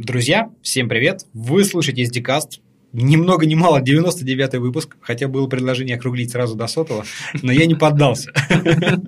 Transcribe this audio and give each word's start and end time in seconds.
Друзья, 0.00 0.50
всем 0.62 0.88
привет! 0.88 1.26
Вы 1.34 1.62
слушаете 1.62 2.04
SDCast, 2.04 2.62
ни 2.94 3.16
много 3.16 3.44
ни 3.44 3.54
мало 3.54 3.82
99-й 3.82 4.58
выпуск, 4.58 4.96
хотя 5.02 5.28
было 5.28 5.46
предложение 5.46 5.96
округлить 5.96 6.30
сразу 6.30 6.56
до 6.56 6.68
сотого, 6.68 7.04
но 7.42 7.52
я 7.52 7.66
не 7.66 7.74
поддался. 7.74 8.32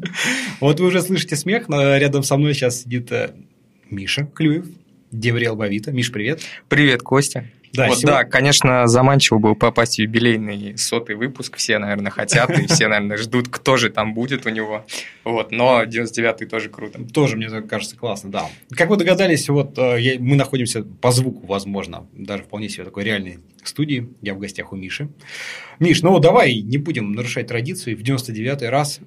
Вот 0.60 0.80
вы 0.80 0.88
уже 0.88 1.00
слышите 1.00 1.34
смех, 1.34 1.70
рядом 1.70 2.22
со 2.22 2.36
мной 2.36 2.52
сейчас 2.52 2.82
сидит 2.82 3.10
э, 3.10 3.30
Миша 3.88 4.26
Клюев, 4.34 4.66
Девриэл 5.10 5.56
Бавита. 5.56 5.92
Миш, 5.92 6.12
привет. 6.12 6.42
Привет, 6.68 7.02
Костя. 7.02 7.46
Да, 7.72 7.88
вот, 7.88 7.98
сегодня... 7.98 8.18
да, 8.18 8.24
конечно, 8.24 8.86
заманчиво 8.86 9.38
было 9.38 9.54
попасть 9.54 9.96
в 9.96 9.98
юбилейный 9.98 10.76
сотый 10.76 11.16
выпуск. 11.16 11.56
Все, 11.56 11.78
наверное, 11.78 12.10
хотят, 12.10 12.50
и 12.50 12.66
все, 12.66 12.88
наверное, 12.88 13.16
ждут, 13.16 13.48
кто 13.48 13.78
же 13.78 13.88
там 13.88 14.12
будет 14.12 14.44
у 14.44 14.50
него. 14.50 14.84
Вот, 15.24 15.52
но 15.52 15.82
99-й 15.84 16.46
тоже 16.46 16.68
круто. 16.68 17.00
Тоже, 17.12 17.36
мне 17.36 17.48
кажется, 17.62 17.96
классно, 17.96 18.30
да. 18.30 18.46
Как 18.70 18.90
вы 18.90 18.96
догадались, 18.96 19.48
вот 19.48 19.78
э, 19.78 20.18
мы 20.18 20.36
находимся 20.36 20.82
по 20.82 21.12
звуку, 21.12 21.46
возможно, 21.46 22.06
даже 22.12 22.42
вполне 22.42 22.68
себе 22.68 22.84
такой 22.84 23.04
реальной 23.04 23.38
студии. 23.64 24.08
Я 24.20 24.34
в 24.34 24.38
гостях 24.38 24.72
у 24.72 24.76
Миши. 24.76 25.08
Миш, 25.78 26.02
ну 26.02 26.18
давай 26.18 26.60
не 26.60 26.76
будем 26.78 27.12
нарушать 27.12 27.46
традицию. 27.46 27.96
В 27.96 28.02
99-й 28.02 28.68
раз 28.68 29.00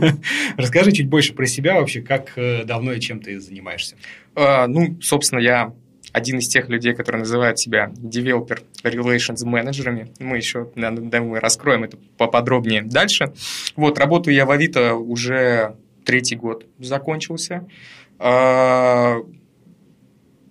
расскажи 0.56 0.92
чуть 0.92 1.08
больше 1.08 1.34
про 1.34 1.46
себя 1.46 1.74
вообще, 1.74 2.00
как 2.00 2.32
э, 2.36 2.64
давно 2.64 2.92
и 2.92 3.00
чем 3.00 3.20
ты 3.20 3.38
занимаешься. 3.38 3.96
А, 4.34 4.66
ну, 4.66 4.98
собственно, 5.00 5.40
я 5.40 5.72
один 6.12 6.38
из 6.38 6.48
тех 6.48 6.68
людей, 6.68 6.94
которые 6.94 7.20
называют 7.20 7.58
себя 7.58 7.92
developer 7.96 8.60
relations 8.82 9.44
менеджерами. 9.44 10.12
Мы 10.18 10.36
еще, 10.36 10.70
думаю, 10.74 11.40
раскроем 11.40 11.84
это 11.84 11.96
поподробнее 12.16 12.82
дальше. 12.82 13.32
Вот, 13.76 13.98
работаю 13.98 14.34
я 14.34 14.46
в 14.46 14.50
Авито 14.50 14.94
уже 14.94 15.76
третий 16.04 16.36
год 16.36 16.66
закончился. 16.78 17.66
А, 18.18 19.18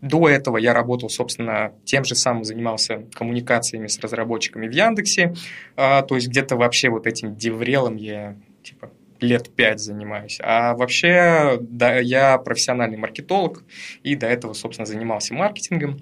до 0.02 0.30
этого 0.30 0.58
я 0.58 0.74
работал, 0.74 1.10
собственно, 1.10 1.74
тем 1.84 2.04
же 2.06 2.16
самым 2.16 2.44
занимался 2.44 3.06
коммуникациями 3.14 3.88
с 3.88 4.00
разработчиками 4.00 4.68
в 4.68 4.72
Яндексе. 4.72 5.34
А, 5.76 6.04
то 6.04 6.16
есть 6.16 6.28
где-то 6.28 6.56
вообще 6.56 6.90
вот 6.90 7.08
этим 7.08 7.36
деврелом 7.36 7.96
я 7.96 8.36
типа 8.64 8.92
лет 9.22 9.50
пять 9.56 9.80
занимаюсь. 9.80 10.40
А 10.42 10.76
вообще, 10.76 11.58
да, 11.62 12.00
я 12.00 12.38
профессиональный 12.38 12.98
маркетолог, 12.98 13.64
и 14.04 14.16
до 14.16 14.28
этого, 14.28 14.54
собственно, 14.54 14.86
занимался 14.86 15.34
маркетингом. 15.34 16.02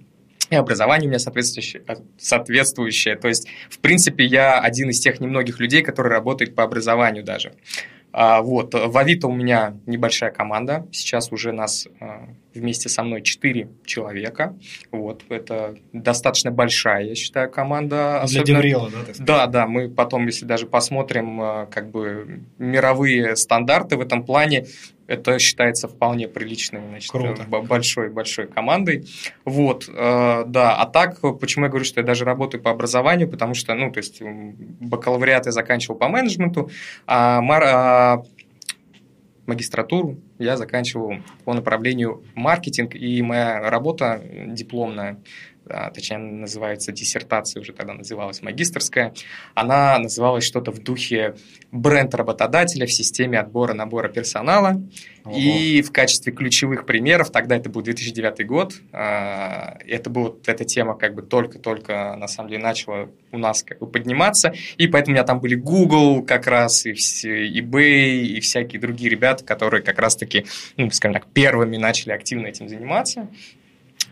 И 0.52 0.56
образование 0.56 1.08
у 1.08 1.10
меня 1.10 1.20
соответствующее, 1.20 1.84
соответствующее. 2.18 3.16
То 3.16 3.28
есть, 3.28 3.48
в 3.70 3.80
принципе, 3.80 4.26
я 4.26 4.60
один 4.60 4.90
из 4.90 5.00
тех 5.00 5.20
немногих 5.20 5.60
людей, 5.60 5.82
которые 5.82 6.12
работают 6.12 6.54
по 6.54 6.64
образованию 6.64 7.24
даже. 7.24 7.54
А, 8.18 8.42
вот. 8.42 8.74
В 8.74 8.98
Авито 8.98 9.28
у 9.28 9.34
меня 9.34 9.76
небольшая 9.86 10.32
команда. 10.32 10.88
Сейчас 10.94 11.34
уже 11.34 11.52
нас 11.52 11.86
а, 12.00 12.30
вместе 12.54 12.88
со 12.88 13.04
мной 13.04 13.22
4 13.22 13.68
человека. 13.86 14.56
Вот. 14.90 15.24
Это 15.28 15.76
достаточно 15.92 16.50
большая, 16.50 17.04
я 17.04 17.16
считаю, 17.16 17.52
команда. 17.52 18.24
Для 18.26 18.44
Деврела, 18.44 18.90
да? 18.90 19.14
Да, 19.20 19.48
да. 19.48 19.68
Мы 19.68 19.90
потом, 19.90 20.28
если 20.28 20.46
даже 20.46 20.66
посмотрим 20.66 21.42
а, 21.42 21.66
как 21.66 21.92
бы 21.92 22.40
мировые 22.58 23.36
стандарты 23.36 23.98
в 23.98 24.00
этом 24.00 24.24
плане, 24.24 24.66
это 25.08 25.40
считается 25.40 25.88
вполне 25.88 26.28
приличной, 26.28 26.82
значит, 26.90 27.14
большой 27.48 28.10
большой 28.10 28.48
командой. 28.48 29.06
Вот, 29.44 29.88
э, 29.88 30.44
да. 30.48 30.76
А 30.76 30.86
так, 30.86 31.20
почему 31.40 31.66
я 31.66 31.70
говорю, 31.70 31.86
что 31.86 32.00
я 32.00 32.06
даже 32.06 32.26
работаю 32.26 32.62
по 32.62 32.72
образованию, 32.72 33.30
потому 33.30 33.54
что, 33.54 33.74
ну, 33.76 33.92
то 33.92 34.00
есть 34.00 34.22
бакалавриат 34.22 35.46
я 35.46 35.52
заканчивал 35.52 35.98
по 35.98 36.08
менеджменту, 36.08 36.70
а, 37.06 37.42
мар, 37.42 37.64
а 37.66 38.24
магистратуру 39.46 40.18
я 40.40 40.58
заканчивал 40.58 41.18
по 41.44 41.54
направлению 41.54 42.24
маркетинг, 42.36 42.96
и 42.96 43.22
моя 43.22 43.70
работа 43.70 44.22
дипломная 44.48 45.20
а, 45.68 45.90
точнее, 45.92 46.18
называется 46.18 46.92
диссертация, 46.92 47.62
уже 47.62 47.74
тогда 47.74 47.94
называлась 47.94 48.42
магистрская, 48.42 49.14
она 49.54 49.98
называлась 49.98 50.44
что-то 50.44 50.72
в 50.72 50.80
духе 50.80 51.36
бренд 51.72 52.14
работодателя 52.14 52.86
в 52.86 52.92
системе 52.92 53.40
отбора 53.40 53.74
набора 53.74 54.10
персонала. 54.10 54.82
Ого. 55.24 55.36
И 55.36 55.82
в 55.82 55.92
качестве 55.92 56.32
ключевых 56.32 56.86
примеров, 56.86 57.32
тогда 57.32 57.56
это 57.56 57.70
был 57.70 57.82
2009 57.82 58.46
год, 58.46 58.76
а, 58.92 59.78
это 59.88 60.10
была 60.10 60.34
эта 60.46 60.66
тема 60.66 60.96
как 60.96 61.16
бы 61.16 61.24
только-только, 61.24 62.16
на 62.16 62.28
самом 62.28 62.50
деле, 62.50 62.62
начала 62.62 63.10
у 63.32 63.38
нас 63.38 63.64
как 63.64 63.80
бы 63.80 63.88
подниматься, 63.88 64.54
и 64.78 64.88
поэтому 64.88 65.14
у 65.14 65.16
меня 65.16 65.26
там 65.26 65.40
были 65.40 65.56
Google 65.56 66.24
как 66.24 66.46
раз, 66.48 66.86
и 66.86 66.92
eBay, 66.92 68.22
и 68.22 68.40
всякие 68.40 68.80
другие 68.80 69.10
ребята, 69.10 69.44
которые 69.44 69.82
как 69.82 70.00
раз-таки, 70.00 70.46
ну, 70.78 70.90
скажем 70.92 71.14
так, 71.16 71.28
первыми 71.28 71.78
начали 71.78 72.12
активно 72.12 72.48
этим 72.48 72.70
заниматься. 72.70 73.28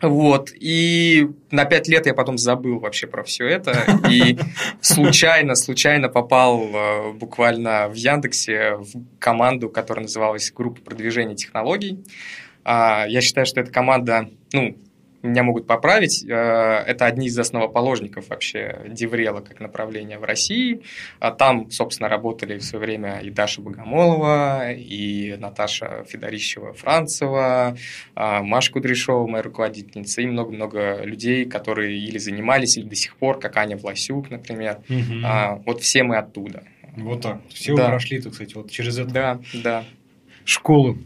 Вот, 0.03 0.51
и 0.53 1.29
на 1.49 1.63
пять 1.63 1.87
лет 1.87 2.05
я 2.05 2.13
потом 2.13 2.37
забыл 2.37 2.79
вообще 2.79 3.07
про 3.07 3.23
все 3.23 3.47
это, 3.47 3.85
и 4.09 4.37
случайно, 4.81 5.55
случайно 5.55 6.09
попал 6.09 6.61
э, 6.61 7.13
буквально 7.13 7.87
в 7.87 7.93
Яндексе 7.93 8.75
в 8.75 9.01
команду, 9.17 9.69
которая 9.69 10.03
называлась 10.03 10.51
«Группа 10.51 10.81
продвижения 10.81 11.35
технологий». 11.35 12.03
А, 12.65 13.05
я 13.07 13.21
считаю, 13.21 13.45
что 13.45 13.61
эта 13.61 13.71
команда, 13.71 14.29
ну, 14.51 14.77
меня 15.23 15.43
могут 15.43 15.65
поправить, 15.67 16.23
э, 16.23 16.33
это 16.33 17.05
одни 17.05 17.27
из 17.27 17.39
основоположников 17.39 18.29
вообще 18.29 18.81
Деврела 18.87 19.39
как 19.39 19.59
направления 19.59 20.19
в 20.19 20.23
России. 20.23 20.81
А 21.19 21.31
там, 21.31 21.71
собственно, 21.71 22.09
работали 22.09 22.57
в 22.57 22.63
свое 22.63 22.85
время 22.85 23.19
и 23.19 23.29
Даша 23.29 23.61
Богомолова, 23.61 24.71
и 24.73 25.35
Наташа 25.39 26.05
Федорищева-Францева, 26.09 27.77
а, 28.15 28.43
Маша 28.43 28.71
Кудряшова, 28.73 29.25
моя 29.27 29.43
руководительница, 29.43 30.21
и 30.21 30.25
много-много 30.25 31.03
людей, 31.03 31.45
которые 31.45 31.97
или 31.97 32.17
занимались, 32.17 32.77
или 32.77 32.85
до 32.85 32.95
сих 32.95 33.15
пор, 33.15 33.39
как 33.39 33.55
Аня 33.57 33.77
Власюк, 33.77 34.29
например. 34.29 34.79
Угу. 34.89 35.63
Вот 35.65 35.81
все 35.81 36.03
мы 36.03 36.17
оттуда. 36.17 36.63
Вот 36.97 37.21
так. 37.21 37.41
Все 37.49 37.75
да. 37.75 37.87
прошли, 37.87 38.21
так 38.21 38.33
сказать, 38.33 38.55
вот 38.55 38.69
через 38.69 38.99
это. 38.99 39.11
Да, 39.11 39.39
да 39.53 39.83
школу. 40.45 40.97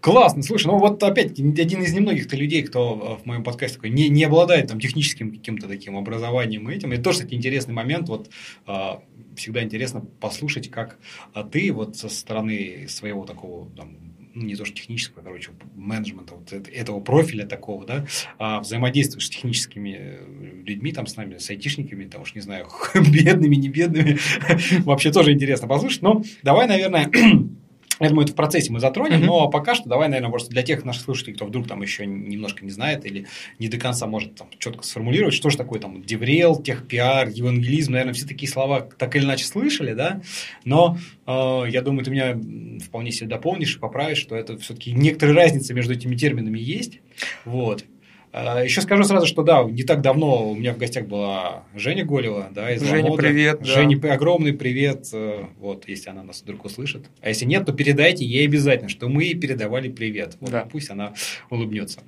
Классно, 0.00 0.42
слушай, 0.42 0.66
ну 0.66 0.78
вот 0.78 1.02
опять 1.02 1.38
один 1.38 1.82
из 1.82 1.92
немногих-то 1.92 2.36
людей, 2.36 2.62
кто 2.62 3.18
э, 3.18 3.22
в 3.22 3.26
моем 3.26 3.44
подкасте 3.44 3.76
такой 3.76 3.90
не, 3.90 4.08
не 4.08 4.24
обладает 4.24 4.68
там 4.68 4.80
техническим 4.80 5.30
каким-то 5.30 5.68
таким 5.68 5.96
образованием 5.96 6.70
и 6.70 6.74
этим. 6.74 6.92
Это 6.92 7.02
тоже, 7.02 7.18
кстати, 7.18 7.34
интересный 7.34 7.74
момент. 7.74 8.08
Вот 8.08 8.30
а, 8.66 9.02
всегда 9.36 9.62
интересно 9.62 10.00
послушать, 10.20 10.70
как 10.70 10.98
а 11.32 11.44
ты 11.44 11.72
вот 11.72 11.96
со 11.96 12.08
стороны 12.08 12.86
своего 12.88 13.24
такого 13.24 13.70
там, 13.76 13.96
ну, 14.34 14.44
не 14.44 14.54
то 14.54 14.64
что 14.64 14.74
технического, 14.74 15.22
короче, 15.22 15.50
менеджмента 15.74 16.34
вот 16.34 16.52
этого 16.52 17.00
профиля 17.00 17.46
такого, 17.46 17.84
да, 17.84 18.06
а 18.38 18.60
взаимодействуешь 18.60 19.26
с 19.26 19.30
техническими 19.30 19.96
э, 19.98 20.62
людьми, 20.64 20.92
там, 20.92 21.06
с 21.06 21.16
нами, 21.16 21.38
с 21.38 21.50
айтишниками, 21.50 22.06
там 22.06 22.22
уж 22.22 22.34
не 22.34 22.40
знаю, 22.40 22.68
бедными, 22.94 23.56
не 23.56 23.68
бедными, 23.68 24.18
вообще 24.84 25.10
тоже 25.10 25.32
интересно 25.32 25.66
послушать, 25.66 26.02
но 26.02 26.22
давай, 26.42 26.68
наверное, 26.68 27.10
я 28.00 28.08
думаю, 28.08 28.24
это 28.24 28.32
в 28.32 28.36
процессе 28.36 28.72
мы 28.72 28.80
затронем, 28.80 29.20
mm-hmm. 29.20 29.26
но 29.26 29.48
пока 29.48 29.74
что 29.74 29.88
давай, 29.88 30.08
наверное, 30.08 30.30
просто 30.30 30.50
для 30.50 30.62
тех 30.62 30.84
наших 30.84 31.02
слушателей, 31.02 31.34
кто 31.34 31.46
вдруг 31.46 31.66
там 31.66 31.82
еще 31.82 32.06
немножко 32.06 32.64
не 32.64 32.70
знает 32.70 33.04
или 33.06 33.26
не 33.58 33.68
до 33.68 33.78
конца 33.78 34.06
может 34.06 34.34
там 34.36 34.48
четко 34.58 34.84
сформулировать, 34.84 35.34
что 35.34 35.50
же 35.50 35.56
такое 35.56 35.80
там 35.80 36.02
деврел, 36.02 36.56
техпиар, 36.60 37.28
евангелизм, 37.28 37.92
наверное, 37.92 38.14
все 38.14 38.26
такие 38.26 38.50
слова 38.50 38.80
так 38.80 39.16
или 39.16 39.24
иначе 39.24 39.44
слышали, 39.44 39.94
да, 39.94 40.20
но 40.64 40.98
э, 41.26 41.64
я 41.68 41.82
думаю, 41.82 42.04
ты 42.04 42.10
меня 42.10 42.38
вполне 42.84 43.10
себе 43.10 43.28
дополнишь 43.28 43.76
и 43.76 43.78
поправишь, 43.78 44.18
что 44.18 44.36
это 44.36 44.58
все-таки 44.58 44.92
некоторые 44.92 45.36
разницы 45.36 45.74
между 45.74 45.92
этими 45.92 46.16
терминами 46.16 46.58
есть, 46.58 47.00
вот. 47.44 47.84
А, 48.32 48.62
Еще 48.62 48.80
скажу 48.82 49.04
сразу, 49.04 49.26
что 49.26 49.42
да, 49.42 49.62
не 49.64 49.82
так 49.82 50.00
давно 50.02 50.50
у 50.50 50.54
меня 50.54 50.74
в 50.74 50.78
гостях 50.78 51.06
была 51.06 51.64
Женя 51.74 52.04
Голева, 52.04 52.48
да, 52.50 52.72
из 52.72 52.82
Женя, 52.82 53.04
Ламода. 53.04 53.22
привет. 53.22 53.64
Женя, 53.64 53.98
да. 53.98 54.12
огромный 54.12 54.52
привет, 54.52 55.08
э, 55.12 55.44
вот, 55.58 55.88
если 55.88 56.10
она 56.10 56.22
нас 56.22 56.42
вдруг 56.42 56.64
услышит. 56.64 57.06
А 57.22 57.28
если 57.28 57.46
нет, 57.46 57.64
то 57.64 57.72
передайте 57.72 58.24
ей 58.24 58.46
обязательно, 58.46 58.88
что 58.88 59.08
мы 59.08 59.32
передавали 59.34 59.88
привет. 59.88 60.36
Вот, 60.40 60.50
да. 60.50 60.66
Пусть 60.70 60.90
она 60.90 61.14
улыбнется. 61.50 62.00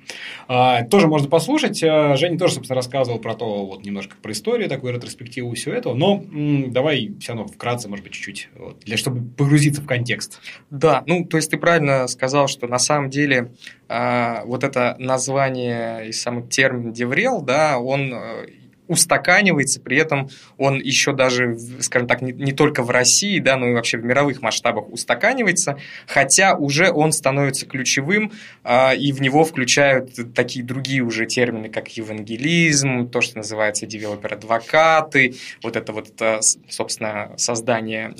А, 0.47 0.83
тоже 0.85 1.07
можно 1.07 1.27
послушать. 1.27 1.81
Э, 1.81 2.15
Женя 2.17 2.37
тоже, 2.37 2.55
собственно, 2.55 2.75
рассказывал 2.75 3.19
про 3.19 3.33
то, 3.33 3.65
вот, 3.65 3.83
немножко 3.83 4.15
про 4.21 4.31
историю, 4.31 4.69
такую 4.69 4.93
ретроспективу 4.93 5.53
всего 5.55 5.73
этого, 5.73 5.95
но 5.95 6.23
м, 6.31 6.71
давай 6.71 7.11
все 7.19 7.33
равно 7.33 7.47
вкратце, 7.47 7.89
может 7.89 8.03
быть, 8.03 8.13
чуть-чуть, 8.13 8.49
вот, 8.55 8.79
для, 8.81 8.97
чтобы 8.97 9.27
погрузиться 9.33 9.81
в 9.81 9.87
контекст. 9.87 10.39
Да, 10.69 11.03
ну, 11.07 11.25
то 11.25 11.37
есть 11.37 11.49
ты 11.49 11.57
правильно 11.57 12.07
сказал, 12.07 12.47
что 12.47 12.67
на 12.67 12.79
самом 12.79 13.09
деле 13.09 13.51
а, 13.93 14.43
вот 14.45 14.63
это 14.63 14.95
название 14.99 16.10
и 16.11 16.13
сам 16.13 16.47
термин 16.47 16.91
«деврел», 16.91 17.41
да, 17.41 17.79
он 17.79 18.13
э, 18.13 18.47
устаканивается, 18.91 19.79
при 19.79 19.97
этом 19.97 20.29
он 20.57 20.79
еще 20.79 21.13
даже, 21.13 21.57
скажем 21.79 22.07
так, 22.07 22.21
не, 22.21 22.31
не 22.33 22.51
только 22.51 22.83
в 22.83 22.89
России, 22.89 23.39
да, 23.39 23.57
но 23.57 23.67
и 23.67 23.73
вообще 23.73 23.97
в 23.97 24.05
мировых 24.05 24.41
масштабах 24.41 24.89
устаканивается, 24.89 25.77
хотя 26.07 26.55
уже 26.55 26.91
он 26.91 27.11
становится 27.11 27.65
ключевым, 27.65 28.31
э, 28.63 28.97
и 28.97 29.11
в 29.11 29.21
него 29.21 29.43
включают 29.43 30.33
такие 30.35 30.63
другие 30.65 31.01
уже 31.01 31.25
термины, 31.25 31.69
как 31.69 31.89
евангелизм, 31.89 33.09
то, 33.09 33.21
что 33.21 33.37
называется 33.37 33.85
девелопер-адвокаты, 33.85 35.35
вот 35.63 35.75
это 35.75 35.93
вот, 35.93 36.21
собственно, 36.69 37.31
создание 37.37 38.13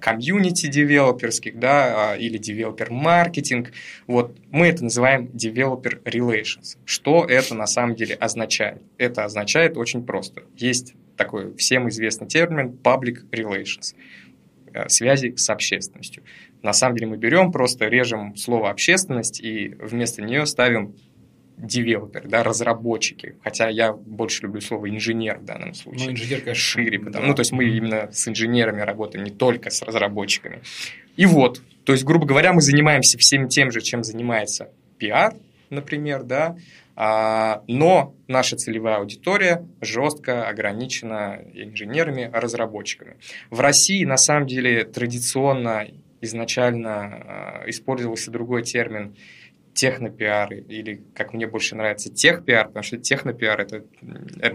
комьюнити 0.00 0.66
девелоперских, 0.66 1.58
да, 1.58 2.16
или 2.16 2.38
девелопер-маркетинг, 2.38 3.72
вот 4.06 4.36
мы 4.50 4.68
это 4.68 4.84
называем 4.84 5.26
developer 5.26 6.02
relations. 6.04 6.76
Что 6.84 7.24
это 7.24 7.54
на 7.54 7.66
самом 7.66 7.94
деле 7.94 8.14
означает? 8.14 8.82
Это 8.96 9.24
означает 9.24 9.76
очень 9.76 10.04
просто. 10.06 10.44
Есть 10.56 10.94
такой 11.16 11.54
всем 11.56 11.88
известный 11.88 12.28
термин 12.28 12.78
public 12.82 13.28
relations 13.30 13.94
э, 14.72 14.88
связи 14.88 15.34
с 15.36 15.50
общественностью. 15.50 16.22
На 16.62 16.72
самом 16.72 16.96
деле 16.96 17.08
мы 17.08 17.16
берем, 17.16 17.52
просто 17.52 17.88
режем 17.88 18.36
слово 18.36 18.70
общественность 18.70 19.40
и 19.40 19.76
вместо 19.80 20.22
нее 20.22 20.46
ставим 20.46 20.94
девелопер, 21.56 22.28
да, 22.28 22.42
разработчики. 22.42 23.36
Хотя 23.42 23.68
я 23.68 23.92
больше 23.92 24.42
люблю 24.42 24.60
слово 24.60 24.90
инженер 24.90 25.38
в 25.38 25.44
данном 25.44 25.74
случае. 25.74 26.06
Ну, 26.06 26.12
инженер, 26.12 26.40
конечно. 26.40 26.54
Шире. 26.54 26.98
Потому, 26.98 27.12
да. 27.12 27.28
Ну, 27.28 27.34
то 27.34 27.40
есть 27.40 27.52
мы 27.52 27.64
именно 27.64 28.10
с 28.12 28.28
инженерами 28.28 28.80
работаем, 28.80 29.24
не 29.24 29.30
только 29.30 29.70
с 29.70 29.82
разработчиками. 29.82 30.60
И 31.16 31.24
вот, 31.24 31.62
то 31.84 31.92
есть, 31.92 32.04
грубо 32.04 32.26
говоря, 32.26 32.52
мы 32.52 32.60
занимаемся 32.60 33.16
всем 33.16 33.48
тем 33.48 33.70
же, 33.70 33.80
чем 33.80 34.04
занимается 34.04 34.70
пиар, 34.98 35.34
например, 35.70 36.24
да, 36.24 36.56
но 36.96 38.14
наша 38.26 38.56
целевая 38.56 38.96
аудитория 38.96 39.66
жестко 39.82 40.48
ограничена 40.48 41.42
инженерами, 41.52 42.30
разработчиками. 42.32 43.16
В 43.50 43.60
России, 43.60 44.04
на 44.04 44.16
самом 44.16 44.46
деле, 44.46 44.84
традиционно 44.84 45.86
изначально 46.22 46.92
а, 46.92 47.64
использовался 47.66 48.30
другой 48.30 48.62
термин 48.62 49.14
технопиар, 49.74 50.54
или, 50.54 51.02
как 51.14 51.34
мне 51.34 51.46
больше 51.46 51.76
нравится, 51.76 52.10
техпиар, 52.10 52.68
потому 52.68 52.82
что 52.82 52.96
технопиар– 52.96 53.60
это 53.60 53.84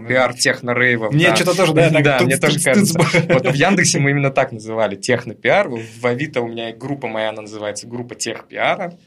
пиар 0.08 0.34
технорейвов. 0.34 1.12
Мне 1.12 1.28
да. 1.28 1.36
что-то 1.36 1.56
тоже, 1.56 1.74
да, 1.74 1.90
так, 1.92 2.02
да, 2.02 2.20
мне 2.22 2.36
тоже 2.36 2.58
кажется. 2.58 2.98
Вот 3.28 3.46
в 3.46 3.54
Яндексе 3.54 4.00
мы 4.00 4.10
именно 4.10 4.30
так 4.30 4.50
называли 4.50 4.96
технопиар, 4.96 5.68
в 5.68 6.04
Авито 6.04 6.40
у 6.40 6.48
меня 6.48 6.74
группа 6.74 7.06
моя, 7.06 7.28
она 7.28 7.42
называется 7.42 7.86
группа 7.86 8.16
техпиара, 8.16 8.98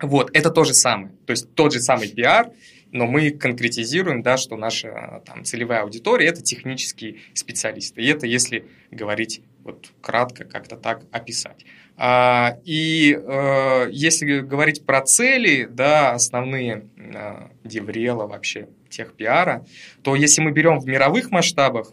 вот, 0.00 0.30
это 0.34 0.50
то 0.50 0.64
же 0.64 0.74
самое. 0.74 1.12
То 1.26 1.32
есть 1.32 1.54
тот 1.54 1.72
же 1.72 1.80
самый 1.80 2.08
пиар, 2.08 2.50
но 2.92 3.06
мы 3.06 3.30
конкретизируем, 3.30 4.22
да, 4.22 4.36
что 4.36 4.56
наша 4.56 5.22
там, 5.26 5.44
целевая 5.44 5.82
аудитория– 5.82 6.26
это 6.28 6.42
технические 6.42 7.16
специалисты. 7.34 8.02
И 8.02 8.06
это 8.06 8.26
если 8.26 8.66
говорить 8.90 9.42
вот 9.64 9.90
кратко, 10.00 10.44
как-то 10.44 10.76
так 10.76 11.02
описать. 11.10 11.64
А, 11.96 12.58
и 12.64 13.18
э, 13.18 13.88
если 13.90 14.40
говорить 14.40 14.84
про 14.86 15.00
цели, 15.02 15.66
да, 15.68 16.12
основные 16.12 16.86
э, 16.96 17.48
Деврела 17.64 18.26
вообще, 18.26 18.68
техпиара, 18.90 19.66
то 20.02 20.14
если 20.14 20.42
мы 20.42 20.52
берем 20.52 20.78
в 20.78 20.86
мировых 20.86 21.30
масштабах, 21.30 21.90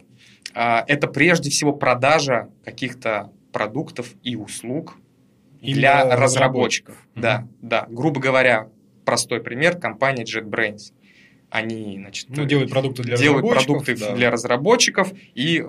э, 0.54 0.60
это 0.86 1.08
прежде 1.08 1.50
всего 1.50 1.72
продажа 1.72 2.50
каких-то 2.64 3.32
продуктов 3.50 4.14
и 4.22 4.36
услуг 4.36 4.96
для, 5.72 6.04
для 6.04 6.16
разработчиков. 6.16 6.94
Mm-hmm. 6.94 7.20
Да, 7.20 7.48
да. 7.62 7.86
Грубо 7.88 8.20
говоря, 8.20 8.68
простой 9.04 9.40
пример, 9.40 9.78
компания 9.78 10.24
JetBrains. 10.24 10.92
Они, 11.50 11.96
значит, 11.98 12.26
ну, 12.30 12.44
делают 12.44 12.70
продукты 12.70 13.02
для 13.02 13.16
делают 13.16 13.44
разработчиков. 13.44 13.84
продукты 13.84 13.96
да. 13.96 14.16
для 14.16 14.30
разработчиков 14.30 15.12
и 15.34 15.64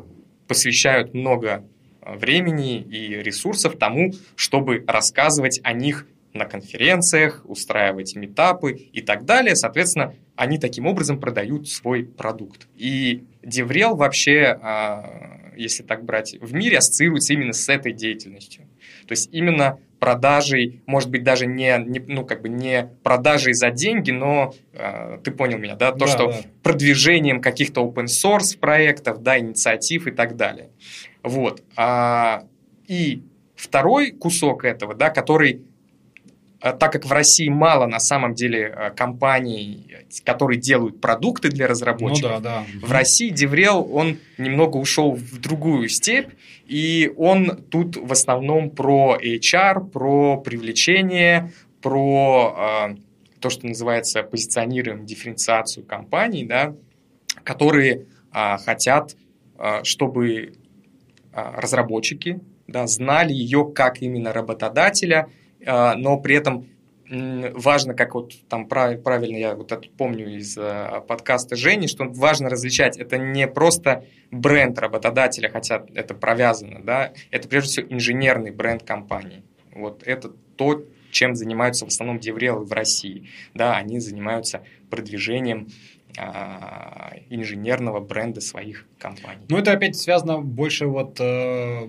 посвящают 0.47 1.13
много 1.13 1.63
а, 2.01 2.15
времени 2.15 2.81
и 2.81 3.21
ресурсов 3.21 3.77
тому, 3.77 4.11
чтобы 4.35 4.83
рассказывать 4.87 5.59
о 5.63 5.73
них 5.73 6.07
на 6.33 6.45
конференциях, 6.45 7.41
устраивать 7.45 8.15
метапы 8.15 8.73
и 8.73 9.01
так 9.01 9.25
далее. 9.25 9.55
Соответственно, 9.55 10.13
они 10.35 10.57
таким 10.57 10.85
образом 10.85 11.19
продают 11.19 11.69
свой 11.69 12.03
продукт. 12.03 12.67
И 12.75 13.23
Деврел 13.41 13.95
вообще, 13.95 14.57
а, 14.61 15.51
если 15.55 15.83
так 15.83 16.03
брать, 16.03 16.35
в 16.41 16.53
мире 16.53 16.79
ассоциируется 16.79 17.33
именно 17.33 17.53
с 17.53 17.69
этой 17.69 17.93
деятельностью. 17.93 18.63
То 19.07 19.11
есть 19.11 19.29
именно 19.31 19.79
продажей, 19.99 20.81
может 20.85 21.09
быть, 21.09 21.23
даже 21.23 21.45
не, 21.45 21.77
не 21.85 21.99
ну, 21.99 22.25
как 22.25 22.41
бы 22.41 22.49
не 22.49 22.89
продажей 23.03 23.53
за 23.53 23.71
деньги, 23.71 24.11
но 24.11 24.53
э, 24.73 25.19
ты 25.23 25.31
понял 25.31 25.57
меня, 25.57 25.75
да, 25.75 25.91
то, 25.91 25.99
да, 25.99 26.07
что 26.07 26.27
да. 26.27 26.37
продвижением 26.63 27.41
каких-то 27.41 27.85
open 27.85 28.05
source 28.05 28.57
проектов, 28.57 29.21
да, 29.21 29.39
инициатив 29.39 30.07
и 30.07 30.11
так 30.11 30.35
далее. 30.35 30.69
Вот. 31.23 31.63
А, 31.75 32.43
и 32.87 33.23
второй 33.55 34.11
кусок 34.11 34.65
этого, 34.65 34.93
да, 34.93 35.09
который 35.09 35.63
а, 36.65 36.73
так 36.73 36.93
как 36.93 37.05
в 37.05 37.11
России 37.11 37.47
мало 37.47 37.85
на 37.85 37.99
самом 37.99 38.33
деле 38.33 38.67
а, 38.67 38.89
компаний, 38.89 39.87
которые 40.23 40.59
делают 40.59 40.99
продукты 40.99 41.49
для 41.49 41.67
разработчиков, 41.67 42.31
ну, 42.31 42.39
да, 42.41 42.65
да. 42.81 42.87
в 42.87 42.91
России 42.91 43.29
Деврел, 43.29 43.87
он 43.91 44.17
немного 44.37 44.77
ушел 44.77 45.11
в 45.11 45.39
другую 45.39 45.89
степь, 45.89 46.29
и 46.65 47.13
он 47.17 47.63
тут 47.69 47.95
в 47.97 48.11
основном 48.11 48.69
про 48.71 49.17
HR, 49.21 49.89
про 49.89 50.37
привлечение, 50.37 51.51
про 51.81 52.89
э, 52.89 52.95
то, 53.39 53.49
что 53.49 53.67
называется 53.67 54.23
позиционируем 54.23 55.05
дифференциацию 55.05 55.85
компаний, 55.85 56.45
да, 56.45 56.75
которые 57.43 58.07
э, 58.33 58.57
хотят, 58.57 59.15
э, 59.57 59.83
чтобы 59.83 60.53
разработчики 61.31 62.39
да, 62.67 62.87
знали 62.87 63.33
ее 63.33 63.69
как 63.73 64.01
именно 64.01 64.31
работодателя– 64.31 65.27
но 65.65 66.19
при 66.19 66.35
этом 66.35 66.67
важно, 67.09 67.93
как 67.93 68.15
вот 68.15 68.33
там 68.47 68.67
правильно 68.67 69.37
я 69.37 69.55
вот 69.55 69.71
это 69.71 69.87
помню 69.97 70.37
из 70.37 70.57
э, 70.57 71.01
подкаста 71.07 71.55
Жени, 71.55 71.87
что 71.87 72.05
важно 72.05 72.49
различать, 72.49 72.97
это 72.97 73.17
не 73.17 73.47
просто 73.47 74.05
бренд 74.31 74.79
работодателя, 74.79 75.49
хотя 75.49 75.85
это 75.93 76.13
провязано, 76.13 76.81
да, 76.83 77.13
это 77.31 77.47
прежде 77.47 77.69
всего 77.69 77.87
инженерный 77.93 78.51
бренд 78.51 78.83
компании. 78.83 79.43
Вот 79.73 80.03
это 80.03 80.29
то, 80.55 80.83
чем 81.11 81.35
занимаются 81.35 81.85
в 81.85 81.89
основном 81.89 82.19
деврелы 82.19 82.65
в 82.65 82.71
России, 82.71 83.29
да, 83.53 83.75
они 83.75 83.99
занимаются 83.99 84.63
продвижением 84.89 85.69
а, 86.17 87.13
инженерного 87.29 87.99
бренда 87.99 88.41
своих 88.41 88.85
компаний. 88.97 89.41
Ну, 89.49 89.57
это 89.57 89.71
опять 89.71 89.95
связано 89.95 90.39
больше 90.39 90.87
вот 90.87 91.17
э, 91.19 91.87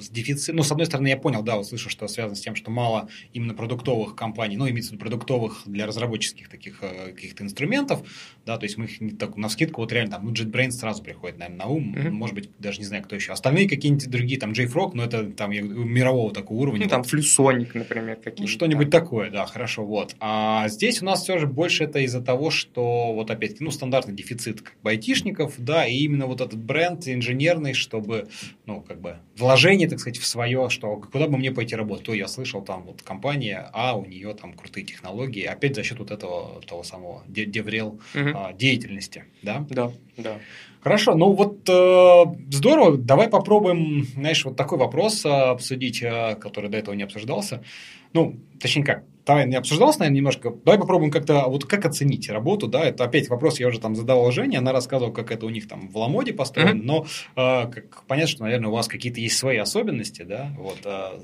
с 0.00 0.08
дефицитом. 0.08 0.56
Ну, 0.56 0.62
с 0.62 0.70
одной 0.70 0.86
стороны, 0.86 1.08
я 1.08 1.16
понял, 1.16 1.42
да, 1.42 1.56
вот 1.56 1.66
слышу, 1.66 1.88
что 1.88 2.06
связано 2.08 2.36
с 2.36 2.40
тем, 2.40 2.54
что 2.54 2.70
мало 2.70 3.08
именно 3.32 3.54
продуктовых 3.54 4.14
компаний, 4.14 4.56
ну, 4.56 4.68
имеется 4.68 4.90
в 4.90 4.92
виду 4.94 5.00
продуктовых 5.00 5.62
для 5.66 5.86
разработческих 5.86 6.48
таких 6.48 6.78
э, 6.82 7.12
каких-то 7.12 7.44
инструментов, 7.44 8.06
да, 8.44 8.58
то 8.58 8.64
есть 8.64 8.76
мы 8.76 8.84
их 8.84 9.00
не 9.00 9.10
так 9.10 9.36
на 9.36 9.48
скидку, 9.48 9.80
вот 9.80 9.92
реально 9.92 10.12
там, 10.12 10.26
ну, 10.26 10.32
JetBrains 10.32 10.72
сразу 10.72 11.02
приходит, 11.02 11.38
наверное, 11.38 11.58
на 11.58 11.66
ум, 11.66 11.94
mm-hmm. 11.94 12.10
может 12.10 12.34
быть, 12.34 12.50
даже 12.58 12.78
не 12.78 12.84
знаю, 12.84 13.02
кто 13.04 13.16
еще. 13.16 13.32
Остальные 13.32 13.68
какие-нибудь 13.68 14.10
другие, 14.10 14.38
там, 14.38 14.52
JFrog, 14.52 14.92
но 14.94 15.04
это 15.04 15.30
там 15.30 15.50
мирового 15.50 16.32
такого 16.32 16.58
уровня. 16.60 16.84
Ну, 16.84 16.88
там, 16.88 17.02
Флюсоник, 17.02 17.74
например, 17.74 18.16
какие-нибудь. 18.16 18.40
Ну, 18.40 18.46
что-нибудь 18.46 18.90
там. 18.90 19.02
такое, 19.02 19.30
да, 19.30 19.46
хорошо, 19.46 19.84
вот. 19.84 20.14
А 20.20 20.68
здесь 20.68 21.02
у 21.02 21.04
нас 21.04 21.22
все 21.22 21.38
же 21.38 21.46
больше 21.46 21.84
это 21.84 22.00
из-за 22.00 22.20
того, 22.20 22.50
что 22.50 23.12
вот 23.12 23.30
опять, 23.30 23.60
ну, 23.60 23.70
стандартный 23.70 24.14
дефицит 24.14 24.62
как 24.62 24.74
бы 24.82 24.90
айтишников, 24.90 25.54
да, 25.58 25.86
и 25.86 25.96
именно 25.96 26.25
вот 26.26 26.40
этот 26.40 26.58
бренд 26.58 27.06
инженерный, 27.08 27.74
чтобы, 27.74 28.28
ну, 28.66 28.80
как 28.80 29.00
бы 29.00 29.18
вложение, 29.36 29.88
так 29.88 30.00
сказать, 30.00 30.18
в 30.18 30.26
свое, 30.26 30.68
что 30.70 30.96
куда 30.96 31.26
бы 31.26 31.36
мне 31.38 31.52
пойти 31.52 31.76
работать, 31.76 32.06
то 32.06 32.14
я 32.14 32.28
слышал, 32.28 32.62
там 32.62 32.84
вот 32.84 33.02
компания, 33.02 33.70
а 33.72 33.96
у 33.96 34.04
нее 34.04 34.34
там 34.34 34.52
крутые 34.54 34.84
технологии, 34.84 35.44
опять 35.44 35.74
за 35.74 35.82
счет 35.82 35.98
вот 35.98 36.10
этого 36.10 36.60
того 36.62 36.82
самого 36.82 37.22
деврел 37.26 38.00
угу. 38.14 38.30
а, 38.34 38.52
деятельности, 38.52 39.24
да? 39.42 39.66
Да, 39.70 39.92
да. 40.16 40.38
Хорошо, 40.86 41.16
ну 41.16 41.32
вот 41.32 41.68
э, 41.68 42.24
здорово, 42.52 42.96
давай 42.96 43.28
попробуем, 43.28 44.04
знаешь, 44.14 44.44
вот 44.44 44.56
такой 44.56 44.78
вопрос 44.78 45.24
э, 45.24 45.28
обсудить, 45.28 46.00
э, 46.00 46.36
который 46.36 46.70
до 46.70 46.78
этого 46.78 46.94
не 46.94 47.02
обсуждался. 47.02 47.64
Ну, 48.12 48.36
точнее 48.60 48.84
как, 48.84 49.02
не 49.44 49.56
обсуждался, 49.56 50.00
наверное, 50.00 50.16
немножко. 50.16 50.54
Давай 50.64 50.78
попробуем 50.78 51.10
как-то, 51.10 51.44
вот 51.46 51.64
как 51.64 51.84
оценить 51.84 52.28
работу, 52.30 52.68
да, 52.68 52.84
это 52.84 53.04
опять 53.04 53.28
вопрос 53.28 53.58
я 53.58 53.68
уже 53.68 53.80
там 53.80 53.96
задавал 53.96 54.30
Жене, 54.30 54.58
она 54.58 54.72
рассказывала, 54.72 55.12
как 55.12 55.30
это 55.32 55.46
у 55.46 55.50
них 55.50 55.66
там 55.68 55.88
в 55.88 55.96
Ламоде 55.96 56.32
построено, 56.32 56.80
mm-hmm. 56.80 56.84
но 56.84 57.06
э, 57.36 57.70
как, 57.72 58.04
понятно, 58.06 58.30
что, 58.30 58.42
наверное, 58.44 58.68
у 58.68 58.72
вас 58.72 58.86
какие-то 58.86 59.20
есть 59.20 59.36
свои 59.36 59.56
особенности, 59.56 60.22
да, 60.22 60.52
вот, 60.56 60.78
э, 60.84 61.18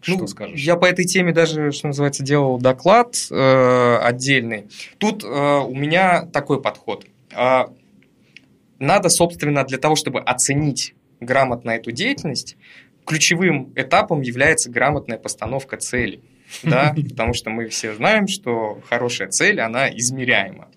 что 0.00 0.16
ну, 0.16 0.26
скажешь? 0.26 0.60
Я 0.60 0.76
по 0.76 0.86
этой 0.86 1.04
теме 1.04 1.32
даже, 1.32 1.72
что 1.72 1.88
называется, 1.88 2.22
делал 2.22 2.58
доклад 2.58 3.16
э, 3.30 3.96
отдельный. 3.98 4.64
Тут 4.98 5.24
э, 5.24 5.26
у 5.26 5.74
меня 5.74 6.26
такой 6.26 6.62
подход. 6.62 7.04
Э, 7.36 7.64
надо, 8.78 9.10
собственно, 9.10 9.64
для 9.64 9.76
того, 9.76 9.96
чтобы 9.96 10.20
оценить 10.20 10.94
грамотно 11.20 11.72
эту 11.72 11.90
деятельность, 11.90 12.56
ключевым 13.04 13.72
этапом 13.76 14.22
является 14.22 14.70
грамотная 14.70 15.18
постановка 15.18 15.76
цели 15.76 16.22
да, 16.62 16.94
потому 17.08 17.34
что 17.34 17.50
мы 17.50 17.68
все 17.68 17.94
знаем, 17.94 18.28
что 18.28 18.80
хорошая 18.88 19.28
цель, 19.28 19.60
она 19.60 19.88
измеряема. 19.88 20.68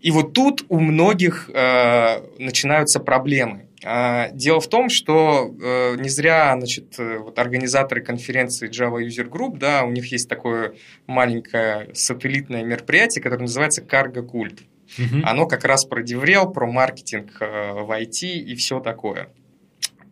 И 0.00 0.10
вот 0.10 0.34
тут 0.34 0.66
у 0.68 0.80
многих 0.80 1.48
э, 1.48 2.20
начинаются 2.38 3.00
проблемы. 3.00 3.68
А, 3.86 4.28
дело 4.30 4.60
в 4.60 4.68
том, 4.68 4.90
что 4.90 5.54
э, 5.62 5.96
не 5.98 6.10
зря 6.10 6.54
значит, 6.56 6.98
э, 6.98 7.18
вот 7.18 7.38
организаторы 7.38 8.02
конференции 8.02 8.70
Java 8.70 9.02
User 9.02 9.28
Group, 9.28 9.58
да, 9.58 9.84
у 9.84 9.90
них 9.90 10.12
есть 10.12 10.28
такое 10.28 10.74
маленькое 11.06 11.88
сателлитное 11.94 12.64
мероприятие, 12.64 13.22
которое 13.22 13.42
называется 13.42 13.82
Cargo 13.82 14.26
Cult. 14.26 14.60
Угу. 14.98 15.22
Оно 15.24 15.46
как 15.46 15.64
раз 15.64 15.84
про 15.84 16.02
деврел, 16.02 16.50
про 16.50 16.66
маркетинг 16.66 17.36
э, 17.40 17.72
в 17.72 17.90
IT 17.90 18.26
и 18.26 18.54
все 18.56 18.80
такое. 18.80 19.28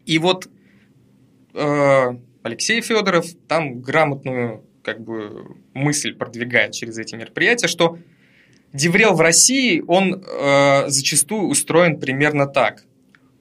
И 0.07 0.19
вот 0.19 0.49
э, 1.55 2.17
Алексей 2.43 2.81
Федоров 2.81 3.27
там 3.49 3.81
грамотную 3.81 4.65
как 4.83 5.01
бы 5.01 5.57
мысль 5.75 6.15
продвигает 6.15 6.73
через 6.73 6.99
эти 6.99 7.15
мероприятия, 7.15 7.69
что 7.69 7.99
деврел 8.73 9.15
в 9.15 9.21
России, 9.21 9.83
он 9.87 10.15
э, 10.15 10.89
зачастую 10.89 11.49
устроен 11.49 12.01
примерно 12.01 12.47
так. 12.47 12.85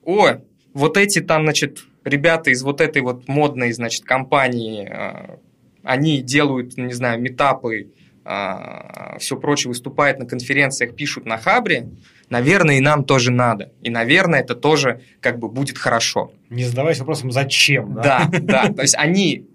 О, 0.03 0.37
вот 0.73 0.97
эти 0.97 1.19
там, 1.19 1.43
значит, 1.43 1.83
ребята 2.03 2.51
из 2.51 2.61
вот 2.63 2.81
этой 2.81 3.01
вот 3.01 3.27
модной, 3.27 3.71
значит, 3.71 4.05
компании, 4.05 4.87
э, 4.87 5.37
они 5.83 6.21
делают, 6.21 6.77
не 6.77 6.93
знаю, 6.93 7.21
метапы, 7.21 7.91
э, 8.23 9.17
все 9.19 9.37
прочее, 9.37 9.69
выступают 9.69 10.19
на 10.19 10.25
конференциях, 10.25 10.95
пишут 10.95 11.25
на 11.25 11.37
Хабре, 11.37 11.89
наверное, 12.29 12.77
и 12.77 12.81
нам 12.81 13.03
тоже 13.03 13.31
надо. 13.31 13.71
И, 13.81 13.89
наверное, 13.89 14.41
это 14.41 14.55
тоже 14.55 15.01
как 15.21 15.39
бы 15.39 15.49
будет 15.49 15.77
хорошо. 15.77 16.33
Не 16.51 16.65
задавайся 16.65 17.01
вопросом, 17.01 17.31
зачем. 17.31 17.95
Да, 17.95 18.29
да. 18.31 18.39
да. 18.41 18.73
То 18.73 18.81
есть 18.81 18.95
они, 18.95 19.47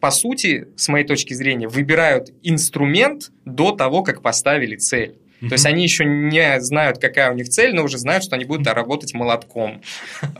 по 0.00 0.10
сути, 0.10 0.68
с 0.76 0.88
моей 0.88 1.04
точки 1.04 1.34
зрения, 1.34 1.68
выбирают 1.68 2.32
инструмент 2.42 3.32
до 3.44 3.72
того, 3.72 4.02
как 4.02 4.22
поставили 4.22 4.76
цель. 4.76 5.18
То 5.48 5.52
есть 5.52 5.66
они 5.66 5.82
еще 5.82 6.06
не 6.06 6.58
знают, 6.60 6.98
какая 6.98 7.30
у 7.30 7.34
них 7.34 7.50
цель, 7.50 7.74
но 7.74 7.84
уже 7.84 7.98
знают, 7.98 8.24
что 8.24 8.36
они 8.36 8.46
будут 8.46 8.66
работать 8.66 9.12
молотком. 9.12 9.82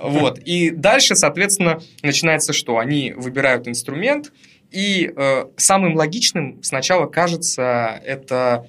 Вот. 0.00 0.38
И 0.38 0.70
дальше, 0.70 1.14
соответственно, 1.14 1.80
начинается 2.02 2.54
что? 2.54 2.78
Они 2.78 3.12
выбирают 3.12 3.68
инструмент, 3.68 4.32
и 4.70 5.12
э, 5.14 5.44
самым 5.56 5.94
логичным 5.94 6.62
сначала 6.62 7.06
кажется 7.06 8.00
это 8.04 8.66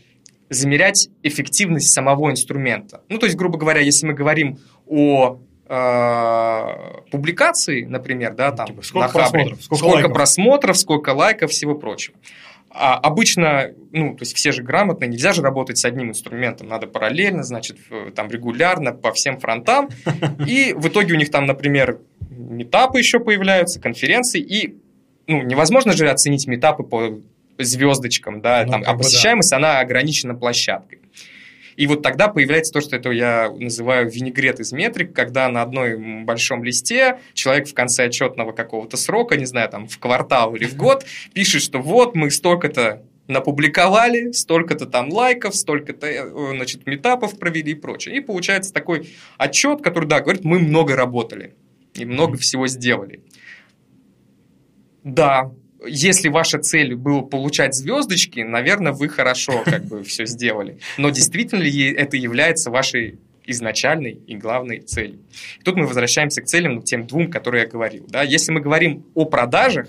замерять 0.49 1.09
эффективность 1.23 1.91
самого 1.91 2.29
инструмента. 2.29 3.01
Ну, 3.09 3.17
то 3.17 3.25
есть, 3.25 3.37
грубо 3.37 3.57
говоря, 3.57 3.79
если 3.81 4.05
мы 4.05 4.13
говорим 4.13 4.59
о 4.85 5.39
э, 5.67 7.01
публикации, 7.11 7.85
например, 7.85 8.33
да, 8.33 8.51
там 8.51 8.67
типа, 8.67 8.81
сколько 8.81 9.07
на 9.07 9.13
просмотров, 9.13 9.63
сколько, 9.63 9.75
сколько 9.75 9.93
лайков. 9.95 10.13
просмотров, 10.13 10.77
сколько 10.77 11.09
лайков, 11.11 11.51
всего 11.51 11.75
прочего. 11.75 12.17
А 12.77 12.95
обычно, 12.97 13.71
ну, 13.93 14.15
то 14.15 14.23
есть 14.23 14.35
все 14.35 14.51
же 14.51 14.61
грамотно, 14.61 15.05
нельзя 15.05 15.31
же 15.31 15.41
работать 15.41 15.77
с 15.77 15.85
одним 15.85 16.09
инструментом, 16.09 16.67
надо 16.67 16.87
параллельно, 16.87 17.43
значит, 17.43 17.77
там 18.15 18.29
регулярно 18.29 18.91
по 18.91 19.13
всем 19.13 19.39
фронтам. 19.39 19.89
И 20.45 20.73
в 20.73 20.89
итоге 20.89 21.13
у 21.13 21.17
них 21.17 21.31
там, 21.31 21.45
например, 21.45 21.99
метапы 22.29 22.99
еще 22.99 23.19
появляются, 23.19 23.79
конференции, 23.79 24.41
и 24.41 24.77
ну, 25.27 25.41
невозможно 25.41 25.93
же 25.93 26.09
оценить 26.09 26.47
метапы 26.47 26.83
по 26.83 27.21
звездочкам, 27.57 28.41
да, 28.41 28.63
ну, 28.65 28.71
там, 28.73 28.83
а 28.85 28.97
посещаемость, 28.97 29.51
да. 29.51 29.57
она 29.57 29.79
ограничена 29.79 30.35
площадкой. 30.35 30.99
И 31.75 31.87
вот 31.87 32.01
тогда 32.01 32.27
появляется 32.27 32.71
то, 32.73 32.81
что 32.81 32.95
это 32.95 33.11
я 33.11 33.49
называю 33.49 34.09
винегрет 34.09 34.59
из 34.59 34.71
метрик, 34.71 35.13
когда 35.13 35.49
на 35.49 35.61
одной 35.61 36.23
большом 36.23 36.63
листе 36.63 37.19
человек 37.33 37.67
в 37.67 37.73
конце 37.73 38.05
отчетного 38.05 38.51
какого-то 38.51 38.97
срока, 38.97 39.37
не 39.37 39.45
знаю, 39.45 39.69
там 39.69 39.87
в 39.87 39.99
квартал 39.99 40.55
или 40.55 40.65
в 40.65 40.75
год, 40.75 41.05
пишет, 41.33 41.61
что 41.61 41.79
вот 41.79 42.15
мы 42.15 42.31
столько-то 42.31 43.03
напубликовали, 43.27 44.31
столько-то 44.31 44.85
там 44.85 45.11
лайков, 45.11 45.55
столько-то, 45.55 46.07
э, 46.07 46.55
значит, 46.55 46.85
метапов 46.85 47.37
провели 47.39 47.71
и 47.71 47.75
прочее. 47.75 48.17
И 48.17 48.19
получается 48.19 48.71
такой 48.71 49.09
отчет, 49.37 49.81
который, 49.81 50.07
да, 50.07 50.21
говорит, 50.21 50.43
мы 50.43 50.59
много 50.59 50.95
работали 50.95 51.55
и 51.95 52.05
много 52.05 52.37
всего 52.37 52.67
сделали. 52.67 53.21
Да, 55.03 55.51
если 55.87 56.29
ваша 56.29 56.59
цель 56.59 56.95
была 56.95 57.21
получать 57.21 57.75
звездочки, 57.75 58.41
наверное, 58.41 58.91
вы 58.91 59.09
хорошо 59.09 59.63
как 59.63 59.85
бы 59.85 60.03
все 60.03 60.25
сделали. 60.25 60.79
Но 60.97 61.09
действительно 61.09 61.61
ли 61.61 61.93
это 61.93 62.17
является 62.17 62.71
вашей 62.71 63.19
изначальной 63.45 64.13
и 64.27 64.35
главной 64.35 64.79
целью? 64.79 65.19
И 65.59 65.63
тут 65.63 65.75
мы 65.75 65.87
возвращаемся 65.87 66.41
к 66.41 66.45
целям, 66.45 66.75
ну, 66.75 66.81
тем 66.81 67.05
двум, 67.07 67.29
которые 67.29 67.63
я 67.63 67.69
говорил. 67.69 68.05
Да? 68.07 68.23
Если 68.23 68.51
мы 68.51 68.61
говорим 68.61 69.05
о 69.13 69.25
продажах, 69.25 69.87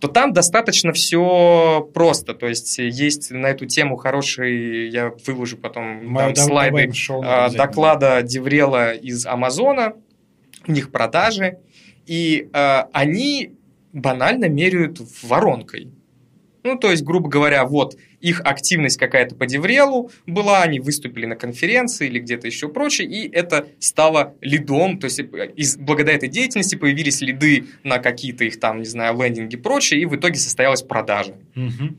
то 0.00 0.08
там 0.08 0.32
достаточно 0.32 0.92
все 0.92 1.88
просто. 1.94 2.34
То 2.34 2.46
есть 2.46 2.78
есть 2.78 3.30
на 3.30 3.46
эту 3.46 3.66
тему 3.66 3.96
хороший, 3.96 4.90
я 4.90 5.12
выложу 5.26 5.56
потом 5.56 6.14
там, 6.14 6.36
слайды 6.36 6.92
а, 7.22 7.48
доклада 7.50 8.22
Деврела 8.22 8.92
из 8.92 9.24
Амазона, 9.26 9.94
у 10.66 10.72
них 10.72 10.90
продажи, 10.90 11.58
и 12.06 12.48
э, 12.52 12.82
они 12.92 13.52
банально 13.92 14.48
меряют 14.48 15.00
воронкой. 15.22 15.90
Ну, 16.66 16.76
то 16.76 16.90
есть, 16.90 17.04
грубо 17.04 17.28
говоря, 17.28 17.64
вот 17.64 17.96
их 18.20 18.40
активность 18.44 18.98
какая-то 18.98 19.36
по 19.36 19.46
Деврелу 19.46 20.10
была, 20.26 20.62
они 20.62 20.80
выступили 20.80 21.24
на 21.26 21.36
конференции 21.36 22.08
или 22.08 22.18
где-то 22.18 22.48
еще 22.48 22.68
прочее, 22.68 23.08
и 23.08 23.30
это 23.30 23.68
стало 23.78 24.34
лидом, 24.40 24.98
то 24.98 25.04
есть 25.04 25.20
из, 25.54 25.76
благодаря 25.76 26.16
этой 26.16 26.28
деятельности 26.28 26.74
появились 26.74 27.20
лиды 27.20 27.66
на 27.84 27.98
какие-то 27.98 28.44
их 28.44 28.58
там, 28.58 28.80
не 28.80 28.86
знаю, 28.86 29.16
лендинги 29.16 29.54
и 29.54 29.58
прочее, 29.58 30.00
и 30.00 30.06
в 30.06 30.16
итоге 30.16 30.34
состоялась 30.36 30.82
продажа. 30.82 31.36
Угу. 31.54 31.94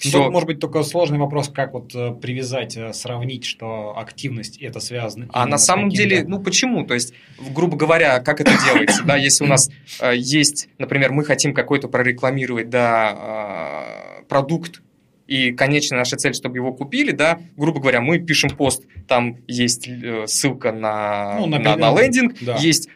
Все. 0.00 0.12
Тут, 0.12 0.32
может 0.32 0.46
быть, 0.46 0.60
только 0.60 0.82
сложный 0.82 1.18
вопрос, 1.18 1.50
как 1.50 1.74
вот 1.74 1.94
э, 1.94 2.12
привязать, 2.12 2.74
э, 2.74 2.94
сравнить, 2.94 3.44
что 3.44 3.92
активность 3.98 4.56
это 4.56 4.80
связано. 4.80 5.28
А 5.30 5.44
на 5.44 5.58
самом 5.58 5.90
деле, 5.90 6.24
ну 6.26 6.40
почему? 6.40 6.86
То 6.86 6.94
есть, 6.94 7.12
грубо 7.50 7.76
говоря, 7.76 8.18
как 8.20 8.40
это 8.40 8.50
делается? 8.64 9.04
Да, 9.04 9.16
если 9.16 9.44
у 9.44 9.46
нас 9.46 9.68
э, 10.00 10.14
есть, 10.16 10.70
например, 10.78 11.12
мы 11.12 11.22
хотим 11.22 11.52
какой-то 11.52 11.88
прорекламировать, 11.88 12.70
да, 12.70 14.24
продукт, 14.26 14.80
и 15.26 15.52
конечная 15.52 15.98
наша 15.98 16.16
цель, 16.16 16.32
чтобы 16.32 16.56
его 16.56 16.72
купили, 16.72 17.12
да, 17.12 17.38
грубо 17.58 17.80
говоря, 17.80 18.00
мы 18.00 18.20
пишем 18.20 18.50
пост, 18.50 18.84
там 19.06 19.36
есть 19.46 19.86
ссылка 20.26 20.72
на, 20.72 21.36
ну, 21.40 21.46
на, 21.46 21.58
на, 21.58 21.76
на 21.76 22.00
лендинг, 22.00 22.36
да. 22.40 22.56
есть 22.56 22.88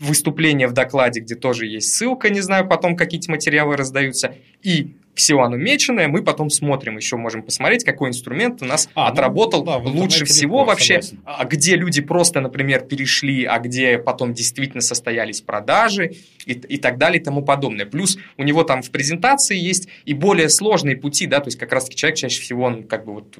выступление 0.00 0.66
в 0.66 0.72
докладе, 0.72 1.20
где 1.20 1.34
тоже 1.34 1.66
есть 1.66 1.94
ссылка, 1.94 2.30
не 2.30 2.40
знаю, 2.40 2.68
потом 2.68 2.96
какие-то 2.96 3.30
материалы 3.30 3.76
раздаются, 3.76 4.34
и 4.62 4.96
все 5.18 5.40
оно 5.40 5.56
меченое, 5.56 6.06
мы 6.06 6.22
потом 6.22 6.48
смотрим, 6.48 6.96
еще 6.96 7.16
можем 7.16 7.42
посмотреть, 7.42 7.84
какой 7.84 8.08
инструмент 8.08 8.62
у 8.62 8.64
нас 8.64 8.88
а, 8.94 9.06
ну, 9.06 9.12
отработал 9.12 9.64
ну, 9.64 9.66
да, 9.66 9.76
лучше 9.78 10.24
всего 10.24 10.64
вообще, 10.64 11.00
а 11.24 11.44
где 11.44 11.74
люди 11.74 12.00
просто, 12.00 12.40
например, 12.40 12.82
перешли, 12.82 13.44
а 13.44 13.58
где 13.58 13.98
потом 13.98 14.32
действительно 14.32 14.80
состоялись 14.80 15.40
продажи 15.40 16.12
и, 16.46 16.52
и 16.52 16.78
так 16.78 16.98
далее 16.98 17.20
и 17.20 17.24
тому 17.24 17.42
подобное. 17.42 17.84
Плюс 17.84 18.16
у 18.36 18.44
него 18.44 18.62
там 18.62 18.80
в 18.80 18.90
презентации 18.92 19.58
есть 19.58 19.88
и 20.04 20.14
более 20.14 20.48
сложные 20.48 20.96
пути, 20.96 21.26
да, 21.26 21.40
то 21.40 21.48
есть 21.48 21.58
как 21.58 21.72
раз-таки 21.72 21.96
человек 21.96 22.16
чаще 22.16 22.40
всего, 22.40 22.62
он 22.64 22.84
как 22.84 23.04
бы 23.04 23.14
вот 23.14 23.36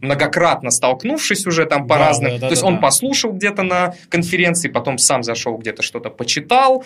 многократно 0.00 0.70
столкнувшись 0.70 1.46
уже 1.46 1.66
там 1.66 1.88
по 1.88 1.96
да, 1.96 2.06
разным, 2.06 2.32
да, 2.32 2.38
да, 2.38 2.46
то 2.46 2.52
есть 2.52 2.62
да, 2.62 2.68
он 2.68 2.74
да. 2.76 2.80
послушал 2.80 3.32
где-то 3.32 3.64
на 3.64 3.94
конференции, 4.08 4.68
потом 4.68 4.98
сам 4.98 5.24
зашел 5.24 5.58
где-то 5.58 5.82
что-то 5.82 6.10
почитал, 6.10 6.84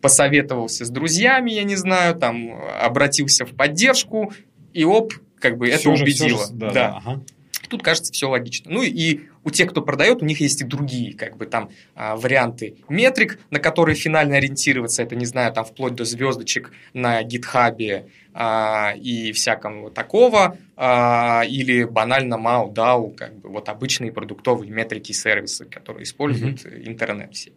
посоветовался 0.00 0.84
с 0.84 0.90
друзьями, 0.90 1.50
я 1.52 1.62
не 1.62 1.76
знаю, 1.76 2.14
там 2.14 2.52
обратился 2.80 3.44
в 3.44 3.54
поддержку, 3.54 4.32
и 4.72 4.84
оп, 4.84 5.14
как 5.38 5.58
бы 5.58 5.66
все 5.66 5.74
это 5.76 5.96
же, 5.96 6.04
убедило. 6.04 6.46
Же, 6.46 6.52
да, 6.52 6.66
да. 6.66 6.72
да 6.72 6.96
ага. 6.96 7.22
Тут 7.68 7.84
кажется 7.84 8.12
все 8.12 8.28
логично. 8.28 8.68
Ну 8.72 8.82
и 8.82 9.20
у 9.44 9.50
тех, 9.50 9.70
кто 9.70 9.80
продает, 9.80 10.22
у 10.22 10.26
них 10.26 10.40
есть 10.40 10.60
и 10.60 10.64
другие, 10.64 11.14
как 11.14 11.36
бы 11.36 11.46
там 11.46 11.70
а, 11.94 12.16
варианты 12.16 12.74
метрик, 12.88 13.38
на 13.50 13.60
которые 13.60 13.94
финально 13.94 14.38
ориентироваться. 14.38 15.04
Это, 15.04 15.14
не 15.14 15.24
знаю, 15.24 15.52
там 15.52 15.64
вплоть 15.64 15.94
до 15.94 16.04
звездочек 16.04 16.72
на 16.94 17.22
гитхабе 17.22 18.06
а, 18.34 18.94
и 19.00 19.30
всякого 19.30 19.92
такого, 19.92 20.58
а, 20.76 21.44
или 21.46 21.84
банально 21.84 22.34
MAU, 22.34 22.74
DAO, 22.74 23.14
как 23.14 23.38
бы 23.38 23.50
вот 23.50 23.68
обычные 23.68 24.10
продуктовые 24.10 24.72
метрики 24.72 25.12
и 25.12 25.14
сервисы, 25.14 25.64
которые 25.64 26.02
используют 26.02 26.64
mm-hmm. 26.64 26.88
интернет 26.88 27.34
все. 27.34 27.52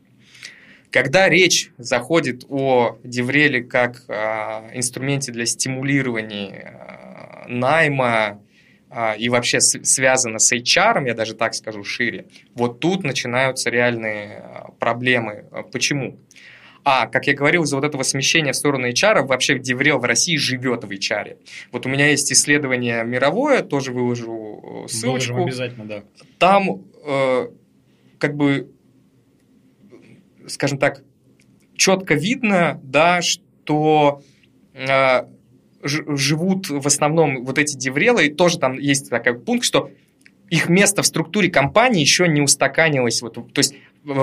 Когда 0.94 1.28
речь 1.28 1.72
заходит 1.80 2.46
о 2.50 3.00
Девреле 3.04 3.64
как 3.64 4.04
э, 4.08 4.14
инструменте 4.78 5.32
для 5.32 5.48
стимулирования 5.48 7.48
э, 7.48 7.48
найма 7.48 8.44
э, 8.92 9.18
и 9.18 9.28
вообще 9.28 9.60
с, 9.60 9.84
связано 9.84 10.38
с 10.38 10.54
HR, 10.54 11.08
я 11.08 11.16
даже 11.16 11.34
так 11.34 11.56
скажу 11.56 11.84
шире, 11.84 12.28
вот 12.54 12.80
тут 12.80 13.04
начинаются 13.04 13.72
реальные 13.72 14.44
проблемы. 14.80 15.46
Почему? 15.72 16.20
А, 16.84 17.08
как 17.08 17.26
я 17.26 17.34
говорил, 17.34 17.64
из-за 17.64 17.78
вот 17.78 17.86
этого 17.86 18.04
смещения 18.04 18.52
в 18.52 18.56
сторону 18.56 18.88
HR 18.88 19.26
вообще 19.26 19.58
Деврел 19.58 19.98
в 19.98 20.04
России 20.04 20.36
живет 20.36 20.84
в 20.84 20.92
HR. 20.92 21.38
Вот 21.72 21.88
у 21.88 21.90
меня 21.90 22.10
есть 22.10 22.32
исследование 22.32 23.04
мировое, 23.04 23.64
тоже 23.64 23.92
выложу 23.92 24.86
ссылочку. 24.88 25.34
Выложим 25.34 25.48
обязательно, 25.48 25.86
да. 25.86 26.04
Там 26.38 26.84
э, 27.04 27.48
как 28.20 28.36
бы 28.36 28.70
скажем 30.48 30.78
так, 30.78 31.04
четко 31.76 32.14
видно, 32.16 32.80
да, 32.84 33.22
что 33.22 34.22
э, 34.74 35.24
живут 35.84 36.70
в 36.70 36.86
основном 36.88 37.46
вот 37.46 37.58
эти 37.58 37.76
деврелы, 37.78 38.28
и 38.28 38.34
тоже 38.34 38.60
там 38.60 38.74
есть 38.74 39.10
такой 39.10 39.40
пункт, 39.40 39.66
что 39.66 39.90
их 40.50 40.70
место 40.70 41.02
в 41.02 41.08
структуре 41.08 41.50
компании 41.50 42.02
еще 42.02 42.28
не 42.28 42.42
устаканилось. 42.42 43.22
Вот, 43.22 43.34
то 43.36 43.60
есть 43.60 43.76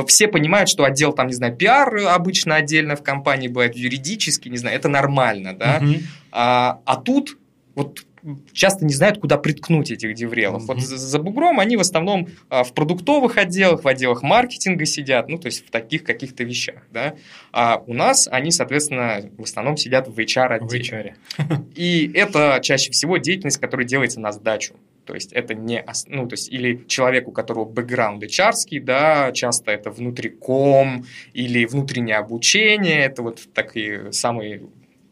все 0.06 0.28
понимают, 0.28 0.68
что 0.68 0.84
отдел, 0.84 1.12
там, 1.12 1.26
не 1.26 1.32
знаю, 1.32 1.56
пиар 1.56 1.96
обычно 2.08 2.56
отдельно 2.56 2.96
в 2.96 3.02
компании 3.02 3.48
бывает, 3.48 3.76
юридически, 3.76 4.48
не 4.48 4.58
знаю, 4.58 4.76
это 4.76 4.88
нормально, 4.88 5.54
да. 5.54 5.80
Угу. 5.82 5.94
А, 6.32 6.80
а 6.84 6.96
тут 6.96 7.38
вот 7.74 8.04
часто 8.52 8.84
не 8.84 8.94
знают, 8.94 9.18
куда 9.18 9.38
приткнуть 9.38 9.90
этих 9.90 10.14
деврелов. 10.14 10.62
Mm-hmm. 10.62 10.66
Вот 10.66 10.80
за, 10.80 10.96
за 10.96 11.18
бугром 11.18 11.60
они 11.60 11.76
в 11.76 11.80
основном 11.80 12.28
а, 12.48 12.64
в 12.64 12.72
продуктовых 12.74 13.38
отделах, 13.38 13.84
в 13.84 13.88
отделах 13.88 14.22
маркетинга 14.22 14.84
сидят, 14.84 15.28
ну, 15.28 15.38
то 15.38 15.46
есть 15.46 15.66
в 15.66 15.70
таких 15.70 16.04
каких-то 16.04 16.44
вещах, 16.44 16.82
да. 16.90 17.14
А 17.52 17.82
у 17.86 17.94
нас 17.94 18.28
они, 18.30 18.50
соответственно, 18.50 19.30
в 19.38 19.42
основном 19.42 19.76
сидят 19.76 20.08
в 20.08 20.18
HR-отделе. 20.18 21.14
В 21.38 21.38
HR. 21.38 21.64
И 21.74 22.10
это 22.14 22.58
чаще 22.62 22.90
всего 22.92 23.16
деятельность, 23.16 23.58
которая 23.58 23.86
делается 23.86 24.20
на 24.20 24.32
сдачу. 24.32 24.74
То 25.10 25.14
есть 25.14 25.32
это 25.32 25.54
не, 25.54 25.84
ну, 26.06 26.28
то 26.28 26.34
есть 26.34 26.52
или 26.52 26.84
человек, 26.86 27.26
у 27.26 27.32
которого 27.32 27.64
бэкграунд 27.64 28.22
hr 28.22 28.80
да, 28.80 29.32
часто 29.32 29.72
это 29.72 29.90
внутриком 29.90 31.04
или 31.32 31.64
внутреннее 31.64 32.16
обучение, 32.16 33.00
это 33.06 33.22
вот 33.22 33.40
такие 33.52 34.12
самые 34.12 34.62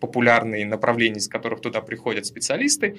популярные 0.01 0.65
направления, 0.65 1.19
из 1.19 1.29
которых 1.29 1.61
туда 1.61 1.81
приходят 1.81 2.27
специалисты. 2.27 2.99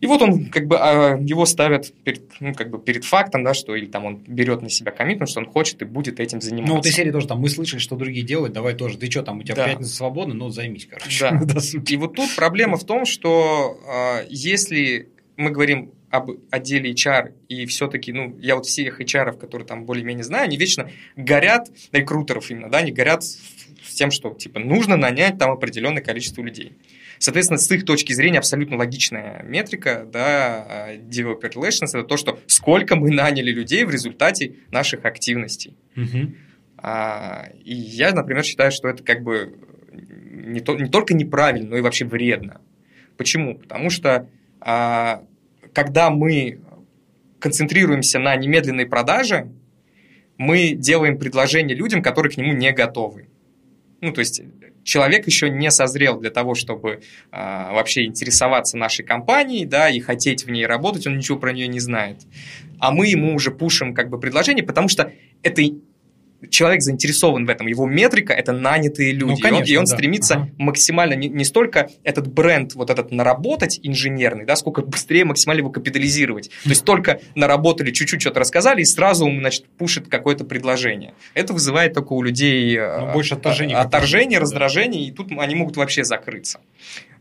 И 0.00 0.06
вот 0.06 0.22
он, 0.22 0.46
как 0.46 0.66
бы, 0.66 0.76
а, 0.78 1.18
его 1.18 1.44
ставят 1.44 1.92
перед, 2.04 2.22
ну, 2.38 2.54
как 2.54 2.70
бы 2.70 2.78
перед 2.78 3.04
фактом, 3.04 3.42
да, 3.42 3.52
что 3.52 3.74
или 3.74 3.86
там 3.86 4.04
он 4.04 4.22
берет 4.28 4.62
на 4.62 4.70
себя 4.70 4.92
коммитмент, 4.92 5.28
что 5.28 5.40
он 5.40 5.46
хочет 5.46 5.82
и 5.82 5.84
будет 5.84 6.20
этим 6.20 6.40
заниматься. 6.40 6.70
Ну, 6.70 6.76
вот 6.76 6.86
из 6.86 6.94
серии 6.94 7.10
тоже 7.10 7.26
там, 7.26 7.40
мы 7.40 7.48
слышали, 7.48 7.80
что 7.80 7.96
другие 7.96 8.24
делают, 8.24 8.52
давай 8.52 8.74
тоже, 8.74 8.96
ты 8.96 9.10
что 9.10 9.24
там, 9.24 9.38
у 9.38 9.42
тебя 9.42 9.56
да. 9.56 9.68
пятница 9.68 9.92
свободна, 9.92 10.34
ну, 10.34 10.50
займись, 10.50 10.86
короче. 10.88 11.30
Да. 11.42 11.60
и 11.88 11.96
вот 11.96 12.14
тут 12.14 12.34
проблема 12.36 12.76
в 12.76 12.84
том, 12.84 13.06
что 13.06 13.80
э, 14.22 14.26
если 14.30 15.08
мы 15.36 15.50
говорим 15.50 15.90
об 16.10 16.30
отделе 16.50 16.92
HR, 16.92 17.32
и 17.48 17.66
все-таки, 17.66 18.12
ну, 18.12 18.36
я 18.40 18.56
вот 18.56 18.66
всех 18.66 19.00
HR, 19.00 19.36
которые 19.36 19.66
там 19.66 19.84
более-менее 19.84 20.24
знаю, 20.24 20.44
они 20.44 20.56
вечно 20.56 20.90
горят, 21.16 21.70
рекрутеров 21.92 22.50
именно, 22.50 22.70
да, 22.70 22.78
они 22.78 22.92
горят 22.92 23.24
с 23.82 23.94
тем, 23.94 24.10
что, 24.10 24.34
типа, 24.34 24.60
нужно 24.60 24.96
нанять 24.96 25.38
там 25.38 25.50
определенное 25.50 26.02
количество 26.02 26.42
людей. 26.42 26.76
Соответственно, 27.18 27.58
с 27.58 27.70
их 27.70 27.84
точки 27.84 28.12
зрения 28.12 28.38
абсолютно 28.38 28.76
логичная 28.76 29.42
метрика, 29.42 30.06
да, 30.10 30.66
а, 30.68 30.96
developer 30.96 31.52
relations, 31.52 31.88
это 31.88 32.04
то, 32.04 32.16
что 32.16 32.38
сколько 32.46 32.96
мы 32.96 33.10
наняли 33.10 33.50
людей 33.50 33.84
в 33.84 33.90
результате 33.90 34.56
наших 34.70 35.04
активностей. 35.04 35.76
Угу. 35.96 36.32
А, 36.78 37.48
и 37.64 37.74
я, 37.74 38.12
например, 38.12 38.44
считаю, 38.44 38.70
что 38.70 38.88
это 38.88 39.02
как 39.02 39.22
бы 39.22 39.54
не, 39.92 40.60
то, 40.60 40.76
не 40.76 40.88
только 40.88 41.14
неправильно, 41.14 41.70
но 41.70 41.76
и 41.76 41.80
вообще 41.80 42.04
вредно. 42.04 42.60
Почему? 43.16 43.58
Потому 43.58 43.90
что 43.90 44.28
а, 44.60 45.24
когда 45.72 46.10
мы 46.10 46.60
концентрируемся 47.40 48.18
на 48.18 48.34
немедленной 48.36 48.86
продаже, 48.86 49.50
мы 50.36 50.72
делаем 50.72 51.18
предложение 51.18 51.76
людям, 51.76 52.02
которые 52.02 52.32
к 52.32 52.36
нему 52.36 52.52
не 52.52 52.72
готовы. 52.72 53.28
Ну, 54.00 54.12
то 54.12 54.20
есть 54.20 54.42
человек 54.84 55.26
еще 55.26 55.50
не 55.50 55.70
созрел 55.70 56.18
для 56.18 56.30
того, 56.30 56.54
чтобы 56.54 57.02
а, 57.30 57.72
вообще 57.72 58.04
интересоваться 58.04 58.76
нашей 58.76 59.04
компанией, 59.04 59.66
да, 59.66 59.90
и 59.90 60.00
хотеть 60.00 60.44
в 60.44 60.50
ней 60.50 60.66
работать, 60.66 61.06
он 61.06 61.18
ничего 61.18 61.38
про 61.38 61.52
нее 61.52 61.68
не 61.68 61.80
знает. 61.80 62.18
А 62.78 62.92
мы 62.92 63.08
ему 63.08 63.34
уже 63.34 63.50
пушим 63.50 63.94
как 63.94 64.08
бы 64.08 64.18
предложение, 64.18 64.64
потому 64.64 64.88
что 64.88 65.12
это 65.42 65.62
человек 66.50 66.82
заинтересован 66.82 67.46
в 67.46 67.50
этом, 67.50 67.66
его 67.66 67.86
метрика– 67.86 68.32
это 68.34 68.52
нанятые 68.52 69.12
люди. 69.12 69.32
Ну, 69.32 69.36
конечно, 69.38 69.64
и 69.64 69.68
он, 69.70 69.74
и 69.74 69.76
он 69.78 69.84
да. 69.86 69.94
стремится 69.96 70.34
ага. 70.34 70.50
максимально, 70.58 71.14
не, 71.14 71.28
не 71.28 71.44
столько 71.44 71.90
этот 72.04 72.32
бренд 72.32 72.74
вот 72.74 72.90
этот 72.90 73.10
наработать 73.10 73.80
инженерный, 73.82 74.44
да, 74.44 74.56
сколько 74.56 74.82
быстрее 74.82 75.24
максимально 75.24 75.60
его 75.60 75.70
капитализировать. 75.70 76.50
То 76.62 76.70
есть 76.70 76.84
только 76.84 77.20
наработали, 77.34 77.90
чуть-чуть 77.90 78.20
что-то 78.20 78.40
рассказали, 78.40 78.82
и 78.82 78.84
сразу, 78.84 79.28
значит, 79.28 79.66
пушит 79.66 80.08
какое-то 80.08 80.44
предложение. 80.44 81.14
Это 81.34 81.52
вызывает 81.52 81.94
только 81.94 82.12
у 82.12 82.22
людей 82.22 82.78
ну, 82.78 83.12
больше 83.12 83.34
отторжение, 83.34 83.76
отторжение 83.76 84.38
раздражение, 84.38 85.02
да. 85.02 85.08
и 85.08 85.10
тут 85.12 85.32
они 85.38 85.54
могут 85.54 85.76
вообще 85.76 86.04
закрыться. 86.04 86.60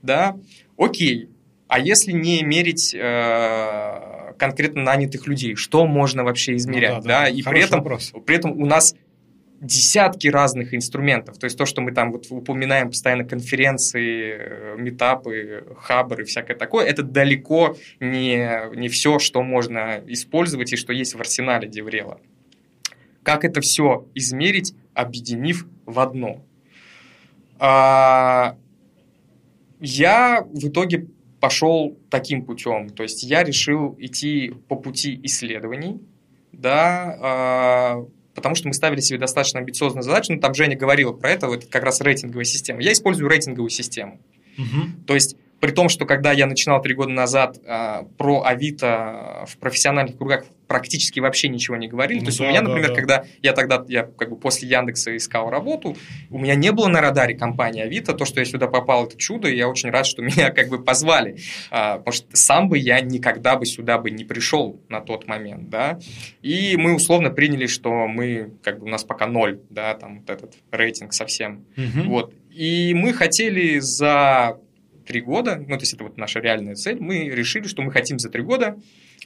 Да, 0.01 0.35
окей. 0.77 1.29
А 1.67 1.79
если 1.79 2.13
не 2.13 2.43
мерить 2.43 2.95
э, 2.97 4.33
конкретно 4.37 4.83
нанятых 4.83 5.27
людей, 5.27 5.55
что 5.55 5.85
можно 5.85 6.23
вообще 6.23 6.55
измерять? 6.55 6.97
Ну, 6.97 7.01
да, 7.01 7.07
да, 7.07 7.21
да. 7.23 7.29
И 7.29 7.41
при 7.41 7.61
этом, 7.61 7.83
при 8.23 8.35
этом 8.35 8.51
у 8.51 8.65
нас 8.65 8.95
десятки 9.59 10.27
разных 10.27 10.73
инструментов. 10.73 11.37
То 11.37 11.45
есть 11.45 11.57
то, 11.57 11.65
что 11.65 11.81
мы 11.81 11.91
там 11.91 12.11
вот 12.11 12.27
упоминаем 12.29 12.89
постоянно 12.89 13.23
конференции, 13.23 14.37
э, 14.37 14.75
метапы, 14.77 15.65
хабры, 15.77 16.25
всякое 16.25 16.55
такое, 16.55 16.85
это 16.85 17.03
далеко 17.03 17.75
не, 17.99 18.75
не 18.75 18.87
все, 18.89 19.19
что 19.19 19.41
можно 19.41 20.01
использовать 20.07 20.73
и 20.73 20.75
что 20.75 20.93
есть 20.93 21.15
в 21.15 21.19
арсенале 21.19 21.67
Деврела. 21.67 22.19
Как 23.23 23.43
это 23.43 23.61
все 23.61 24.07
измерить, 24.13 24.73
объединив 24.93 25.65
в 25.85 25.99
одно? 25.99 26.45
А, 27.59 28.55
я 29.79 30.45
в 30.49 30.67
итоге 30.67 31.07
пошел 31.39 31.97
таким 32.09 32.45
путем. 32.45 32.89
То 32.89 33.03
есть 33.03 33.23
я 33.23 33.43
решил 33.43 33.95
идти 33.99 34.53
по 34.67 34.75
пути 34.75 35.19
исследований, 35.23 35.99
да, 36.51 37.17
а, 37.19 38.07
потому 38.37 38.53
что 38.53 38.67
мы 38.67 38.75
ставили 38.75 38.99
себе 38.99 39.17
достаточно 39.17 39.59
амбициозную 39.59 40.03
задачу, 40.03 40.31
ну, 40.31 40.39
там 40.39 40.53
Женя 40.53 40.77
говорила 40.77 41.11
про 41.11 41.31
это, 41.31 41.47
вот 41.47 41.65
как 41.65 41.81
раз 41.83 41.99
рейтинговая 42.01 42.45
система. 42.45 42.83
Я 42.83 42.91
использую 42.91 43.27
рейтинговую 43.27 43.71
систему. 43.71 44.21
Угу. 44.59 45.05
То 45.07 45.15
есть 45.15 45.37
при 45.59 45.71
том, 45.71 45.89
что 45.89 46.05
когда 46.05 46.31
я 46.31 46.45
начинал 46.45 46.81
три 46.81 46.93
года 46.93 47.11
назад 47.11 47.57
э, 47.63 48.03
про 48.17 48.43
Авито 48.43 49.45
в 49.47 49.57
профессиональных 49.57 50.17
кругах 50.17 50.45
практически 50.67 51.19
вообще 51.19 51.47
ничего 51.47 51.77
не 51.77 51.87
говорили. 51.87 52.19
Ну, 52.19 52.25
То 52.25 52.29
есть 52.29 52.39
да, 52.39 52.45
у 52.45 52.49
меня, 52.49 52.61
например, 52.61 52.89
да, 52.89 52.93
да. 52.93 52.95
когда 52.95 53.23
я 53.41 53.53
тогда, 53.53 53.85
я 53.87 54.03
как 54.03 54.29
бы 54.29 54.35
после 54.35 54.67
Яндекса 54.67 55.15
искал 55.15 55.49
работу, 55.49 55.95
у 56.29 56.37
меня 56.37 56.55
не 56.55 56.71
было 56.71 56.87
на 56.87 57.01
радаре 57.01 57.35
компании 57.35 57.81
Авито. 57.81 58.13
То, 58.13 58.25
что 58.25 58.39
я 58.39 58.45
сюда 58.45 58.67
попал, 58.67 59.05
это 59.05 59.17
чудо, 59.17 59.47
и 59.47 59.55
я 59.55 59.67
очень 59.67 59.89
рад, 59.89 60.05
что 60.05 60.21
меня 60.21 60.51
как 60.51 60.69
бы 60.69 60.83
позвали. 60.83 61.37
А, 61.71 61.97
потому 61.97 62.13
что 62.13 62.27
сам 62.33 62.69
бы 62.69 62.77
я 62.77 62.99
никогда 62.99 63.55
бы 63.55 63.65
сюда 63.65 63.97
бы 63.97 64.11
не 64.11 64.25
пришел 64.25 64.81
на 64.89 65.01
тот 65.01 65.27
момент, 65.27 65.69
да. 65.69 65.99
И 66.41 66.75
мы 66.77 66.95
условно 66.95 67.29
приняли, 67.29 67.67
что 67.67 68.07
мы, 68.07 68.51
как 68.61 68.79
бы 68.79 68.85
у 68.85 68.89
нас 68.89 69.03
пока 69.03 69.27
ноль, 69.27 69.61
да, 69.69 69.93
там 69.95 70.19
вот 70.19 70.29
этот 70.29 70.53
рейтинг 70.71 71.13
совсем. 71.13 71.65
Угу. 71.77 72.09
Вот. 72.09 72.33
И 72.51 72.93
мы 72.95 73.13
хотели 73.13 73.79
за 73.79 74.57
три 75.07 75.21
года, 75.21 75.55
ну, 75.55 75.75
то 75.77 75.81
есть 75.81 75.93
это 75.93 76.03
вот 76.03 76.17
наша 76.17 76.39
реальная 76.39 76.75
цель, 76.75 76.99
мы 76.99 77.29
решили, 77.29 77.67
что 77.67 77.81
мы 77.81 77.91
хотим 77.91 78.19
за 78.19 78.29
три 78.29 78.43
года 78.43 78.77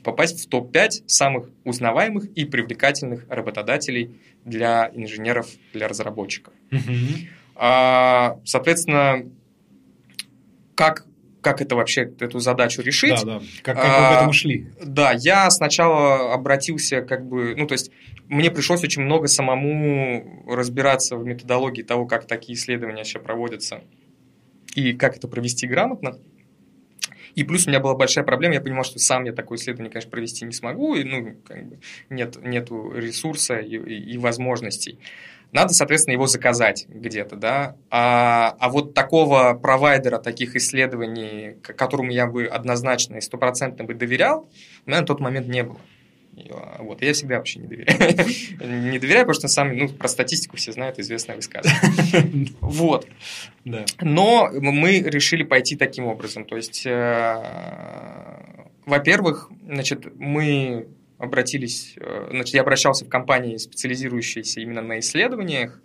попасть 0.03 0.45
в 0.45 0.49
топ-5 0.49 1.03
самых 1.07 1.49
узнаваемых 1.65 2.25
и 2.35 2.45
привлекательных 2.45 3.25
работодателей 3.27 4.15
для 4.45 4.91
инженеров, 4.93 5.47
для 5.73 5.87
разработчиков. 5.87 6.53
Mm-hmm. 6.71 7.27
А, 7.55 8.39
соответственно, 8.45 9.25
как 10.75 11.05
как 11.41 11.59
это 11.59 11.75
вообще, 11.75 12.01
эту 12.19 12.37
задачу 12.37 12.83
решить. 12.83 13.19
Да, 13.23 13.39
да. 13.39 13.41
Как, 13.63 13.75
как 13.75 13.85
вы 13.85 14.15
к 14.15 14.17
этому 14.17 14.33
шли? 14.33 14.67
А, 14.79 14.85
да, 14.85 15.11
я 15.11 15.49
сначала 15.49 16.33
обратился 16.35 17.01
как 17.01 17.25
бы, 17.25 17.55
ну, 17.57 17.65
то 17.65 17.73
есть 17.73 17.91
мне 18.27 18.51
пришлось 18.51 18.83
очень 18.83 19.01
много 19.01 19.27
самому 19.27 20.45
разбираться 20.47 21.17
в 21.17 21.25
методологии 21.25 21.81
того, 21.81 22.05
как 22.05 22.27
такие 22.27 22.55
исследования 22.55 22.97
вообще 22.97 23.19
проводятся 23.19 23.81
и 24.75 24.93
как 24.93 25.17
это 25.17 25.27
провести 25.27 25.67
грамотно. 25.67 26.17
И 27.35 27.43
плюс 27.43 27.65
у 27.65 27.69
меня 27.69 27.79
была 27.79 27.95
большая 27.95 28.25
проблема, 28.25 28.55
я 28.55 28.61
понимал, 28.61 28.83
что 28.83 28.99
сам 28.99 29.23
я 29.23 29.31
такое 29.31 29.57
исследование, 29.57 29.91
конечно, 29.91 30.11
провести 30.11 30.45
не 30.45 30.51
смогу, 30.51 30.95
и, 30.95 31.03
ну, 31.03 31.35
как 31.45 31.65
бы 31.65 31.79
нет 32.09 32.37
нету 32.43 32.91
ресурса 32.93 33.59
и, 33.59 33.77
и, 33.77 34.13
и 34.13 34.17
возможностей. 34.17 34.99
Надо, 35.51 35.73
соответственно, 35.73 36.13
его 36.13 36.27
заказать 36.27 36.85
где-то, 36.87 37.35
да. 37.35 37.75
А, 37.89 38.55
а 38.59 38.69
вот 38.69 38.93
такого 38.93 39.53
провайдера 39.53 40.17
таких 40.17 40.55
исследований, 40.55 41.57
которому 41.61 42.11
я 42.11 42.25
бы 42.25 42.45
однозначно 42.45 43.17
и 43.17 43.21
стопроцентно 43.21 43.83
бы 43.83 43.93
доверял, 43.93 44.49
у 44.85 44.89
меня 44.89 45.01
на 45.01 45.05
тот 45.05 45.19
момент 45.19 45.47
не 45.47 45.63
было. 45.63 45.79
Вот. 46.79 47.01
Я 47.01 47.13
всегда 47.13 47.37
вообще 47.37 47.59
не 47.59 47.67
доверяю. 47.67 47.99
не 48.91 48.99
доверяю, 48.99 49.25
потому 49.25 49.33
что 49.33 49.47
сам, 49.47 49.77
ну, 49.77 49.89
про 49.89 50.07
статистику 50.07 50.57
все 50.57 50.71
знают, 50.71 50.99
известное 50.99 51.35
высказывание. 51.35 52.49
вот. 52.61 53.07
Да. 53.65 53.85
Но 54.01 54.49
мы 54.53 54.99
решили 54.99 55.43
пойти 55.43 55.75
таким 55.75 56.05
образом. 56.05 56.45
То 56.45 56.55
есть, 56.55 56.85
э, 56.85 57.35
во-первых, 58.85 59.51
значит, 59.67 60.17
мы 60.17 60.87
обратились, 61.17 61.95
э, 61.97 62.27
значит, 62.31 62.55
я 62.55 62.61
обращался 62.61 63.05
в 63.05 63.09
компании, 63.09 63.57
специализирующиеся 63.57 64.61
именно 64.61 64.81
на 64.81 64.99
исследованиях, 64.99 65.79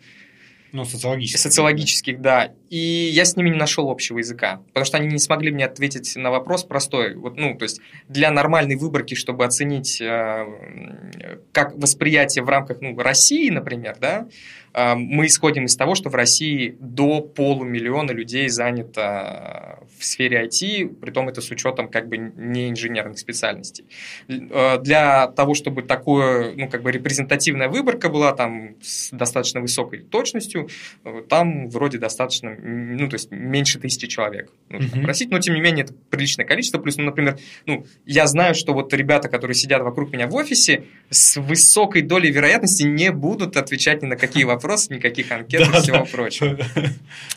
ну, 0.72 0.84
социологических. 0.84 1.40
Социологических, 1.40 2.20
да. 2.20 2.52
И 2.70 3.10
я 3.12 3.24
с 3.24 3.36
ними 3.36 3.50
не 3.50 3.56
нашел 3.56 3.88
общего 3.90 4.18
языка, 4.18 4.62
потому 4.68 4.84
что 4.84 4.98
они 4.98 5.08
не 5.08 5.18
смогли 5.18 5.50
мне 5.50 5.64
ответить 5.64 6.14
на 6.16 6.30
вопрос 6.30 6.64
простой. 6.64 7.14
Вот, 7.14 7.36
ну, 7.36 7.56
то 7.56 7.62
есть 7.62 7.80
для 8.08 8.30
нормальной 8.30 8.76
выборки, 8.76 9.14
чтобы 9.14 9.44
оценить, 9.44 10.00
э, 10.00 11.38
как 11.52 11.76
восприятие 11.76 12.44
в 12.44 12.48
рамках 12.48 12.80
ну, 12.80 12.96
России, 12.98 13.50
например, 13.50 13.96
да, 14.00 14.28
мы 14.76 15.26
исходим 15.26 15.64
из 15.64 15.76
того, 15.76 15.94
что 15.94 16.10
в 16.10 16.14
России 16.14 16.76
до 16.80 17.20
полумиллиона 17.20 18.12
людей 18.12 18.48
занято 18.48 19.80
в 19.98 20.04
сфере 20.04 20.44
IT, 20.44 20.88
при 21.00 21.10
том 21.10 21.28
это 21.28 21.40
с 21.40 21.50
учетом 21.50 21.88
как 21.88 22.08
бы 22.08 22.18
не 22.18 22.70
инженерных 22.70 23.18
специальностей. 23.18 23.86
Э, 24.28 24.78
для 24.78 25.28
того, 25.28 25.54
чтобы 25.54 25.82
такое, 25.82 26.54
ну, 26.54 26.68
как 26.68 26.82
бы 26.82 26.92
репрезентативная 26.92 27.68
выборка 27.68 28.08
была 28.08 28.32
там 28.32 28.76
с 28.82 29.10
достаточно 29.10 29.60
высокой 29.60 30.00
точностью, 30.00 30.68
э, 31.04 31.22
там 31.28 31.68
вроде 31.68 31.98
достаточно, 31.98 32.54
ну, 32.54 33.08
то 33.08 33.14
есть 33.14 33.30
меньше 33.30 33.78
тысячи 33.78 34.06
человек 34.06 34.52
нужно 34.68 34.96
mm-hmm. 34.96 35.02
просить, 35.02 35.30
но 35.30 35.38
тем 35.38 35.54
не 35.54 35.60
менее 35.60 35.84
это 35.84 35.94
приличное 36.10 36.44
количество, 36.44 36.78
плюс, 36.78 36.96
ну, 36.96 37.04
например, 37.04 37.38
ну, 37.66 37.86
я 38.04 38.26
знаю, 38.26 38.54
что 38.54 38.72
вот 38.72 38.92
ребята, 38.92 39.28
которые 39.28 39.54
сидят 39.54 39.82
вокруг 39.82 40.12
меня 40.12 40.26
в 40.26 40.34
офисе, 40.34 40.84
с 41.10 41.40
высокой 41.40 42.02
долей 42.02 42.30
вероятности 42.30 42.82
не 42.82 43.10
будут 43.10 43.56
отвечать 43.56 44.02
ни 44.02 44.06
на 44.06 44.16
какие 44.16 44.44
вопросы, 44.44 44.65
никаких 44.90 45.30
анкет 45.30 45.60
и 45.60 45.72
всего 45.80 46.04
прочего. 46.04 46.58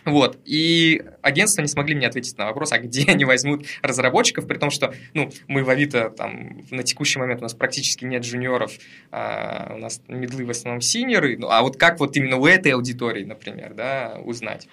Вот, 0.05 0.39
и 0.45 1.03
агентства 1.21 1.61
не 1.61 1.67
смогли 1.67 1.95
мне 1.95 2.07
ответить 2.07 2.37
на 2.37 2.45
вопрос, 2.45 2.71
а 2.71 2.79
где 2.79 3.05
они 3.07 3.25
возьмут 3.25 3.65
разработчиков, 3.81 4.47
при 4.47 4.57
том, 4.57 4.71
что 4.71 4.93
ну, 5.13 5.31
мы 5.47 5.63
в 5.63 5.69
Авито 5.69 6.09
там, 6.09 6.61
на 6.71 6.83
текущий 6.83 7.19
момент 7.19 7.41
у 7.41 7.43
нас 7.43 7.53
практически 7.53 8.05
нет 8.05 8.23
джуниоров, 8.23 8.71
а, 9.11 9.73
у 9.75 9.77
нас 9.77 10.01
медлы 10.07 10.45
в 10.45 10.49
основном 10.49 10.81
синеры, 10.81 11.37
ну, 11.37 11.49
а 11.49 11.61
вот 11.61 11.77
как 11.77 11.99
вот 11.99 12.15
именно 12.17 12.37
у 12.37 12.45
этой 12.45 12.73
аудитории, 12.73 13.23
например, 13.23 13.73
да, 13.73 14.19
узнать. 14.23 14.67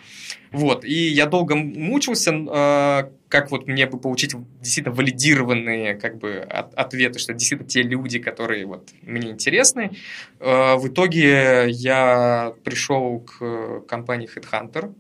Вот, 0.53 0.85
и 0.85 1.09
я 1.09 1.27
долго 1.27 1.55
мучился, 1.57 2.33
а, 2.49 3.11
как 3.37 3.51
вот 3.51 3.67
мне 3.67 3.87
бы 3.87 3.99
получить 3.99 4.35
действительно 4.61 4.95
валидированные 4.95 5.95
как 5.95 6.17
бы 6.19 6.37
от, 6.39 6.73
ответы, 6.75 7.19
что 7.19 7.35
действительно 7.35 7.69
те 7.69 7.83
люди, 7.83 8.19
которые 8.19 8.65
вот 8.65 8.89
мне 9.03 9.31
интересны. 9.31 9.91
А, 10.41 10.77
в 10.77 10.89
итоге 10.89 11.67
я 11.69 12.55
пришел 12.65 13.21
к 13.21 13.83
компании 13.87 14.29
Headhunter, 14.35 14.95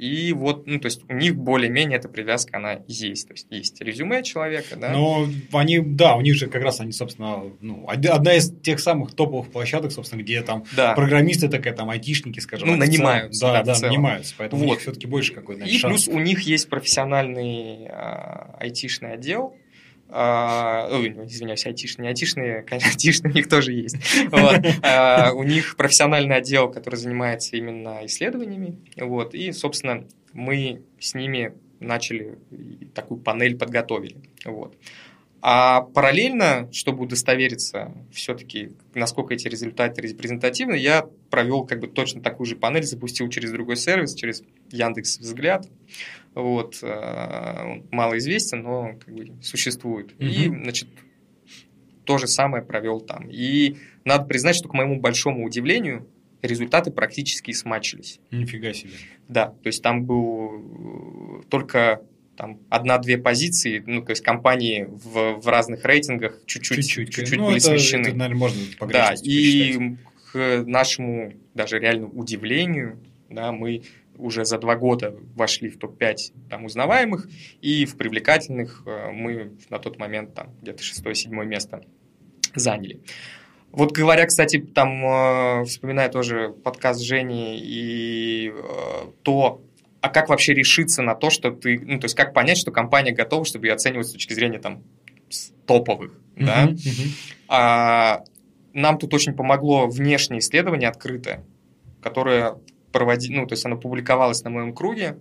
и 0.00 0.32
вот, 0.32 0.66
ну, 0.66 0.80
то 0.80 0.86
есть 0.86 1.02
у 1.10 1.12
них 1.12 1.36
более-менее 1.36 1.98
эта 1.98 2.08
привязка, 2.08 2.56
она 2.56 2.80
есть. 2.88 3.28
То 3.28 3.34
есть 3.34 3.46
есть 3.50 3.82
резюме 3.82 4.22
человека, 4.22 4.76
да. 4.76 4.92
Но 4.92 5.28
они, 5.52 5.78
да, 5.78 6.16
у 6.16 6.22
них 6.22 6.36
же 6.36 6.46
как 6.46 6.62
раз 6.62 6.80
они, 6.80 6.92
собственно, 6.92 7.42
ну, 7.60 7.86
одна 7.86 8.32
из 8.32 8.50
тех 8.62 8.80
самых 8.80 9.14
топовых 9.14 9.50
площадок, 9.50 9.92
собственно, 9.92 10.22
где 10.22 10.40
там 10.40 10.64
да. 10.74 10.94
программисты 10.94 11.50
такая, 11.50 11.74
там 11.74 11.90
айтишники, 11.90 12.40
скажем. 12.40 12.68
Ну, 12.68 12.76
нанимаются. 12.76 13.42
Да, 13.42 13.62
да, 13.62 13.78
да 13.78 13.88
нанимаются. 13.88 14.34
Поэтому 14.38 14.62
вот. 14.62 14.68
у 14.68 14.70
них 14.70 14.80
все-таки 14.80 15.06
больше 15.06 15.34
какой-то 15.34 15.66
И 15.66 15.76
шанс. 15.76 16.04
плюс 16.04 16.08
у 16.08 16.18
них 16.18 16.40
есть 16.46 16.70
профессиональный 16.70 17.86
а, 17.90 18.56
айтишный 18.58 19.12
отдел, 19.12 19.54
а, 20.12 20.88
ой, 20.90 21.10
извиняюсь, 21.26 21.64
айтишные, 21.66 22.08
айтишные, 22.08 22.62
конечно, 22.68 22.90
айтишные 22.90 23.32
у 23.32 23.34
них 23.36 23.48
тоже 23.48 23.72
есть. 23.72 23.96
Вот. 24.30 24.60
А, 24.82 25.32
у 25.32 25.42
них 25.42 25.76
профессиональный 25.76 26.36
отдел, 26.36 26.70
который 26.70 26.96
занимается 26.96 27.56
именно 27.56 28.04
исследованиями, 28.04 28.78
вот, 28.96 29.34
и, 29.34 29.52
собственно, 29.52 30.04
мы 30.32 30.82
с 30.98 31.14
ними 31.14 31.54
начали 31.80 32.38
такую 32.94 33.20
панель 33.20 33.56
подготовили, 33.56 34.16
вот. 34.44 34.76
А 35.42 35.82
параллельно, 35.82 36.68
чтобы 36.70 37.04
удостовериться 37.04 37.94
все-таки, 38.12 38.72
насколько 38.94 39.32
эти 39.32 39.48
результаты 39.48 40.02
репрезентативны, 40.02 40.74
я 40.74 41.08
провел 41.30 41.64
как 41.64 41.80
бы 41.80 41.88
точно 41.88 42.20
такую 42.20 42.46
же 42.46 42.56
панель, 42.56 42.82
запустил 42.82 43.28
через 43.30 43.50
другой 43.50 43.76
сервис, 43.76 44.14
через 44.14 44.42
Яндекс 44.70 45.18
Взгляд. 45.18 45.66
Вот, 46.34 46.78
э, 46.82 47.82
мало 47.90 48.18
известен, 48.18 48.62
но 48.62 48.94
как 49.04 49.14
бы 49.14 49.32
существует. 49.42 50.12
Угу. 50.14 50.24
И, 50.24 50.46
значит, 50.46 50.88
то 52.04 52.18
же 52.18 52.26
самое 52.26 52.62
провел 52.62 53.00
там. 53.00 53.28
И 53.28 53.76
надо 54.04 54.24
признать, 54.24 54.56
что 54.56 54.68
к 54.68 54.74
моему 54.74 55.00
большому 55.00 55.44
удивлению 55.44 56.06
результаты 56.42 56.90
практически 56.90 57.52
смачились. 57.52 58.20
Нифига 58.30 58.72
себе. 58.72 58.92
Да, 59.28 59.48
то 59.48 59.66
есть 59.66 59.82
там 59.82 60.04
был 60.04 61.44
только 61.50 62.02
там 62.36 62.58
одна-две 62.70 63.18
позиции, 63.18 63.82
ну, 63.86 64.02
то 64.02 64.10
есть 64.10 64.22
компании 64.22 64.88
в, 64.88 65.40
в 65.40 65.46
разных 65.46 65.84
рейтингах 65.84 66.40
чуть-чуть, 66.46 66.88
чуть-чуть 66.88 67.36
ну, 67.36 67.46
были 67.46 67.58
это, 67.58 67.66
смещены. 67.66 68.08
Это, 68.08 68.16
наверное, 68.16 68.38
можно 68.38 68.60
Да, 68.88 69.14
и 69.22 69.96
к 70.32 70.64
нашему 70.66 71.34
даже 71.54 71.78
реально 71.78 72.06
удивлению, 72.06 72.98
да, 73.28 73.52
мы 73.52 73.82
уже 74.20 74.44
за 74.44 74.58
два 74.58 74.76
года 74.76 75.14
вошли 75.34 75.68
в 75.68 75.78
топ-5 75.78 76.16
там, 76.48 76.64
узнаваемых, 76.64 77.28
и 77.60 77.84
в 77.86 77.96
привлекательных 77.96 78.82
э, 78.86 79.10
мы 79.12 79.52
на 79.68 79.78
тот 79.78 79.98
момент 79.98 80.34
там 80.34 80.54
где-то 80.60 80.82
шестое-седьмое 80.82 81.46
место 81.46 81.82
заняли. 82.54 83.00
Вот 83.72 83.92
говоря, 83.92 84.26
кстати, 84.26 84.58
там, 84.58 85.04
э, 85.04 85.64
вспоминая 85.64 86.08
тоже 86.08 86.54
подкаст 86.64 87.00
Жени 87.00 87.58
и 87.60 88.52
э, 88.52 89.10
то, 89.22 89.62
а 90.00 90.08
как 90.08 90.28
вообще 90.28 90.54
решиться 90.54 91.02
на 91.02 91.14
то, 91.14 91.30
что 91.30 91.50
ты, 91.52 91.78
ну, 91.78 92.00
то 92.00 92.06
есть 92.06 92.16
как 92.16 92.34
понять, 92.34 92.58
что 92.58 92.72
компания 92.72 93.12
готова, 93.12 93.44
чтобы 93.44 93.66
ее 93.66 93.74
оценивать 93.74 94.08
с 94.08 94.12
точки 94.12 94.32
зрения 94.32 94.58
там 94.58 94.82
топовых, 95.66 96.18
uh-huh, 96.34 96.44
да? 96.44 96.66
Uh-huh. 96.66 97.08
А, 97.48 98.24
нам 98.72 98.98
тут 98.98 99.14
очень 99.14 99.34
помогло 99.34 99.86
внешнее 99.86 100.40
исследование 100.40 100.88
открытое, 100.88 101.44
которое 102.02 102.56
проводи, 102.92 103.32
ну, 103.32 103.46
то 103.46 103.54
есть 103.54 103.64
оно 103.64 103.76
публиковалось 103.76 104.42
на 104.42 104.50
моем 104.50 104.74
круге. 104.74 105.16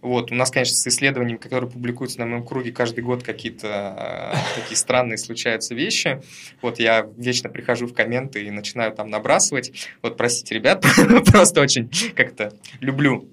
Вот, 0.00 0.32
у 0.32 0.34
нас, 0.34 0.50
конечно, 0.50 0.74
с 0.74 0.86
исследованиями, 0.86 1.36
которые 1.36 1.70
публикуются 1.70 2.20
на 2.20 2.26
моем 2.26 2.44
круге, 2.44 2.72
каждый 2.72 3.04
год 3.04 3.22
какие-то 3.22 4.32
э, 4.34 4.60
такие 4.60 4.76
странные 4.76 5.18
случаются 5.18 5.74
вещи. 5.74 6.22
Вот 6.62 6.78
я 6.78 7.06
вечно 7.18 7.50
прихожу 7.50 7.86
в 7.86 7.92
комменты 7.92 8.42
и 8.42 8.50
начинаю 8.50 8.92
там 8.92 9.10
набрасывать. 9.10 9.72
Вот, 10.00 10.16
простите, 10.16 10.54
ребят, 10.54 10.84
просто 11.26 11.60
очень 11.60 11.90
как-то 12.14 12.54
люблю 12.80 13.28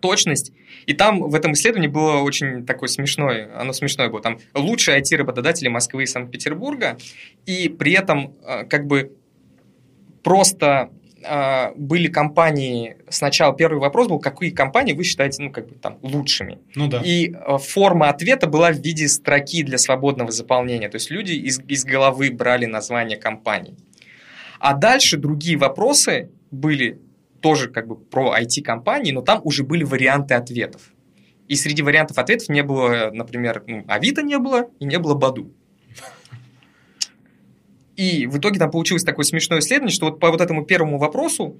точность. 0.00 0.52
И 0.86 0.94
там 0.94 1.28
в 1.28 1.34
этом 1.34 1.52
исследовании 1.52 1.88
было 1.88 2.18
очень 2.18 2.64
такое 2.64 2.88
смешное, 2.88 3.50
оно 3.60 3.72
смешное 3.72 4.08
было, 4.08 4.22
там 4.22 4.38
лучшие 4.54 5.00
IT-работодатели 5.00 5.68
Москвы 5.68 6.04
и 6.04 6.06
Санкт-Петербурга, 6.06 6.98
и 7.46 7.68
при 7.68 7.92
этом 7.92 8.34
э, 8.46 8.64
как 8.64 8.86
бы 8.86 9.12
просто 10.22 10.90
были 11.76 12.08
компании, 12.08 12.96
сначала 13.08 13.54
первый 13.54 13.78
вопрос 13.78 14.08
был, 14.08 14.18
какие 14.18 14.50
компании 14.50 14.94
вы 14.94 15.04
считаете, 15.04 15.42
ну, 15.42 15.52
как 15.52 15.68
бы 15.68 15.74
там, 15.74 15.98
лучшими. 16.02 16.58
Ну 16.74 16.88
да. 16.88 17.02
И 17.04 17.32
э, 17.32 17.58
форма 17.58 18.08
ответа 18.08 18.46
была 18.46 18.72
в 18.72 18.80
виде 18.80 19.06
строки 19.08 19.62
для 19.62 19.78
свободного 19.78 20.30
заполнения. 20.30 20.88
То 20.88 20.96
есть 20.96 21.10
люди 21.10 21.32
из, 21.32 21.60
из 21.68 21.84
головы 21.84 22.30
брали 22.30 22.66
название 22.66 23.18
компаний. 23.18 23.76
А 24.58 24.74
дальше 24.74 25.16
другие 25.16 25.56
вопросы 25.56 26.30
были 26.50 27.00
тоже 27.40 27.68
как 27.68 27.86
бы 27.86 27.96
про 27.96 28.36
IT-компании, 28.38 29.12
но 29.12 29.22
там 29.22 29.40
уже 29.44 29.64
были 29.64 29.84
варианты 29.84 30.34
ответов. 30.34 30.92
И 31.48 31.56
среди 31.56 31.82
вариантов 31.82 32.18
ответов 32.18 32.48
не 32.48 32.62
было, 32.62 33.10
например, 33.12 33.64
ну, 33.66 33.84
Авито 33.88 34.22
не 34.22 34.38
было 34.38 34.70
и 34.78 34.84
не 34.84 34.98
было 34.98 35.14
Баду. 35.14 35.52
И 38.00 38.26
в 38.26 38.38
итоге 38.38 38.58
там 38.58 38.70
получилось 38.70 39.04
такое 39.04 39.26
смешное 39.26 39.58
исследование, 39.58 39.94
что 39.94 40.06
вот 40.06 40.20
по 40.20 40.30
вот 40.30 40.40
этому 40.40 40.64
первому 40.64 40.96
вопросу, 40.96 41.58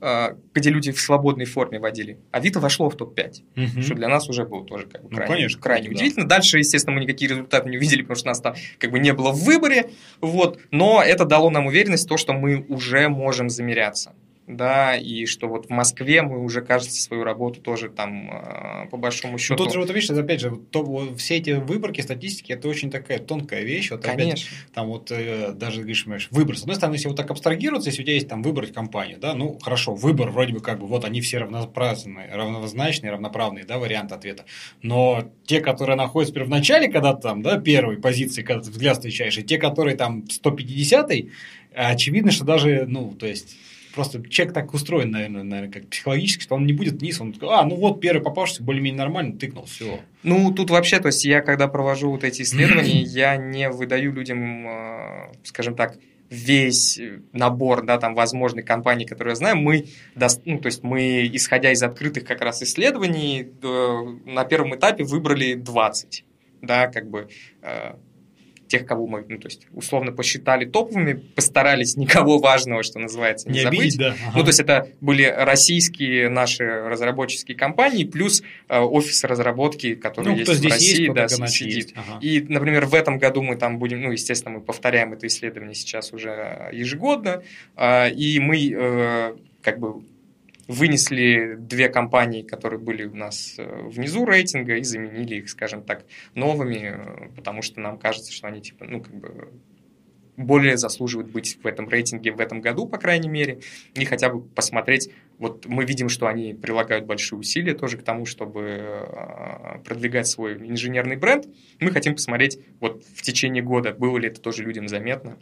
а, 0.00 0.36
где 0.52 0.70
люди 0.70 0.90
в 0.90 1.00
свободной 1.00 1.44
форме 1.44 1.78
водили, 1.78 2.18
Авито 2.32 2.58
вошло 2.58 2.90
в 2.90 2.96
топ-5, 2.96 3.34
угу. 3.54 3.82
что 3.82 3.94
для 3.94 4.08
нас 4.08 4.28
уже 4.28 4.44
было 4.44 4.64
тоже 4.64 4.86
как 4.86 5.04
бы 5.04 5.10
крайне, 5.10 5.26
ну, 5.26 5.32
конечно, 5.36 5.60
крайне 5.60 5.86
да. 5.86 5.94
удивительно. 5.94 6.26
Дальше, 6.26 6.58
естественно, 6.58 6.96
мы 6.96 7.02
никакие 7.02 7.30
результаты 7.30 7.70
не 7.70 7.76
увидели, 7.76 8.02
потому 8.02 8.16
что 8.16 8.26
нас 8.26 8.40
там 8.40 8.56
как 8.78 8.90
бы 8.90 8.98
не 8.98 9.12
было 9.12 9.30
в 9.30 9.44
выборе, 9.44 9.90
вот, 10.20 10.58
но 10.72 11.04
это 11.04 11.24
дало 11.24 11.50
нам 11.50 11.66
уверенность 11.66 12.06
в 12.06 12.08
то, 12.08 12.16
что 12.16 12.32
мы 12.32 12.66
уже 12.68 13.08
можем 13.08 13.48
замеряться 13.48 14.12
да, 14.46 14.96
и 14.96 15.26
что 15.26 15.48
вот 15.48 15.66
в 15.66 15.70
Москве 15.70 16.22
мы 16.22 16.42
уже, 16.42 16.62
кажется, 16.62 17.02
свою 17.02 17.24
работу 17.24 17.60
тоже 17.60 17.88
там 17.88 18.30
э, 18.30 18.88
по 18.90 18.96
большому 18.96 19.38
счету... 19.38 19.54
Ну, 19.54 19.64
тут 19.64 19.72
же 19.72 19.80
вот 19.80 19.90
видишь, 19.90 20.08
опять 20.08 20.40
же, 20.40 20.56
то, 20.70 20.84
вот, 20.84 21.18
все 21.18 21.36
эти 21.36 21.50
выборки 21.50 22.00
статистики, 22.00 22.52
это 22.52 22.68
очень 22.68 22.90
такая 22.90 23.18
тонкая 23.18 23.62
вещь. 23.62 23.90
Вот, 23.90 24.02
Конечно. 24.02 24.32
Опять, 24.32 24.72
там 24.72 24.86
вот 24.86 25.10
э, 25.10 25.52
даже, 25.52 25.78
говоришь, 25.78 26.04
понимаешь, 26.04 26.28
выбор. 26.30 26.56
С 26.56 26.60
одной 26.60 26.76
стороны, 26.76 26.94
если 26.94 27.08
вот 27.08 27.16
так 27.16 27.28
абстрагироваться, 27.28 27.90
если 27.90 28.02
у 28.02 28.04
тебя 28.04 28.14
есть 28.14 28.28
там 28.28 28.42
выбрать 28.42 28.72
компанию, 28.72 29.18
да, 29.18 29.34
ну, 29.34 29.58
хорошо, 29.60 29.94
выбор 29.94 30.30
вроде 30.30 30.52
бы 30.52 30.60
как 30.60 30.78
бы, 30.78 30.86
вот 30.86 31.04
они 31.04 31.20
все 31.20 31.38
равноправные, 31.38 32.32
равнозначные, 32.32 33.10
равноправные, 33.10 33.64
да, 33.64 33.78
варианты 33.78 34.14
ответа. 34.14 34.44
Но 34.80 35.28
те, 35.44 35.60
которые 35.60 35.96
находятся 35.96 36.44
в 36.44 36.48
начале, 36.48 36.88
когда 36.88 37.14
там, 37.14 37.42
да, 37.42 37.58
первой 37.58 37.96
позиции, 37.96 38.42
когда 38.42 38.62
ты 38.62 38.70
взгляд 38.70 38.96
встречаешь, 38.96 39.38
и 39.38 39.42
те, 39.42 39.58
которые 39.58 39.96
там 39.96 40.22
150-й, 40.22 41.32
очевидно, 41.74 42.30
что 42.30 42.44
даже, 42.44 42.84
ну, 42.86 43.12
то 43.12 43.26
есть 43.26 43.56
просто 43.96 44.22
человек 44.28 44.54
так 44.54 44.74
устроен, 44.74 45.10
наверное, 45.10 45.42
наверное, 45.42 45.72
как 45.72 45.88
психологически, 45.88 46.42
что 46.42 46.54
он 46.54 46.66
не 46.66 46.74
будет 46.74 47.00
вниз, 47.00 47.20
он 47.20 47.32
такой, 47.32 47.48
а, 47.48 47.64
ну 47.64 47.76
вот 47.76 48.00
первый 48.00 48.22
попавшийся, 48.22 48.62
более-менее 48.62 48.98
нормально, 48.98 49.38
тыкнул, 49.38 49.64
все. 49.64 50.00
Ну, 50.22 50.52
тут 50.52 50.70
вообще, 50.70 51.00
то 51.00 51.06
есть 51.06 51.24
я, 51.24 51.40
когда 51.40 51.66
провожу 51.66 52.10
вот 52.10 52.22
эти 52.22 52.42
исследования, 52.42 53.02
я 53.02 53.36
не 53.36 53.70
выдаю 53.70 54.12
людям, 54.12 54.68
э, 54.68 55.32
скажем 55.44 55.74
так, 55.74 55.98
весь 56.28 57.00
набор, 57.32 57.86
да, 57.86 57.98
там, 57.98 58.14
возможных 58.14 58.66
компаний, 58.66 59.06
которые 59.06 59.32
я 59.32 59.36
знаю, 59.36 59.56
мы, 59.56 59.86
ну, 60.44 60.58
то 60.58 60.66
есть 60.66 60.82
мы, 60.82 61.28
исходя 61.32 61.72
из 61.72 61.82
открытых 61.82 62.24
как 62.24 62.42
раз 62.42 62.62
исследований, 62.62 63.48
на 63.62 64.44
первом 64.44 64.74
этапе 64.74 65.04
выбрали 65.04 65.54
20, 65.54 66.24
да, 66.60 66.88
как 66.88 67.08
бы, 67.08 67.28
э, 67.62 67.94
тех, 68.68 68.86
кого 68.86 69.06
мы, 69.06 69.24
ну, 69.28 69.38
то 69.38 69.48
есть, 69.48 69.66
условно 69.72 70.12
посчитали 70.12 70.64
топовыми, 70.64 71.14
постарались 71.14 71.96
никого 71.96 72.38
важного, 72.38 72.82
что 72.82 72.98
называется, 72.98 73.48
не, 73.48 73.58
не 73.58 73.60
забыть. 73.62 73.80
Обидеть, 73.80 73.98
да. 73.98 74.08
ага. 74.08 74.32
Ну, 74.36 74.42
то 74.42 74.48
есть, 74.48 74.60
это 74.60 74.88
были 75.00 75.24
российские 75.24 76.28
наши 76.28 76.64
разработческие 76.64 77.56
компании, 77.56 78.04
плюс 78.04 78.42
э, 78.68 78.78
офис 78.78 79.24
разработки, 79.24 79.94
который 79.94 80.32
ну, 80.32 80.36
есть 80.36 80.60
в 80.60 80.68
России, 80.68 81.02
есть, 81.02 81.14
да, 81.14 81.28
сидит. 81.46 81.74
Есть. 81.74 81.94
Ага. 81.96 82.18
И, 82.20 82.40
например, 82.40 82.86
в 82.86 82.94
этом 82.94 83.18
году 83.18 83.42
мы 83.42 83.56
там 83.56 83.78
будем, 83.78 84.02
ну, 84.02 84.12
естественно, 84.12 84.56
мы 84.56 84.60
повторяем 84.60 85.12
это 85.12 85.26
исследование 85.26 85.74
сейчас 85.74 86.12
уже 86.12 86.70
ежегодно, 86.72 87.42
э, 87.76 88.10
и 88.10 88.38
мы 88.40 88.72
э, 88.72 89.36
как 89.62 89.78
бы 89.78 90.02
вынесли 90.68 91.56
две 91.58 91.88
компании, 91.88 92.42
которые 92.42 92.80
были 92.80 93.04
у 93.04 93.14
нас 93.14 93.54
э, 93.58 93.82
внизу 93.88 94.24
рейтинга, 94.24 94.76
и 94.76 94.82
заменили 94.82 95.36
их, 95.36 95.48
скажем 95.48 95.82
так, 95.82 96.04
новыми, 96.34 96.96
э, 96.96 97.28
потому 97.36 97.62
что 97.62 97.80
нам 97.80 97.98
кажется, 97.98 98.32
что 98.32 98.48
они 98.48 98.60
типа, 98.60 98.84
ну, 98.84 99.00
как 99.00 99.14
бы 99.14 99.50
более 100.36 100.76
заслуживают 100.76 101.30
быть 101.30 101.58
в 101.62 101.66
этом 101.66 101.88
рейтинге 101.88 102.32
в 102.32 102.40
этом 102.40 102.60
году, 102.60 102.86
по 102.86 102.98
крайней 102.98 103.28
мере, 103.28 103.60
и 103.94 104.04
хотя 104.04 104.28
бы 104.28 104.42
посмотреть, 104.42 105.10
вот 105.38 105.66
мы 105.66 105.84
видим, 105.84 106.08
что 106.08 106.26
они 106.26 106.54
прилагают 106.54 107.06
большие 107.06 107.38
усилия 107.38 107.74
тоже 107.74 107.96
к 107.96 108.02
тому, 108.02 108.26
чтобы 108.26 108.60
э, 108.62 109.78
продвигать 109.84 110.26
свой 110.26 110.54
инженерный 110.54 111.16
бренд, 111.16 111.46
мы 111.80 111.90
хотим 111.90 112.14
посмотреть 112.14 112.58
вот 112.80 113.02
в 113.14 113.22
течение 113.22 113.62
года, 113.62 113.92
было 113.92 114.18
ли 114.18 114.28
это 114.28 114.40
тоже 114.40 114.62
людям 114.62 114.88
заметно, 114.88 115.38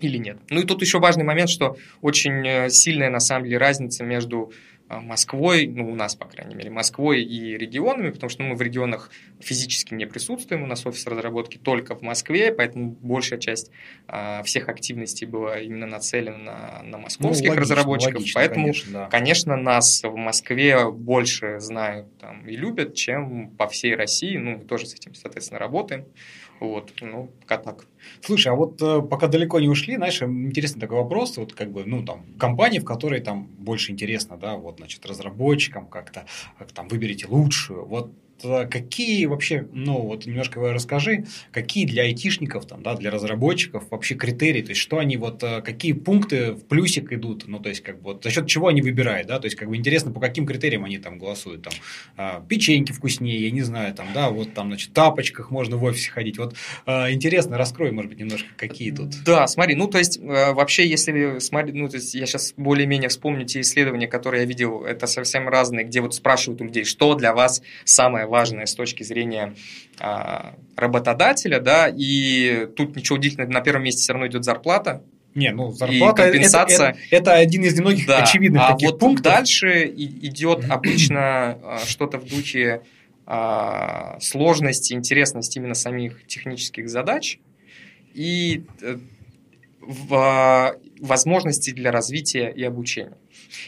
или 0.00 0.18
нет. 0.18 0.38
Ну 0.50 0.60
и 0.60 0.64
тут 0.64 0.82
еще 0.82 0.98
важный 0.98 1.24
момент, 1.24 1.50
что 1.50 1.76
очень 2.00 2.46
э, 2.46 2.70
сильная 2.70 3.10
на 3.10 3.20
самом 3.20 3.44
деле 3.44 3.58
разница 3.58 4.04
между 4.04 4.52
э, 4.88 4.98
Москвой, 5.00 5.66
ну, 5.66 5.90
у 5.90 5.94
нас, 5.94 6.14
по 6.14 6.26
крайней 6.26 6.54
мере, 6.54 6.70
Москвой 6.70 7.22
и 7.22 7.56
регионами, 7.56 8.10
потому 8.10 8.30
что 8.30 8.42
ну, 8.42 8.50
мы 8.50 8.56
в 8.56 8.62
регионах 8.62 9.10
физически 9.40 9.94
не 9.94 10.06
присутствуем, 10.06 10.62
у 10.62 10.66
нас 10.66 10.86
офис 10.86 11.06
разработки 11.06 11.58
только 11.58 11.94
в 11.94 12.02
Москве, 12.02 12.52
поэтому 12.52 12.96
большая 13.00 13.38
часть 13.38 13.70
а, 14.06 14.42
всех 14.42 14.68
активностей 14.68 15.26
была 15.26 15.58
именно 15.58 15.86
нацелена 15.86 16.38
на, 16.38 16.82
на 16.82 16.98
московских 16.98 17.48
ну, 17.48 17.50
логично, 17.50 17.74
разработчиков, 17.74 18.16
логично, 18.16 18.40
поэтому, 18.40 18.66
конечно, 18.66 18.92
да. 18.92 19.06
конечно, 19.06 19.56
нас 19.56 20.02
в 20.02 20.16
Москве 20.16 20.90
больше 20.90 21.60
знают 21.60 22.06
там, 22.18 22.46
и 22.46 22.56
любят, 22.56 22.94
чем 22.94 23.50
по 23.50 23.68
всей 23.68 23.94
России, 23.94 24.36
ну, 24.36 24.58
мы 24.58 24.64
тоже 24.64 24.86
с 24.86 24.94
этим, 24.94 25.14
соответственно, 25.14 25.58
работаем. 25.58 26.06
Вот, 26.60 26.92
ну, 27.00 27.30
пока 27.40 27.58
так. 27.58 27.86
Слушай, 28.20 28.52
а 28.52 28.54
вот 28.54 28.82
э, 28.82 29.00
пока 29.02 29.28
далеко 29.28 29.60
не 29.60 29.68
ушли, 29.68 29.96
знаешь, 29.96 30.20
интересный 30.22 30.80
такой 30.80 30.98
вопрос, 30.98 31.36
вот 31.36 31.52
как 31.52 31.70
бы, 31.70 31.84
ну, 31.84 32.04
там, 32.04 32.24
компании, 32.38 32.80
в 32.80 32.84
которой 32.84 33.20
там 33.20 33.46
больше 33.58 33.92
интересно, 33.92 34.36
да, 34.36 34.56
вот, 34.56 34.78
значит, 34.78 35.06
разработчикам 35.06 35.86
как-то, 35.86 36.26
как 36.58 36.72
там, 36.72 36.88
выберите 36.88 37.26
лучшую, 37.28 37.84
вот 37.86 38.10
какие 38.42 39.26
вообще, 39.26 39.66
ну 39.72 40.00
вот 40.02 40.26
немножко 40.26 40.60
расскажи, 40.72 41.26
какие 41.52 41.86
для 41.86 42.02
айтишников, 42.02 42.66
там, 42.66 42.82
да, 42.82 42.94
для 42.94 43.10
разработчиков 43.10 43.84
вообще 43.90 44.14
критерии, 44.14 44.62
то 44.62 44.70
есть 44.70 44.80
что 44.80 44.98
они 44.98 45.16
вот, 45.16 45.42
э, 45.42 45.60
какие 45.62 45.92
пункты 45.92 46.52
в 46.52 46.64
плюсик 46.64 47.12
идут, 47.12 47.44
ну 47.46 47.58
то 47.58 47.68
есть 47.68 47.82
как 47.82 47.96
бы 48.00 48.12
вот 48.12 48.24
за 48.24 48.30
счет 48.30 48.46
чего 48.46 48.68
они 48.68 48.82
выбирают, 48.82 49.28
да, 49.28 49.38
то 49.38 49.46
есть 49.46 49.56
как 49.56 49.68
бы 49.68 49.76
интересно, 49.76 50.12
по 50.12 50.20
каким 50.20 50.46
критериям 50.46 50.84
они 50.84 50.98
там 50.98 51.18
голосуют, 51.18 51.62
там, 51.62 51.72
а, 52.16 52.44
печеньки 52.48 52.92
вкуснее, 52.92 53.42
я 53.42 53.50
не 53.50 53.62
знаю, 53.62 53.94
там, 53.94 54.06
да, 54.14 54.30
вот 54.30 54.54
там, 54.54 54.68
значит, 54.68 54.92
тапочках 54.92 55.50
можно 55.50 55.76
в 55.76 55.84
офисе 55.84 56.10
ходить, 56.10 56.38
вот 56.38 56.54
а, 56.86 57.10
интересно, 57.10 57.58
раскрой, 57.58 57.90
может 57.92 58.10
быть, 58.10 58.20
немножко, 58.20 58.48
какие 58.56 58.90
тут. 58.90 59.22
Да, 59.24 59.46
смотри, 59.46 59.74
ну 59.74 59.88
то 59.88 59.98
есть 59.98 60.18
вообще, 60.20 60.86
если 60.86 61.38
смотри, 61.40 61.72
ну 61.72 61.88
то 61.88 61.96
есть 61.96 62.14
я 62.14 62.26
сейчас 62.26 62.54
более-менее 62.56 63.08
вспомню 63.08 63.44
те 63.46 63.60
исследования, 63.60 64.06
которые 64.06 64.42
я 64.42 64.46
видел, 64.46 64.84
это 64.84 65.06
совсем 65.06 65.48
разные, 65.48 65.84
где 65.84 66.00
вот 66.00 66.14
спрашивают 66.14 66.60
у 66.60 66.64
людей, 66.64 66.84
что 66.84 67.14
для 67.14 67.34
вас 67.34 67.62
самое 67.84 68.27
важное 68.28 68.66
с 68.66 68.74
точки 68.74 69.02
зрения 69.02 69.54
а, 69.98 70.54
работодателя, 70.76 71.60
да, 71.60 71.92
и 71.94 72.68
тут 72.76 72.96
ничего 72.96 73.16
удивительного, 73.18 73.50
на 73.50 73.60
первом 73.60 73.84
месте 73.84 74.02
все 74.02 74.12
равно 74.12 74.26
идет 74.28 74.44
зарплата, 74.44 75.02
не, 75.34 75.52
ну 75.52 75.70
зарплата 75.70 76.22
и 76.22 76.32
компенсация. 76.32 76.88
Это, 76.90 76.98
это, 77.10 77.16
это 77.16 77.34
один 77.34 77.62
из 77.62 77.76
немногих 77.76 78.06
да. 78.06 78.22
очевидных 78.22 78.62
а 78.62 78.72
таких 78.72 78.90
вот 78.90 78.98
пунктов. 78.98 79.32
Дальше 79.32 79.86
идет 79.86 80.64
обычно 80.68 81.58
а, 81.62 81.80
что-то 81.86 82.18
в 82.18 82.26
духе 82.26 82.82
а, 83.26 84.18
сложности, 84.20 84.94
интересности 84.94 85.58
именно 85.58 85.74
самих 85.74 86.26
технических 86.26 86.88
задач 86.88 87.38
и 88.14 88.64
э, 88.80 88.96
в 89.80 90.76
возможности 91.00 91.70
для 91.70 91.92
развития 91.92 92.50
и 92.50 92.64
обучения. 92.64 93.16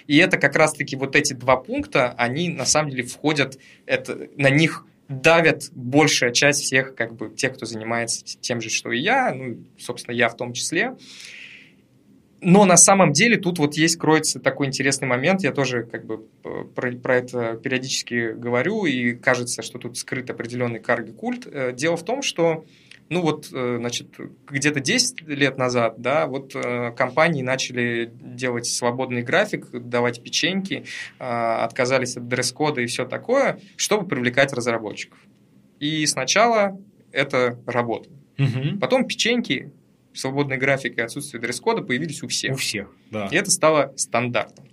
И 0.07 0.17
это 0.17 0.39
как 0.39 0.57
раз-таки 0.57 0.97
вот 0.97 1.17
эти 1.17 1.33
два 1.33 1.57
пункта, 1.57 2.15
они 2.19 2.49
на 2.49 2.65
самом 2.65 2.91
деле 2.91 3.05
входят, 3.05 3.59
это, 3.87 4.29
на 4.37 4.51
них 4.51 4.87
давят 5.09 5.71
большая 5.75 6.31
часть 6.31 6.63
всех, 6.63 6.95
как 6.95 7.15
бы, 7.15 7.31
тех, 7.31 7.55
кто 7.55 7.67
занимается 7.67 8.25
тем 8.25 8.61
же, 8.61 8.71
что 8.71 8.93
и 8.93 9.01
я, 9.01 9.35
ну, 9.35 9.59
собственно, 9.79 10.15
я 10.15 10.29
в 10.29 10.37
том 10.37 10.53
числе. 10.53 10.97
Но 12.43 12.65
на 12.65 12.77
самом 12.77 13.13
деле 13.13 13.37
тут 13.37 13.59
вот 13.59 13.75
есть, 13.75 13.97
кроется 13.97 14.39
такой 14.41 14.69
интересный 14.69 15.07
момент, 15.07 15.43
я 15.43 15.53
тоже 15.53 15.83
как 15.83 16.07
бы 16.07 16.19
про, 16.75 16.93
про 16.93 17.17
это 17.17 17.61
периодически 17.63 18.33
говорю, 18.33 18.87
и 18.87 19.13
кажется, 19.13 19.63
что 19.63 19.79
тут 19.79 19.99
скрыт 19.99 20.31
определенный 20.31 20.79
карго-культ. 20.79 21.47
Э, 21.47 21.73
дело 21.73 21.97
в 21.97 22.05
том, 22.05 22.23
что 22.23 22.65
ну 23.11 23.23
вот, 23.23 23.49
э, 23.53 23.77
значит, 23.79 24.15
где-то 24.49 24.79
10 24.79 25.23
лет 25.23 25.59
назад, 25.59 25.97
да, 25.99 26.29
вот 26.29 26.55
э, 26.55 26.93
компании 26.93 27.43
начали 27.43 28.11
делать 28.15 28.67
свободный 28.67 29.23
график, 29.23 29.69
давать 29.73 30.23
печеньки, 30.23 30.85
э, 31.19 31.25
отказались 31.25 32.17
от 32.17 32.29
дресс-кода 32.29 32.81
и 32.81 32.87
все 32.87 33.05
такое, 33.05 33.59
чтобы 33.77 34.07
привлекать 34.07 34.53
разработчиков. 34.53 35.19
И 35.81 36.07
сначала 36.07 36.81
это 37.11 37.61
работало. 37.67 38.15
Угу. 38.39 38.79
Потом 38.81 39.05
печеньки, 39.05 39.73
свободный 40.15 40.57
график 40.57 40.97
и 40.99 41.01
отсутствие 41.01 41.41
дресс-кода 41.41 41.83
появились 41.83 42.23
у 42.23 42.29
всех. 42.29 42.55
У 42.55 42.59
всех, 42.59 42.95
да. 43.11 43.27
И 43.33 43.35
это 43.35 43.51
стало 43.51 43.93
стандартом 43.97 44.70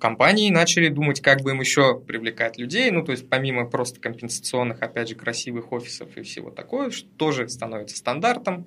компании 0.00 0.50
начали 0.50 0.88
думать, 0.88 1.20
как 1.20 1.42
бы 1.42 1.50
им 1.50 1.60
еще 1.60 2.00
привлекать 2.00 2.58
людей, 2.58 2.90
ну, 2.90 3.04
то 3.04 3.12
есть 3.12 3.28
помимо 3.28 3.66
просто 3.66 4.00
компенсационных, 4.00 4.82
опять 4.82 5.08
же, 5.08 5.14
красивых 5.14 5.72
офисов 5.72 6.16
и 6.16 6.22
всего 6.22 6.50
такое, 6.50 6.90
что 6.90 7.08
тоже 7.10 7.48
становится 7.48 7.96
стандартом. 7.96 8.66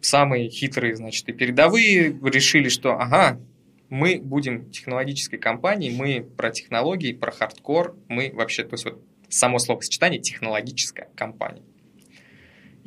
Самые 0.00 0.50
хитрые, 0.50 0.94
значит, 0.96 1.28
и 1.28 1.32
передовые 1.32 2.18
решили, 2.22 2.68
что, 2.68 2.92
ага, 2.92 3.40
мы 3.88 4.20
будем 4.22 4.70
технологической 4.70 5.38
компанией, 5.38 5.96
мы 5.96 6.22
про 6.22 6.50
технологии, 6.50 7.12
про 7.12 7.32
хардкор, 7.32 7.96
мы 8.08 8.30
вообще, 8.34 8.64
то 8.64 8.74
есть 8.74 8.84
вот 8.84 9.02
само 9.28 9.58
словосочетание 9.58 10.20
технологическая 10.20 11.08
компания 11.14 11.62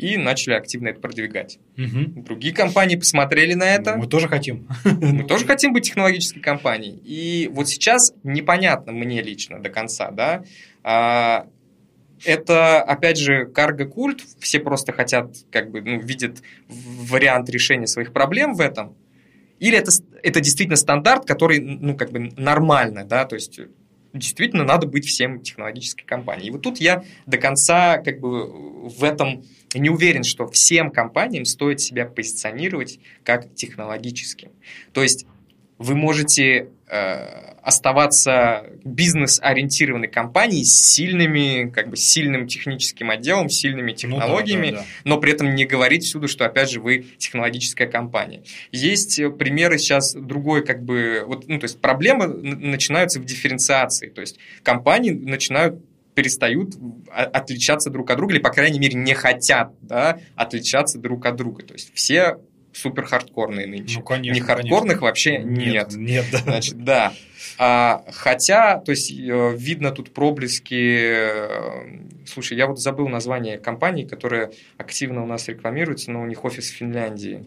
и 0.01 0.17
начали 0.17 0.55
активно 0.55 0.89
это 0.89 0.99
продвигать. 0.99 1.59
Угу. 1.77 2.23
Другие 2.23 2.53
компании 2.53 2.95
посмотрели 2.95 3.53
на 3.53 3.63
это. 3.63 3.95
Мы 3.95 4.07
тоже 4.07 4.27
хотим. 4.27 4.67
Мы 4.83 5.23
тоже 5.23 5.45
хотим 5.45 5.73
быть 5.73 5.85
технологической 5.85 6.41
компанией. 6.41 6.99
И 7.05 7.47
вот 7.49 7.69
сейчас 7.69 8.13
непонятно 8.23 8.91
мне 8.91 9.21
лично 9.21 9.61
до 9.61 9.69
конца, 9.69 10.11
да, 10.11 10.43
а, 10.83 11.47
это, 12.23 12.81
опять 12.81 13.17
же, 13.17 13.45
карго-культ, 13.45 14.21
все 14.39 14.59
просто 14.59 14.91
хотят, 14.91 15.35
как 15.51 15.71
бы, 15.71 15.81
ну, 15.81 15.99
видят 15.99 16.41
вариант 16.67 17.49
решения 17.49 17.87
своих 17.87 18.13
проблем 18.13 18.53
в 18.53 18.61
этом, 18.61 18.95
или 19.59 19.77
это, 19.77 19.91
это 20.23 20.39
действительно 20.39 20.75
стандарт, 20.75 21.25
который, 21.25 21.59
ну, 21.59 21.95
как 21.95 22.11
бы 22.11 22.31
нормально, 22.37 23.05
да, 23.05 23.25
то 23.25 23.35
есть 23.35 23.59
действительно 24.13 24.63
надо 24.63 24.87
быть 24.87 25.05
всем 25.05 25.41
технологической 25.41 26.05
компанией. 26.05 26.49
И 26.49 26.51
вот 26.51 26.61
тут 26.61 26.79
я 26.79 27.03
до 27.25 27.37
конца, 27.37 27.97
как 27.97 28.19
бы, 28.19 28.89
в 28.89 29.03
этом 29.03 29.43
не 29.73 29.89
уверен, 29.89 30.23
что 30.23 30.47
всем 30.47 30.91
компаниям 30.91 31.45
стоит 31.45 31.79
себя 31.79 32.05
позиционировать 32.05 32.99
как 33.23 33.53
технологическим. 33.55 34.51
То 34.93 35.01
есть 35.01 35.25
вы 35.77 35.95
можете 35.95 36.69
оставаться 36.91 38.65
бизнес-ориентированной 38.83 40.09
компанией 40.09 40.65
с 40.65 40.93
сильными, 40.93 41.69
как 41.69 41.89
бы 41.89 41.95
сильным 41.95 42.47
техническим 42.47 43.11
отделом, 43.11 43.49
сильными 43.49 43.93
технологиями, 43.93 44.67
ну, 44.67 44.73
да, 44.73 44.77
да, 44.79 44.83
да. 44.83 44.87
но 45.05 45.17
при 45.17 45.31
этом 45.31 45.55
не 45.55 45.65
говорить 45.65 46.03
всюду, 46.03 46.27
что 46.27 46.45
опять 46.45 46.69
же 46.69 46.81
вы 46.81 47.05
технологическая 47.17 47.87
компания. 47.87 48.43
Есть 48.71 49.21
примеры 49.37 49.77
сейчас 49.77 50.13
другой, 50.13 50.65
как 50.65 50.83
бы, 50.83 51.23
вот, 51.25 51.47
ну, 51.47 51.59
то 51.59 51.65
есть 51.65 51.79
проблемы 51.79 52.27
начинаются 52.27 53.21
в 53.21 53.25
дифференциации, 53.25 54.09
то 54.09 54.19
есть 54.19 54.37
компании 54.63 55.11
начинают 55.11 55.81
перестают 56.13 56.75
отличаться 57.09 57.89
друг 57.89 58.09
от 58.11 58.17
друга, 58.17 58.33
или, 58.33 58.41
по 58.41 58.49
крайней 58.49 58.79
мере, 58.79 58.95
не 58.95 59.13
хотят 59.13 59.73
да, 59.81 60.19
отличаться 60.35 60.99
друг 60.99 61.25
от 61.25 61.37
друга. 61.37 61.63
То 61.63 61.73
есть 61.73 61.93
все 61.93 62.37
супер 62.73 63.05
хардкорные 63.05 63.67
нынче. 63.67 63.99
Ну, 63.99 64.03
конечно, 64.03 64.33
не 64.33 64.41
хардкорных 64.41 64.99
конечно. 64.99 65.05
вообще 65.05 65.37
нет. 65.39 65.93
Нет, 65.95 65.97
нет 65.97 66.25
да. 66.31 66.37
Значит, 66.39 66.83
да. 66.83 67.13
А, 67.57 68.03
хотя, 68.11 68.79
то 68.79 68.91
есть, 68.91 69.11
э, 69.11 69.55
видно 69.55 69.91
тут 69.91 70.13
проблески... 70.13 70.73
Э, 70.73 72.25
слушай, 72.25 72.57
я 72.57 72.67
вот 72.67 72.79
забыл 72.79 73.07
название 73.07 73.57
компании, 73.57 74.05
которая 74.05 74.51
активно 74.77 75.23
у 75.23 75.27
нас 75.27 75.47
рекламируется, 75.47 76.11
но 76.11 76.21
у 76.21 76.25
них 76.25 76.43
офис 76.45 76.71
в 76.71 76.75
Финляндии. 76.75 77.45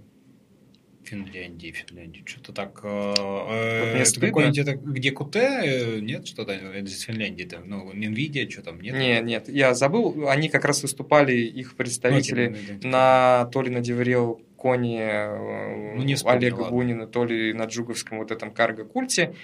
Финляндии, 1.05 1.71
Финляндии. 1.73 2.23
Что-то 2.27 2.53
так. 2.53 2.81
Э, 2.83 3.95
это 3.99 4.21
какой-нибудь 4.21 4.59
это 4.59 4.75
где? 4.75 5.11
Э, 5.11 5.99
нет, 6.01 6.27
что-то 6.27 6.53
из 6.53 7.01
Финляндии 7.03 7.45
там, 7.45 7.69
ну, 7.69 7.93
Nvidia, 7.93 8.49
что 8.51 8.63
там 8.63 8.81
нет? 8.81 8.95
Нет, 8.95 9.25
нет, 9.25 9.49
я 9.49 9.75
забыл. 9.75 10.29
Они 10.29 10.49
как 10.49 10.65
раз 10.65 10.83
выступали, 10.83 11.35
их 11.35 11.77
представители, 11.77 12.57
ну, 12.83 12.89
на 12.89 13.47
то 13.53 13.63
ли 13.63 13.71
на 13.71 13.81
Деврел 13.81 14.41
Коне 14.65 14.99
э, 15.03 15.95
ну, 15.95 16.03
не 16.05 16.15
вспомню, 16.15 16.39
Олега 16.39 16.55
ладно. 16.55 16.71
Бунина, 16.71 17.07
то 17.07 17.27
ли 17.27 17.53
на 17.53 17.65
Джуговском 17.65 18.17
вот 18.17 18.31
этом 18.31 18.51
карго-культе. 18.51 19.35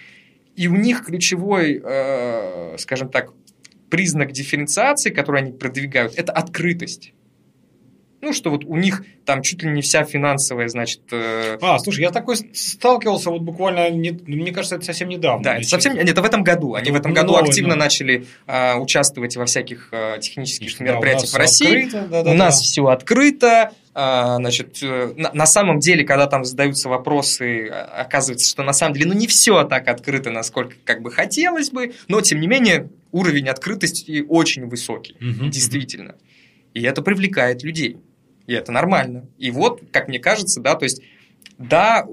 И 0.56 0.66
у 0.66 0.74
них 0.74 1.04
ключевой, 1.04 1.78
э, 1.84 2.76
скажем 2.78 3.10
так, 3.10 3.34
признак 3.90 4.32
дифференциации, 4.32 5.10
который 5.10 5.42
они 5.42 5.52
продвигают, 5.52 6.14
это 6.16 6.32
открытость. 6.32 7.12
Ну, 8.22 8.32
что 8.32 8.50
вот 8.50 8.64
у 8.64 8.76
них 8.76 9.04
там 9.24 9.42
чуть 9.42 9.62
ли 9.62 9.70
не 9.70 9.82
вся 9.82 10.04
финансовая, 10.04 10.68
значит... 10.68 11.00
Э... 11.10 11.58
А, 11.60 11.78
слушай, 11.78 12.00
я 12.00 12.10
такой 12.10 12.36
сталкивался 12.36 13.30
вот 13.30 13.42
буквально, 13.42 13.90
не, 13.90 14.10
мне 14.10 14.52
кажется, 14.52 14.76
это 14.76 14.84
совсем 14.84 15.08
недавно. 15.08 15.42
Да, 15.42 15.56
это 15.56 15.66
совсем... 15.66 15.94
Нет, 15.94 16.08
это 16.08 16.20
в 16.20 16.24
этом 16.26 16.42
году. 16.42 16.74
Они 16.74 16.84
это 16.84 16.92
в 16.92 17.00
этом 17.00 17.14
году 17.14 17.32
новый, 17.32 17.48
активно 17.48 17.76
но... 17.76 17.84
начали 17.84 18.26
э, 18.46 18.74
участвовать 18.76 19.36
во 19.36 19.46
всяких 19.46 19.88
э, 19.92 20.18
технических 20.20 20.78
да, 20.78 20.84
мероприятиях 20.84 21.30
в 21.30 21.36
России. 21.36 21.84
Открыто, 21.84 22.08
да, 22.10 22.22
да, 22.22 22.30
у 22.30 22.32
да. 22.32 22.44
нас 22.44 22.60
все 22.60 22.86
открыто. 22.86 23.72
Э, 23.94 24.36
значит, 24.36 24.78
э, 24.82 25.12
на, 25.16 25.32
на 25.32 25.46
самом 25.46 25.80
деле, 25.80 26.04
когда 26.04 26.26
там 26.26 26.44
задаются 26.44 26.88
вопросы, 26.88 27.68
оказывается, 27.68 28.48
что 28.48 28.62
на 28.62 28.72
самом 28.72 28.94
деле, 28.94 29.06
ну, 29.06 29.14
не 29.14 29.26
все 29.26 29.64
так 29.64 29.88
открыто, 29.88 30.30
насколько 30.30 30.74
как 30.84 31.02
бы 31.02 31.10
хотелось 31.10 31.70
бы, 31.70 31.92
но, 32.08 32.20
тем 32.20 32.40
не 32.40 32.46
менее, 32.46 32.90
уровень 33.12 33.48
открытости 33.48 34.24
очень 34.28 34.66
высокий, 34.66 35.14
угу, 35.14 35.50
действительно. 35.50 36.12
Угу. 36.12 36.20
И 36.74 36.82
это 36.82 37.02
привлекает 37.02 37.62
людей 37.62 37.98
и 38.50 38.52
это 38.52 38.72
нормально. 38.72 39.28
И 39.38 39.52
вот, 39.52 39.80
как 39.92 40.08
мне 40.08 40.18
кажется, 40.18 40.60
да, 40.60 40.74
то 40.74 40.82
есть, 40.82 41.00
да, 41.56 42.04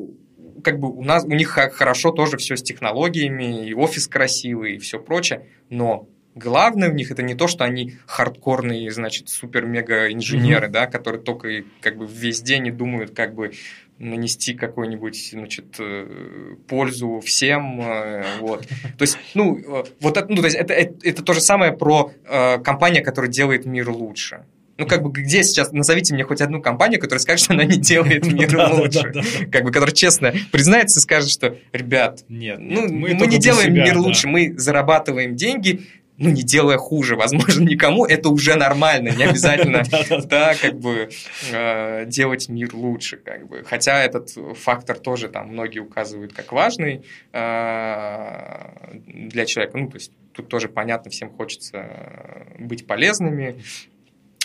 как 0.63 0.79
бы 0.79 0.87
у 0.87 1.03
нас, 1.03 1.23
у 1.23 1.29
них 1.29 1.49
хорошо 1.49 2.11
тоже 2.11 2.37
все 2.37 2.55
с 2.55 2.61
технологиями, 2.61 3.67
и 3.67 3.73
офис 3.73 4.07
красивый, 4.07 4.75
и 4.75 4.77
все 4.77 4.99
прочее, 4.99 5.47
но 5.71 6.07
главное 6.37 6.89
у 6.89 6.93
них 6.93 7.11
это 7.11 7.23
не 7.23 7.35
то, 7.35 7.47
что 7.47 7.63
они 7.63 7.97
хардкорные, 8.05 8.91
значит, 8.91 9.29
супер-мега-инженеры, 9.29 10.67
mm-hmm. 10.67 10.71
да, 10.71 10.85
которые 10.87 11.21
только 11.21 11.63
как 11.81 11.97
бы 11.97 12.07
весь 12.07 12.41
день 12.41 12.67
и 12.67 12.71
думают, 12.71 13.15
как 13.15 13.33
бы 13.35 13.51
нанести 13.99 14.53
какую-нибудь, 14.53 15.31
значит, 15.31 15.75
э, 15.79 16.55
пользу 16.67 17.19
всем, 17.25 17.81
э, 17.81 18.23
вот. 18.39 18.67
То 18.67 19.01
есть, 19.01 19.17
ну, 19.33 19.57
э, 19.57 19.83
вот 19.99 20.17
это, 20.17 20.27
ну, 20.29 20.37
то 20.37 20.45
есть 20.45 20.55
это, 20.55 20.73
это, 20.73 20.95
это 21.07 21.23
то 21.23 21.33
же 21.33 21.41
самое 21.41 21.73
про 21.73 22.11
э, 22.25 22.59
компания, 22.59 23.01
которая 23.01 23.31
делает 23.31 23.65
мир 23.65 23.89
лучше. 23.89 24.45
Ну, 24.77 24.85
как 24.85 25.01
бы, 25.01 25.09
где 25.09 25.41
сейчас, 25.43 25.71
назовите 25.71 26.13
мне 26.13 26.23
хоть 26.23 26.39
одну 26.39 26.61
компанию, 26.61 27.01
которая 27.01 27.19
скажет, 27.19 27.45
что 27.45 27.53
она 27.53 27.63
не 27.63 27.77
делает 27.77 28.31
мир 28.31 28.55
лучше. 28.71 29.11
Как 29.51 29.63
бы, 29.63 29.71
которая 29.71 29.95
честно 29.95 30.31
признается 30.51 30.99
и 30.99 31.01
скажет, 31.01 31.31
что, 31.31 31.57
ребят, 31.73 32.23
нет, 32.29 32.59
ну, 32.59 32.87
мы 32.87 33.25
не 33.27 33.39
делаем 33.39 33.73
мир 33.73 33.97
лучше, 33.97 34.27
мы 34.27 34.53
зарабатываем 34.57 35.35
деньги, 35.35 35.87
ну, 36.17 36.29
не 36.29 36.41
делая 36.41 36.77
хуже, 36.77 37.15
возможно, 37.15 37.63
никому, 37.63 38.05
это 38.05 38.29
уже 38.29 38.55
нормально, 38.55 39.09
не 39.09 39.23
обязательно, 39.23 39.83
да, 40.25 40.55
как 40.55 40.79
бы 40.79 41.09
э, 41.51 42.05
делать 42.07 42.49
мир 42.49 42.73
лучше, 42.73 43.17
как 43.17 43.47
бы. 43.47 43.63
Хотя 43.63 44.03
этот 44.03 44.35
фактор 44.57 44.97
тоже 44.97 45.29
там 45.29 45.49
многие 45.49 45.79
указывают 45.79 46.33
как 46.33 46.51
важный 46.51 47.05
э, 47.33 48.99
для 49.05 49.45
человека, 49.45 49.77
ну, 49.77 49.89
то 49.89 49.97
есть 49.97 50.11
тут 50.33 50.49
тоже 50.49 50.69
понятно, 50.69 51.11
всем 51.11 51.29
хочется 51.29 52.47
быть 52.57 52.87
полезными, 52.87 53.61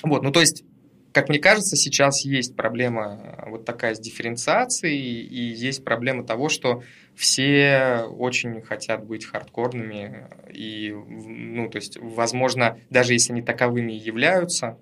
вот, 0.02 0.22
ну 0.22 0.30
то 0.30 0.40
есть, 0.40 0.64
как 1.12 1.28
мне 1.28 1.38
кажется, 1.38 1.76
сейчас 1.76 2.24
есть 2.24 2.56
проблема 2.56 3.44
вот 3.46 3.64
такая 3.64 3.94
с 3.94 4.00
дифференциацией, 4.00 5.22
и 5.22 5.52
есть 5.52 5.84
проблема 5.84 6.24
того, 6.24 6.48
что 6.48 6.82
все 7.14 8.06
очень 8.10 8.62
хотят 8.62 9.04
быть 9.04 9.26
хардкорными, 9.26 10.28
и, 10.52 10.90
ну, 10.92 11.68
то 11.68 11.76
есть, 11.76 11.98
возможно, 12.00 12.78
даже 12.90 13.12
если 13.12 13.32
они 13.32 13.42
таковыми 13.42 13.92
являются, 13.92 14.78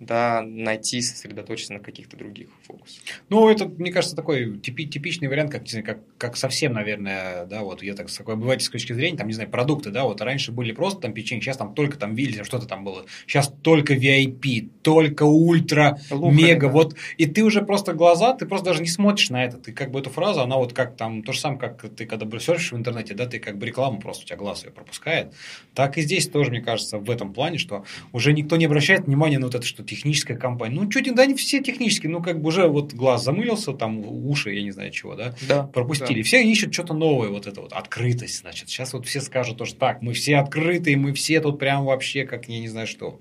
да, 0.00 0.42
найти, 0.42 1.00
сосредоточиться 1.00 1.72
на 1.72 1.80
каких-то 1.80 2.16
других 2.16 2.48
фокусах. 2.62 3.02
Ну, 3.28 3.48
это, 3.48 3.66
мне 3.66 3.90
кажется, 3.90 4.14
такой 4.14 4.58
типи, 4.58 4.86
типичный 4.86 5.28
вариант, 5.28 5.50
как, 5.50 5.64
как, 5.84 5.98
как 6.18 6.36
совсем, 6.36 6.72
наверное, 6.72 7.46
да, 7.46 7.62
вот 7.62 7.82
я 7.82 7.94
так 7.94 8.08
с 8.08 8.16
такой 8.16 8.34
обывательской 8.34 8.78
точки 8.78 8.92
зрения, 8.92 9.18
там, 9.18 9.26
не 9.26 9.32
знаю, 9.32 9.50
продукты, 9.50 9.90
да, 9.90 10.04
вот 10.04 10.20
раньше 10.20 10.52
были 10.52 10.70
просто 10.72 11.00
там 11.00 11.12
печенье, 11.12 11.42
сейчас 11.42 11.56
там 11.56 11.74
только 11.74 11.98
там 11.98 12.14
Вильзер, 12.14 12.44
что-то 12.44 12.66
там 12.66 12.84
было, 12.84 13.06
сейчас 13.26 13.52
только 13.62 13.94
VIP, 13.94 14.70
только 14.82 15.24
ультра, 15.24 15.98
Лухари, 16.10 16.42
мега, 16.42 16.68
да. 16.68 16.72
вот, 16.72 16.94
и 17.16 17.26
ты 17.26 17.42
уже 17.42 17.62
просто 17.62 17.92
глаза, 17.92 18.34
ты 18.34 18.46
просто 18.46 18.66
даже 18.66 18.82
не 18.82 18.88
смотришь 18.88 19.30
на 19.30 19.44
это, 19.44 19.56
ты 19.58 19.72
как 19.72 19.90
бы 19.90 19.98
эту 19.98 20.10
фразу, 20.10 20.42
она 20.42 20.56
вот 20.56 20.74
как 20.74 20.96
там, 20.96 21.24
то 21.24 21.32
же 21.32 21.40
самое, 21.40 21.60
как 21.60 21.82
ты 21.96 22.06
когда 22.06 22.38
серфишь 22.38 22.70
в 22.70 22.76
интернете, 22.76 23.14
да, 23.14 23.26
ты 23.26 23.40
как 23.40 23.58
бы 23.58 23.66
рекламу 23.66 24.00
просто, 24.00 24.22
у 24.22 24.26
тебя 24.26 24.36
глаз 24.36 24.64
ее 24.64 24.70
пропускает, 24.70 25.34
так 25.74 25.98
и 25.98 26.02
здесь 26.02 26.28
тоже, 26.28 26.50
мне 26.50 26.60
кажется, 26.60 26.98
в 26.98 27.10
этом 27.10 27.32
плане, 27.32 27.58
что 27.58 27.84
уже 28.12 28.32
никто 28.32 28.56
не 28.56 28.66
обращает 28.66 29.06
внимания 29.06 29.38
на 29.38 29.46
вот 29.46 29.56
это, 29.56 29.66
что 29.66 29.87
техническая 29.88 30.36
компания. 30.36 30.74
Ну, 30.74 30.88
чуть 30.88 31.12
да, 31.14 31.26
не 31.26 31.34
все 31.34 31.60
технические, 31.60 32.10
ну, 32.10 32.22
как 32.22 32.40
бы 32.40 32.48
уже 32.48 32.68
вот 32.68 32.92
глаз 32.92 33.24
замылился, 33.24 33.72
там 33.72 34.00
уши, 34.00 34.52
я 34.52 34.62
не 34.62 34.70
знаю 34.70 34.90
чего, 34.90 35.14
да, 35.16 35.34
да 35.48 35.64
пропустили. 35.64 36.18
Да. 36.18 36.24
Все 36.24 36.42
ищут 36.42 36.72
что-то 36.72 36.94
новое, 36.94 37.28
вот 37.28 37.46
это 37.46 37.60
вот, 37.60 37.72
открытость, 37.72 38.40
значит. 38.40 38.68
Сейчас 38.68 38.92
вот 38.92 39.06
все 39.06 39.20
скажут 39.20 39.58
тоже 39.58 39.74
так, 39.74 40.02
мы 40.02 40.12
все 40.12 40.36
открытые, 40.36 40.96
мы 40.96 41.12
все 41.12 41.40
тут 41.40 41.58
прям 41.58 41.84
вообще 41.84 42.24
как 42.24 42.48
я 42.48 42.60
не 42.60 42.68
знаю 42.68 42.86
что. 42.86 43.20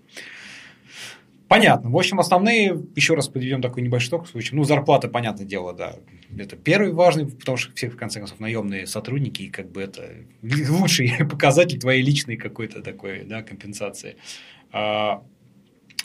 Понятно. 1.47 1.89
В 1.89 1.95
общем, 1.95 2.19
основные, 2.19 2.77
еще 2.95 3.15
раз 3.15 3.29
подведем 3.29 3.61
такой 3.61 3.81
небольшой 3.81 4.09
ток, 4.09 4.27
случай. 4.27 4.53
Ну, 4.53 4.65
зарплата, 4.65 5.07
понятное 5.07 5.45
дело, 5.45 5.73
да. 5.73 5.95
Это 6.37 6.57
первый 6.57 6.91
важный, 6.91 7.25
потому 7.25 7.57
что 7.57 7.73
все, 7.73 7.89
в 7.89 7.95
конце 7.95 8.19
концов, 8.19 8.39
наемные 8.41 8.85
сотрудники, 8.85 9.43
и 9.43 9.49
как 9.49 9.71
бы 9.71 9.81
это 9.81 10.11
лучший 10.41 11.13
показатель 11.29 11.79
твоей 11.79 12.03
личной 12.03 12.35
какой-то 12.35 12.81
такой, 12.81 13.23
да, 13.23 13.43
компенсации. 13.43 14.17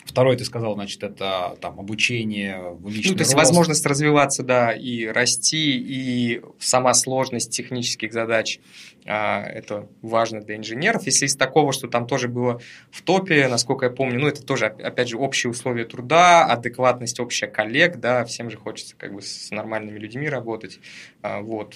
Второй, 0.05 0.35
ты 0.35 0.45
сказал, 0.45 0.73
значит, 0.75 1.01
это 1.03 1.57
там 1.61 1.79
обучение, 1.79 2.77
личный 2.85 3.11
Ну, 3.11 3.15
то 3.17 3.21
есть, 3.21 3.33
рост. 3.33 3.35
возможность 3.35 3.85
развиваться, 3.85 4.43
да, 4.43 4.71
и 4.71 5.05
расти, 5.05 5.77
и 5.77 6.41
сама 6.59 6.93
сложность 6.93 7.51
технических 7.51 8.11
задач, 8.13 8.59
а, 9.05 9.43
это 9.43 9.87
важно 10.01 10.41
для 10.41 10.55
инженеров. 10.57 11.05
Если 11.05 11.25
из 11.25 11.35
такого, 11.35 11.73
что 11.73 11.87
там 11.87 12.07
тоже 12.07 12.27
было 12.27 12.61
в 12.91 13.01
топе, 13.01 13.47
насколько 13.47 13.85
я 13.85 13.91
помню, 13.91 14.19
ну, 14.19 14.27
это 14.27 14.43
тоже, 14.45 14.67
опять 14.67 15.09
же, 15.09 15.17
общие 15.17 15.49
условия 15.49 15.85
труда, 15.85 16.45
адекватность 16.45 17.19
общая 17.19 17.47
коллег, 17.47 17.97
да, 17.97 18.25
всем 18.25 18.49
же 18.49 18.57
хочется 18.57 18.95
как 18.97 19.13
бы 19.13 19.21
с 19.21 19.51
нормальными 19.51 19.99
людьми 19.99 20.27
работать, 20.29 20.79
а, 21.21 21.41
вот, 21.41 21.75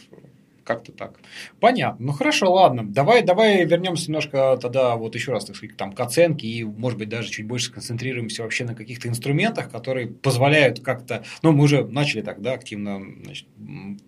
как-то 0.67 0.91
так. 0.91 1.19
Понятно. 1.59 2.07
Ну 2.07 2.11
хорошо, 2.11 2.53
ладно. 2.53 2.83
Давай, 2.85 3.23
давай 3.23 3.63
вернемся 3.65 4.07
немножко 4.07 4.57
тогда 4.61 4.95
вот 4.97 5.15
еще 5.15 5.31
раз, 5.31 5.45
так 5.45 5.55
сказать, 5.55 5.77
там, 5.77 5.93
к 5.93 5.99
оценке 5.99 6.45
и, 6.45 6.63
может 6.63 6.99
быть, 6.99 7.09
даже 7.09 7.29
чуть 7.29 7.47
больше 7.47 7.67
сконцентрируемся 7.67 8.43
вообще 8.43 8.65
на 8.65 8.75
каких-то 8.75 9.07
инструментах, 9.07 9.71
которые 9.71 10.07
позволяют 10.07 10.81
как-то. 10.81 11.23
Ну, 11.41 11.53
мы 11.53 11.63
уже 11.63 11.85
начали 11.85 12.21
так, 12.21 12.41
да, 12.41 12.53
активно 12.53 13.01
значит, 13.23 13.47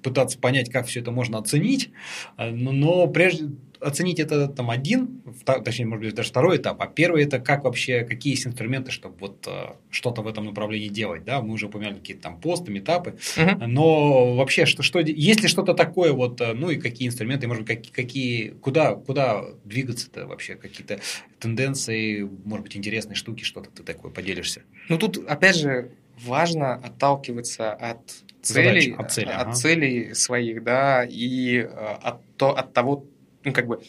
пытаться 0.04 0.38
понять, 0.38 0.69
как 0.69 0.86
все 0.86 1.00
это 1.00 1.12
можно 1.12 1.38
оценить. 1.38 1.91
Э, 2.38 2.52
но, 2.52 2.72
но 2.74 3.08
прежде 3.08 3.50
оценить 3.79 4.19
это 4.19 4.47
там 4.47 4.69
один, 4.69 5.21
точнее, 5.45 5.85
может 5.85 6.05
быть, 6.05 6.15
даже 6.15 6.29
второй 6.29 6.57
этап, 6.57 6.81
а 6.81 6.87
первый 6.87 7.23
это 7.23 7.39
как 7.39 7.63
вообще, 7.63 8.03
какие 8.03 8.33
есть 8.33 8.45
инструменты, 8.45 8.91
чтобы 8.91 9.15
вот 9.19 9.47
э, 9.47 9.73
что-то 9.89 10.21
в 10.21 10.27
этом 10.27 10.45
направлении 10.45 10.89
делать, 10.89 11.23
да, 11.23 11.41
мы 11.41 11.53
уже 11.53 11.67
упомянули 11.67 11.99
какие-то 11.99 12.23
там 12.23 12.39
посты, 12.39 12.71
метапы, 12.71 13.17
uh-huh. 13.37 13.67
но 13.67 14.35
вообще, 14.35 14.65
что, 14.65 14.83
что, 14.83 14.99
есть 14.99 15.41
ли 15.41 15.47
что-то 15.47 15.73
такое 15.73 16.11
вот, 16.11 16.41
э, 16.41 16.53
ну 16.53 16.69
и 16.69 16.77
какие 16.77 17.07
инструменты, 17.07 17.47
может 17.47 17.63
быть, 17.63 17.77
какие, 17.77 17.93
какие 17.93 18.49
куда, 18.49 18.95
куда 18.95 19.45
двигаться-то 19.63 20.27
вообще, 20.27 20.55
какие-то 20.55 20.99
тенденции, 21.39 22.29
может 22.45 22.63
быть, 22.63 22.75
интересные 22.75 23.15
штуки, 23.15 23.43
что-то 23.43 23.69
ты 23.69 23.83
такое 23.83 24.11
поделишься? 24.11 24.63
Ну 24.89 24.97
тут, 24.97 25.17
опять 25.27 25.55
же, 25.55 25.91
важно 26.19 26.75
отталкиваться 26.75 27.71
от 27.71 27.99
целей, 28.41 28.91
Задач, 28.91 28.99
от, 28.99 29.11
цели, 29.11 29.29
от 29.29 29.41
ага. 29.41 29.53
целей 29.53 30.13
своих, 30.13 30.63
да, 30.63 31.05
и 31.05 31.57
э, 31.57 31.65
от, 31.67 32.21
то, 32.37 32.57
от 32.57 32.73
того, 32.73 33.05
ну, 33.43 33.54
как 33.54 33.67
бы 33.67 33.82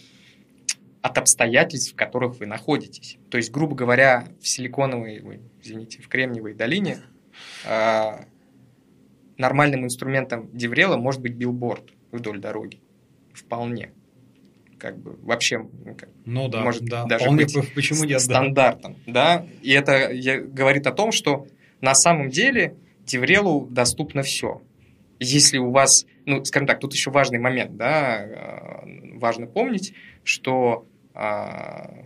от 1.03 1.19
обстоятельств, 1.19 1.93
в 1.93 1.97
которых 1.97 2.39
вы 2.39 2.47
находитесь. 2.47 3.19
То 3.31 3.39
есть, 3.39 3.51
грубо 3.51 3.75
говоря, 3.75 4.29
в 4.41 4.47
силиконовой, 4.47 5.23
ой, 5.23 5.41
извините, 5.63 6.03
в 6.03 6.09
Кремниевой 6.09 6.55
долине 6.55 6.99
э, 7.65 8.25
нормальным 9.39 9.85
инструментом 9.85 10.51
DevRel 10.53 10.91
а 10.91 10.97
может 10.97 11.23
быть 11.23 11.33
билборд 11.33 11.93
вдоль 12.13 12.39
дороги. 12.39 12.81
Вполне. 13.33 13.93
Как 14.79 14.99
бы 14.99 15.17
вообще 15.23 15.59
ну, 15.59 15.95
как, 15.95 16.09
ну, 16.25 16.49
да, 16.49 16.63
может 16.63 16.85
да, 16.85 17.05
даже 17.05 17.25
вполне, 17.25 17.45
быть 17.45 17.57
почему 17.75 18.05
нет, 18.05 18.21
стандартом. 18.21 18.97
Да. 19.07 19.39
да? 19.39 19.47
И 19.63 19.73
это 19.73 20.11
говорит 20.49 20.87
о 20.87 20.93
том, 20.93 21.13
что 21.13 21.47
на 21.81 21.95
самом 21.95 22.29
деле 22.29 22.77
Деврелу 23.05 23.67
доступно 23.67 24.23
все. 24.23 24.63
Если 25.21 25.59
у 25.59 25.71
вас, 25.71 26.07
ну, 26.25 26.45
скажем 26.45 26.67
так, 26.67 26.81
тут 26.81 26.95
еще 26.95 27.11
важный 27.11 27.39
момент, 27.39 27.77
да, 27.77 28.25
э, 28.25 29.19
важно 29.19 29.47
помнить, 29.47 29.95
что 30.25 30.87
а, 31.15 32.05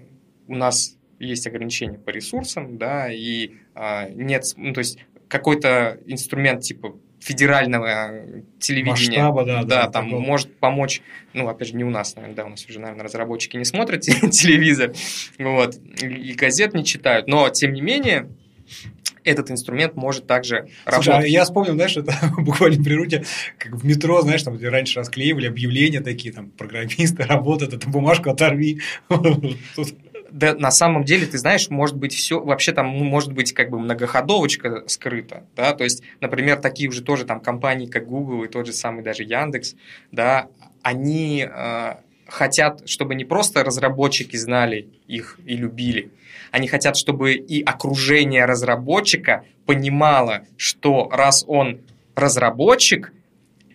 у 0.49 0.55
нас 0.55 0.97
есть 1.19 1.47
ограничения 1.47 1.99
по 1.99 2.11
ресурсам, 2.11 2.77
да, 2.77 3.11
и 3.13 3.53
а, 3.75 4.09
нет, 4.09 4.45
ну, 4.57 4.73
то 4.73 4.81
есть 4.81 4.99
какой-то 5.29 5.99
инструмент 6.07 6.63
типа 6.63 6.97
федерального 7.21 8.43
телевидения. 8.59 9.23
Масштаба, 9.23 9.45
да. 9.45 9.63
Да, 9.63 9.85
да 9.85 9.91
там 9.91 10.07
такого. 10.07 10.21
может 10.21 10.59
помочь, 10.59 11.01
ну, 11.33 11.49
опять 11.49 11.69
же, 11.69 11.77
не 11.77 11.85
у 11.85 11.91
нас, 11.91 12.17
наверное, 12.17 12.37
да, 12.37 12.45
у 12.45 12.49
нас 12.51 12.67
уже, 12.69 12.81
наверное, 12.81 13.05
разработчики 13.05 13.57
не 13.57 13.65
смотрят 13.65 14.03
телевизор, 14.31 14.93
вот, 15.39 15.77
и 16.03 16.35
газет 16.35 16.75
не 16.75 16.85
читают, 16.85 17.27
но, 17.27 17.49
тем 17.49 17.73
не 17.73 17.81
менее, 17.81 18.29
этот 19.25 19.51
инструмент 19.51 19.97
может 19.97 20.27
также 20.27 20.69
Слушай, 20.89 21.09
работать. 21.09 21.27
А 21.27 21.29
я 21.29 21.45
вспомнил, 21.45 21.75
знаешь, 21.75 21.97
это 21.97 22.15
буквально 22.39 22.83
при 22.83 22.95
руте, 22.95 23.25
как 23.59 23.75
в 23.75 23.85
метро, 23.85 24.21
знаешь, 24.23 24.43
там 24.43 24.57
где 24.57 24.69
раньше 24.69 25.01
расклеивали 25.01 25.47
объявления 25.47 26.01
такие, 26.01 26.33
там, 26.33 26.51
программисты 26.51 27.23
работают, 27.29 27.75
эту 27.75 27.89
бумажку 27.89 28.31
оторви. 28.31 28.81
Да, 30.31 30.53
на 30.53 30.73
самом 30.73 31.05
деле, 31.05 31.27
ты 31.27 31.39
знаешь, 31.39 31.71
может 31.71 31.97
быть 31.97 32.13
все, 32.13 32.41
вообще 32.43 32.73
там 32.73 32.99
ну, 32.99 33.05
может 33.05 33.33
быть 33.33 33.53
как 33.53 33.71
бы 33.71 33.79
многоходовочка 33.79 34.83
скрыта, 34.89 35.45
да, 35.55 35.75
то 35.75 35.85
есть, 35.85 36.03
например, 36.21 36.57
такие 36.57 36.89
уже 36.89 37.03
тоже 37.03 37.25
там 37.25 37.39
компании, 37.39 37.87
как 37.87 38.09
Google 38.09 38.43
и 38.43 38.49
тот 38.49 38.67
же 38.67 38.73
самый 38.73 39.05
даже 39.05 39.23
Яндекс, 39.23 39.77
да, 40.11 40.49
они 40.83 41.49
э, 41.49 41.95
хотят, 42.27 42.89
чтобы 42.89 43.15
не 43.15 43.25
просто 43.25 43.65
разработчики 43.65 44.37
знали 44.37 44.89
их 45.07 45.39
и 45.45 45.57
любили, 45.57 46.11
они 46.51 46.69
хотят, 46.69 46.97
чтобы 46.97 47.35
и 47.35 47.63
окружение 47.63 48.45
разработчика 48.45 49.45
понимало, 49.67 50.43
что 50.57 51.09
раз 51.11 51.45
он 51.47 51.81
разработчик, 52.15 53.13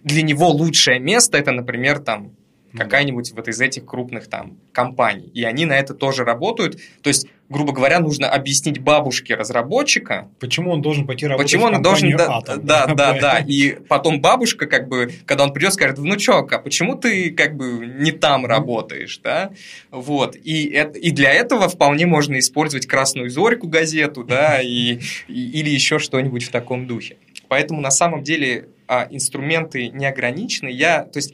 для 0.04 0.22
него 0.22 0.50
лучшее 0.50 1.00
место 1.00 1.38
это, 1.38 1.52
например, 1.52 2.00
там 2.00 2.32
какая-нибудь 2.76 3.34
вот 3.34 3.48
из 3.48 3.60
этих 3.60 3.86
крупных 3.86 4.28
там 4.28 4.58
компаний. 4.72 5.30
И 5.34 5.44
они 5.44 5.66
на 5.66 5.74
это 5.74 5.94
тоже 5.94 6.24
работают. 6.24 6.80
То 7.02 7.10
есть, 7.10 7.28
грубо 7.50 7.74
говоря, 7.74 8.00
нужно 8.00 8.30
объяснить 8.30 8.80
бабушке 8.80 9.36
разработчика. 9.36 10.30
Почему 10.40 10.72
он 10.72 10.82
должен 10.82 11.08
пойти 11.08 11.26
работать 11.26 11.52
Почему 11.52 11.66
он 11.66 11.82
должен, 11.82 12.16
да, 12.16 12.40
Atom, 12.40 12.58
да, 12.64 12.86
да, 12.86 12.94
да, 12.94 13.20
да. 13.20 13.40
И 13.40 13.72
потом 13.72 14.22
бабушка, 14.22 14.68
как 14.68 14.88
бы, 14.88 15.12
когда 15.26 15.44
он 15.44 15.54
придет, 15.54 15.74
скажет, 15.74 15.98
внучок, 15.98 16.54
а 16.54 16.60
почему 16.60 16.96
ты 16.96 17.32
как 17.32 17.56
бы 17.56 17.86
не 17.86 18.12
там 18.12 18.46
работаешь, 18.46 19.20
да? 19.24 19.52
Вот. 19.90 20.36
И, 20.36 20.66
и 20.68 21.12
для 21.12 21.32
этого 21.32 21.68
вполне 21.68 22.06
можно 22.06 22.38
использовать 22.38 22.86
«Красную 22.86 23.30
зорьку» 23.32 23.68
газету, 23.68 24.24
да, 24.24 24.62
и, 24.62 25.00
и, 25.28 25.60
или 25.60 25.70
еще 25.70 25.98
что-нибудь 25.98 26.44
в 26.44 26.52
таком 26.52 26.86
духе. 26.86 27.18
Поэтому 27.48 27.82
на 27.82 27.92
самом 27.92 28.24
деле 28.24 28.70
а, 28.88 29.08
инструменты 29.10 29.90
не 29.90 30.06
ограничены. 30.06 30.70
Я, 30.70 31.04
то 31.04 31.18
есть 31.18 31.34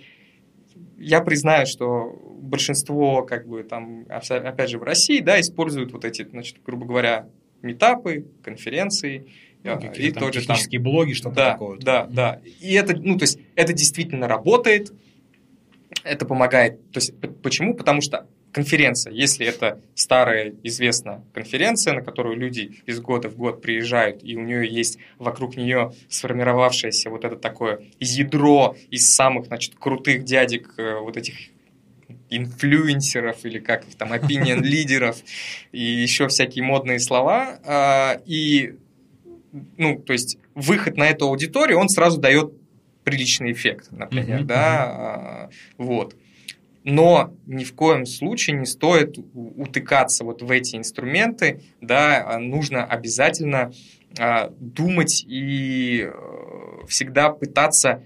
я 0.98 1.22
признаю, 1.22 1.66
что 1.66 2.20
большинство, 2.42 3.24
как 3.24 3.48
бы 3.48 3.64
там, 3.64 4.06
опять 4.10 4.70
же, 4.70 4.78
в 4.78 4.84
России, 4.84 5.20
да, 5.20 5.40
используют 5.40 5.92
вот 5.92 6.06
эти, 6.06 6.28
значит, 6.28 6.58
грубо 6.66 6.86
говоря, 6.86 7.30
метапы, 7.62 8.28
конференции, 8.44 9.28
ну, 9.64 9.72
а, 9.72 9.94
и 9.96 10.12
там 10.12 10.24
тоже 10.24 10.46
там 10.46 10.58
блоги, 10.80 11.14
что-то 11.14 11.36
да, 11.36 11.52
такое. 11.54 11.80
Да, 11.80 12.06
да. 12.06 12.42
И 12.62 12.74
это, 12.74 12.96
ну, 12.96 13.18
то 13.18 13.24
есть, 13.24 13.40
это 13.56 13.74
действительно 13.74 14.28
работает, 14.28 14.94
это 16.04 16.26
помогает. 16.26 16.92
То 16.92 17.00
есть, 17.00 17.14
почему? 17.42 17.74
Потому 17.74 18.02
что 18.02 18.28
конференция, 18.56 19.12
если 19.12 19.46
это 19.46 19.82
старая 19.96 20.54
известная 20.64 21.26
конференция, 21.34 21.94
на 21.94 22.02
которую 22.02 22.38
люди 22.38 22.82
из 22.86 23.02
года 23.02 23.28
в 23.28 23.36
год 23.36 23.62
приезжают, 23.62 24.24
и 24.24 24.38
у 24.38 24.42
нее 24.44 24.66
есть 24.66 24.98
вокруг 25.20 25.58
нее 25.58 25.92
сформировавшееся 26.08 27.10
вот 27.10 27.26
это 27.26 27.36
такое 27.36 27.82
ядро 28.00 28.78
из 28.90 29.14
самых, 29.14 29.48
значит, 29.48 29.74
крутых 29.78 30.24
дядек 30.24 30.74
э, 30.78 31.00
вот 31.02 31.18
этих 31.18 31.36
инфлюенсеров 32.30 33.44
или 33.44 33.60
как 33.60 33.86
их 33.90 33.96
там, 33.96 34.14
opinion 34.14 34.62
лидеров 34.62 35.18
и 35.74 35.82
еще 35.82 36.30
всякие 36.30 36.64
модные 36.64 37.02
слова. 37.02 37.60
А, 37.66 38.22
и, 38.26 38.76
ну, 39.76 40.00
то 40.00 40.14
есть 40.14 40.38
выход 40.54 40.96
на 40.96 41.10
эту 41.10 41.26
аудиторию, 41.26 41.78
он 41.78 41.90
сразу 41.90 42.22
дает 42.22 42.54
приличный 43.04 43.52
эффект, 43.52 43.90
например, 43.92 44.44
mm-hmm. 44.44 44.46
да, 44.46 44.84
а, 44.86 45.50
вот 45.78 46.16
но 46.86 47.36
ни 47.48 47.64
в 47.64 47.74
коем 47.74 48.06
случае 48.06 48.58
не 48.58 48.68
стоит 48.68 49.18
утыкаться 49.34 50.24
вот 50.24 50.44
в 50.44 50.52
эти 50.52 50.76
инструменты, 50.76 51.64
да, 51.82 52.24
а 52.28 52.38
нужно 52.38 52.86
обязательно 52.86 53.72
а, 54.20 54.54
думать 54.60 55.26
и 55.28 56.08
э, 56.08 56.86
всегда 56.88 57.32
пытаться 57.32 58.04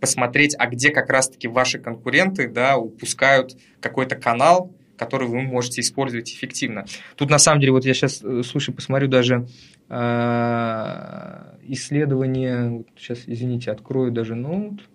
посмотреть, 0.00 0.56
а 0.58 0.66
где 0.66 0.90
как 0.90 1.08
раз-таки 1.08 1.46
ваши 1.46 1.78
конкуренты, 1.78 2.48
да, 2.48 2.76
упускают 2.76 3.56
какой-то 3.80 4.16
канал, 4.16 4.74
который 4.98 5.28
вы 5.28 5.40
можете 5.42 5.80
использовать 5.80 6.28
эффективно. 6.32 6.84
Тут 7.14 7.30
на 7.30 7.38
самом 7.38 7.60
деле, 7.60 7.72
вот 7.72 7.84
я 7.84 7.94
сейчас, 7.94 8.24
э, 8.24 8.42
слушай, 8.42 8.74
посмотрю 8.74 9.06
даже 9.06 9.46
э, 9.88 11.56
исследование, 11.68 12.70
вот 12.70 12.88
сейчас, 12.96 13.20
извините, 13.26 13.70
открою 13.70 14.10
даже 14.10 14.34
ноут. 14.34 14.88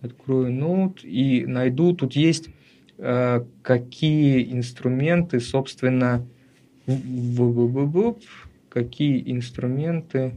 Открою 0.00 0.52
ноут 0.52 1.04
и 1.04 1.44
найду, 1.46 1.92
тут 1.92 2.14
есть 2.14 2.50
э, 2.98 3.44
какие 3.62 4.52
инструменты, 4.52 5.40
собственно, 5.40 6.26
какие 8.68 9.32
инструменты 9.32 10.34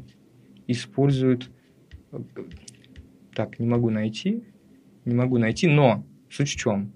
используют... 0.68 1.50
Так, 3.34 3.60
не 3.60 3.68
могу 3.68 3.90
найти, 3.90 4.44
не 5.06 5.14
могу 5.14 5.38
найти, 5.38 5.68
но 5.68 6.04
суть 6.30 6.50
в 6.50 6.56
чем? 6.56 6.92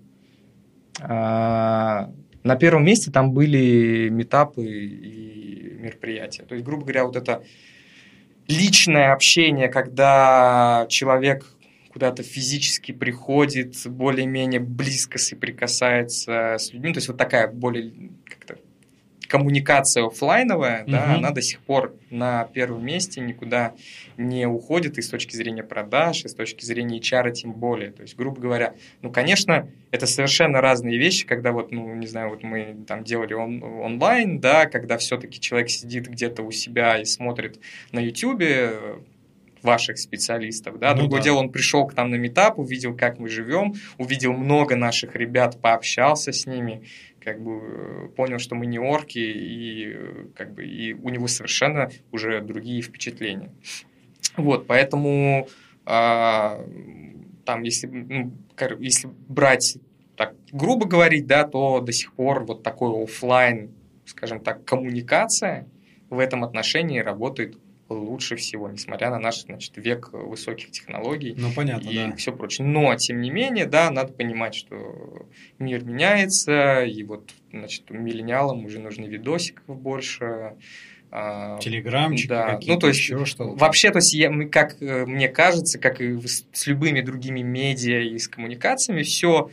А, 1.01 2.11
на 2.43 2.55
первом 2.55 2.85
месте 2.85 3.11
там 3.11 3.31
были 3.31 4.09
метапы 4.09 4.65
и 4.65 5.77
мероприятия. 5.79 6.43
То 6.43 6.55
есть, 6.55 6.65
грубо 6.65 6.83
говоря, 6.83 7.05
вот 7.05 7.15
это 7.15 7.43
личное 8.47 9.13
общение, 9.13 9.69
когда 9.69 10.85
человек 10.89 11.54
куда-то 11.95 12.23
физически 12.23 12.91
приходит, 12.91 13.73
более-менее 13.87 14.59
близко 14.59 15.17
соприкасается 15.17 16.57
с 16.59 16.73
людьми. 16.73 16.91
То 16.91 16.97
есть 16.97 17.07
вот 17.07 17.15
такая 17.15 17.47
более 17.47 17.93
как-то 18.25 18.57
коммуникация 19.29 20.05
офлайновая, 20.05 20.83
угу. 20.83 20.91
да, 20.91 21.15
она 21.15 21.31
до 21.31 21.41
сих 21.41 21.61
пор 21.61 21.95
на 22.09 22.43
первом 22.53 22.85
месте 22.85 23.21
никуда 23.21 23.75
не 24.17 24.45
уходит 24.45 24.97
и 24.97 25.01
с 25.01 25.07
точки 25.07 25.37
зрения 25.37 25.63
продаж, 25.63 26.25
и 26.25 26.27
с 26.27 26.33
точки 26.33 26.65
зрения 26.65 26.99
HR 26.99 27.31
тем 27.31 27.53
более. 27.53 27.91
То 27.91 28.01
есть, 28.01 28.17
грубо 28.17 28.41
говоря, 28.41 28.73
ну, 29.01 29.09
конечно, 29.09 29.69
это 29.91 30.05
совершенно 30.05 30.59
разные 30.59 30.97
вещи, 30.97 31.25
когда 31.25 31.53
вот, 31.53 31.71
ну, 31.71 31.95
не 31.95 32.07
знаю, 32.07 32.29
вот 32.29 32.43
мы 32.43 32.75
там 32.85 33.05
делали 33.05 33.33
он, 33.33 33.63
онлайн, 33.63 34.41
да, 34.41 34.65
когда 34.65 34.97
все-таки 34.97 35.39
человек 35.39 35.69
сидит 35.69 36.09
где-то 36.09 36.43
у 36.43 36.51
себя 36.51 36.97
и 36.97 37.05
смотрит 37.05 37.57
на 37.93 37.99
YouTube, 37.99 38.43
ваших 39.65 39.97
специалистов. 39.97 40.79
Да? 40.79 40.93
Ну, 40.93 41.01
Другое 41.01 41.19
да. 41.19 41.25
дело, 41.25 41.39
он 41.39 41.51
пришел 41.51 41.85
к 41.85 41.95
нам 41.95 42.11
на 42.11 42.15
метап, 42.15 42.57
увидел, 42.57 42.95
как 42.95 43.19
мы 43.19 43.27
живем, 43.27 43.73
увидел 43.97 44.33
много 44.33 44.75
наших 44.75 45.15
ребят, 45.15 45.59
пообщался 45.61 46.31
с 46.31 46.45
ними, 46.45 46.85
как 47.19 47.41
бы 47.41 47.59
э, 47.61 48.07
понял, 48.15 48.39
что 48.39 48.55
мы 48.55 48.65
не 48.65 48.79
орки, 48.79 49.19
и, 49.19 49.93
э, 49.93 50.25
как 50.35 50.53
бы, 50.53 50.65
и 50.65 50.93
у 50.93 51.09
него 51.09 51.27
совершенно 51.27 51.89
уже 52.11 52.41
другие 52.41 52.81
впечатления. 52.81 53.51
Вот, 54.37 54.67
поэтому 54.67 55.47
а, 55.85 56.63
там, 57.45 57.63
если, 57.63 57.87
ну, 57.87 58.33
если 58.79 59.09
брать 59.27 59.77
так 60.15 60.33
грубо 60.51 60.87
говорить, 60.87 61.27
да, 61.27 61.43
то 61.43 61.81
до 61.81 61.91
сих 61.91 62.13
пор 62.13 62.45
вот 62.45 62.63
такой 62.63 63.03
офлайн, 63.03 63.71
скажем 64.05 64.39
так, 64.39 64.63
коммуникация 64.65 65.67
в 66.09 66.19
этом 66.19 66.43
отношении 66.43 66.99
работает 66.99 67.57
лучше 67.89 68.35
всего, 68.35 68.69
несмотря 68.69 69.09
на 69.09 69.19
наш 69.19 69.41
значит, 69.43 69.73
век 69.77 70.09
высоких 70.11 70.71
технологий 70.71 71.35
ну, 71.37 71.51
понятно, 71.55 71.89
и 71.89 71.95
да. 71.95 72.15
все 72.15 72.33
прочее. 72.33 72.67
Но, 72.67 72.95
тем 72.95 73.21
не 73.21 73.29
менее, 73.29 73.65
да, 73.65 73.91
надо 73.91 74.13
понимать, 74.13 74.55
что 74.55 75.27
мир 75.59 75.83
меняется, 75.83 76.83
и 76.83 77.03
вот 77.03 77.31
значит, 77.51 77.89
миллениалам 77.89 78.65
уже 78.65 78.79
нужны 78.79 79.05
видосиков 79.05 79.79
больше, 79.79 80.55
а, 81.11 81.59
Телеграмчики 81.59 82.27
да. 82.27 82.59
ну, 82.65 82.77
то 82.77 82.87
есть, 82.87 82.99
еще 82.99 83.23
что 83.25 83.45
-то. 83.45 83.57
Вообще, 83.57 83.91
то 83.91 83.99
есть, 83.99 84.13
я, 84.13 84.29
как 84.49 84.81
э, 84.81 85.05
мне 85.05 85.29
кажется, 85.29 85.79
как 85.79 86.01
и 86.01 86.19
с 86.25 86.67
любыми 86.67 86.99
другими 86.99 87.41
медиа 87.41 88.01
и 88.01 88.17
с 88.17 88.27
коммуникациями, 88.27 89.03
все 89.03 89.49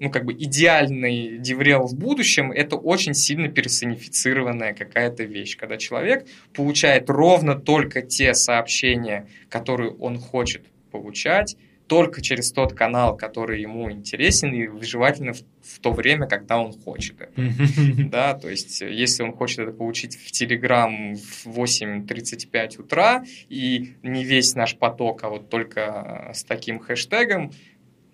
ну, 0.00 0.10
как 0.10 0.24
бы 0.24 0.32
идеальный 0.32 1.38
деврел 1.38 1.86
в 1.86 1.96
будущем, 1.96 2.50
это 2.50 2.76
очень 2.76 3.14
сильно 3.14 3.48
персонифицированная 3.48 4.74
какая-то 4.74 5.22
вещь, 5.24 5.56
когда 5.56 5.76
человек 5.76 6.26
получает 6.52 7.08
ровно 7.08 7.54
только 7.54 8.02
те 8.02 8.34
сообщения, 8.34 9.28
которые 9.48 9.92
он 9.92 10.18
хочет 10.18 10.64
получать, 10.90 11.56
только 11.90 12.22
через 12.22 12.52
тот 12.52 12.72
канал, 12.72 13.16
который 13.16 13.60
ему 13.60 13.90
интересен, 13.90 14.54
и 14.54 14.84
желательно 14.84 15.32
в, 15.32 15.40
в 15.60 15.80
то 15.80 15.90
время, 15.90 16.28
когда 16.28 16.60
он 16.60 16.72
хочет 16.72 17.20
это. 17.20 17.32
Да, 18.10 18.34
то 18.34 18.48
есть, 18.48 18.80
если 18.80 19.24
он 19.24 19.32
хочет 19.32 19.58
это 19.58 19.72
получить 19.72 20.16
в 20.16 20.30
Телеграм 20.30 21.16
в 21.16 21.46
8.35 21.46 22.80
утра, 22.80 23.24
и 23.48 23.94
не 24.04 24.24
весь 24.24 24.54
наш 24.54 24.76
поток, 24.76 25.24
а 25.24 25.30
вот 25.30 25.50
только 25.50 26.30
с 26.32 26.44
таким 26.44 26.78
хэштегом, 26.78 27.50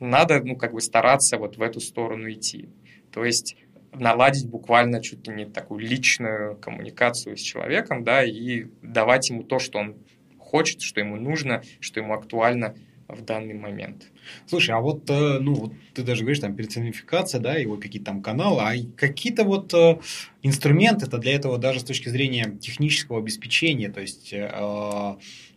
надо, 0.01 0.43
ну, 0.43 0.57
как 0.57 0.73
бы 0.73 0.81
стараться 0.81 1.39
вот 1.39 1.57
в 1.57 1.63
эту 1.63 1.81
сторону 1.81 2.31
идти. 2.31 2.69
То 3.13 3.25
есть 3.25 3.57
наладить 3.93 4.49
буквально 4.49 5.03
чуть 5.03 5.27
ли 5.27 5.35
не 5.35 5.47
такую 5.47 5.81
личную 5.81 6.57
коммуникацию 6.57 7.37
с 7.37 7.41
человеком, 7.41 8.05
да, 8.05 8.25
и 8.25 8.67
давать 8.83 9.31
ему 9.31 9.43
то, 9.43 9.59
что 9.59 9.79
он 9.79 9.97
хочет, 10.39 10.83
что 10.83 11.01
ему 11.01 11.17
нужно, 11.17 11.63
что 11.81 12.01
ему 12.01 12.15
актуально 12.15 12.77
в 13.09 13.23
данный 13.23 13.55
момент. 13.55 14.11
Слушай, 14.47 14.73
а 14.73 14.81
вот, 14.81 15.09
э, 15.09 15.39
ну, 15.39 15.55
вот 15.55 15.73
ты 15.95 16.03
даже 16.03 16.23
говоришь, 16.23 16.41
там, 16.41 16.57
персонификация, 16.57 17.41
да, 17.41 17.55
вот 17.67 17.81
какие-то 17.81 18.07
там 18.07 18.23
каналы, 18.23 18.63
а 18.63 18.75
какие-то 18.97 19.45
вот 19.45 19.73
э, 19.75 19.99
инструменты 20.43 21.07
это 21.07 21.19
для 21.19 21.35
этого 21.35 21.59
даже 21.59 21.81
с 21.81 21.85
точки 21.85 22.09
зрения 22.09 22.57
технического 22.61 23.19
обеспечения, 23.19 23.91
то 23.91 24.01
есть 24.01 24.33
э, 24.33 25.17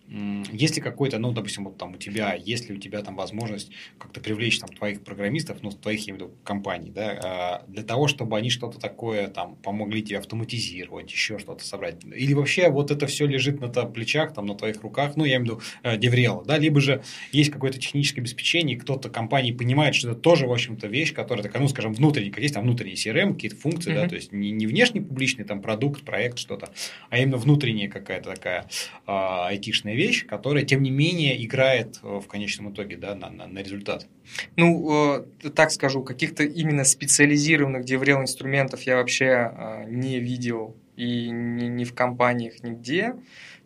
есть 0.10 0.76
ли 0.76 0.82
какой-то, 0.82 1.20
ну, 1.20 1.32
допустим, 1.32 1.66
вот 1.66 1.78
там 1.78 1.94
у 1.94 1.98
тебя, 1.98 2.34
есть 2.34 2.68
ли 2.68 2.76
у 2.76 2.80
тебя 2.80 3.02
там 3.02 3.16
возможность 3.16 3.72
как-то 4.00 4.20
привлечь 4.20 4.60
там 4.60 4.70
твоих 4.70 5.02
программистов, 5.02 5.62
ну, 5.62 5.70
твоих, 5.70 6.00
я 6.08 6.14
имею 6.14 6.26
в 6.26 6.30
виду, 6.30 6.38
компаний, 6.44 6.90
да, 6.90 7.20
а, 7.24 7.66
для 7.68 7.84
того, 7.84 8.08
чтобы 8.08 8.36
они 8.36 8.50
что-то 8.50 8.80
такое 8.80 9.28
там 9.28 9.56
помогли 9.58 10.02
тебе 10.02 10.18
автоматизировать, 10.18 11.12
еще 11.12 11.38
что-то 11.38 11.64
собрать? 11.64 12.04
Или 12.04 12.34
вообще 12.34 12.70
вот 12.70 12.90
это 12.90 13.06
все 13.06 13.28
лежит 13.28 13.62
на 13.62 13.68
плечах, 13.70 14.34
там, 14.34 14.48
на 14.48 14.56
твоих 14.56 14.82
руках, 14.82 15.16
ну, 15.16 15.26
я 15.26 15.36
имею 15.36 15.58
в 15.58 15.60
виду 15.60 15.62
э, 15.84 15.98
DevRel, 15.98 16.44
да, 16.44 16.58
либо 16.58 16.82
же 16.82 17.04
есть 17.32 17.52
какое-то 17.52 17.80
техническое 17.80 18.22
обеспечение, 18.22 18.78
и 18.78 18.80
кто-то 18.80 19.10
компании 19.10 19.52
понимает, 19.52 19.94
что 19.94 20.10
это 20.10 20.20
тоже, 20.20 20.48
в 20.48 20.52
общем-то, 20.52 20.88
вещь, 20.88 21.14
которая 21.14 21.44
такая, 21.44 21.62
ну, 21.62 21.68
скажем, 21.68 21.94
внутренняя, 21.94 22.34
есть 22.38 22.56
там 22.56 22.64
внутренний 22.64 22.96
CRM, 22.96 23.34
какие-то 23.34 23.58
функции, 23.58 23.92
mm-hmm. 23.92 24.02
да, 24.02 24.08
то 24.08 24.16
есть 24.16 24.32
не, 24.32 24.50
не 24.50 24.66
внешний 24.66 25.02
публичный 25.02 25.46
там 25.46 25.62
продукт, 25.62 26.04
проект, 26.04 26.40
что-то, 26.40 26.70
а 27.10 27.20
именно 27.20 27.38
внутренняя 27.38 27.90
какая-то 27.90 28.34
такая 28.34 28.68
а, 29.06 29.48
айтишная 29.50 29.99
вещь, 30.00 30.26
которая, 30.26 30.64
тем 30.64 30.82
не 30.82 30.92
менее, 30.92 31.44
играет 31.46 32.00
э, 32.02 32.20
в 32.20 32.28
конечном 32.28 32.72
итоге 32.72 32.96
да, 32.98 33.16
на, 33.16 33.30
на, 33.30 33.48
на 33.48 33.60
результат. 33.60 34.08
Ну, 34.56 35.18
э, 35.18 35.50
так 35.50 35.72
скажу, 35.72 36.04
каких-то 36.04 36.44
именно 36.44 36.86
специализированных 36.86 37.84
DevRel 37.86 38.22
инструментов 38.22 38.82
я 38.84 38.96
вообще 38.96 39.26
э, 39.26 39.86
не 39.90 40.20
видел 40.20 40.76
и 40.96 41.30
ни, 41.30 41.66
ни 41.66 41.84
в 41.84 41.94
компаниях, 41.94 42.64
нигде. 42.64 43.16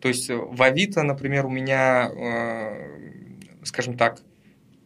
То 0.00 0.08
есть 0.08 0.28
в 0.28 0.62
Авито, 0.62 1.02
например, 1.02 1.46
у 1.46 1.50
меня, 1.50 2.10
скажем 3.62 3.96
так, 3.96 4.20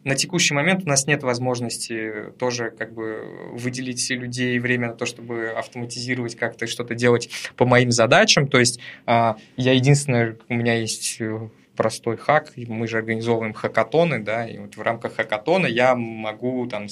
на 0.03 0.15
текущий 0.15 0.53
момент 0.53 0.83
у 0.85 0.87
нас 0.87 1.07
нет 1.07 1.23
возможности 1.23 2.31
тоже 2.37 2.71
как 2.71 2.93
бы 2.93 3.51
выделить 3.53 4.09
людей 4.09 4.57
время 4.59 4.89
на 4.89 4.93
то, 4.93 5.05
чтобы 5.05 5.49
автоматизировать 5.49 6.35
как-то 6.35 6.67
что-то 6.67 6.95
делать 6.95 7.29
по 7.55 7.65
моим 7.65 7.91
задачам. 7.91 8.47
То 8.47 8.59
есть 8.59 8.79
а, 9.05 9.37
я 9.57 9.73
единственное, 9.73 10.37
у 10.47 10.53
меня 10.53 10.75
есть 10.75 11.17
э, 11.19 11.49
простой 11.79 12.17
хак, 12.17 12.51
мы 12.57 12.87
же 12.87 12.97
организовываем 12.97 13.53
хакатоны, 13.53 14.19
да, 14.19 14.45
и 14.45 14.57
вот 14.57 14.75
в 14.75 14.81
рамках 14.81 15.15
хакатона 15.15 15.65
я 15.65 15.95
могу 15.95 16.67
там 16.67 16.87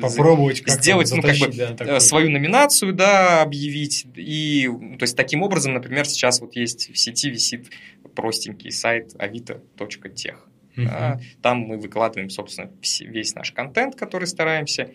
попробовать 0.00 0.62
сделать, 0.66 1.12
ну, 1.14 1.20
как 1.20 1.36
бы 1.36 1.48
да, 1.48 1.96
э, 1.96 2.00
свою 2.00 2.30
номинацию, 2.30 2.94
да, 2.94 3.42
объявить, 3.42 4.06
и, 4.16 4.66
то 4.98 5.02
есть, 5.02 5.14
таким 5.14 5.42
образом, 5.42 5.74
например, 5.74 6.06
сейчас 6.06 6.40
вот 6.40 6.56
есть 6.56 6.90
в 6.90 6.96
сети 6.96 7.28
висит 7.28 7.68
простенький 8.14 8.72
сайт 8.72 9.14
avito.тех, 9.14 10.48
Uh-huh. 10.76 10.84
Да, 10.84 11.20
там 11.42 11.58
мы 11.58 11.78
выкладываем, 11.78 12.30
собственно, 12.30 12.70
весь 13.00 13.34
наш 13.34 13.52
контент, 13.52 13.96
который 13.96 14.26
стараемся. 14.26 14.90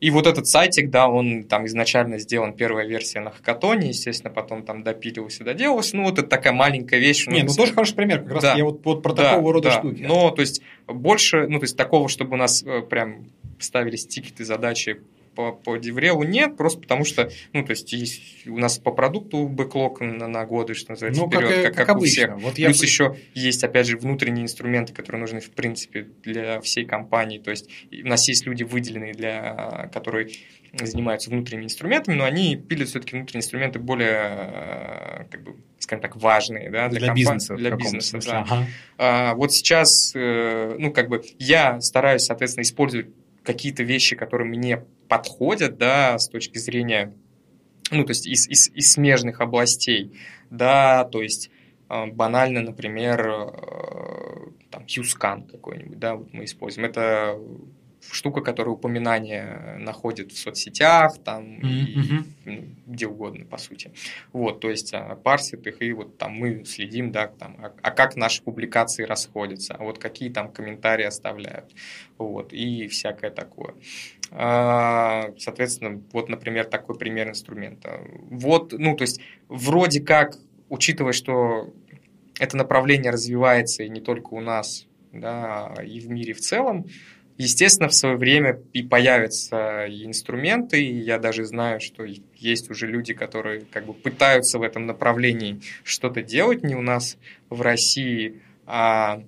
И 0.00 0.10
вот 0.10 0.28
этот 0.28 0.46
сайтик, 0.46 0.90
да, 0.90 1.08
он 1.08 1.42
там 1.44 1.66
изначально 1.66 2.18
сделан, 2.18 2.52
первая 2.52 2.86
версия 2.86 3.18
на 3.18 3.30
хакатоне, 3.30 3.88
естественно, 3.88 4.32
потом 4.32 4.62
там 4.62 4.84
допиливался, 4.84 5.42
доделался. 5.42 5.96
Ну, 5.96 6.04
вот 6.04 6.20
это 6.20 6.28
такая 6.28 6.52
маленькая 6.52 7.00
вещь. 7.00 7.26
Не, 7.26 7.42
ну, 7.42 7.52
тоже 7.52 7.72
хороший 7.72 7.96
пример, 7.96 8.22
как 8.22 8.34
раз 8.34 8.42
да. 8.42 8.54
я 8.54 8.64
вот, 8.64 8.84
вот 8.84 9.02
про 9.02 9.12
да, 9.12 9.30
такого 9.32 9.52
рода 9.52 9.70
да. 9.70 9.78
штуки. 9.78 10.02
Но, 10.02 10.30
то 10.30 10.40
есть, 10.40 10.62
больше, 10.86 11.48
ну, 11.48 11.58
то 11.58 11.64
есть, 11.64 11.76
такого, 11.76 12.08
чтобы 12.08 12.34
у 12.34 12.36
нас 12.36 12.62
э, 12.62 12.82
прям 12.82 13.26
ставились 13.58 14.06
тикеты, 14.06 14.44
задачи 14.44 15.00
по, 15.38 15.52
по 15.52 15.76
Деврелу 15.76 16.24
нет, 16.24 16.56
просто 16.56 16.80
потому 16.80 17.04
что, 17.04 17.30
ну, 17.52 17.64
то 17.64 17.70
есть, 17.70 17.92
есть 17.92 18.48
у 18.48 18.58
нас 18.58 18.80
по 18.80 18.90
продукту 18.90 19.46
бэклог 19.46 20.00
на, 20.00 20.26
на 20.26 20.44
годы, 20.44 20.74
что 20.74 20.90
называется, 20.90 21.22
ну, 21.22 21.28
вперед, 21.28 21.48
как, 21.48 21.62
как, 21.62 21.74
как, 21.76 21.88
обычно. 21.90 22.34
у 22.34 22.36
всех. 22.36 22.42
Вот 22.42 22.54
Плюс 22.54 22.82
я... 22.82 22.86
еще 22.88 23.16
есть, 23.34 23.62
опять 23.62 23.86
же, 23.86 23.96
внутренние 23.96 24.42
инструменты, 24.42 24.92
которые 24.92 25.20
нужны, 25.20 25.38
в 25.38 25.50
принципе, 25.50 26.08
для 26.24 26.60
всей 26.60 26.86
компании. 26.86 27.38
То 27.38 27.52
есть, 27.52 27.70
у 27.92 28.08
нас 28.08 28.26
есть 28.26 28.46
люди 28.46 28.64
выделенные, 28.64 29.14
для, 29.14 29.88
которые 29.92 30.30
занимаются 30.72 31.30
внутренними 31.30 31.66
инструментами, 31.66 32.16
но 32.16 32.24
они 32.24 32.56
пилят 32.56 32.88
все-таки 32.88 33.14
внутренние 33.14 33.44
инструменты 33.44 33.78
более, 33.78 35.28
как 35.30 35.40
бы, 35.44 35.54
скажем 35.78 36.02
так, 36.02 36.16
важные 36.16 36.68
да, 36.68 36.88
для, 36.88 36.98
для 36.98 37.06
компании, 37.06 37.22
бизнеса. 37.22 37.54
Для 37.54 37.70
бизнеса, 37.76 38.18
да. 38.26 38.40
Ага. 38.40 38.66
А, 38.98 39.34
вот 39.34 39.52
сейчас, 39.52 40.12
э, 40.16 40.74
ну, 40.80 40.92
как 40.92 41.08
бы, 41.08 41.22
я 41.38 41.80
стараюсь, 41.80 42.22
соответственно, 42.22 42.62
использовать 42.62 43.06
какие-то 43.48 43.82
вещи, 43.82 44.14
которые 44.14 44.46
мне 44.46 44.84
подходят, 45.08 45.78
да, 45.78 46.18
с 46.18 46.28
точки 46.28 46.58
зрения, 46.58 47.14
ну, 47.90 48.04
то 48.04 48.10
есть 48.10 48.26
из, 48.26 48.46
из, 48.46 48.68
из 48.68 48.92
смежных 48.92 49.40
областей, 49.40 50.12
да, 50.50 51.04
то 51.04 51.22
есть 51.22 51.50
э, 51.88 52.06
банально, 52.08 52.60
например, 52.60 53.26
э, 53.26 54.50
там, 54.70 54.84
QScan 54.84 55.50
какой-нибудь, 55.50 55.98
да, 55.98 56.16
вот 56.16 56.34
мы 56.34 56.44
используем. 56.44 56.90
Это 56.90 57.40
штука, 58.10 58.40
которая 58.40 58.74
упоминание 58.74 59.76
находит 59.78 60.32
в 60.32 60.38
соцсетях, 60.38 61.18
там, 61.24 61.58
mm-hmm. 61.58 62.24
и, 62.46 62.74
где 62.86 63.06
угодно, 63.06 63.44
по 63.44 63.58
сути. 63.58 63.92
Вот, 64.32 64.60
то 64.60 64.70
есть 64.70 64.92
а, 64.94 65.16
парсит 65.16 65.66
их, 65.66 65.82
и 65.82 65.92
вот 65.92 66.18
там 66.18 66.32
мы 66.32 66.64
следим, 66.64 67.12
да, 67.12 67.28
там, 67.28 67.56
а, 67.62 67.72
а 67.82 67.90
как 67.90 68.16
наши 68.16 68.42
публикации 68.42 69.04
расходятся, 69.04 69.74
а 69.74 69.84
вот 69.84 69.98
какие 69.98 70.30
там 70.30 70.50
комментарии 70.50 71.04
оставляют, 71.04 71.72
вот, 72.16 72.52
и 72.52 72.88
всякое 72.88 73.30
такое. 73.30 73.74
А, 74.30 75.32
соответственно, 75.38 76.02
вот, 76.12 76.28
например, 76.28 76.66
такой 76.66 76.96
пример 76.96 77.28
инструмента. 77.28 78.00
Вот, 78.30 78.72
ну, 78.72 78.96
то 78.96 79.02
есть, 79.02 79.20
вроде 79.48 80.00
как, 80.00 80.36
учитывая, 80.68 81.12
что 81.12 81.72
это 82.38 82.56
направление 82.56 83.10
развивается 83.10 83.82
и 83.82 83.88
не 83.88 84.00
только 84.00 84.34
у 84.34 84.40
нас, 84.40 84.86
да, 85.12 85.74
и 85.84 86.00
в 86.00 86.08
мире 86.10 86.34
в 86.34 86.40
целом, 86.40 86.86
Естественно, 87.38 87.88
в 87.88 87.94
свое 87.94 88.16
время 88.16 88.60
и 88.72 88.82
появятся 88.82 89.86
и 89.86 90.04
инструменты, 90.04 90.82
и 90.82 90.98
я 90.98 91.20
даже 91.20 91.44
знаю, 91.44 91.80
что 91.80 92.04
есть 92.34 92.68
уже 92.68 92.88
люди, 92.88 93.14
которые 93.14 93.60
как 93.60 93.86
бы 93.86 93.94
пытаются 93.94 94.58
в 94.58 94.62
этом 94.62 94.86
направлении 94.86 95.60
что-то 95.84 96.20
делать, 96.20 96.64
не 96.64 96.74
у 96.74 96.82
нас 96.82 97.16
в 97.48 97.62
России, 97.62 98.42
а 98.66 99.22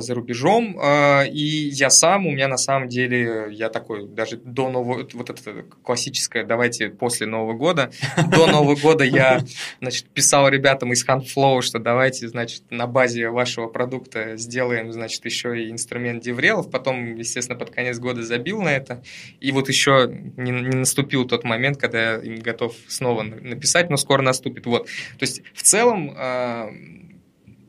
за 0.00 0.14
рубежом, 0.14 0.78
э, 0.80 1.28
и 1.28 1.68
я 1.70 1.90
сам, 1.90 2.26
у 2.26 2.32
меня 2.32 2.48
на 2.48 2.56
самом 2.56 2.88
деле, 2.88 3.48
я 3.50 3.68
такой, 3.68 4.06
даже 4.06 4.36
до 4.36 4.68
Нового, 4.68 5.06
вот 5.12 5.30
это 5.30 5.64
классическое, 5.82 6.44
давайте 6.44 6.90
после 6.90 7.26
Нового 7.26 7.54
года, 7.54 7.90
до 8.30 8.46
Нового 8.52 8.76
года 8.76 9.04
я, 9.04 9.40
значит, 9.80 10.06
писал 10.06 10.48
ребятам 10.48 10.92
из 10.92 11.06
HandFlow, 11.06 11.62
что 11.62 11.78
давайте, 11.78 12.28
значит, 12.28 12.62
на 12.70 12.86
базе 12.86 13.30
вашего 13.30 13.68
продукта 13.68 14.36
сделаем, 14.36 14.92
значит, 14.92 15.24
еще 15.24 15.62
и 15.62 15.70
инструмент 15.70 16.22
Деврелов, 16.22 16.70
потом, 16.70 17.16
естественно, 17.16 17.58
под 17.58 17.70
конец 17.70 17.98
года 17.98 18.22
забил 18.22 18.62
на 18.62 18.74
это, 18.74 19.02
и 19.40 19.52
вот 19.52 19.68
еще 19.68 20.08
не, 20.36 20.50
не 20.50 20.76
наступил 20.76 21.26
тот 21.26 21.44
момент, 21.44 21.78
когда 21.78 22.14
я 22.14 22.36
готов 22.42 22.74
снова 22.88 23.22
написать, 23.22 23.90
но 23.90 23.96
скоро 23.96 24.22
наступит, 24.22 24.66
вот. 24.66 24.86
То 24.86 25.22
есть, 25.22 25.42
в 25.54 25.62
целом, 25.62 26.14
э, 26.16 27.06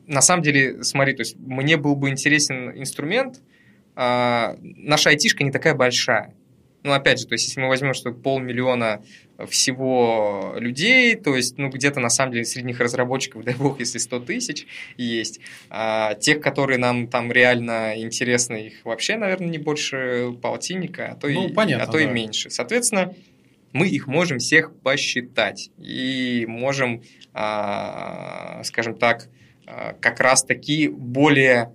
на 0.08 0.22
самом 0.22 0.42
деле, 0.42 0.82
смотри, 0.82 1.14
то 1.14 1.20
есть 1.20 1.36
мне 1.38 1.76
был 1.76 1.94
бы 1.94 2.08
интересен 2.08 2.70
инструмент, 2.70 3.40
а, 3.94 4.56
наша 4.60 5.10
айтишка 5.10 5.44
не 5.44 5.50
такая 5.50 5.74
большая. 5.74 6.34
Ну, 6.84 6.92
опять 6.92 7.18
же, 7.18 7.26
то 7.26 7.34
есть, 7.34 7.48
если 7.48 7.60
мы 7.60 7.68
возьмем, 7.68 7.92
что 7.92 8.12
полмиллиона 8.12 9.02
всего 9.48 10.54
людей, 10.58 11.16
то 11.16 11.36
есть, 11.36 11.58
ну, 11.58 11.68
где-то, 11.68 12.00
на 12.00 12.08
самом 12.08 12.32
деле, 12.32 12.44
средних 12.44 12.80
разработчиков, 12.80 13.42
дай 13.44 13.54
бог, 13.54 13.80
если 13.80 13.98
100 13.98 14.20
тысяч 14.20 14.66
есть, 14.96 15.40
а 15.68 16.14
тех, 16.14 16.40
которые 16.40 16.78
нам 16.78 17.08
там 17.08 17.30
реально 17.30 18.00
интересны, 18.00 18.68
их 18.68 18.84
вообще, 18.84 19.16
наверное, 19.16 19.48
не 19.48 19.58
больше 19.58 20.32
полтинника, 20.40 21.12
а 21.12 21.14
то, 21.16 21.28
ну, 21.28 21.48
и, 21.48 21.52
понятно, 21.52 21.84
а 21.84 21.86
то 21.86 21.98
да. 21.98 22.04
и 22.04 22.06
меньше. 22.06 22.48
Соответственно, 22.48 23.14
мы 23.72 23.88
их 23.88 24.06
можем 24.06 24.38
всех 24.38 24.74
посчитать 24.76 25.70
и 25.76 26.46
можем, 26.48 27.02
а, 27.34 28.62
скажем 28.64 28.96
так, 28.96 29.28
как 30.00 30.20
раз-таки 30.20 30.88
более 30.88 31.72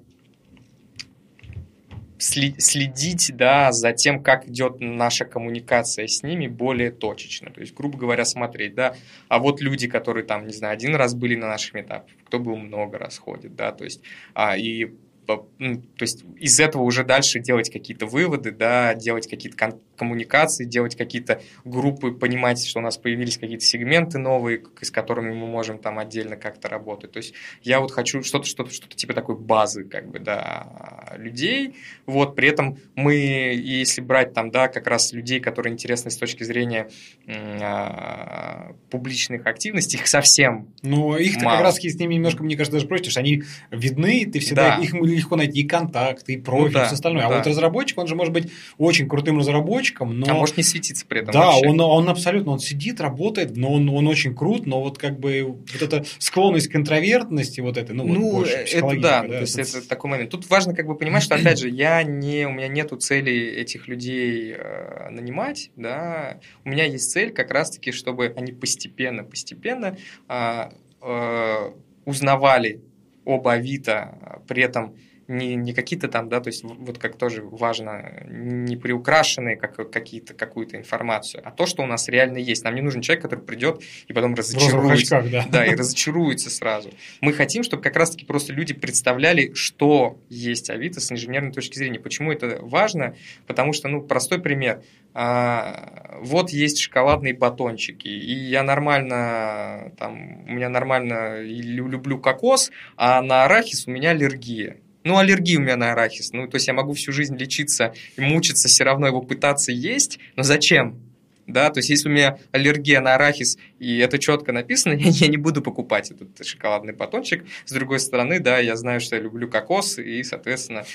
следить 2.18 3.32
да, 3.36 3.72
за 3.72 3.92
тем, 3.92 4.24
как 4.24 4.48
идет 4.48 4.80
наша 4.80 5.26
коммуникация 5.26 6.08
с 6.08 6.24
ними 6.24 6.48
более 6.48 6.92
точечно. 6.92 7.52
То 7.52 7.62
есть, 7.62 7.74
грубо 7.74 7.98
говоря, 7.98 8.24
смотреть, 8.24 8.76
да, 8.76 8.96
а 9.28 9.40
вот 9.40 9.62
люди, 9.62 9.88
которые 9.88 10.26
там, 10.26 10.48
не 10.48 10.54
знаю, 10.54 10.74
один 10.74 10.96
раз 10.96 11.14
были 11.14 11.36
на 11.36 11.48
нашем 11.48 11.82
этапе, 11.82 12.14
кто 12.26 12.40
был 12.40 12.56
много 12.56 12.98
раз 12.98 13.18
ходит, 13.18 13.56
да, 13.56 13.72
то 13.72 13.84
есть, 13.84 14.02
а, 14.34 14.58
и 14.58 14.94
ну, 15.28 15.82
то 15.98 16.04
есть 16.04 16.26
из 16.38 16.60
этого 16.60 16.84
уже 16.84 17.04
дальше 17.04 17.40
делать 17.40 17.72
какие-то 17.72 18.06
выводы, 18.06 18.52
да, 18.52 18.94
делать 18.94 19.30
какие-то 19.30 19.58
кон- 19.58 19.80
коммуникации, 19.98 20.66
делать 20.66 20.96
какие-то 20.96 21.42
группы, 21.66 22.12
понимать, 22.12 22.66
что 22.66 22.80
у 22.80 22.82
нас 22.82 22.98
появились 22.98 23.38
какие-то 23.38 23.66
сегменты 23.66 24.18
новые, 24.18 24.64
с 24.82 24.92
которыми 24.92 25.34
мы 25.34 25.48
можем 25.48 25.78
там 25.78 26.00
отдельно 26.00 26.36
как-то 26.36 26.68
работать. 26.68 27.12
То 27.12 27.18
есть 27.18 27.34
я 27.62 27.80
вот 27.80 27.92
хочу 27.92 28.24
что-то, 28.24 28.46
что-то, 28.46 28.74
что-то 28.74 28.96
типа 28.96 29.14
такой 29.14 29.36
базы, 29.36 29.84
как 29.84 30.10
бы, 30.10 30.20
да, 30.20 31.14
людей. 31.18 31.76
Вот, 32.06 32.36
при 32.36 32.50
этом 32.50 32.78
мы, 32.96 33.14
если 33.16 34.02
брать 34.02 34.34
там, 34.34 34.52
да, 34.52 34.68
как 34.68 34.88
раз 34.88 35.14
людей, 35.14 35.40
которые 35.40 35.74
интересны 35.74 36.12
с 36.12 36.18
точки 36.18 36.44
зрения 36.44 36.90
а, 37.28 38.74
публичных 38.90 39.46
активностей, 39.46 40.00
их 40.00 40.08
совсем 40.08 40.68
Ну, 40.82 41.16
их 41.16 41.40
как 41.40 41.62
раз 41.62 41.78
с 41.78 41.96
ними 41.96 42.16
немножко, 42.16 42.44
мне 42.44 42.56
кажется, 42.56 42.78
даже 42.78 42.88
проще, 42.88 43.10
что 43.10 43.20
они 43.20 43.44
видны, 43.72 44.26
ты 44.26 44.40
всегда, 44.40 44.78
да. 44.78 44.84
их 44.84 44.94
легко 44.94 45.36
найти, 45.36 45.62
и 45.62 45.68
контакты, 45.68 46.34
и 46.34 46.38
профиль, 46.38 46.68
ну, 46.68 46.74
да, 46.74 46.86
все 46.86 46.96
остальное. 46.96 47.26
А 47.26 47.30
да. 47.30 47.38
вот 47.38 47.48
разработчик, 47.48 47.98
он 47.98 48.08
же 48.08 48.16
может 48.16 48.34
быть 48.34 48.52
очень 48.78 49.08
крутым 49.08 49.40
разработчиком, 49.40 49.83
но... 49.92 50.26
А 50.30 50.34
может 50.34 50.58
не 50.58 50.64
светиться 50.64 51.06
при 51.06 51.22
этом 51.22 51.34
Да, 51.34 51.56
он, 51.56 51.80
он 51.80 52.10
абсолютно, 52.10 52.52
он 52.52 52.60
сидит, 52.60 53.02
работает, 53.02 53.56
но 53.56 53.74
он, 53.74 53.90
он 53.90 54.08
очень 54.08 54.36
крут, 54.36 54.66
но 54.66 54.82
вот 54.82 54.98
как 54.98 55.20
бы 55.20 55.44
вот 55.44 55.82
эта 55.82 56.06
склонность 56.20 56.70
к 56.70 56.76
интровертности 56.76 57.62
вот 57.62 57.78
этой, 57.78 57.94
ну, 57.94 58.06
ну 58.06 58.32
вот 58.32 58.34
больше 58.34 58.56
это 58.56 59.00
да, 59.00 59.22
да, 59.22 59.28
то 59.28 59.40
есть 59.42 59.60
это... 59.60 59.78
это 59.80 59.88
такой 59.88 60.12
момент. 60.12 60.30
Тут 60.30 60.50
важно 60.50 60.74
как 60.74 60.88
бы 60.88 60.96
понимать, 60.96 61.24
что, 61.24 61.36
опять 61.36 61.60
же, 61.60 61.70
я 61.70 62.04
не, 62.04 62.48
у 62.48 62.52
меня 62.52 62.68
нету 62.68 62.98
цели 62.98 63.34
этих 63.34 63.88
людей 63.88 64.56
э, 64.58 65.10
нанимать, 65.10 65.72
да, 65.76 66.40
у 66.66 66.70
меня 66.70 66.86
есть 66.86 67.12
цель 67.12 67.32
как 67.32 67.52
раз-таки, 67.52 67.92
чтобы 67.92 68.34
они 68.36 68.52
постепенно, 68.52 69.24
постепенно 69.24 69.98
э, 70.30 70.70
э, 71.02 71.72
узнавали 72.06 72.82
об 73.26 73.48
Авито, 73.48 74.42
при 74.48 74.64
этом 74.64 74.96
не, 75.28 75.56
не 75.56 75.74
какие-то 75.74 76.08
там, 76.08 76.30
да, 76.30 76.40
то 76.40 76.50
есть 76.50 76.64
вот 76.64 76.98
как 76.98 77.18
тоже 77.18 77.42
важно, 77.44 78.24
не 78.28 78.76
приукрашенные 78.76 79.56
как, 79.56 79.90
какие-то, 79.92 80.34
какую-то 80.34 80.78
информацию, 80.78 81.42
а 81.46 81.52
то, 81.52 81.66
что 81.66 81.84
у 81.84 81.86
нас 81.86 82.10
реально 82.10 82.38
есть. 82.38 82.64
Нам 82.64 82.76
не 82.76 82.82
нужен 82.82 83.02
человек, 83.02 83.24
который 83.24 83.40
придет 83.40 83.82
и 84.08 84.14
потом 84.14 84.36
разочаруется. 84.36 85.18
Очках, 85.18 85.32
да. 85.32 85.46
да, 85.50 85.66
и 85.66 85.76
разочаруется 85.76 86.50
сразу. 86.50 86.92
Мы 87.22 87.34
хотим, 87.34 87.64
чтобы 87.64 87.82
как 87.82 87.96
раз-таки 87.96 88.26
просто 88.26 88.54
люди 88.54 88.74
представляли, 88.74 89.54
что 89.54 90.20
есть 90.30 90.70
Авито 90.70 91.00
с 91.00 91.12
инженерной 91.12 91.52
точки 91.52 91.78
зрения. 91.78 92.00
Почему 92.00 92.32
это 92.32 92.60
важно? 92.62 93.16
Потому 93.48 93.74
что, 93.74 93.88
ну, 93.88 94.02
простой 94.02 94.42
пример. 94.42 94.84
А, 95.14 96.18
вот 96.22 96.50
есть 96.50 96.80
шоколадные 96.80 97.36
батончики, 97.36 98.08
и 98.08 98.34
я 98.34 98.64
нормально, 98.64 99.92
там, 99.98 100.44
у 100.48 100.52
меня 100.52 100.70
нормально 100.70 101.42
люблю 101.42 102.20
кокос, 102.20 102.72
а 102.98 103.22
на 103.22 103.46
арахис 103.46 103.88
у 103.88 103.92
меня 103.92 104.10
аллергия. 104.12 104.78
Ну, 105.04 105.18
аллергия 105.18 105.58
у 105.58 105.62
меня 105.62 105.76
на 105.76 105.92
арахис. 105.92 106.32
Ну, 106.34 106.48
то 106.48 106.56
есть 106.56 106.68
я 106.68 106.74
могу 106.74 106.94
всю 106.94 107.12
жизнь 107.12 107.38
лечиться 107.38 107.94
и 108.16 108.22
мучиться, 108.22 108.68
все 108.68 108.84
равно 108.84 109.08
его 109.08 109.22
пытаться 109.22 109.72
есть. 109.72 110.20
Но 110.36 110.44
зачем? 110.44 111.13
Да, 111.48 111.70
то 111.70 111.80
есть 111.80 111.90
если 111.90 112.10
у 112.10 112.12
меня 112.12 112.38
аллергия 112.52 113.02
на 113.02 113.16
арахис, 113.16 113.58
и 113.80 113.98
это 113.98 114.18
четко 114.18 114.52
написано, 114.52 114.94
я 114.98 115.28
не 115.28 115.38
буду 115.38 115.62
покупать 115.62 116.12
этот 116.12 116.46
шоколадный 116.46 116.94
батончик. 116.94 117.46
С 117.66 117.72
другой 117.72 118.00
стороны, 118.00 118.40
да, 118.40 118.60
я 118.60 118.76
знаю, 118.76 119.02
что 119.02 119.16
я 119.16 119.22
люблю 119.22 119.50
кокос, 119.50 120.00
и, 120.00 120.24
соответственно, 120.24 120.86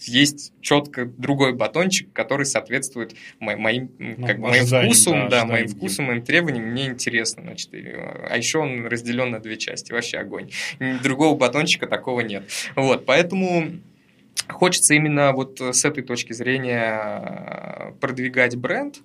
есть 0.00 0.52
четко 0.60 1.06
другой 1.06 1.54
батончик, 1.54 2.12
который 2.12 2.46
соответствует 2.46 3.14
моим, 3.38 3.90
ну, 3.98 4.26
как, 4.26 4.38
моим 4.38 4.64
вкусам, 4.64 5.28
да, 5.28 5.40
да 5.40 5.44
моим 5.44 5.68
вкусам, 5.68 6.06
моим 6.06 6.22
требованиям, 6.22 6.66
мне 6.66 6.86
интересно, 6.86 7.42
значит, 7.42 7.70
а 7.72 8.36
еще 8.36 8.58
он 8.58 8.86
разделен 8.86 9.30
на 9.30 9.40
две 9.40 9.56
части, 9.56 9.92
вообще 9.92 10.18
огонь. 10.18 10.50
Другого 11.02 11.36
батончика 11.36 11.86
такого 11.86 12.20
нет. 12.20 12.44
Вот, 12.74 13.06
поэтому 13.06 13.80
хочется 14.48 14.94
именно 14.94 15.32
вот 15.32 15.60
с 15.60 15.84
этой 15.84 16.02
точки 16.02 16.32
зрения 16.32 17.94
продвигать 18.00 18.56
бренд, 18.56 18.96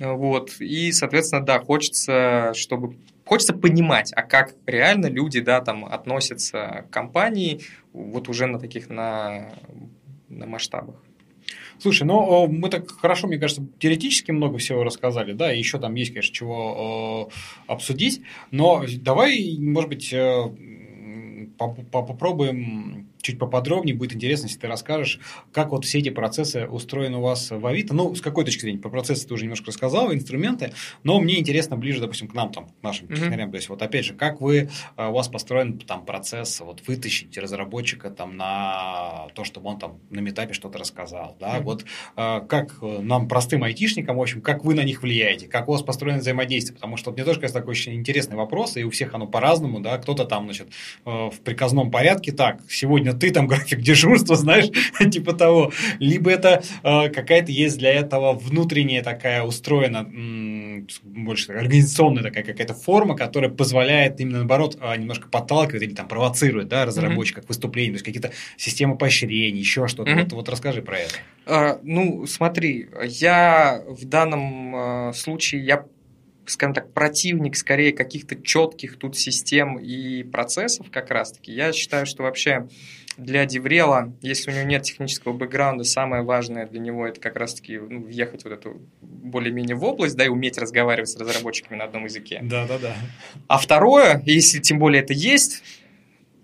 вот. 0.00 0.60
И, 0.60 0.92
соответственно, 0.92 1.44
да, 1.44 1.60
хочется, 1.60 2.52
чтобы 2.54 2.96
хочется 3.24 3.52
понимать, 3.52 4.12
а 4.14 4.22
как 4.22 4.54
реально 4.66 5.06
люди, 5.06 5.40
да, 5.40 5.60
там 5.60 5.84
относятся 5.84 6.86
к 6.88 6.92
компании 6.92 7.60
вот 7.92 8.28
уже 8.28 8.46
на 8.46 8.58
таких, 8.58 8.88
на, 8.88 9.50
на 10.28 10.46
масштабах. 10.46 10.96
Слушай, 11.78 12.04
ну 12.04 12.48
мы 12.48 12.70
так 12.70 12.90
хорошо, 12.90 13.28
мне 13.28 13.38
кажется, 13.38 13.64
теоретически 13.78 14.32
много 14.32 14.58
всего 14.58 14.82
рассказали, 14.82 15.32
да, 15.32 15.52
и 15.52 15.58
еще 15.58 15.78
там 15.78 15.94
есть, 15.94 16.12
конечно, 16.12 16.34
чего 16.34 17.30
э, 17.30 17.70
обсудить, 17.70 18.22
но 18.50 18.84
давай, 19.00 19.56
может 19.60 19.88
быть, 19.88 20.12
э, 20.12 20.50
попробуем 21.56 23.07
чуть 23.20 23.38
поподробнее, 23.38 23.94
будет 23.94 24.14
интересно, 24.14 24.46
если 24.46 24.58
ты 24.58 24.66
расскажешь, 24.66 25.20
как 25.52 25.70
вот 25.70 25.84
все 25.84 25.98
эти 25.98 26.10
процессы 26.10 26.66
устроены 26.66 27.18
у 27.18 27.22
вас 27.22 27.50
в 27.50 27.66
Авито. 27.66 27.94
Ну, 27.94 28.14
с 28.14 28.20
какой 28.20 28.44
точки 28.44 28.62
зрения? 28.62 28.78
По 28.78 28.90
процессу 28.90 29.26
ты 29.28 29.34
уже 29.34 29.44
немножко 29.44 29.68
рассказал, 29.68 30.12
инструменты, 30.12 30.72
но 31.02 31.20
мне 31.20 31.38
интересно 31.38 31.76
ближе, 31.76 32.00
допустим, 32.00 32.28
к 32.28 32.34
нам, 32.34 32.52
там, 32.52 32.68
к 32.68 32.82
нашим 32.82 33.08
технарям. 33.08 33.48
Mm-hmm. 33.48 33.52
То 33.52 33.56
есть, 33.56 33.68
вот 33.68 33.82
опять 33.82 34.04
же, 34.04 34.14
как 34.14 34.40
вы, 34.40 34.70
э, 34.96 35.08
у 35.08 35.12
вас 35.12 35.28
построен 35.28 35.78
там 35.78 36.04
процесс 36.04 36.60
вот 36.60 36.86
вытащить 36.86 37.36
разработчика 37.36 38.10
там 38.10 38.36
на 38.36 39.28
то, 39.34 39.44
чтобы 39.44 39.68
он 39.68 39.78
там 39.78 39.98
на 40.10 40.20
метапе 40.20 40.54
что-то 40.54 40.78
рассказал, 40.78 41.36
да, 41.40 41.58
mm-hmm. 41.58 41.62
вот 41.62 41.84
э, 42.16 42.40
как 42.48 42.76
нам, 42.82 43.28
простым 43.28 43.64
айтишникам, 43.64 44.16
в 44.16 44.22
общем, 44.22 44.40
как 44.40 44.64
вы 44.64 44.74
на 44.74 44.84
них 44.84 45.02
влияете, 45.02 45.46
как 45.46 45.68
у 45.68 45.72
вас 45.72 45.82
построено 45.82 46.18
взаимодействие, 46.18 46.74
потому 46.74 46.96
что 46.96 47.10
вот 47.10 47.16
мне 47.16 47.24
тоже 47.24 47.40
кажется 47.40 47.60
такой 47.60 47.72
очень 47.72 47.94
интересный 47.94 48.36
вопрос, 48.36 48.76
и 48.76 48.84
у 48.84 48.90
всех 48.90 49.14
оно 49.14 49.26
по-разному, 49.26 49.80
да, 49.80 49.98
кто-то 49.98 50.24
там, 50.24 50.44
значит, 50.44 50.68
э, 51.04 51.10
в 51.10 51.40
приказном 51.40 51.90
порядке, 51.90 52.32
так, 52.32 52.60
сегодня 52.68 53.07
ты 53.14 53.30
там 53.30 53.46
график 53.48 53.80
дежурства, 53.80 54.36
знаешь, 54.36 54.66
типа 55.12 55.32
того. 55.32 55.72
Либо 55.98 56.30
это 56.30 56.62
э, 56.82 57.08
какая-то 57.08 57.52
есть 57.52 57.78
для 57.78 57.92
этого 57.92 58.32
внутренняя 58.32 59.02
такая 59.02 59.42
устроена, 59.42 59.98
м- 59.98 60.86
больше 61.02 61.52
организационная 61.52 62.22
такая 62.22 62.44
какая-то 62.44 62.74
форма, 62.74 63.16
которая 63.16 63.50
позволяет 63.50 64.20
именно 64.20 64.38
наоборот 64.38 64.78
э, 64.80 64.96
немножко 64.96 65.28
подталкивать 65.28 65.82
или 65.82 65.94
там 65.94 66.08
провоцирует 66.08 66.68
да, 66.68 66.84
разработчиков 66.84 67.44
mm-hmm. 67.44 67.46
к 67.46 67.48
выступлению, 67.48 67.94
то 67.94 67.96
есть 67.96 68.04
какие-то 68.04 68.32
системы 68.56 68.96
поощрений, 68.96 69.58
еще 69.58 69.86
что-то. 69.88 70.10
Mm-hmm. 70.10 70.24
Вот, 70.24 70.32
вот 70.32 70.48
расскажи 70.48 70.82
про 70.82 70.98
это. 70.98 71.14
А, 71.46 71.80
ну, 71.82 72.26
смотри, 72.26 72.88
я 73.04 73.82
в 73.86 74.04
данном 74.04 75.10
э, 75.10 75.12
случае 75.14 75.64
я 75.64 75.84
скажем 76.50 76.74
так, 76.74 76.92
противник 76.92 77.56
скорее 77.56 77.92
каких-то 77.92 78.36
четких 78.36 78.98
тут 78.98 79.16
систем 79.16 79.78
и 79.78 80.22
процессов 80.22 80.90
как 80.90 81.10
раз-таки. 81.10 81.52
Я 81.52 81.72
считаю, 81.72 82.06
что 82.06 82.22
вообще 82.22 82.68
для 83.18 83.46
Деврела, 83.46 84.14
если 84.22 84.52
у 84.52 84.54
него 84.54 84.64
нет 84.64 84.84
технического 84.84 85.32
бэкграунда, 85.32 85.82
самое 85.82 86.22
важное 86.22 86.66
для 86.66 86.78
него 86.78 87.06
это 87.06 87.20
как 87.20 87.36
раз-таки 87.36 87.76
ну, 87.76 88.04
въехать 88.04 88.44
вот 88.44 88.52
эту 88.52 88.80
более-менее 89.00 89.74
в 89.74 89.84
область, 89.84 90.16
да, 90.16 90.24
и 90.24 90.28
уметь 90.28 90.56
разговаривать 90.56 91.10
с 91.10 91.16
разработчиками 91.16 91.76
на 91.76 91.84
одном 91.84 92.04
языке. 92.04 92.38
Да, 92.42 92.66
да, 92.68 92.78
да. 92.78 92.96
А 93.48 93.58
второе, 93.58 94.22
если 94.24 94.60
тем 94.60 94.78
более 94.78 95.02
это 95.02 95.12
есть, 95.12 95.64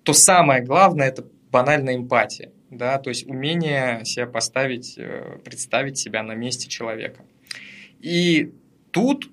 то 0.02 0.12
самое 0.12 0.64
главное 0.64 1.08
это 1.08 1.24
банальная 1.52 1.94
эмпатия, 1.94 2.50
да, 2.70 2.98
то 2.98 3.08
есть 3.08 3.24
умение 3.26 4.04
себя 4.04 4.26
поставить, 4.26 4.98
э, 4.98 5.38
представить 5.44 5.96
себя 5.96 6.24
на 6.24 6.32
месте 6.32 6.68
человека. 6.68 7.24
И 8.00 8.52
тут 8.90 9.30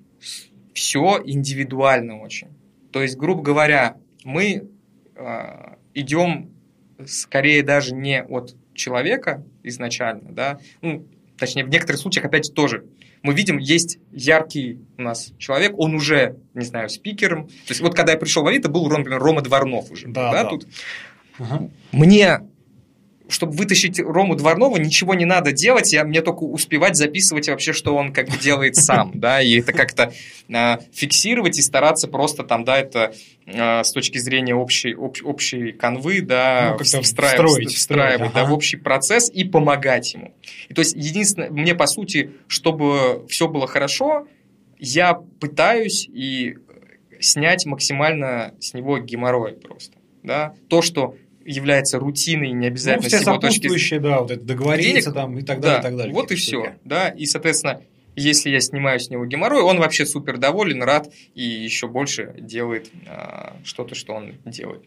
все 0.74 1.20
индивидуально 1.24 2.20
очень. 2.20 2.48
То 2.92 3.02
есть, 3.02 3.16
грубо 3.16 3.42
говоря, 3.42 3.96
мы 4.22 4.68
э, 5.16 5.74
идем 5.94 6.51
скорее 7.06 7.62
даже 7.62 7.94
не 7.94 8.22
от 8.22 8.54
человека 8.74 9.44
изначально, 9.62 10.32
да, 10.32 10.58
ну, 10.80 11.06
точнее, 11.36 11.64
в 11.64 11.68
некоторых 11.68 12.00
случаях, 12.00 12.26
опять 12.26 12.46
же, 12.46 12.52
тоже 12.52 12.84
мы 13.22 13.34
видим, 13.34 13.58
есть 13.58 13.98
яркий 14.10 14.80
у 14.98 15.02
нас 15.02 15.32
человек, 15.38 15.78
он 15.78 15.94
уже, 15.94 16.38
не 16.54 16.64
знаю, 16.64 16.88
спикером. 16.88 17.46
То 17.46 17.70
есть, 17.70 17.80
вот 17.80 17.94
когда 17.94 18.12
я 18.12 18.18
пришел 18.18 18.42
в 18.42 18.46
Авито, 18.48 18.68
был, 18.68 18.88
например, 18.88 19.20
Рома 19.20 19.42
Дворнов 19.42 19.90
уже. 19.90 20.08
Да, 20.08 20.32
да, 20.32 20.42
да. 20.42 20.50
Тут. 20.50 20.66
Ага. 21.38 21.70
Мне 21.92 22.40
чтобы 23.32 23.52
вытащить 23.52 23.98
Рому 23.98 24.36
Дворнова, 24.36 24.76
ничего 24.76 25.14
не 25.14 25.24
надо 25.24 25.52
делать, 25.52 25.92
я, 25.92 26.04
мне 26.04 26.20
только 26.22 26.44
успевать 26.44 26.96
записывать 26.96 27.48
вообще, 27.48 27.72
что 27.72 27.94
он 27.94 28.12
как 28.12 28.28
бы 28.28 28.36
делает 28.36 28.76
сам, 28.76 29.12
да, 29.14 29.40
и 29.40 29.60
это 29.60 29.72
как-то 29.72 30.12
э, 30.48 30.76
фиксировать 30.92 31.58
и 31.58 31.62
стараться 31.62 32.08
просто 32.08 32.44
там, 32.44 32.64
да, 32.64 32.78
это 32.78 33.14
э, 33.46 33.82
с 33.82 33.92
точки 33.92 34.18
зрения 34.18 34.54
общей, 34.54 34.94
общ, 34.94 35.22
общей 35.22 35.72
канвы, 35.72 36.20
да, 36.20 36.76
ну, 36.78 36.84
встраивать, 36.84 37.50
строить, 37.50 37.74
встраивать 37.74 38.30
ага. 38.30 38.40
да, 38.42 38.44
в 38.44 38.52
общий 38.52 38.76
процесс 38.76 39.30
и 39.30 39.44
помогать 39.44 40.12
ему. 40.14 40.34
И, 40.68 40.74
то 40.74 40.80
есть, 40.80 40.94
единственное, 40.94 41.50
мне 41.50 41.74
по 41.74 41.86
сути, 41.86 42.32
чтобы 42.46 43.26
все 43.28 43.48
было 43.48 43.66
хорошо, 43.66 44.26
я 44.78 45.14
пытаюсь 45.14 46.08
и 46.08 46.56
снять 47.20 47.66
максимально 47.66 48.54
с 48.60 48.74
него 48.74 48.98
геморрой 48.98 49.52
просто. 49.52 49.96
Да? 50.22 50.54
То, 50.68 50.82
что 50.82 51.16
является 51.44 51.98
рутиной, 51.98 52.52
не 52.52 52.66
обязательно 52.66 53.02
ну, 53.02 53.08
все 53.08 53.18
с 53.18 53.26
его 53.26 53.38
точки 53.38 53.68
зрения. 53.68 54.00
да, 54.00 54.20
вот 54.20 54.30
это 54.30 54.44
договориться 54.44 54.92
денег, 54.92 55.14
там 55.14 55.38
и 55.38 55.42
так 55.42 55.60
далее, 55.60 55.76
да, 55.76 55.80
и 55.80 55.90
так 55.90 55.96
далее. 55.96 56.14
Вот 56.14 56.30
и 56.32 56.34
все, 56.34 56.74
да, 56.84 57.08
и, 57.08 57.26
соответственно, 57.26 57.82
если 58.14 58.50
я 58.50 58.60
снимаю 58.60 59.00
с 59.00 59.08
него 59.08 59.24
геморрой, 59.24 59.62
он 59.62 59.78
вообще 59.78 60.04
супер 60.04 60.36
доволен, 60.36 60.82
рад 60.82 61.12
и 61.34 61.42
еще 61.42 61.88
больше 61.88 62.34
делает 62.38 62.90
а, 63.06 63.56
что-то, 63.64 63.94
что 63.94 64.12
он 64.12 64.34
делает. 64.44 64.82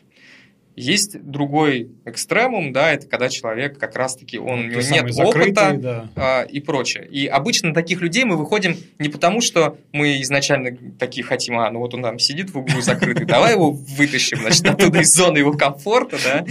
Есть 0.75 1.21
другой 1.21 1.89
экстремум, 2.03 2.73
да, 2.73 2.91
это 2.91 3.07
когда 3.07 3.29
человек 3.29 3.79
как 3.79 3.95
раз-таки, 3.95 4.37
он, 4.37 4.59
у 4.59 4.63
него 4.63 4.81
нет 4.81 5.13
закрытый, 5.13 5.51
опыта 5.51 5.73
да. 5.77 6.09
а, 6.15 6.41
и 6.43 6.59
прочее. 6.59 7.07
И 7.07 7.27
обычно 7.27 7.73
таких 7.73 8.01
людей 8.01 8.25
мы 8.25 8.35
выходим 8.35 8.75
не 8.99 9.07
потому, 9.07 9.39
что 9.39 9.77
мы 9.93 10.21
изначально 10.21 10.77
такие 10.99 11.23
хотим, 11.23 11.57
а, 11.57 11.71
ну 11.71 11.79
вот 11.79 11.93
он 11.93 12.03
там 12.03 12.19
сидит 12.19 12.49
в 12.49 12.57
углу 12.57 12.81
закрытый, 12.81 13.25
давай 13.25 13.53
его 13.53 13.71
вытащим, 13.71 14.39
значит, 14.39 14.65
оттуда 14.67 14.99
из 14.99 15.13
зоны 15.13 15.37
его 15.37 15.53
комфорта, 15.53 16.17
да, 16.21 16.45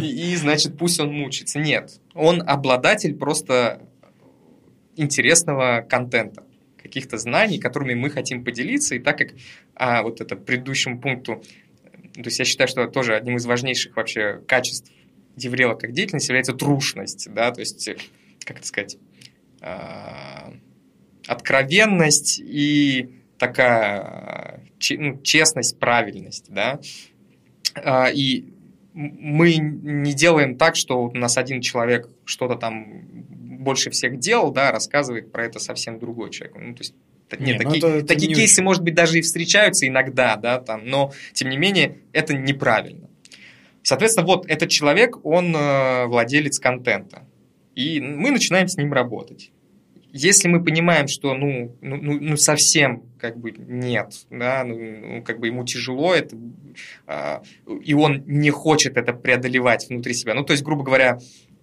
и, 0.00 0.34
значит, 0.34 0.76
пусть 0.76 0.98
он 0.98 1.12
мучится. 1.12 1.60
Нет, 1.60 2.00
он 2.14 2.42
обладатель 2.44 3.14
просто 3.14 3.82
интересного 4.96 5.86
контента 5.88 6.42
каких-то 6.82 7.16
знаний, 7.18 7.58
которыми 7.58 7.94
мы 7.94 8.10
хотим 8.10 8.44
поделиться, 8.44 8.94
и 8.94 8.98
так 8.98 9.16
как 9.16 9.28
а, 9.74 10.02
вот 10.02 10.20
это 10.20 10.36
предыдущему 10.36 11.00
пункту 11.00 11.42
то 12.14 12.24
есть 12.24 12.38
я 12.38 12.44
считаю, 12.44 12.68
что 12.68 12.86
тоже 12.86 13.16
одним 13.16 13.36
из 13.36 13.46
важнейших 13.46 13.96
вообще 13.96 14.40
качеств 14.46 14.90
Деврела 15.36 15.74
как 15.74 15.92
деятельность 15.92 16.28
является 16.28 16.52
трушность, 16.52 17.28
да, 17.32 17.50
то 17.50 17.58
есть, 17.58 17.90
как 18.44 18.58
это 18.58 18.66
сказать, 18.66 18.98
а, 19.60 20.54
откровенность 21.26 22.38
и 22.38 23.20
такая 23.36 24.62
ну, 24.90 25.20
честность, 25.22 25.80
правильность, 25.80 26.46
да, 26.50 26.78
а, 27.74 28.10
и 28.12 28.54
мы 28.92 29.56
не 29.56 30.14
делаем 30.14 30.56
так, 30.56 30.76
что 30.76 31.02
у 31.02 31.14
нас 31.14 31.36
один 31.36 31.60
человек 31.60 32.08
что-то 32.24 32.54
там 32.54 33.02
больше 33.64 33.90
всех 33.90 34.20
делал, 34.20 34.52
да, 34.52 34.70
рассказывает 34.70 35.32
про 35.32 35.46
это 35.46 35.58
совсем 35.58 35.98
другой 35.98 36.30
человек. 36.30 36.56
Ну, 36.56 36.74
то 36.74 36.80
есть 36.82 36.94
нет, 37.40 37.46
не, 37.46 37.52
ну 37.52 37.58
такие, 37.58 37.78
это, 37.78 38.06
такие 38.06 38.32
это 38.32 38.40
кейсы, 38.40 38.54
очень... 38.54 38.64
может 38.64 38.82
быть, 38.82 38.94
даже 38.94 39.18
и 39.18 39.22
встречаются 39.22 39.86
иногда, 39.86 40.36
да, 40.36 40.60
там, 40.60 40.86
но, 40.86 41.12
тем 41.32 41.50
не 41.50 41.56
менее, 41.56 41.98
это 42.12 42.34
неправильно. 42.34 43.08
Соответственно, 43.82 44.26
вот 44.26 44.46
этот 44.48 44.70
человек, 44.70 45.24
он 45.24 45.54
э, 45.54 46.06
владелец 46.06 46.58
контента, 46.58 47.26
и 47.74 48.00
мы 48.00 48.30
начинаем 48.30 48.66
с 48.66 48.76
ним 48.76 48.92
работать. 48.92 49.50
Если 50.10 50.46
мы 50.48 50.62
понимаем, 50.62 51.08
что, 51.08 51.34
ну, 51.34 51.76
ну, 51.80 51.96
ну, 51.96 52.18
ну 52.20 52.36
совсем 52.36 53.02
как 53.18 53.36
бы 53.36 53.50
нет, 53.50 54.26
да, 54.30 54.62
ну, 54.64 54.78
ну 54.78 55.22
как 55.22 55.40
бы 55.40 55.48
ему 55.48 55.64
тяжело 55.64 56.14
это, 56.14 56.36
э, 57.06 57.40
и 57.82 57.94
он 57.94 58.22
не 58.26 58.50
хочет 58.50 58.96
это 58.96 59.12
преодолевать 59.12 59.88
внутри 59.88 60.14
себя, 60.14 60.34
ну, 60.34 60.44
то 60.44 60.52
есть, 60.52 60.62
грубо 60.62 60.84
говоря, 60.84 61.18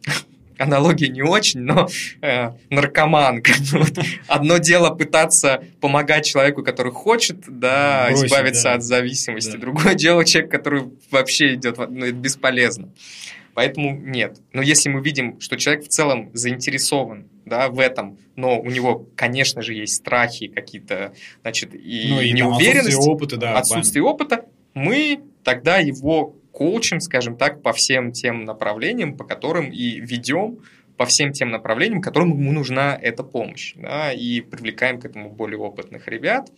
аналогия 0.62 1.10
не 1.10 1.22
очень, 1.22 1.62
но 1.62 1.88
э, 2.22 2.52
наркоман. 2.70 3.44
Вот. 3.72 3.98
Одно 4.28 4.58
дело 4.58 4.90
пытаться 4.90 5.64
помогать 5.80 6.26
человеку, 6.26 6.64
который 6.64 6.92
хочет 6.92 7.38
да, 7.48 8.08
Бросить, 8.10 8.26
избавиться 8.28 8.64
да. 8.64 8.74
от 8.74 8.84
зависимости. 8.84 9.52
Да. 9.52 9.58
Другое 9.58 9.94
дело 9.96 10.26
человек, 10.26 10.52
который 10.52 10.84
вообще 11.10 11.56
идет, 11.56 11.78
ну, 11.78 12.06
это 12.06 12.14
бесполезно. 12.14 12.90
Поэтому 13.54 13.98
нет. 13.98 14.40
Но 14.54 14.62
если 14.62 14.90
мы 14.90 15.02
видим, 15.02 15.40
что 15.40 15.58
человек 15.58 15.86
в 15.86 15.88
целом 15.90 16.30
заинтересован 16.34 17.28
да, 17.46 17.70
в 17.70 17.80
этом, 17.80 18.18
но 18.36 18.60
у 18.60 18.70
него, 18.70 19.08
конечно 19.16 19.62
же, 19.62 19.74
есть 19.74 19.96
страхи 19.96 20.48
какие-то, 20.48 21.14
значит, 21.42 21.74
и, 21.74 22.08
ну, 22.10 22.22
и 22.22 22.32
неуверенность, 22.32 22.90
отсутствие 22.90 23.14
опыта, 23.14 23.38
да, 23.38 23.58
отсутствие 23.58 24.04
опыта, 24.04 24.46
мы 24.74 25.22
тогда 25.44 25.78
его 25.78 26.36
коучем, 26.62 27.00
скажем 27.00 27.38
так, 27.38 27.64
по 27.64 27.74
всем 27.74 28.12
тем 28.12 28.46
направлениям, 28.46 29.18
по 29.18 29.24
которым 29.24 29.72
и 29.72 30.00
ведем 30.00 30.60
по 30.96 31.08
всем 31.08 31.34
тем 31.34 31.50
направлениям, 31.50 32.04
которым 32.04 32.30
ему 32.30 32.52
нужна 32.52 32.96
эта 33.02 33.24
помощь. 33.24 33.74
Да, 33.76 34.14
и 34.14 34.42
привлекаем 34.42 35.02
к 35.02 35.06
этому 35.06 35.32
более 35.32 35.58
опытных 35.58 36.08
ребят. 36.08 36.52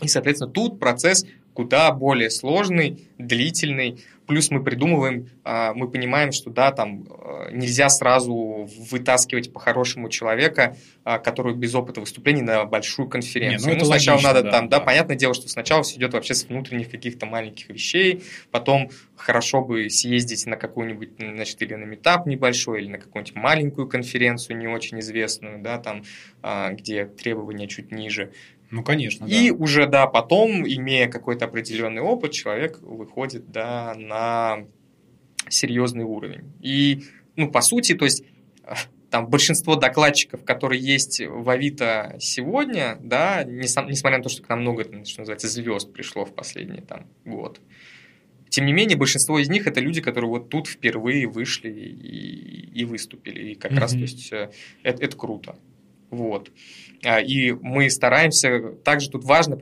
И, 0.00 0.08
соответственно, 0.08 0.50
тут 0.50 0.80
процесс 0.80 1.26
куда 1.52 1.92
более 1.92 2.30
сложный, 2.30 3.06
длительный, 3.18 4.02
Плюс 4.26 4.50
мы 4.50 4.62
придумываем, 4.62 5.28
а, 5.44 5.72
мы 5.74 5.88
понимаем, 5.88 6.32
что 6.32 6.50
да, 6.50 6.72
там 6.72 7.06
э, 7.08 7.50
нельзя 7.52 7.88
сразу 7.88 8.68
вытаскивать 8.90 9.52
по-хорошему 9.52 10.08
человека, 10.08 10.76
а, 11.04 11.18
который 11.18 11.54
без 11.54 11.74
опыта 11.74 12.00
выступлений 12.00 12.42
на 12.42 12.64
большую 12.64 13.08
конференцию. 13.08 13.68
Не, 13.68 13.74
ну, 13.74 13.80
ну 13.80 13.86
сначала 13.86 14.16
логично, 14.16 14.34
надо 14.34 14.42
да, 14.42 14.50
там, 14.50 14.68
да, 14.68 14.78
да, 14.78 14.84
понятное 14.84 15.16
дело, 15.16 15.34
что 15.34 15.48
сначала 15.48 15.82
все 15.82 15.96
идет 15.96 16.12
вообще 16.14 16.34
с 16.34 16.44
внутренних 16.44 16.90
каких-то 16.90 17.26
маленьких 17.26 17.68
вещей, 17.68 18.24
потом 18.50 18.90
хорошо 19.16 19.62
бы 19.62 19.88
съездить 19.90 20.46
на 20.46 20.56
какую-нибудь, 20.56 21.10
значит, 21.18 21.62
или 21.62 21.74
на 21.74 21.84
метап 21.84 22.26
небольшой, 22.26 22.82
или 22.82 22.88
на 22.88 22.98
какую-нибудь 22.98 23.36
маленькую 23.36 23.88
конференцию, 23.88 24.58
не 24.58 24.66
очень 24.66 25.00
известную, 25.00 25.62
да, 25.62 25.78
там, 25.78 26.02
а, 26.42 26.72
где 26.72 27.06
требования 27.06 27.68
чуть 27.68 27.92
ниже. 27.92 28.32
Ну, 28.70 28.82
конечно. 28.82 29.26
И 29.26 29.50
да. 29.50 29.56
уже, 29.56 29.86
да, 29.86 30.06
потом, 30.06 30.66
имея 30.66 31.08
какой-то 31.08 31.44
определенный 31.44 32.02
опыт, 32.02 32.32
человек 32.32 32.80
выходит, 32.82 33.50
да, 33.50 33.94
на 33.96 34.66
серьезный 35.48 36.04
уровень. 36.04 36.52
И, 36.60 37.04
ну, 37.36 37.50
по 37.50 37.60
сути, 37.60 37.94
то 37.94 38.04
есть 38.04 38.24
там 39.10 39.28
большинство 39.28 39.76
докладчиков, 39.76 40.44
которые 40.44 40.82
есть 40.82 41.20
в 41.20 41.48
Авито 41.48 42.16
сегодня, 42.18 42.98
да, 43.00 43.44
несмотря 43.44 44.18
на 44.18 44.24
то, 44.24 44.28
что 44.28 44.42
к 44.42 44.48
нам 44.48 44.62
много, 44.62 44.84
что 45.04 45.20
называется, 45.20 45.48
звезд 45.48 45.92
пришло 45.92 46.24
в 46.24 46.34
последний 46.34 46.80
там 46.80 47.06
год, 47.24 47.60
тем 48.48 48.64
не 48.66 48.72
менее, 48.72 48.96
большинство 48.96 49.38
из 49.38 49.48
них 49.48 49.66
это 49.66 49.80
люди, 49.80 50.00
которые 50.00 50.30
вот 50.30 50.48
тут 50.48 50.68
впервые 50.68 51.26
вышли 51.26 51.68
и, 51.68 52.80
и 52.80 52.84
выступили. 52.84 53.50
И 53.50 53.54
как 53.54 53.72
mm-hmm. 53.72 53.78
раз, 53.78 53.92
то 53.92 53.98
есть, 53.98 54.32
э, 54.32 54.50
это, 54.82 55.04
это 55.04 55.16
круто. 55.16 55.56
Вот. 56.10 56.50
А, 57.04 57.20
и 57.20 57.52
мы 57.52 57.90
стараемся, 57.90 58.72
также 58.84 59.10
тут 59.10 59.24
важно, 59.24 59.58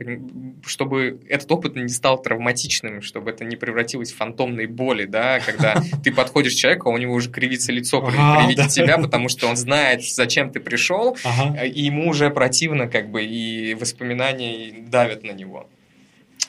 чтобы 0.65 1.19
этот 1.27 1.51
опыт 1.51 1.75
не 1.75 1.89
стал 1.89 2.21
травматичным, 2.21 3.01
чтобы 3.01 3.31
это 3.31 3.43
не 3.43 3.55
превратилось 3.55 4.11
в 4.11 4.17
фантомные 4.17 4.67
боли, 4.67 5.05
да, 5.05 5.39
когда 5.39 5.75
ты 6.03 6.11
подходишь 6.11 6.53
к 6.53 6.57
человеку, 6.57 6.89
а 6.89 6.93
у 6.93 6.97
него 6.97 7.13
уже 7.13 7.29
кривится 7.29 7.71
лицо 7.71 8.01
при, 8.01 8.15
ага, 8.17 8.47
виде 8.47 8.63
да. 8.63 8.67
тебя, 8.67 8.97
потому 8.97 9.29
что 9.29 9.47
он 9.47 9.57
знает, 9.57 10.03
зачем 10.03 10.51
ты 10.51 10.59
пришел, 10.59 11.17
ага. 11.23 11.63
и 11.63 11.81
ему 11.81 12.09
уже 12.09 12.29
противно, 12.29 12.87
как 12.87 13.09
бы, 13.09 13.23
и 13.23 13.73
воспоминания 13.75 14.73
давят 14.87 15.23
на 15.23 15.31
него. 15.31 15.69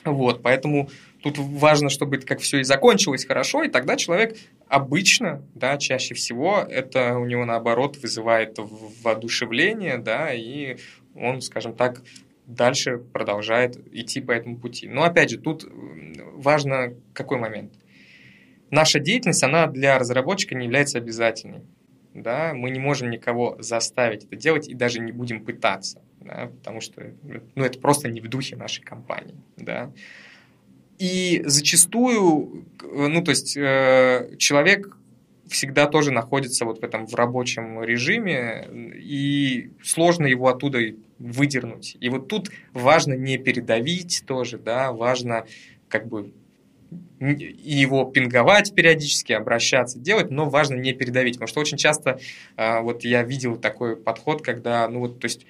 Вот, 0.05 0.41
поэтому 0.41 0.89
Тут 1.21 1.37
важно, 1.37 1.89
чтобы 1.89 2.19
как 2.19 2.39
все 2.39 2.59
и 2.59 2.63
закончилось 2.63 3.25
хорошо, 3.25 3.63
и 3.63 3.69
тогда 3.69 3.95
человек 3.95 4.37
обычно, 4.67 5.43
да, 5.55 5.77
чаще 5.77 6.13
всего 6.13 6.59
это 6.59 7.17
у 7.17 7.25
него 7.25 7.45
наоборот 7.45 7.97
вызывает 7.97 8.57
воодушевление, 9.03 9.97
да, 9.97 10.31
и 10.33 10.77
он, 11.15 11.41
скажем 11.41 11.73
так, 11.75 12.03
дальше 12.45 12.97
продолжает 12.97 13.77
идти 13.93 14.21
по 14.21 14.31
этому 14.31 14.57
пути. 14.57 14.87
Но 14.87 15.03
опять 15.03 15.29
же, 15.31 15.37
тут 15.37 15.65
важно 16.33 16.93
какой 17.13 17.37
момент. 17.37 17.73
Наша 18.69 18.99
деятельность, 18.99 19.43
она 19.43 19.67
для 19.67 19.97
разработчика 19.97 20.55
не 20.55 20.65
является 20.65 20.97
обязательной. 20.97 21.61
Да? 22.13 22.53
Мы 22.53 22.71
не 22.71 22.79
можем 22.79 23.09
никого 23.09 23.57
заставить 23.59 24.25
это 24.25 24.35
делать 24.35 24.67
и 24.67 24.73
даже 24.73 24.99
не 24.99 25.11
будем 25.11 25.45
пытаться, 25.45 26.01
да? 26.19 26.49
потому 26.57 26.81
что 26.81 27.13
ну, 27.55 27.63
это 27.63 27.79
просто 27.79 28.09
не 28.09 28.21
в 28.21 28.27
духе 28.27 28.55
нашей 28.55 28.83
компании. 28.83 29.35
Да? 29.55 29.91
И 30.97 31.43
зачастую, 31.45 32.65
ну, 32.81 33.23
то 33.23 33.31
есть 33.31 33.55
э, 33.55 34.35
человек 34.37 34.97
всегда 35.47 35.85
тоже 35.87 36.11
находится 36.11 36.65
вот 36.65 36.79
в 36.79 36.83
этом 36.83 37.07
в 37.07 37.13
рабочем 37.15 37.83
режиме, 37.83 38.67
и 38.95 39.71
сложно 39.83 40.25
его 40.25 40.47
оттуда 40.47 40.79
выдернуть. 41.19 41.97
И 41.99 42.09
вот 42.09 42.27
тут 42.27 42.49
важно 42.73 43.13
не 43.13 43.37
передавить 43.37 44.23
тоже, 44.25 44.57
да, 44.57 44.91
важно 44.91 45.45
как 45.87 46.07
бы 46.07 46.33
его 47.19 48.05
пинговать 48.05 48.73
периодически, 48.73 49.33
обращаться, 49.33 49.99
делать, 49.99 50.29
но 50.29 50.49
важно 50.49 50.75
не 50.75 50.93
передавить, 50.93 51.35
потому 51.35 51.47
что 51.47 51.59
очень 51.59 51.77
часто 51.77 52.19
э, 52.55 52.79
вот 52.81 53.03
я 53.03 53.23
видел 53.23 53.57
такой 53.57 53.95
подход, 53.95 54.41
когда, 54.41 54.87
ну 54.87 54.99
вот, 54.99 55.19
то 55.19 55.25
есть 55.25 55.45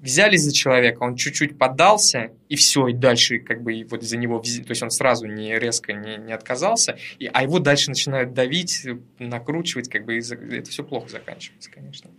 взялись 0.00 0.42
за 0.42 0.52
человека, 0.52 1.02
он 1.02 1.16
чуть-чуть 1.16 1.58
поддался, 1.58 2.32
и 2.52 2.56
все, 2.56 2.88
и 2.88 2.92
дальше 2.92 3.38
как 3.38 3.62
бы 3.62 3.86
вот 3.88 4.02
за 4.02 4.18
него, 4.18 4.38
то 4.38 4.46
есть 4.46 4.82
он 4.82 4.90
сразу 4.90 5.26
не 5.26 5.58
резко 5.58 5.94
не, 5.94 6.18
не 6.18 6.34
отказался, 6.34 6.98
и, 7.18 7.30
а 7.32 7.44
его 7.44 7.60
дальше 7.60 7.88
начинают 7.88 8.34
давить, 8.34 8.86
накручивать, 9.18 9.88
как 9.88 10.04
бы 10.04 10.18
и 10.18 10.20
это 10.20 10.70
все 10.70 10.84
плохо 10.84 11.08
заканчивается, 11.08 11.70
конечно. 11.70 12.10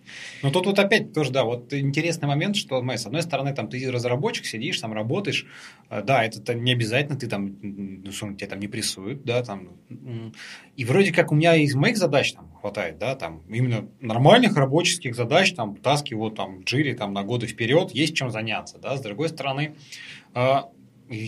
Но 0.42 0.50
тут 0.50 0.66
вот 0.66 0.80
опять 0.80 1.14
тоже, 1.14 1.32
да, 1.32 1.44
вот 1.44 1.72
интересный 1.72 2.28
момент, 2.28 2.56
что, 2.56 2.84
с 2.84 3.06
одной 3.06 3.22
стороны, 3.22 3.54
там 3.54 3.70
ты 3.70 3.92
разработчик, 3.92 4.48
сидишь, 4.48 4.80
там 4.80 4.92
работаешь, 4.94 5.46
э, 5.92 6.02
да, 6.02 6.26
это 6.26 6.56
не 6.56 6.74
обязательно, 6.74 7.16
ты 7.16 7.28
там, 7.28 7.56
ну, 7.62 8.12
что 8.12 8.34
тебя 8.34 8.48
там 8.48 8.60
не 8.60 8.68
прессуют, 8.68 9.24
да, 9.24 9.44
там, 9.44 9.78
и 10.76 10.84
вроде 10.84 11.14
как 11.14 11.32
у 11.32 11.36
меня 11.36 11.56
из 11.58 11.76
моих 11.76 11.98
задач 11.98 12.34
там 12.34 12.52
хватает, 12.60 12.98
да, 12.98 13.14
там, 13.14 13.44
именно 13.48 13.88
нормальных 14.00 14.58
рабочих 14.58 15.14
задач, 15.14 15.54
там, 15.54 15.76
таски 15.76 16.16
вот 16.16 16.36
там 16.36 16.62
в 16.62 16.64
джире 16.64 16.96
там 16.96 17.14
на 17.14 17.22
годы 17.22 17.46
вперед, 17.46 17.92
есть 17.92 18.16
чем 18.16 18.32
заняться, 18.32 18.80
да, 18.80 18.98
с 18.98 19.02
другой 19.02 19.30
стороны, 19.30 19.76
а, 20.34 20.70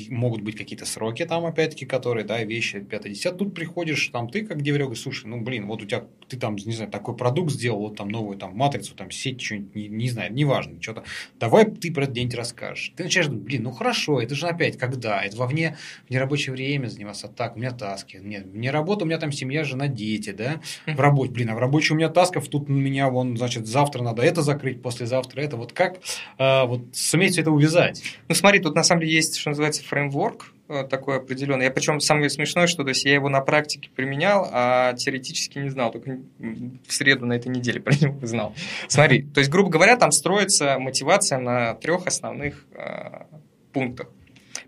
могут 0.09 0.41
быть 0.41 0.55
какие-то 0.55 0.85
сроки 0.85 1.25
там, 1.25 1.45
опять-таки, 1.45 1.85
которые, 1.85 2.25
да, 2.25 2.43
вещи 2.43 2.77
5-10. 2.77 3.37
Тут 3.37 3.53
приходишь, 3.53 4.07
там, 4.09 4.29
ты 4.29 4.45
как 4.45 4.61
деверега, 4.61 4.95
слушай, 4.95 5.25
ну, 5.27 5.41
блин, 5.41 5.67
вот 5.67 5.81
у 5.81 5.85
тебя, 5.85 6.05
ты 6.27 6.37
там, 6.37 6.55
не 6.55 6.73
знаю, 6.73 6.91
такой 6.91 7.15
продукт 7.15 7.51
сделал, 7.51 7.79
вот 7.79 7.97
там 7.97 8.09
новую 8.09 8.37
там 8.37 8.55
матрицу, 8.55 8.95
там 8.95 9.11
сеть, 9.11 9.41
что-нибудь, 9.41 9.75
не, 9.75 9.87
не 9.87 10.09
знаю, 10.09 10.33
неважно, 10.33 10.81
что-то. 10.81 11.03
Давай 11.39 11.65
ты 11.65 11.91
про 11.91 12.03
это 12.03 12.13
день 12.13 12.29
расскажешь. 12.31 12.93
Ты 12.95 13.03
начинаешь 13.03 13.29
думать, 13.29 13.43
блин, 13.43 13.63
ну 13.63 13.71
хорошо, 13.71 14.21
это 14.21 14.35
же 14.35 14.47
опять 14.47 14.77
когда? 14.77 15.21
Это 15.21 15.37
вовне, 15.37 15.77
в 16.07 16.11
нерабочее 16.11 16.53
время 16.53 16.87
заниматься 16.87 17.27
так, 17.27 17.55
у 17.55 17.59
меня 17.59 17.71
таски. 17.71 18.17
Нет, 18.17 18.53
не 18.53 18.69
работа, 18.69 19.05
у 19.05 19.07
меня 19.07 19.17
там 19.17 19.31
семья, 19.31 19.63
жена, 19.63 19.87
дети, 19.87 20.31
да. 20.31 20.61
В 20.85 20.99
работе, 20.99 21.31
блин, 21.31 21.49
а 21.49 21.55
в 21.55 21.59
рабочей 21.59 21.93
у 21.93 21.97
меня 21.97 22.09
тасков, 22.09 22.47
тут 22.47 22.69
у 22.69 22.73
меня, 22.73 23.09
вон, 23.09 23.37
значит, 23.37 23.67
завтра 23.67 24.03
надо 24.03 24.21
это 24.21 24.41
закрыть, 24.41 24.81
послезавтра 24.81 25.41
это. 25.41 25.57
Вот 25.57 25.73
как 25.73 25.99
э, 26.37 26.65
вот 26.65 26.81
суметь 26.93 27.33
все 27.33 27.41
это 27.41 27.51
увязать? 27.51 28.01
Ну, 28.27 28.35
смотри, 28.35 28.59
тут 28.59 28.75
на 28.75 28.83
самом 28.83 29.01
деле 29.01 29.13
есть, 29.13 29.37
что 29.37 29.49
называется, 29.49 29.74
фреймворк, 29.79 30.53
э, 30.69 30.83
такой 30.89 31.17
определенный. 31.17 31.65
Я 31.65 31.71
причем 31.71 31.99
самое 31.99 32.29
смешное, 32.29 32.67
что 32.67 32.83
то 32.83 32.89
есть 32.89 33.05
я 33.05 33.13
его 33.13 33.29
на 33.29 33.41
практике 33.41 33.89
применял, 33.95 34.47
а 34.51 34.93
теоретически 34.93 35.59
не 35.59 35.69
знал, 35.69 35.91
только 35.91 36.19
в 36.39 36.93
среду 36.93 37.25
на 37.25 37.33
этой 37.33 37.49
неделе 37.49 37.79
про 37.81 37.93
него 37.95 38.25
знал. 38.25 38.53
Смотри, 38.87 39.23
то 39.23 39.39
есть, 39.39 39.49
грубо 39.49 39.69
говоря, 39.69 39.97
там 39.97 40.11
строится 40.11 40.77
мотивация 40.79 41.39
на 41.39 41.73
трех 41.75 42.07
основных 42.07 42.65
э, 42.73 43.25
пунктах. 43.73 44.07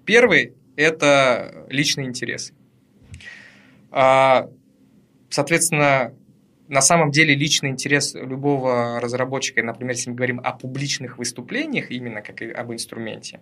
Первый– 0.05 0.53
это 0.76 1.66
личный 1.70 2.05
интерес. 2.05 2.53
А, 3.91 4.49
соответственно, 5.30 6.14
на 6.68 6.82
самом 6.82 7.12
деле 7.12 7.34
личный 7.36 7.70
интерес 7.70 8.14
любого 8.14 8.99
разработчика, 8.99 9.64
например, 9.64 9.95
если 9.95 10.10
мы 10.10 10.16
говорим 10.16 10.41
о 10.43 10.51
публичных 10.51 11.18
выступлениях, 11.18 11.91
именно 11.91 12.22
как 12.22 12.41
и 12.41 12.51
об 12.51 12.72
инструменте, 12.74 13.39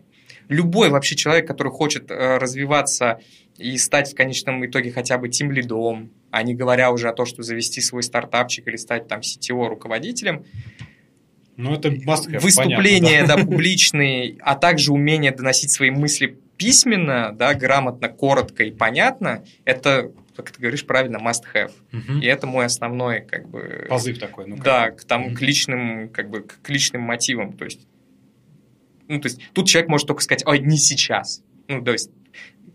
любой 0.48 0.89
вообще 0.89 1.16
человек, 1.16 1.48
который 1.48 1.72
хочет 1.72 2.12
э, 2.12 2.38
развиваться 2.38 3.20
и 3.58 3.78
стать 3.78 4.12
в 4.12 4.16
конечном 4.16 4.66
итоге 4.66 4.91
хотя 4.91 5.18
бы 5.18 5.30
тем 5.30 5.52
лидом, 5.52 6.12
а 6.32 6.43
не 6.43 6.54
говоря 6.54 6.91
уже 6.91 7.10
о 7.10 7.14
том, 7.14 7.26
что 7.26 7.43
завести 7.43 7.82
свой 7.82 8.04
стартапчик 8.04 8.68
или 8.68 8.76
стать 8.76 9.08
там 9.08 9.22
CTO 9.22 9.68
руководителем, 9.68 10.46
ну, 11.58 11.74
это 11.74 11.89
must 11.89 12.38
выступления 12.39 13.20
понятно, 13.20 13.28
да. 13.28 13.36
да, 13.38 13.46
публичные, 13.46 14.38
а 14.41 14.56
также 14.56 14.91
умение 14.91 15.32
доносить 15.32 15.72
свои 15.72 15.89
мысли 15.89 16.38
письменно, 16.58 17.34
да, 17.34 17.54
грамотно, 17.54 18.10
коротко 18.10 18.64
и 18.64 18.72
понятно, 18.72 19.46
это 19.64 20.12
как 20.36 20.52
ты 20.52 20.60
говоришь 20.60 20.86
правильно, 20.86 21.18
must 21.18 21.43
have. 21.54 21.72
Угу. 21.93 22.20
И 22.20 22.26
это 22.26 22.46
мой 22.46 22.66
основной, 22.66 23.22
как 23.22 23.48
бы... 23.48 23.86
Позыв 23.89 24.20
такой. 24.20 24.48
Ну, 24.48 24.58
да, 24.58 24.91
к, 24.91 25.04
там, 25.06 25.28
угу. 25.28 25.36
к 25.36 25.41
личным, 25.41 26.10
как 26.10 26.30
бы, 26.30 26.41
к 26.41 26.70
личным 26.70 27.02
мотивам. 27.02 27.54
То 27.54 27.66
есть, 27.66 27.88
ну, 29.08 29.20
то 29.20 29.28
есть, 29.28 29.39
тут 29.53 29.68
человек 29.68 29.89
может 29.89 30.08
только 30.08 30.22
сказать, 30.22 30.45
ой, 30.45 30.60
не 30.60 30.78
сейчас. 30.78 31.43
Ну, 31.68 31.84
то 31.84 31.91
есть, 31.91 32.10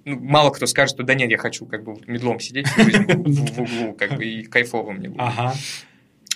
ну, 0.05 0.19
мало 0.19 0.51
кто 0.51 0.67
скажет, 0.67 0.95
что 0.95 1.03
да 1.03 1.15
нет, 1.15 1.31
я 1.31 1.39
хочу 1.39 1.67
как 1.67 1.85
бы 1.85 1.97
медлом 2.07 2.41
сидеть 2.41 2.67
в 2.69 3.61
углу, 3.61 3.95
как 3.95 4.17
бы, 4.17 4.25
и 4.25 4.45
кайфово 4.45 4.93
мне 4.93 5.09
будет. 5.09 5.21
Ага. 5.21 5.55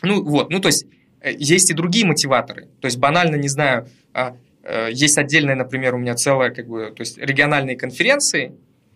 Ну, 0.02 0.22
вот, 0.22 0.50
ну, 0.50 0.60
то 0.60 0.68
есть, 0.68 0.86
э, 1.20 1.32
есть 1.36 1.70
и 1.70 1.74
другие 1.74 2.06
мотиваторы. 2.06 2.68
То 2.80 2.86
есть, 2.86 2.98
банально, 2.98 3.36
не 3.36 3.48
знаю, 3.48 3.88
а, 4.12 4.36
э, 4.62 4.88
есть 4.92 5.16
отдельная, 5.18 5.54
например, 5.54 5.94
у 5.94 5.98
меня 5.98 6.14
целая, 6.14 6.50
как 6.50 6.68
бы, 6.68 6.92
то 6.94 7.00
есть, 7.00 7.18
региональные 7.18 7.76
конференции, 7.76 8.52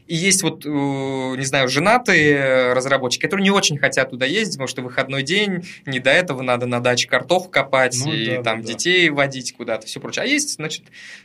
и 0.08 0.16
есть 0.16 0.42
вот, 0.42 0.64
э, 0.64 0.68
не 0.68 1.44
знаю, 1.44 1.68
женатые 1.68 2.72
разработчики, 2.72 3.20
которые 3.20 3.44
не 3.44 3.50
очень 3.50 3.76
хотят 3.76 4.10
туда 4.10 4.24
ездить, 4.24 4.54
потому 4.54 4.66
что 4.66 4.80
выходной 4.80 5.22
день, 5.22 5.66
не 5.84 6.00
до 6.00 6.10
этого 6.10 6.40
надо 6.40 6.64
на 6.66 6.80
даче 6.80 7.06
картоху 7.06 7.50
копать 7.50 7.96
ну, 8.04 8.12
и 8.12 8.36
да, 8.36 8.42
там 8.42 8.62
да, 8.62 8.68
детей 8.68 9.10
водить 9.10 9.52
куда-то, 9.52 9.86
все 9.86 10.00
прочее. 10.00 10.22
А 10.22 10.26
есть, 10.26 10.54
значит, 10.54 10.84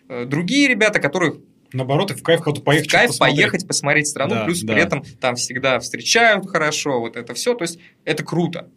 э, 0.10 0.26
другие 0.26 0.68
ребята, 0.68 1.00
которые 1.00 1.36
Наоборот, 1.72 2.12
и 2.12 2.14
в 2.14 2.22
кайф 2.22 2.44
куда-то 2.44 2.62
поехать. 2.62 2.90
В 2.90 2.92
кайф 2.92 3.08
посмотреть. 3.08 3.38
поехать, 3.38 3.68
посмотреть 3.68 4.08
страну, 4.08 4.36
да, 4.36 4.46
плюс 4.46 4.62
да. 4.62 4.74
при 4.74 4.84
этом 4.84 5.04
там 5.20 5.36
всегда 5.36 5.80
встречают 5.80 6.48
хорошо, 6.48 7.00
вот 7.00 7.16
это 7.16 7.34
все. 7.34 7.56
То 7.56 7.64
есть 7.64 7.80
это 8.06 8.24
круто. 8.24 8.70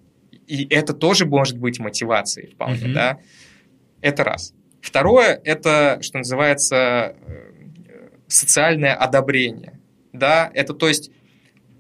И 0.46 0.66
это 0.70 0.94
тоже 0.94 1.26
может 1.26 1.58
быть 1.58 1.78
мотивацией 1.78 2.52
вполне, 2.52 2.86
угу. 2.86 2.94
да. 2.94 3.18
Это 4.00 4.24
раз. 4.24 4.54
Второе, 4.80 5.38
это, 5.44 5.98
что 6.00 6.18
называется, 6.18 7.16
э, 7.26 7.52
социальное 8.28 8.94
одобрение 8.94 9.75
да, 10.18 10.50
это 10.54 10.74
то 10.74 10.88
есть 10.88 11.10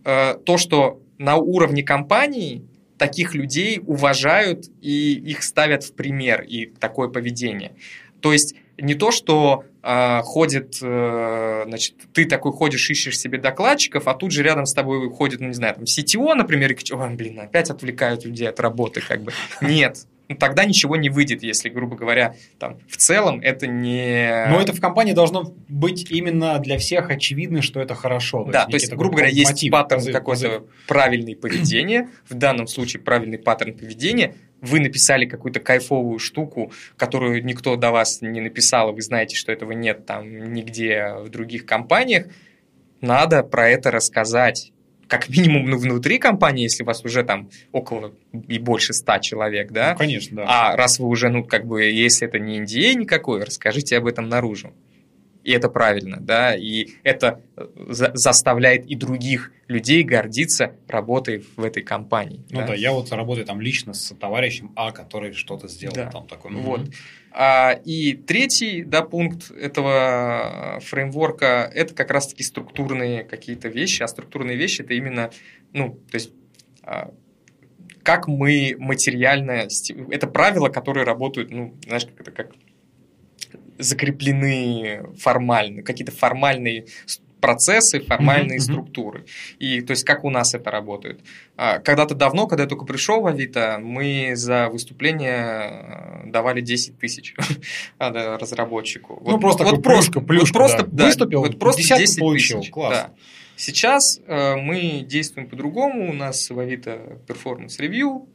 э, 0.04 0.34
то, 0.34 0.58
что 0.58 1.00
на 1.18 1.36
уровне 1.36 1.82
компании 1.82 2.66
таких 2.98 3.34
людей 3.34 3.80
уважают 3.84 4.66
и 4.80 5.14
их 5.14 5.42
ставят 5.42 5.84
в 5.84 5.94
пример, 5.94 6.42
и 6.42 6.66
такое 6.66 7.08
поведение. 7.08 7.74
То 8.20 8.32
есть 8.32 8.54
не 8.78 8.94
то, 8.94 9.10
что 9.10 9.64
э, 9.82 10.20
ходит, 10.22 10.78
э, 10.82 11.64
значит, 11.66 11.94
ты 12.12 12.24
такой 12.24 12.52
ходишь, 12.52 12.90
ищешь 12.90 13.18
себе 13.18 13.38
докладчиков, 13.38 14.08
а 14.08 14.14
тут 14.14 14.32
же 14.32 14.42
рядом 14.42 14.66
с 14.66 14.74
тобой 14.74 15.08
ходит, 15.10 15.40
ну, 15.40 15.48
не 15.48 15.54
знаю, 15.54 15.74
там, 15.74 15.84
CTO, 15.84 16.34
например, 16.34 16.72
и 16.72 16.74
говорит, 16.74 17.16
блин, 17.16 17.40
опять 17.40 17.70
отвлекают 17.70 18.24
людей 18.24 18.48
от 18.48 18.60
работы, 18.60 19.00
как 19.00 19.22
бы. 19.22 19.32
Нет, 19.60 20.06
тогда 20.34 20.64
ничего 20.64 20.96
не 20.96 21.08
выйдет, 21.08 21.42
если, 21.42 21.68
грубо 21.68 21.96
говоря, 21.96 22.34
там, 22.58 22.78
в 22.88 22.96
целом 22.96 23.40
это 23.40 23.66
не... 23.66 24.46
Но 24.48 24.60
это 24.60 24.72
в 24.72 24.80
компании 24.80 25.12
должно 25.12 25.54
быть 25.68 26.10
именно 26.10 26.58
для 26.58 26.78
всех 26.78 27.10
очевидно, 27.10 27.62
что 27.62 27.80
это 27.80 27.94
хорошо. 27.94 28.44
То 28.44 28.50
да, 28.50 28.58
есть, 28.60 28.70
то 28.70 28.76
есть, 28.76 28.92
грубо 28.94 29.16
говоря, 29.16 29.28
мотив, 29.28 29.48
есть 29.48 29.70
паттерн 29.70 30.12
какой-то 30.12 30.64
правильный 30.88 31.36
поведения, 31.36 32.08
в 32.28 32.34
данном 32.34 32.66
случае 32.66 33.02
правильный 33.02 33.38
паттерн 33.38 33.74
поведения, 33.74 34.34
вы 34.60 34.80
написали 34.80 35.26
какую-то 35.26 35.60
кайфовую 35.60 36.18
штуку, 36.18 36.72
которую 36.96 37.44
никто 37.44 37.76
до 37.76 37.90
вас 37.90 38.22
не 38.22 38.40
написал, 38.40 38.90
и 38.90 38.94
вы 38.94 39.02
знаете, 39.02 39.36
что 39.36 39.52
этого 39.52 39.72
нет 39.72 40.06
там 40.06 40.52
нигде 40.52 41.14
в 41.20 41.28
других 41.28 41.66
компаниях, 41.66 42.26
надо 43.00 43.42
про 43.42 43.68
это 43.68 43.90
рассказать 43.90 44.72
как 45.08 45.28
минимум 45.28 45.70
ну, 45.70 45.78
внутри 45.78 46.18
компании, 46.18 46.64
если 46.64 46.82
у 46.82 46.86
вас 46.86 47.04
уже 47.04 47.22
там 47.24 47.50
около 47.72 48.12
и 48.48 48.58
больше 48.58 48.92
ста 48.92 49.18
человек, 49.20 49.70
да? 49.72 49.92
Ну, 49.92 49.98
конечно, 49.98 50.36
да. 50.36 50.44
А 50.46 50.76
раз 50.76 50.98
вы 50.98 51.06
уже, 51.08 51.28
ну, 51.28 51.44
как 51.44 51.66
бы, 51.66 51.84
если 51.84 52.26
это 52.26 52.38
не 52.38 52.60
NDA 52.60 52.94
никакой, 52.94 53.44
расскажите 53.44 53.96
об 53.96 54.06
этом 54.06 54.28
наружу. 54.28 54.72
И 55.46 55.52
это 55.52 55.68
правильно, 55.68 56.16
да, 56.18 56.56
и 56.56 56.88
это 57.04 57.40
э, 57.56 57.68
за 57.86 58.10
заставляет 58.14 58.84
и 58.86 58.96
других 58.96 59.52
людей 59.68 60.02
гордиться 60.02 60.72
работой 60.88 61.46
в 61.56 61.62
этой 61.62 61.84
компании. 61.84 62.44
Ну 62.50 62.62
да, 62.62 62.66
да 62.66 62.74
я 62.74 62.90
вот 62.90 63.12
работаю 63.12 63.46
там 63.46 63.60
лично 63.60 63.94
с 63.94 64.12
товарищем 64.16 64.72
А, 64.74 64.90
который 64.90 65.34
что-то 65.34 65.68
сделал 65.68 65.94
да. 65.94 66.10
там 66.10 66.26
такой. 66.26 66.50
Вот. 66.50 66.80
Угу. 66.80 66.90
А, 67.38 67.72
и 67.84 68.14
третий 68.14 68.82
да, 68.82 69.02
пункт 69.02 69.50
этого 69.50 70.80
фреймворка– 70.82 71.70
это 71.74 71.94
как 71.94 72.10
раз-таки 72.10 72.42
структурные 72.42 73.24
какие-то 73.24 73.68
вещи, 73.68 74.02
а 74.02 74.08
структурные 74.08 74.56
вещи– 74.56 74.80
это 74.82 74.94
именно, 74.94 75.30
ну, 75.74 76.00
то 76.10 76.14
есть 76.14 76.32
а, 76.82 77.12
как 78.02 78.26
мы 78.26 78.74
материально… 78.78 79.68
Это 80.10 80.26
правила, 80.28 80.70
которые 80.70 81.04
работают, 81.04 81.50
ну, 81.50 81.76
знаешь, 81.84 82.06
как 82.06 82.20
это 82.20 82.30
как 82.30 82.52
закреплены 83.76 85.02
формально, 85.18 85.82
какие-то 85.82 86.12
формальные 86.12 86.86
процессы, 87.46 88.00
формальные 88.00 88.58
mm-hmm. 88.58 88.62
структуры. 88.62 89.24
И 89.60 89.80
то 89.82 89.92
есть 89.92 90.02
как 90.02 90.24
у 90.24 90.30
нас 90.30 90.52
это 90.52 90.68
работает. 90.72 91.20
А, 91.56 91.78
когда-то 91.78 92.16
давно, 92.16 92.48
когда 92.48 92.64
я 92.64 92.68
только 92.68 92.84
пришел 92.84 93.20
в 93.20 93.26
Авито, 93.28 93.78
мы 93.80 94.32
за 94.34 94.68
выступление 94.68 96.24
э, 96.24 96.30
давали 96.30 96.60
10 96.60 96.98
тысяч 96.98 97.36
разработчику. 98.00 99.22
Ну, 99.24 99.32
вот, 99.32 99.40
просто 99.40 99.62
вот 99.62 99.80
плюшка, 99.80 100.20
плюшка, 100.20 100.46
вот 100.46 100.52
просто, 100.52 100.86
да. 100.86 101.04
выступил, 101.04 101.40
вот 101.42 101.56
просто 101.60 101.82
10 101.82 102.18
получил, 102.18 102.60
тысяч. 102.60 102.72
класс. 102.72 102.92
Да. 102.94 103.10
Сейчас 103.54 104.20
э, 104.26 104.56
мы 104.56 105.04
действуем 105.06 105.48
по-другому. 105.48 106.10
У 106.10 106.12
нас 106.14 106.50
в 106.50 106.58
Авито 106.58 107.20
перформанс 107.28 107.78
ревью 107.78 108.28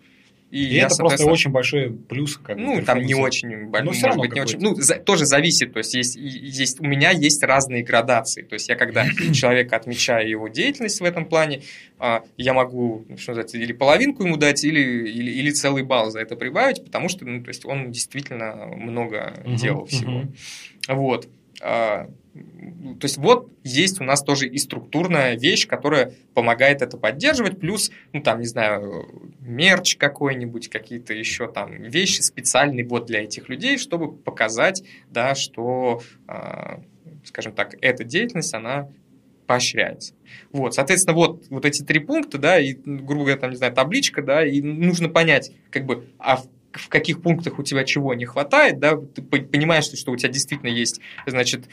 и, 0.52 0.66
и 0.66 0.76
это 0.76 0.96
просто 0.98 1.26
очень 1.26 1.50
большой 1.50 1.90
плюс. 1.92 2.36
Как 2.38 2.58
ну, 2.58 2.82
там 2.84 3.00
не 3.00 3.16
очень 3.16 3.68
большой, 3.68 4.10
может 4.10 4.20
быть, 4.20 4.34
не 4.34 4.42
очень. 4.42 4.60
Ну, 4.60 4.76
за, 4.76 4.96
тоже 4.96 5.26
зависит. 5.26 5.72
То 5.72 5.78
есть, 5.78 5.94
есть, 5.94 6.18
есть, 6.18 6.82
у 6.82 6.84
меня 6.84 7.12
есть 7.12 7.42
разные 7.42 7.84
градации. 7.84 8.42
То 8.42 8.56
есть, 8.56 8.68
я 8.68 8.76
когда 8.76 9.06
человека 9.34 9.78
отмечаю 9.78 10.30
его 10.30 10.50
деятельность 10.50 11.00
в 11.00 11.06
этом 11.06 11.26
плане, 11.26 11.62
а, 12.00 12.24
я 12.36 12.54
могу, 12.54 13.06
что 13.18 13.32
называется, 13.32 13.58
или 13.58 13.72
половинку 13.72 14.24
ему 14.24 14.36
дать, 14.36 14.66
или, 14.66 14.82
или, 14.82 15.32
или 15.32 15.52
целый 15.52 15.84
балл 15.84 16.12
за 16.12 16.20
это 16.20 16.36
прибавить, 16.36 16.84
потому 16.84 17.08
что, 17.08 17.26
ну, 17.26 17.42
то 17.42 17.48
есть, 17.48 17.66
он 17.66 17.92
действительно 17.92 18.68
много 18.76 19.34
делал 19.46 19.86
всего. 19.86 20.24
Вот. 20.90 21.30
А, 22.34 22.40
то 23.00 23.06
есть 23.06 23.18
вот 23.18 23.52
есть 23.64 24.02
у 24.02 24.04
нас 24.04 24.24
тоже 24.24 24.48
и 24.48 24.58
структурная 24.58 25.38
вещь, 25.38 25.68
которая 25.68 26.14
помогает 26.34 26.82
это 26.82 26.98
поддерживать, 26.98 27.60
плюс, 27.60 27.92
ну 28.14 28.22
там, 28.22 28.40
не 28.40 28.46
знаю, 28.46 29.34
мерч 29.40 29.98
какой-нибудь, 29.98 30.70
какие-то 30.70 31.14
еще 31.14 31.52
там 31.52 31.72
вещи 31.84 32.22
специальные 32.22 32.86
вот 32.86 33.06
для 33.06 33.24
этих 33.24 33.50
людей, 33.50 33.78
чтобы 33.78 34.12
показать, 34.12 34.84
да, 35.10 35.36
что, 35.36 36.02
э, 36.28 36.80
скажем 37.26 37.54
так, 37.54 37.76
эта 37.82 38.04
деятельность, 38.04 38.54
она 38.54 38.90
поощряется. 39.48 40.14
Вот, 40.54 40.76
соответственно, 40.76 41.16
вот, 41.16 41.46
вот 41.50 41.66
эти 41.66 41.84
три 41.84 42.00
пункта, 42.00 42.38
да, 42.38 42.60
и, 42.60 42.74
грубо 42.74 43.26
говоря, 43.26 43.38
там, 43.38 43.50
не 43.50 43.58
знаю, 43.58 43.74
табличка, 43.74 44.22
да, 44.22 44.46
и 44.46 44.62
нужно 44.62 45.10
понять, 45.10 45.52
как 45.70 45.86
бы, 45.86 46.08
а 46.18 46.42
в 46.74 46.90
каких 46.90 47.22
пунктах 47.22 47.60
у 47.60 47.64
тебя 47.64 47.84
чего 47.84 48.14
не 48.14 48.26
хватает, 48.26 48.80
да, 48.80 48.98
ты 48.98 49.22
понимаешь, 49.22 49.86
что 49.86 50.12
у 50.12 50.16
тебя 50.16 50.30
действительно 50.30 50.70
есть, 50.70 51.02
значит, 51.26 51.66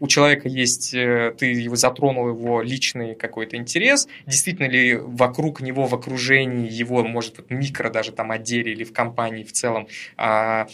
у 0.00 0.08
человека 0.08 0.48
есть, 0.48 0.94
э, 0.94 1.34
ты 1.38 1.46
его 1.46 1.76
затронул 1.76 2.28
его 2.28 2.62
личный 2.62 3.14
какой-то 3.14 3.56
интерес, 3.56 4.08
действительно 4.26 4.68
ли 4.68 4.96
вокруг 4.96 5.60
него 5.60 5.86
в 5.86 5.94
окружении 5.94 6.70
его, 6.70 7.04
может, 7.04 7.38
вот 7.38 7.50
микро 7.50 7.90
даже 7.90 8.12
там 8.12 8.30
отделе 8.30 8.72
или 8.72 8.84
в 8.84 8.92
компании 8.92 9.44
в 9.44 9.52
целом 9.52 9.88
а, 10.16 10.66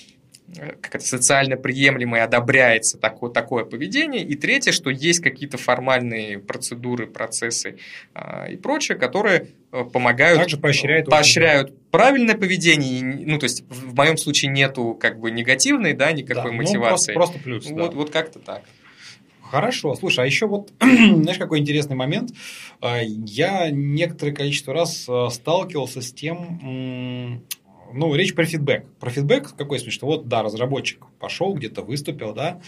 как 0.55 0.96
это 0.96 1.05
социально 1.05 1.57
приемлемое 1.57 2.24
одобряется 2.24 2.98
такое, 2.98 3.30
такое 3.30 3.64
поведение. 3.64 4.22
И 4.22 4.34
третье, 4.34 4.72
что 4.72 4.90
есть 4.90 5.20
какие-то 5.20 5.57
формальные 5.57 6.38
процедуры, 6.38 7.07
процессы 7.07 7.78
э, 8.14 8.53
и 8.53 8.57
прочее, 8.57 8.98
которые 8.98 9.48
э, 9.72 9.84
помогают, 9.84 10.40
Также 10.40 10.59
поощряют, 10.59 11.09
поощряют 11.09 11.90
правильное 11.90 12.36
поведение. 12.36 13.03
Ну, 13.03 13.38
то 13.38 13.44
есть 13.44 13.64
в 13.68 13.94
моем 13.94 14.16
случае 14.16 14.50
нету 14.50 14.96
как 15.00 15.18
бы 15.18 15.30
негативной, 15.30 15.94
да, 15.94 16.12
никакой 16.12 16.50
да, 16.50 16.57
мотивации. 16.57 17.12
Ну, 17.12 17.18
просто, 17.18 17.32
просто 17.32 17.38
плюс. 17.38 17.70
Вот, 17.70 17.90
да. 17.90 17.96
вот 17.96 18.11
как-то 18.11 18.38
так. 18.38 18.62
Хорошо, 19.53 19.94
слушай, 19.94 20.24
а 20.24 20.26
еще 20.26 20.46
вот, 20.46 20.72
знаешь, 20.80 21.36
какой 21.36 21.59
интересный 21.59 21.94
момент. 21.94 22.30
А, 22.80 23.00
я 23.03 23.70
некоторое 23.70 24.32
количество 24.32 24.72
раз 24.72 25.07
э, 25.07 25.28
сталкивался 25.30 26.00
с 26.00 26.11
тем, 26.11 27.42
ну, 27.93 28.14
речь 28.14 28.34
про 28.34 28.45
фидбэк. 28.45 28.86
Про 29.01 29.11
фидбэк 29.11 29.57
какой 29.57 29.78
смысле? 29.78 29.93
Что 29.93 30.07
вот, 30.07 30.28
да, 30.28 30.43
разработчик 30.43 31.05
пошел, 31.18 31.55
где-то 31.55 31.82
выступил, 31.82 32.32
да, 32.34 32.61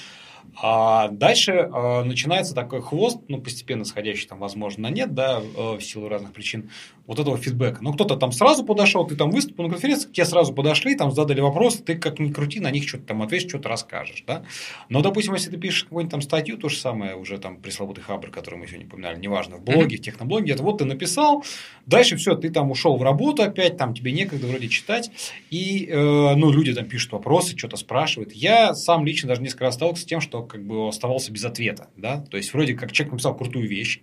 а 0.57 1.09
дальше 1.09 1.53
э, 1.53 2.03
начинается 2.05 2.55
такой 2.55 2.81
хвост, 2.81 3.19
ну, 3.29 3.41
постепенно 3.41 3.85
сходящий 3.85 4.29
там, 4.29 4.39
возможно, 4.39 4.85
на 4.89 4.95
нет, 4.95 5.15
да, 5.15 5.41
э, 5.41 5.77
в 5.77 5.81
силу 5.81 6.09
разных 6.09 6.33
причин, 6.33 6.71
вот 7.07 7.19
этого 7.19 7.37
фидбэка. 7.37 7.79
Ну, 7.83 7.93
кто-то 7.93 8.17
там 8.17 8.33
сразу 8.33 8.65
подошел, 8.65 9.07
ты 9.07 9.15
там 9.15 9.31
выступил 9.31 9.65
на 9.65 9.71
конференции, 9.71 10.09
к 10.09 10.13
тебе 10.13 10.25
сразу 10.25 10.55
подошли, 10.55 10.95
там 10.95 11.13
задали 11.13 11.41
вопросы, 11.41 11.83
ты 11.83 11.97
как 11.97 12.19
ни 12.19 12.33
крути, 12.33 12.61
на 12.61 12.71
них 12.71 12.89
что-то 12.89 13.05
там 13.05 13.23
ответишь, 13.23 13.49
что-то 13.49 13.69
расскажешь, 13.69 14.25
да. 14.27 14.45
Но, 14.89 15.03
допустим, 15.03 15.35
если 15.35 15.51
ты 15.51 15.59
пишешь 15.59 15.85
какую-нибудь 15.85 16.11
там 16.11 16.23
статью, 16.23 16.57
то 16.57 16.69
же 16.69 16.77
самое, 16.77 17.15
уже 17.15 17.39
там 17.39 17.59
пресловутый 17.59 18.03
хабр, 18.03 18.31
который 18.31 18.59
мы 18.59 18.67
сегодня 18.67 18.87
упоминали, 18.87 19.19
неважно, 19.19 19.57
в 19.57 19.63
блоге, 19.63 19.99
в 19.99 20.01
техноблоге, 20.01 20.53
это 20.55 20.63
вот 20.63 20.79
ты 20.79 20.87
написал, 20.87 21.45
дальше 21.87 22.17
все, 22.17 22.37
ты 22.37 22.51
там 22.51 22.71
ушел 22.71 22.97
в 22.97 23.03
работу 23.03 23.43
опять, 23.43 23.77
там 23.77 23.95
тебе 23.95 24.13
некогда 24.13 24.47
вроде 24.47 24.69
читать, 24.69 25.11
и, 25.51 25.87
э, 25.87 26.35
ну, 26.37 26.51
люди 26.51 26.73
там 26.73 26.87
пишут 26.87 27.13
вопросы, 27.13 27.57
что-то 27.57 27.77
спрашивают. 27.77 28.33
Я 28.33 28.75
сам 28.75 29.05
лично 29.05 29.29
даже 29.29 29.43
несколько 29.43 29.65
раз 29.65 29.75
сталкивался 29.75 30.03
с 30.03 30.07
тем, 30.07 30.21
что 30.21 30.43
как 30.43 30.65
бы 30.65 30.89
оставался 30.89 31.31
без 31.31 31.45
ответа, 31.45 31.89
да, 31.97 32.25
то 32.31 32.39
есть 32.39 32.55
вроде 32.55 32.75
как 32.75 32.93
человек 32.93 33.13
написал 33.13 33.37
крутую 33.37 33.69
вещь, 33.69 34.01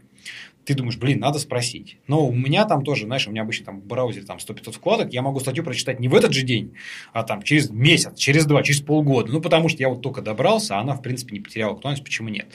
ты 0.66 0.74
думаешь, 0.74 0.98
блин, 0.98 1.20
надо 1.20 1.40
спросить. 1.40 1.98
Но 2.08 2.26
у 2.28 2.34
меня 2.34 2.66
там 2.66 2.84
тоже, 2.84 3.06
знаешь, 3.06 3.28
у 3.28 3.32
меня 3.32 3.42
обычно 3.42 3.66
там 3.66 3.82
в 3.82 3.86
браузере 3.86 4.26
там 4.26 4.38
100-500 4.38 4.72
вкладок, 4.72 5.14
я 5.14 5.22
могу 5.22 5.40
статью 5.40 5.64
прочитать 5.64 6.00
не 6.00 6.08
в 6.08 6.16
этот 6.16 6.34
же 6.34 6.44
день, 6.44 6.76
а 7.14 7.24
там 7.24 7.42
через 7.42 7.70
месяц, 7.70 8.18
через 8.18 8.46
два, 8.46 8.64
через 8.64 8.82
полгода. 8.82 9.32
Ну, 9.32 9.42
потому 9.42 9.70
что 9.70 9.80
я 9.80 9.90
вот 9.90 10.02
только 10.02 10.22
добрался, 10.22 10.78
а 10.78 10.82
она, 10.82 10.94
в 10.94 11.02
принципе, 11.02 11.34
не 11.34 11.40
потеряла 11.40 11.74
актуальность, 11.74 12.04
почему 12.04 12.30
нет. 12.30 12.48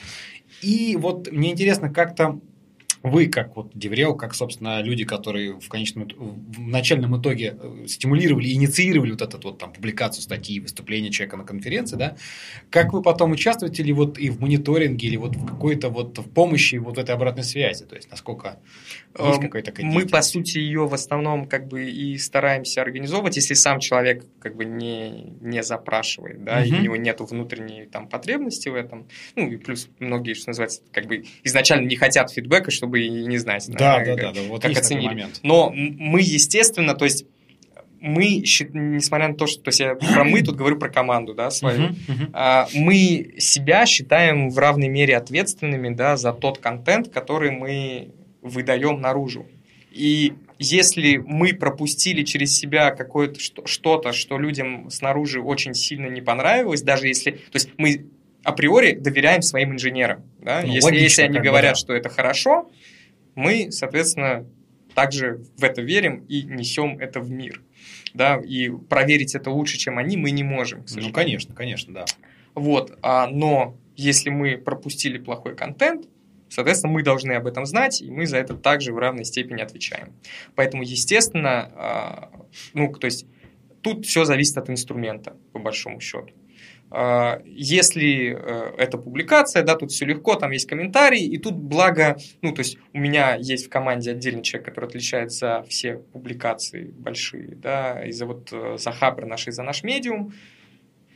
И 0.61 0.97
вот 0.97 1.31
мне 1.31 1.51
интересно, 1.51 1.89
как-то 1.89 2.39
вы, 3.09 3.27
как 3.27 3.55
вот 3.55 3.71
Деврел, 3.73 4.15
как, 4.15 4.35
собственно, 4.35 4.81
люди, 4.81 5.05
которые 5.05 5.59
в 5.59 5.67
конечном, 5.69 6.07
в 6.15 6.59
начальном 6.59 7.19
итоге 7.19 7.57
э, 7.59 7.85
стимулировали, 7.87 8.51
инициировали 8.51 9.11
вот 9.11 9.21
эту 9.21 9.39
вот 9.41 9.57
там 9.57 9.73
публикацию 9.73 10.23
статьи, 10.23 10.59
выступления 10.59 11.11
человека 11.11 11.37
на 11.37 11.43
конференции, 11.43 11.95
да, 11.95 12.17
как 12.69 12.93
вы 12.93 13.01
потом 13.01 13.31
участвуете 13.31 13.83
ли 13.83 13.93
вот 13.93 14.17
и 14.17 14.29
в 14.29 14.41
мониторинге, 14.41 15.07
или 15.07 15.17
вот 15.17 15.35
в 15.35 15.45
какой-то 15.45 15.89
вот 15.89 16.17
в 16.17 16.29
помощи 16.29 16.75
вот 16.75 16.97
этой 16.97 17.15
обратной 17.15 17.43
связи, 17.43 17.85
то 17.85 17.95
есть 17.95 18.09
насколько 18.11 18.59
есть 19.19 19.39
эм, 19.39 19.49
какая-то 19.49 19.73
Мы, 19.83 20.05
по 20.05 20.21
сути, 20.21 20.57
ее 20.57 20.87
в 20.87 20.93
основном 20.93 21.47
как 21.47 21.67
бы 21.67 21.89
и 21.89 22.17
стараемся 22.17 22.81
организовывать, 22.81 23.35
если 23.35 23.53
сам 23.53 23.79
человек 23.79 24.25
как 24.39 24.55
бы 24.55 24.65
не, 24.65 25.33
не 25.41 25.63
запрашивает, 25.63 26.43
да, 26.43 26.59
угу. 26.59 26.67
и 26.67 26.71
у 26.73 26.81
него 26.81 26.95
нет 26.95 27.19
внутренней 27.19 27.85
там 27.85 28.07
потребности 28.07 28.69
в 28.69 28.75
этом, 28.75 29.07
ну, 29.35 29.49
и 29.49 29.57
плюс 29.57 29.89
многие, 29.99 30.33
что 30.33 30.49
называется, 30.49 30.81
как 30.91 31.07
бы 31.07 31.25
изначально 31.43 31.87
не 31.87 31.95
хотят 31.95 32.31
фидбэка, 32.31 32.71
чтобы 32.71 32.96
чтобы 32.97 33.05
и 33.05 33.09
не 33.27 33.37
знать, 33.37 33.65
да, 33.69 34.03
да, 34.03 34.15
да, 34.15 34.31
да, 34.31 34.41
вот 34.47 34.61
как 34.61 34.77
оценили. 34.77 35.07
Момент. 35.07 35.39
Но 35.43 35.71
мы, 35.73 36.21
естественно, 36.21 36.93
то 36.93 37.05
есть 37.05 37.25
мы, 37.99 38.43
несмотря 38.73 39.29
на 39.29 39.35
то, 39.35 39.47
что 39.47 39.61
то 39.61 39.69
есть 39.69 39.79
я 39.79 39.95
про 39.95 40.23
мы 40.23 40.43
тут 40.43 40.55
говорю 40.55 40.77
про 40.77 40.89
команду, 40.89 41.33
да, 41.33 41.49
свою, 41.49 41.89
uh-huh, 41.89 42.31
uh-huh. 42.31 42.67
мы 42.75 43.35
себя 43.39 43.85
считаем 43.85 44.49
в 44.49 44.57
равной 44.57 44.87
мере 44.87 45.17
ответственными, 45.17 45.93
да, 45.93 46.15
за 46.15 46.31
тот 46.31 46.59
контент, 46.59 47.09
который 47.09 47.51
мы 47.51 48.09
выдаем 48.41 49.01
наружу. 49.01 49.47
И 49.91 50.33
если 50.59 51.17
мы 51.17 51.53
пропустили 51.53 52.23
через 52.23 52.55
себя 52.55 52.91
какое-то 52.91 53.39
что-то, 53.39 54.13
что 54.13 54.37
людям 54.37 54.91
снаружи 54.91 55.41
очень 55.41 55.73
сильно 55.73 56.07
не 56.07 56.21
понравилось, 56.21 56.83
даже 56.83 57.07
если, 57.07 57.31
то 57.31 57.55
есть 57.55 57.69
мы 57.77 58.05
априори 58.47 58.93
доверяем 58.93 59.41
своим 59.41 59.73
инженерам. 59.73 60.23
Да? 60.39 60.61
Ну, 60.61 60.71
если, 60.71 60.85
логично, 60.85 61.03
если 61.03 61.21
они 61.23 61.39
говорят, 61.39 61.73
да. 61.73 61.75
что 61.75 61.93
это 61.93 62.07
хорошо, 62.07 62.69
мы, 63.37 63.71
соответственно, 63.71 64.45
также 64.95 65.43
в 65.57 65.63
это 65.63 65.83
верим 65.83 66.25
и 66.27 66.41
несем 66.41 66.97
это 66.97 67.19
в 67.19 67.29
мир. 67.29 67.61
Да? 68.13 68.41
И 68.43 68.69
проверить 68.69 69.35
это 69.35 69.51
лучше, 69.51 69.77
чем 69.77 69.99
они, 69.99 70.17
мы 70.17 70.31
не 70.31 70.43
можем. 70.43 70.85
Ну, 70.95 71.11
конечно, 71.11 71.53
конечно, 71.53 71.93
да. 71.93 72.05
Вот, 72.55 72.97
а, 73.03 73.27
но 73.27 73.77
если 73.95 74.31
мы 74.31 74.57
пропустили 74.57 75.19
плохой 75.19 75.55
контент, 75.55 76.07
соответственно, 76.49 76.93
мы 76.93 77.03
должны 77.03 77.33
об 77.33 77.45
этом 77.45 77.67
знать, 77.67 78.01
и 78.01 78.09
мы 78.09 78.25
за 78.25 78.37
это 78.37 78.55
также 78.55 78.91
в 78.91 78.97
равной 78.97 79.25
степени 79.25 79.61
отвечаем. 79.61 80.13
Поэтому, 80.55 80.81
естественно, 80.81 81.71
а, 81.75 82.31
ну, 82.73 82.91
то 82.91 83.05
есть 83.05 83.27
тут 83.81 84.07
все 84.07 84.25
зависит 84.25 84.57
от 84.57 84.71
инструмента, 84.71 85.37
по 85.53 85.59
большому 85.59 85.99
счету. 85.99 86.33
А, 86.89 87.41
если 87.45 88.33
э, 88.33 88.73
это 88.77 88.97
публикация, 88.97 89.63
да, 89.63 89.75
тут 89.75 89.91
все 89.91 90.05
легко, 90.05 90.35
там 90.35 90.51
есть 90.51 90.67
комментарии, 90.67 91.21
и 91.21 91.37
тут 91.37 91.55
благо, 91.55 92.17
ну, 92.41 92.53
то 92.53 92.59
есть 92.59 92.77
у 92.93 92.99
меня 92.99 93.35
есть 93.35 93.65
в 93.65 93.69
команде 93.69 94.11
отдельный 94.11 94.41
человек, 94.41 94.67
который 94.67 94.85
отвечает 94.85 95.31
за 95.31 95.65
все 95.67 95.97
публикации 95.97 96.93
большие, 96.97 97.55
да, 97.55 98.05
и 98.05 98.11
за 98.11 98.25
вот 98.25 98.49
э, 98.53 98.77
за 98.77 98.91
Хабр 98.91 99.25
наш 99.25 99.47
и 99.47 99.51
за 99.51 99.63
наш 99.63 99.83
медиум, 99.83 100.33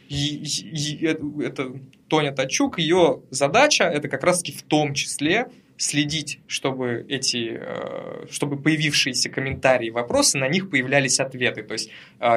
и, 0.09 0.43
и, 0.43 1.05
и 1.05 1.05
это 1.05 1.74
Тоня 2.09 2.34
Тачук, 2.34 2.78
ее 2.78 3.22
задача 3.30 3.86
это 3.86 4.09
как 4.09 4.26
раз-таки 4.26 4.51
в 4.51 4.63
том 4.63 4.93
числе 4.93 5.47
следить, 5.78 6.41
чтобы 6.47 7.05
эти, 7.07 7.59
э, 7.61 8.26
чтобы 8.30 8.61
появившиеся 8.61 9.30
комментарии, 9.30 9.89
вопросы, 9.89 10.38
на 10.38 10.49
них 10.49 10.69
появлялись 10.69 11.22
ответы. 11.22 11.63
То 11.63 11.74
есть, 11.74 11.89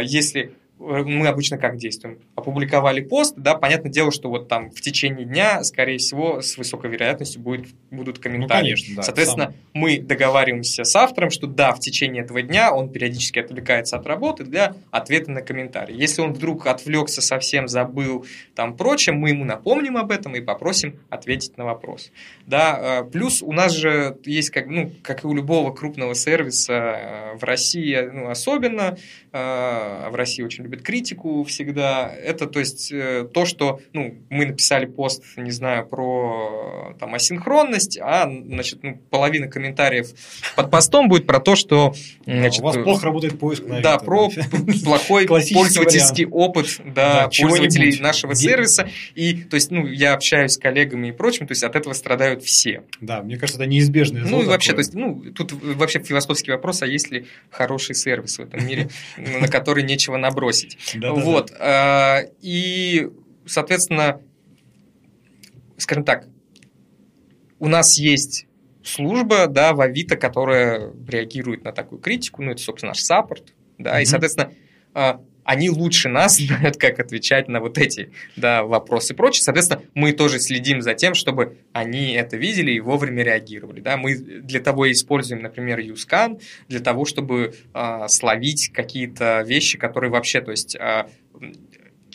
если 0.02 0.54
мы 0.84 1.26
обычно 1.26 1.58
как 1.58 1.76
действуем? 1.76 2.18
Опубликовали 2.34 3.00
пост, 3.00 3.34
да, 3.36 3.54
понятное 3.54 3.90
дело, 3.90 4.12
что 4.12 4.28
вот 4.28 4.48
там 4.48 4.70
в 4.70 4.80
течение 4.80 5.24
дня, 5.24 5.64
скорее 5.64 5.98
всего, 5.98 6.40
с 6.40 6.56
высокой 6.56 6.90
вероятностью 6.90 7.40
будет, 7.40 7.68
будут 7.90 8.18
комментарии. 8.18 8.70
Ну, 8.70 8.76
конечно, 8.76 8.96
да, 8.96 9.02
Соответственно, 9.02 9.44
сам... 9.46 9.54
мы 9.72 9.98
договариваемся 9.98 10.84
с 10.84 10.94
автором, 10.96 11.30
что 11.30 11.46
да, 11.46 11.72
в 11.72 11.80
течение 11.80 12.22
этого 12.22 12.42
дня 12.42 12.72
он 12.72 12.90
периодически 12.90 13.38
отвлекается 13.38 13.96
от 13.96 14.06
работы 14.06 14.44
для 14.44 14.74
ответа 14.90 15.30
на 15.30 15.42
комментарий. 15.42 15.96
Если 15.96 16.20
он 16.20 16.32
вдруг 16.32 16.66
отвлекся 16.66 17.22
совсем, 17.22 17.68
забыл, 17.68 18.26
там 18.54 18.76
прочее, 18.76 19.14
мы 19.14 19.30
ему 19.30 19.44
напомним 19.44 19.96
об 19.96 20.10
этом 20.10 20.34
и 20.36 20.40
попросим 20.40 20.98
ответить 21.10 21.56
на 21.56 21.64
вопрос. 21.64 22.10
Да, 22.46 23.00
э, 23.00 23.10
плюс 23.10 23.42
у 23.42 23.52
нас 23.52 23.72
же 23.72 24.18
есть, 24.24 24.50
как, 24.50 24.66
ну, 24.66 24.92
как 25.02 25.24
и 25.24 25.26
у 25.26 25.34
любого 25.34 25.72
крупного 25.72 26.14
сервиса 26.14 26.72
э, 26.72 27.36
в 27.36 27.44
России, 27.44 27.98
ну, 28.12 28.28
особенно, 28.28 28.96
в 29.32 30.12
России 30.14 30.44
очень 30.44 30.62
любят 30.62 30.73
критику 30.82 31.44
всегда. 31.44 32.12
Это, 32.14 32.46
то 32.46 32.58
есть, 32.58 32.90
э, 32.92 33.28
то, 33.32 33.44
что, 33.44 33.80
ну, 33.92 34.14
мы 34.30 34.46
написали 34.46 34.86
пост, 34.86 35.22
не 35.36 35.50
знаю, 35.50 35.86
про 35.86 36.94
там 36.98 37.14
асинхронность, 37.14 37.98
а, 38.00 38.28
значит, 38.28 38.82
ну, 38.82 39.00
половина 39.10 39.48
комментариев 39.48 40.08
под 40.56 40.70
постом 40.70 41.08
будет 41.08 41.26
про 41.26 41.40
то, 41.40 41.56
что, 41.56 41.94
значит, 42.24 42.62
у 42.62 42.64
вас 42.64 42.76
плохо 42.76 43.04
работает 43.06 43.38
поиск 43.38 43.64
на 43.64 43.80
Да, 43.80 43.98
про 43.98 44.30
плохой 44.84 45.26
пользовательский 45.28 46.26
опыт, 46.26 46.80
да, 46.84 47.28
пользователей 47.28 47.98
нашего 48.00 48.34
сервиса. 48.34 48.88
И, 49.14 49.34
то 49.34 49.54
есть, 49.54 49.70
ну, 49.70 49.86
я 49.86 50.14
общаюсь 50.14 50.52
с 50.52 50.58
коллегами 50.58 51.08
и 51.08 51.12
прочим, 51.12 51.46
то 51.46 51.52
есть, 51.52 51.62
от 51.62 51.76
этого 51.76 51.92
страдают 51.94 52.42
все. 52.42 52.82
Да, 53.00 53.22
мне 53.22 53.36
кажется, 53.36 53.60
это 53.60 53.68
неизбежное 53.68 54.22
Ну, 54.22 54.42
и 54.42 54.46
вообще, 54.46 54.72
то 54.72 54.78
есть, 54.78 54.94
ну, 54.94 55.22
тут 55.34 55.52
вообще 55.52 56.00
философский 56.00 56.52
вопрос, 56.52 56.82
а 56.82 56.86
есть 56.86 57.10
ли 57.10 57.26
хороший 57.50 57.94
сервис 57.94 58.38
в 58.38 58.40
этом 58.40 58.66
мире? 58.66 58.88
на 59.16 59.48
который 59.48 59.82
нечего 59.84 60.16
набросить. 60.16 60.53
Вот. 60.94 61.52
А, 61.58 62.20
и, 62.40 63.08
соответственно, 63.46 64.20
скажем 65.76 66.04
так, 66.04 66.26
у 67.58 67.68
нас 67.68 67.98
есть 67.98 68.46
служба, 68.82 69.46
да, 69.46 69.72
в 69.72 69.80
Авито, 69.80 70.16
которая 70.16 70.92
реагирует 71.08 71.64
на 71.64 71.72
такую 71.72 72.00
критику, 72.00 72.42
ну, 72.42 72.52
это, 72.52 72.60
собственно, 72.60 72.90
наш 72.90 73.00
саппорт, 73.00 73.54
да, 73.78 74.00
и, 74.00 74.04
соответственно, 74.04 74.52
а, 74.92 75.20
они 75.44 75.70
лучше 75.70 76.08
нас 76.08 76.36
знают, 76.38 76.76
как 76.76 76.98
отвечать 76.98 77.48
на 77.48 77.60
вот 77.60 77.78
эти 77.78 78.10
да, 78.36 78.64
вопросы 78.64 79.12
и 79.12 79.16
прочее. 79.16 79.42
Соответственно, 79.42 79.82
мы 79.94 80.12
тоже 80.12 80.38
следим 80.38 80.82
за 80.82 80.94
тем, 80.94 81.14
чтобы 81.14 81.58
они 81.72 82.12
это 82.12 82.36
видели 82.36 82.72
и 82.72 82.80
вовремя 82.80 83.22
реагировали. 83.22 83.80
Да? 83.80 83.96
Мы 83.96 84.16
для 84.16 84.60
того 84.60 84.86
и 84.86 84.92
используем, 84.92 85.42
например, 85.42 85.78
YouScan, 85.80 86.40
для 86.68 86.80
того, 86.80 87.04
чтобы 87.04 87.54
э, 87.72 88.08
словить 88.08 88.70
какие-то 88.72 89.42
вещи, 89.42 89.78
которые 89.78 90.10
вообще, 90.10 90.40
то 90.40 90.50
есть 90.50 90.76
э, 90.76 91.06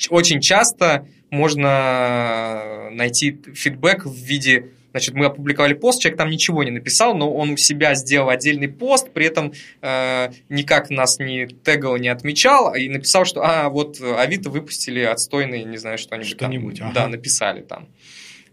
очень 0.10 0.42
часто 0.42 1.08
можно 1.30 2.90
найти 2.92 3.40
фидбэк 3.54 4.06
в 4.06 4.16
виде 4.16 4.70
Значит, 4.92 5.16
мы 5.16 5.26
опубликовали 5.26 5.74
пост, 5.74 6.02
человек 6.02 6.18
там 6.18 6.30
ничего 6.30 6.64
не 6.64 6.72
написал, 6.72 7.16
но 7.16 7.32
он 7.34 7.52
у 7.52 7.58
себя 7.58 7.96
сделал 7.96 8.30
отдельный 8.30 8.68
пост, 8.68 9.12
при 9.12 9.26
этом 9.26 9.54
э, 9.82 10.30
никак 10.50 10.90
нас 10.90 11.20
не 11.20 11.48
тегал, 11.48 11.98
не 11.98 12.10
отмечал, 12.10 12.74
и 12.74 12.90
написал, 12.90 13.26
что 13.26 13.42
а, 13.44 13.70
вот 13.70 14.02
Авито 14.02 14.50
выпустили 14.50 15.02
отстойный, 15.02 15.64
не 15.64 15.78
знаю, 15.78 15.98
что-нибудь. 15.98 16.30
Что-нибудь, 16.30 16.80
там, 16.80 16.88
ага. 16.90 17.02
Да, 17.02 17.08
написали 17.08 17.62
там. 17.62 17.88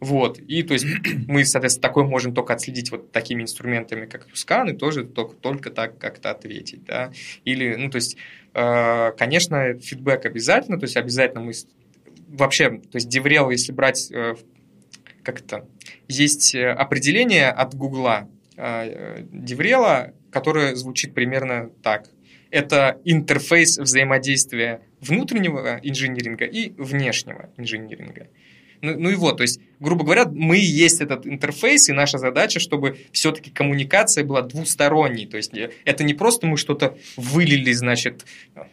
Вот, 0.01 0.39
и 0.39 0.62
то 0.62 0.74
есть 0.74 0.87
мы, 1.26 1.45
соответственно, 1.45 1.82
такое 1.82 2.05
можем 2.05 2.34
только 2.34 2.53
отследить 2.53 2.91
вот 2.91 3.12
такими 3.12 3.43
инструментами, 3.43 4.07
как 4.07 4.28
Юскан, 4.28 4.68
и 4.68 4.76
тоже 4.76 5.05
только, 5.05 5.34
только 5.37 5.70
так 5.70 5.99
как-то 5.99 6.30
ответить, 6.30 6.84
да. 6.84 7.12
Или, 7.45 7.74
ну, 7.76 7.91
то 7.91 7.97
есть, 7.97 8.16
э, 8.55 9.12
конечно, 9.16 9.74
фидбэк 9.74 10.26
обязательно, 10.26 10.78
то 10.78 10.84
есть 10.84 10.97
обязательно 10.97 11.41
мы 11.41 11.53
вообще, 12.28 12.70
то 12.70 12.97
есть 12.97 13.09
Деврел, 13.09 13.51
если 13.51 13.72
брать 13.72 14.11
э, 14.11 14.34
как 15.27 15.41
это, 15.41 15.66
есть 16.07 16.55
э, 16.55 16.70
определение 16.70 17.51
от 17.51 17.74
Гугла 17.74 18.31
э, 18.57 19.24
Деврела, 19.33 20.14
которое 20.31 20.77
звучит 20.77 21.14
примерно 21.14 21.70
так. 21.83 22.09
Это 22.53 23.01
интерфейс 23.05 23.77
взаимодействия 23.77 24.83
внутреннего 25.01 25.81
инжиниринга 25.83 26.45
и 26.45 26.70
внешнего 26.79 27.51
инжиниринга. 27.57 28.29
Ну, 28.81 28.99
ну 28.99 29.11
и 29.11 29.14
вот, 29.14 29.39
то 29.39 29.43
есть, 29.43 29.61
грубо 29.81 30.05
говоря, 30.05 30.27
мы 30.27 30.59
и 30.59 30.64
есть 30.64 31.01
этот 31.01 31.27
интерфейс, 31.27 31.89
и 31.89 31.93
наша 31.93 32.18
задача, 32.18 32.61
чтобы 32.61 32.99
все-таки 33.12 33.51
коммуникация 33.51 34.24
была 34.24 34.43
двусторонней. 34.43 35.27
То 35.27 35.37
есть 35.37 35.53
это 35.85 36.05
не 36.05 36.14
просто 36.14 36.47
мы 36.47 36.57
что-то 36.57 36.97
вылили, 37.16 37.72
значит, 37.72 38.24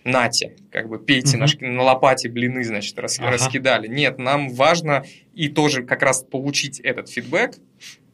нате, 0.04 0.56
как 0.72 0.90
бы 0.90 1.00
пейте, 1.00 1.38
угу. 1.38 1.46
на, 1.62 1.68
на 1.74 1.84
лопате 1.84 2.30
блины, 2.30 2.64
значит, 2.64 2.98
рас, 3.00 3.20
ага. 3.20 3.32
раскидали. 3.32 3.88
Нет, 3.88 4.18
нам 4.18 4.50
важно 4.50 5.06
и 5.34 5.50
тоже 5.50 5.84
как 5.84 6.02
раз 6.02 6.24
получить 6.24 6.80
этот 6.80 7.10
фидбэк, 7.10 7.56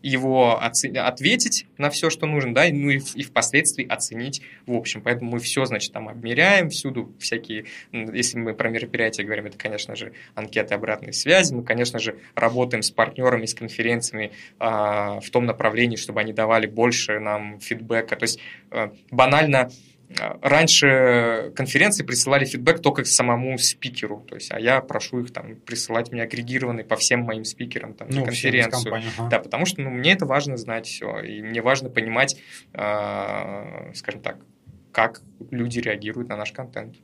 его 0.02 0.62
ответить 0.62 1.68
на 1.78 1.90
все, 1.90 2.10
что 2.10 2.26
нужно, 2.26 2.54
да, 2.54 2.66
ну 2.72 2.90
и, 2.90 3.00
и 3.16 3.24
впоследствии 3.24 3.86
оценить 3.88 4.42
в 4.66 4.74
общем. 4.74 5.02
Поэтому 5.02 5.32
мы 5.32 5.40
все, 5.40 5.66
значит, 5.66 5.92
там 5.92 6.10
обмеряем, 6.10 6.70
всюду 6.70 7.14
всякие, 7.20 7.66
если 7.92 8.38
мы 8.38 8.54
про 8.54 8.70
мероприятия 8.70 9.24
говорим, 9.24 9.46
это, 9.46 9.58
конечно 9.58 9.96
же, 9.96 10.14
анкеты 10.36 10.74
обратной 10.74 11.14
связи, 11.14 11.54
мы, 11.54 11.64
конечно 11.64 12.00
же, 12.00 12.18
работаем 12.36 12.82
с 12.82 12.92
партнерами, 12.92 13.46
с 13.46 13.54
конференциями 13.54 14.32
э, 14.60 14.66
в 14.66 15.30
том 15.32 15.46
направлении, 15.46 15.96
чтобы 15.96 16.22
они 16.22 16.34
давали 16.34 16.68
больше 16.68 17.20
нам 17.20 17.60
фидбэка. 17.60 18.16
То 18.16 18.24
есть 18.24 18.40
э, 18.72 18.90
банально 19.12 19.70
Раньше 20.18 21.54
конференции 21.56 22.04
присылали 22.04 22.46
фидбэк 22.46 22.82
только 22.82 23.04
к 23.04 23.08
самому 23.08 23.58
спикеру, 23.60 24.26
то 24.28 24.36
есть, 24.36 24.52
а 24.52 24.60
я 24.60 24.82
прошу 24.82 25.20
их 25.20 25.32
там 25.32 25.56
присылать 25.58 26.12
мне 26.12 26.24
агрегированный 26.24 26.84
по 26.84 26.96
всем 26.96 27.22
моим 27.22 27.46
спикерам 27.46 27.94
там, 27.94 28.08
ну, 28.10 28.26
конференцию. 28.26 28.96
Ага. 28.96 29.30
Да, 29.30 29.40
потому 29.40 29.68
что 29.68 29.82
ну, 29.82 29.92
мне 29.92 30.14
это 30.14 30.26
важно 30.26 30.58
знать 30.58 30.88
все, 30.88 31.20
и 31.20 31.44
мне 31.44 31.62
важно 31.62 31.90
понимать, 31.90 32.38
э, 32.74 33.94
скажем 33.94 34.22
так, 34.22 34.38
как 34.92 35.22
люди 35.52 35.80
реагируют 35.80 36.30
на 36.30 36.38
наш 36.38 36.54
контент. 36.54 36.96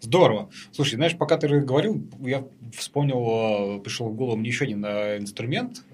Здорово. 0.00 0.50
Слушай, 0.72 0.96
знаешь, 0.96 1.16
пока 1.16 1.38
ты 1.38 1.48
говорил, 1.48 2.06
я 2.20 2.44
вспомнил, 2.74 3.80
пришел 3.80 4.10
в 4.10 4.14
голову 4.14 4.36
мне 4.36 4.50
еще 4.50 4.64
один 4.64 4.84
э, 4.84 5.16
инструмент, 5.16 5.84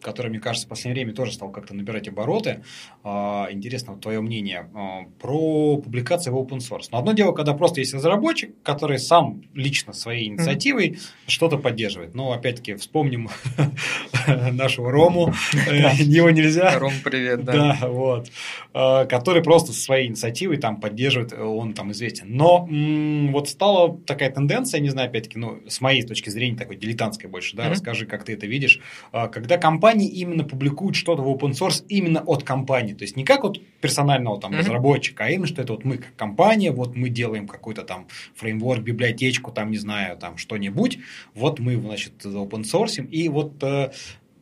который, 0.00 0.28
мне 0.28 0.40
кажется, 0.40 0.66
в 0.66 0.70
последнее 0.70 1.04
время 1.04 1.14
тоже 1.14 1.32
стал 1.32 1.50
как-то 1.50 1.74
набирать 1.74 2.08
обороты. 2.08 2.62
А, 3.04 3.48
интересно 3.50 3.94
вот 3.94 4.02
твое 4.02 4.20
мнение 4.20 4.70
а, 4.74 5.02
про 5.20 5.76
публикации 5.78 6.30
в 6.30 6.36
open 6.36 6.58
source. 6.58 6.88
Но 6.92 6.98
одно 6.98 7.12
дело, 7.12 7.32
когда 7.32 7.54
просто 7.54 7.80
есть 7.80 7.94
разработчик, 7.94 8.54
который 8.62 8.98
сам 8.98 9.42
лично 9.54 9.92
своей 9.92 10.28
инициативой 10.28 10.90
mm-hmm. 10.90 11.00
что-то 11.26 11.58
поддерживает. 11.58 12.14
Но 12.14 12.32
опять-таки 12.32 12.74
вспомним 12.74 13.28
нашего 14.52 14.90
Рому, 14.90 15.34
э, 15.68 15.94
его 15.98 16.30
нельзя. 16.30 16.78
Ром, 16.78 16.92
привет, 17.04 17.44
да. 17.44 17.52
Да, 17.80 17.88
вот. 17.88 18.30
А, 18.72 19.04
который 19.06 19.42
просто 19.42 19.72
своей 19.72 20.08
инициативой 20.08 20.58
там 20.58 20.80
поддерживает, 20.80 21.32
он 21.32 21.74
там 21.74 21.92
известен. 21.92 22.36
Но 22.36 22.68
вот 23.32 23.48
стала 23.48 23.98
такая 23.98 24.30
тенденция, 24.30 24.80
не 24.80 24.90
знаю, 24.90 25.08
опять-таки, 25.08 25.38
ну, 25.38 25.60
с 25.66 25.80
моей 25.80 26.02
точки 26.02 26.30
зрения, 26.30 26.56
такой 26.56 26.76
дилетантской 26.76 27.28
больше, 27.28 27.56
да, 27.56 27.68
расскажи, 27.68 28.06
как 28.06 28.24
ты 28.24 28.34
это 28.34 28.46
видишь, 28.46 28.80
когда 29.12 29.58
компания 29.58 29.87
компании 29.88 30.08
именно 30.08 30.44
публикуют 30.44 30.96
что-то 30.96 31.22
в 31.22 31.28
open 31.28 31.52
source 31.52 31.84
именно 31.88 32.20
от 32.20 32.42
компании. 32.42 32.92
То 32.92 33.04
есть 33.04 33.16
не 33.16 33.24
как 33.24 33.44
от 33.44 33.60
персонального 33.80 34.40
там, 34.40 34.52
mm-hmm. 34.52 34.58
разработчика, 34.58 35.24
а 35.24 35.30
именно, 35.30 35.46
что 35.46 35.62
это 35.62 35.72
вот 35.72 35.84
мы 35.84 35.96
как 35.98 36.14
компания, 36.16 36.72
вот 36.72 36.94
мы 36.94 37.08
делаем 37.08 37.46
какой-то 37.46 37.82
там 37.82 38.06
фреймворк, 38.34 38.82
библиотечку, 38.82 39.50
там, 39.50 39.70
не 39.70 39.78
знаю, 39.78 40.18
там 40.18 40.36
что-нибудь, 40.36 40.98
вот 41.34 41.58
мы, 41.58 41.80
значит, 41.80 42.24
open 42.24 42.64
source, 42.64 43.02
и 43.06 43.28
вот 43.28 43.62
э, 43.62 43.90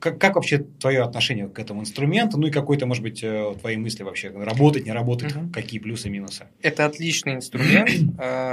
как, 0.07 0.21
как 0.21 0.35
вообще 0.37 0.59
твое 0.59 1.03
отношение 1.03 1.49
к 1.49 1.59
этому 1.59 1.81
инструменту? 1.81 2.39
Ну 2.39 2.47
и 2.47 2.51
какой-то, 2.51 2.87
может 2.87 3.03
быть, 3.03 3.23
э, 3.23 3.55
твои 3.61 3.77
мысли 3.77 4.05
вообще, 4.05 4.31
работать, 4.31 4.87
не 4.87 4.93
работать, 4.93 5.35
угу. 5.35 5.51
какие 5.53 5.81
плюсы, 5.81 6.09
минусы? 6.09 6.47
Это 6.63 6.87
отличный 6.87 7.35
инструмент. 7.35 7.91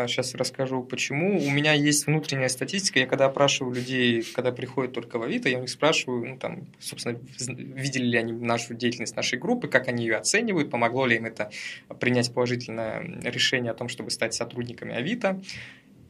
Сейчас 0.08 0.34
а, 0.36 0.38
расскажу, 0.38 0.84
почему. 0.84 1.38
У 1.38 1.51
меня 1.51 1.74
есть 1.74 2.08
внутренняя 2.08 2.49
статистика. 2.49 2.99
Я 2.99 3.06
когда 3.06 3.26
опрашиваю 3.26 3.76
людей, 3.76 4.24
когда 4.34 4.51
приходят 4.51 4.93
только 4.93 5.20
в 5.20 5.24
Авито, 5.24 5.49
я 5.49 5.58
у 5.60 5.62
них 5.62 5.70
спрашиваю, 5.70 6.28
ну 6.28 6.38
там, 6.38 6.68
собственно, 6.80 7.18
видели 7.39 8.06
ли 8.06 8.18
они 8.18 8.34
нашу 8.34 8.74
деятельность 8.74 9.16
нашей 9.16 9.38
группы, 9.38 9.68
как 9.68 9.88
они 9.88 10.06
ее 10.06 10.16
оценивают, 10.16 10.72
помогло 10.72 11.06
ли 11.06 11.18
им 11.18 11.26
это 11.26 11.51
принять 11.99 12.34
положительное 12.34 13.04
решение 13.24 13.72
о 13.72 13.76
том, 13.76 13.89
чтобы 13.89 14.10
стать 14.10 14.34
сотрудниками 14.34 14.95
Авито. 14.95 15.41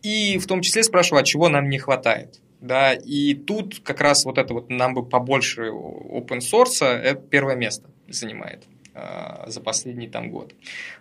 И 0.04 0.38
в 0.38 0.46
том 0.46 0.62
числе 0.62 0.84
спрашиваю, 0.84 1.22
а 1.22 1.26
чего 1.26 1.50
нам 1.50 1.70
не 1.70 1.80
хватает 1.80 2.40
да, 2.64 2.94
и 2.94 3.34
тут 3.34 3.82
как 3.84 4.00
раз 4.00 4.24
вот 4.24 4.38
это 4.38 4.54
вот 4.54 4.70
нам 4.70 4.94
бы 4.94 5.06
побольше 5.06 5.64
open 5.64 6.40
source, 6.40 6.86
это 6.86 7.22
первое 7.22 7.58
место 7.58 7.90
занимает 8.08 8.64
э, 8.94 9.44
за 9.48 9.60
последний 9.60 10.08
там 10.08 10.32
год. 10.32 10.56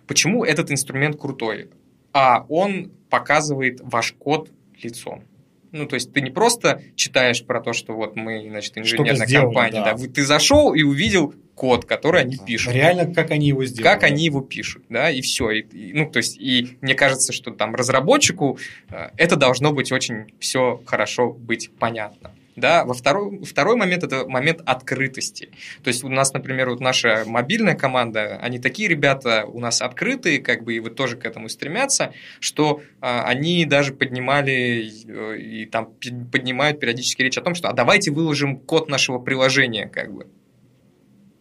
Почему 0.05 0.43
этот 0.43 0.71
инструмент 0.71 1.17
крутой? 1.17 1.69
А 2.11 2.45
он 2.49 2.91
показывает 3.09 3.79
ваш 3.81 4.11
код 4.11 4.51
лицом. 4.81 5.23
Ну, 5.71 5.87
то 5.87 5.95
есть 5.95 6.11
ты 6.11 6.19
не 6.19 6.31
просто 6.31 6.81
читаешь 6.95 7.45
про 7.45 7.61
то, 7.61 7.71
что 7.71 7.93
вот 7.93 8.17
мы, 8.17 8.45
значит, 8.49 8.77
инженерная 8.77 9.25
компания, 9.25 9.83
да. 9.85 9.93
да, 9.93 10.07
ты 10.07 10.25
зашел 10.25 10.73
и 10.73 10.83
увидел 10.83 11.33
код, 11.55 11.85
который 11.85 12.21
они 12.21 12.37
пишут. 12.37 12.73
Реально, 12.73 13.13
как 13.13 13.31
они 13.31 13.47
его 13.47 13.65
сделали. 13.65 13.93
Как 13.93 14.03
они 14.03 14.25
его 14.25 14.41
пишут, 14.41 14.83
да, 14.89 15.09
и 15.09 15.21
все. 15.21 15.51
И, 15.51 15.61
и, 15.61 15.93
ну, 15.93 16.09
то 16.09 16.17
есть, 16.17 16.37
и 16.39 16.77
мне 16.81 16.95
кажется, 16.95 17.33
что 17.33 17.51
там 17.51 17.75
разработчику 17.75 18.57
э, 18.89 19.09
это 19.17 19.35
должно 19.35 19.71
быть 19.71 19.91
очень 19.91 20.33
все 20.39 20.81
хорошо 20.85 21.31
быть 21.31 21.71
понятно. 21.79 22.31
Да, 22.55 22.85
во 22.85 22.93
второй, 22.93 23.43
второй 23.43 23.75
момент– 23.75 24.03
это 24.05 24.27
момент 24.27 24.61
открытости. 24.65 25.49
То 25.83 25.87
есть 25.87 26.03
у 26.03 26.09
нас, 26.09 26.33
например, 26.33 26.69
вот 26.69 26.79
наша 26.79 27.23
мобильная 27.25 27.75
команда, 27.75 28.37
они 28.41 28.59
такие 28.59 28.87
ребята 28.87 29.45
у 29.47 29.59
нас 29.59 29.81
открытые, 29.81 30.39
как 30.39 30.63
бы 30.63 30.75
и 30.75 30.79
вот 30.79 30.95
тоже 30.95 31.17
к 31.17 31.25
этому 31.25 31.49
стремятся, 31.49 32.13
что 32.39 32.81
а, 33.01 33.23
они 33.23 33.65
даже 33.65 33.93
поднимали 33.93 34.87
э, 35.07 35.39
и 35.39 35.65
там 35.65 35.93
поднимают 36.31 36.79
периодически 36.79 37.23
речь 37.23 37.37
о 37.37 37.41
том, 37.41 37.55
что 37.55 37.69
а 37.69 37.73
давайте 37.73 38.11
выложим 38.11 38.57
код 38.57 38.87
нашего 38.87 39.17
приложения, 39.17 39.87
как 39.87 40.13
бы. 40.13 40.27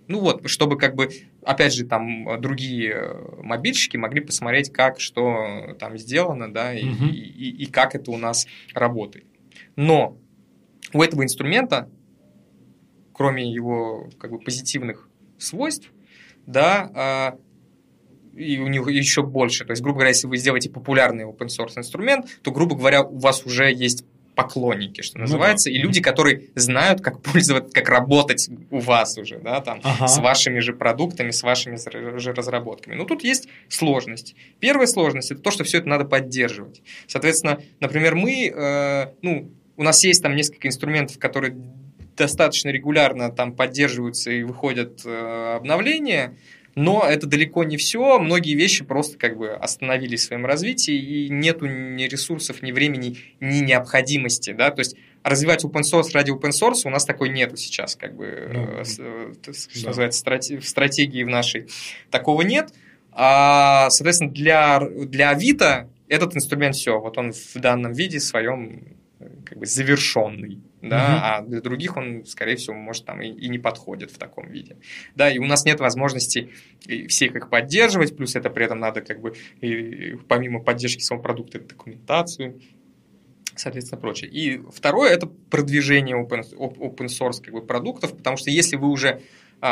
Ну 0.09 0.21
вот, 0.21 0.49
чтобы 0.49 0.77
как 0.77 0.95
бы, 0.95 1.11
опять 1.45 1.75
же, 1.75 1.85
там 1.85 2.41
другие 2.41 2.93
э, 2.93 3.43
мобильщики 3.43 3.97
могли 3.97 4.21
посмотреть, 4.21 4.73
как, 4.73 5.01
что 5.01 5.75
там 5.79 5.97
сделано, 5.97 6.53
да, 6.53 6.75
и, 6.75 6.89
угу. 6.89 7.07
и, 7.07 7.19
и, 7.19 7.65
и 7.65 7.67
как 7.67 7.95
это 7.95 8.11
у 8.11 8.17
нас 8.17 8.47
работает. 8.75 9.27
Но 9.77 10.19
у 10.93 11.03
этого 11.03 11.23
инструмента, 11.23 11.89
кроме 13.13 13.51
его 13.51 14.11
как 14.19 14.33
бы 14.33 14.39
позитивных 14.39 15.09
свойств, 15.39 15.93
да, 16.47 16.91
а, 16.95 17.39
и 18.35 18.59
у 18.59 18.67
него 18.67 18.89
еще 18.89 19.23
больше. 19.23 19.65
То 19.65 19.73
есть, 19.73 19.83
грубо 19.83 19.99
говоря, 19.99 20.09
если 20.09 20.27
вы 20.27 20.37
сделаете 20.37 20.71
популярный 20.71 21.25
open 21.25 21.49
source 21.49 21.77
инструмент, 21.77 22.27
то, 22.43 22.51
грубо 22.51 22.77
говоря, 22.77 23.03
у 23.03 23.19
вас 23.19 23.45
уже 23.45 23.73
есть 23.73 24.05
поклонники, 24.35 25.03
что 25.03 25.19
называется, 25.19 25.69
ну, 25.69 25.75
да. 25.75 25.79
и 25.79 25.83
люди, 25.83 26.01
которые 26.01 26.45
знают, 26.55 27.01
как 27.01 27.21
пользоваться, 27.23 27.73
как 27.73 27.89
работать 27.89 28.49
у 28.71 28.79
вас 28.79 29.19
уже, 29.19 29.39
да, 29.39 29.61
там, 29.61 29.81
ага. 29.83 30.09
с 30.09 30.19
вашими 30.19 30.59
же 30.61 30.73
продуктами, 30.73 31.31
с 31.31 31.43
вашими 31.43 31.77
же 32.19 32.33
разработками. 32.33 32.95
Но 32.95 33.05
тут 33.05 33.25
есть 33.25 33.49
сложность. 33.69 34.35
Первая 34.61 34.87
сложность– 34.87 35.31
это 35.33 35.41
то, 35.41 35.51
что 35.51 35.65
все 35.65 35.79
это 35.79 35.89
надо 35.89 36.05
поддерживать. 36.05 36.83
Соответственно, 37.07 37.61
например, 37.81 38.15
мы, 38.15 38.47
э, 38.47 39.13
ну, 39.23 39.51
у 39.77 39.83
нас 39.83 40.03
есть 40.05 40.23
там 40.23 40.35
несколько 40.35 40.69
инструментов, 40.69 41.19
которые 41.19 41.57
достаточно 42.17 42.69
регулярно 42.69 43.31
там 43.31 43.55
поддерживаются 43.55 44.31
и 44.31 44.43
выходят 44.43 45.03
э, 45.05 45.57
обновления, 45.57 46.37
Но 46.75 47.05
это 47.07 47.27
далеко 47.27 47.65
не 47.65 47.77
все. 47.77 48.19
Многие 48.19 48.55
вещи 48.55 48.85
просто 48.85 49.19
как 49.19 49.37
бы 49.37 49.51
остановились 49.51 50.23
в 50.23 50.25
своем 50.25 50.47
развитии, 50.47 50.95
и 50.95 51.29
нету 51.29 51.67
ни 51.67 52.05
ресурсов, 52.05 52.63
ни 52.63 52.73
времени, 52.73 53.19
ни 53.41 53.59
необходимости. 53.59 54.53
Да? 54.53 54.71
То 54.71 54.81
есть 54.81 54.97
развивать 55.23 55.65
open 55.65 55.83
source 55.83 56.13
ради 56.13 56.31
open 56.31 56.51
source 56.51 56.83
у 56.85 56.91
нас 56.91 57.05
такой 57.05 57.29
нету 57.29 57.57
сейчас, 57.57 57.95
как 57.95 58.17
бы, 58.17 58.51
ну, 58.53 58.61
э, 58.79 58.83
э, 58.83 59.53
что 59.53 59.83
да. 59.83 59.89
называется, 59.89 60.19
страте, 60.19 60.59
в 60.59 60.69
стратегии 60.69 61.23
в 61.23 61.29
нашей. 61.29 61.69
Такого 62.11 62.43
нет. 62.43 62.73
А, 63.13 63.91
соответственно, 63.91 64.31
для, 64.31 64.81
для 64.81 65.31
Авито 65.31 65.91
этот 66.09 66.35
инструмент 66.37 66.75
все, 66.75 66.99
вот 66.99 67.19
он 67.19 67.33
в 67.33 67.55
данном 67.57 67.93
виде 67.93 68.21
своем 68.21 68.83
э, 69.21 69.29
как 69.45 69.59
бы 69.59 69.67
завершенный, 69.67 70.61
да, 70.83 70.97
угу. 70.97 71.21
а 71.23 71.41
для 71.43 71.61
других 71.61 71.97
он, 71.97 72.25
скорее 72.27 72.57
всего, 72.57 72.75
может 72.75 73.05
там 73.07 73.23
и, 73.23 73.29
и 73.29 73.49
не 73.49 73.59
подходит 73.59 74.11
в 74.11 74.19
таком 74.19 74.49
виде, 74.49 74.77
да, 75.15 75.31
и 75.31 75.39
у 75.39 75.45
нас 75.45 75.65
нет 75.65 75.81
возможности 75.81 76.51
всех 77.09 77.37
их 77.37 77.49
поддерживать, 77.49 78.17
плюс 78.17 78.37
это 78.37 78.51
при 78.51 78.65
этом 78.65 78.81
надо 78.81 79.01
как 79.01 79.21
бы 79.21 79.35
и, 79.61 80.17
помимо 80.29 80.61
поддержки 80.61 81.03
самого 81.03 81.23
продукта 81.23 81.61
документацию 81.61 82.61
соответственно, 83.55 84.01
прочее. 84.01 84.31
И 84.31 84.63
второе– 84.71 85.11
это 85.13 85.27
продвижение 85.27 86.17
open, 86.17 86.43
open 86.57 87.07
source 87.07 87.43
как 87.43 87.53
бы, 87.53 87.63
продуктов, 87.63 88.17
потому 88.17 88.37
что 88.37 88.51
если 88.51 88.77
вы 88.77 88.89
уже 88.89 89.21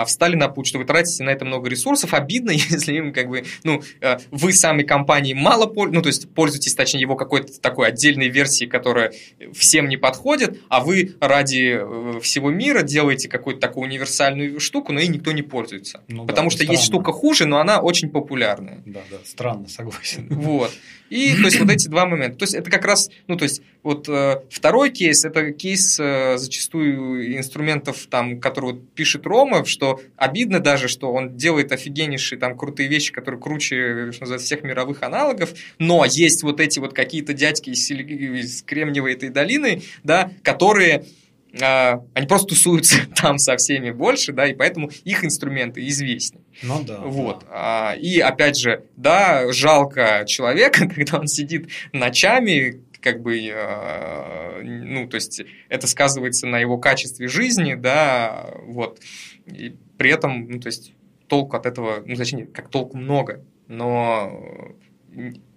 встали 0.07 0.37
на 0.37 0.49
путь, 0.49 0.67
что 0.67 0.79
вы 0.79 0.85
тратите 0.85 1.25
на 1.25 1.31
это 1.31 1.45
много 1.45 1.69
ресурсов. 1.69 2.15
Обидно, 2.15 2.51
если 2.71 2.95
им 2.95 3.13
как 3.13 3.29
бы, 3.29 3.45
ну, 3.65 3.83
э, 4.01 4.19
вы 4.31 4.53
сами 4.53 4.83
компании 4.83 5.35
мало, 5.35 5.71
ну, 5.75 6.03
то 6.03 6.09
есть 6.09 6.33
пользуетесь, 6.33 6.75
точнее, 6.75 7.01
его 7.01 7.17
какой-то 7.17 7.61
такой 7.61 7.89
отдельной 7.89 8.29
версией, 8.29 8.71
которая 8.71 9.13
всем 9.53 9.89
не 9.89 9.97
подходит, 9.97 10.61
а 10.69 10.81
вы 10.81 11.15
ради 11.21 11.81
э, 11.81 12.21
всего 12.21 12.51
мира 12.51 12.83
делаете 12.83 13.29
какую-то 13.29 13.61
такую 13.61 13.89
универсальную 13.89 14.61
штуку, 14.61 14.93
но 14.93 15.01
и 15.01 15.09
никто 15.09 15.33
не 15.33 15.43
пользуется. 15.43 16.03
Ну, 16.09 16.27
Потому 16.27 16.49
да, 16.49 16.51
что 16.51 16.65
странно. 16.65 16.77
есть 16.77 16.85
штука 16.85 17.13
хуже, 17.13 17.47
но 17.47 17.59
она 17.59 17.81
очень 17.81 18.11
популярная. 18.11 18.83
Да, 18.87 19.01
да, 19.11 19.19
странно, 19.25 19.69
согласен. 19.69 20.27
Вот. 20.31 20.71
И 21.11 21.35
то 21.35 21.43
есть 21.43 21.59
вот 21.59 21.71
эти 21.71 21.89
два 21.89 22.07
момента. 22.07 22.39
То 22.39 22.45
есть 22.45 22.55
это 22.55 22.71
как 22.71 22.85
раз, 22.85 23.11
ну 23.27 23.37
то 23.37 23.43
есть 23.43 23.63
вот 23.83 24.09
э, 24.09 24.43
второй 24.49 24.91
кейс, 24.91 25.25
это 25.25 25.53
кейс 25.53 25.99
э, 26.01 26.39
зачастую 26.39 27.37
инструментов, 27.37 28.07
там, 28.09 28.41
которые 28.41 28.75
вот 28.75 28.91
пишет 28.95 29.27
Рома, 29.27 29.65
что 29.65 30.01
обидно 30.17 30.61
даже, 30.61 30.87
что 30.87 31.13
он 31.13 31.37
делает 31.37 31.73
офигеннейшие 31.73 32.39
там 32.39 32.57
крутые 32.57 32.89
вещи, 32.89 33.13
которые 33.13 33.41
круче, 33.41 34.13
что 34.13 34.23
называется, 34.23 34.47
всех 34.47 34.63
мировых 34.63 35.03
аналогов, 35.03 35.51
но 35.79 36.05
есть 36.05 36.43
вот 36.45 36.61
эти 36.61 36.79
вот 36.79 36.95
какие-то 36.95 37.33
дядьки 37.33 37.71
из, 37.71 37.91
из 37.91 38.63
Кремниевой 38.63 39.15
этой 39.15 39.31
долины, 39.31 39.83
да, 40.05 40.31
которые 40.43 41.07
они 41.53 42.27
просто 42.27 42.49
тусуются 42.49 42.97
там 43.17 43.39
со 43.39 43.57
всеми 43.57 43.91
больше, 43.91 44.33
да, 44.33 44.47
и 44.47 44.55
поэтому 44.55 44.91
их 45.05 45.25
инструменты 45.25 45.87
известнее. 45.89 46.45
Ну 46.63 46.83
да. 46.85 46.99
Вот. 46.99 47.45
Да. 47.49 47.95
И 47.95 48.21
опять 48.21 48.59
же, 48.59 48.85
да, 48.97 49.53
жалко 49.53 50.25
человека, 50.27 50.89
когда 50.95 51.19
он 51.19 51.27
сидит 51.27 51.69
ночами, 51.93 52.83
как 53.01 53.23
бы, 53.23 53.39
э, 53.39 54.63
ну, 54.63 55.09
то 55.09 55.17
есть 55.17 55.43
это 55.69 55.87
сказывается 55.87 56.47
на 56.47 56.59
его 56.59 56.79
качестве 56.79 57.29
жизни, 57.29 57.75
да, 57.75 58.51
вот. 58.67 59.01
И 59.47 59.75
при 59.97 60.11
этом, 60.11 60.49
ну, 60.49 60.61
то 60.61 60.67
есть 60.67 60.93
толку 61.27 61.57
от 61.57 61.67
этого, 61.67 62.03
ну, 62.05 62.15
точнее, 62.15 62.47
как 62.47 62.69
толку 62.69 62.97
много, 62.99 63.45
но 63.69 64.75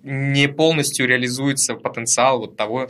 не 0.04 0.48
полностью 0.48 1.08
реализуется 1.08 1.76
потенциал 1.76 2.40
вот 2.40 2.58
того, 2.58 2.90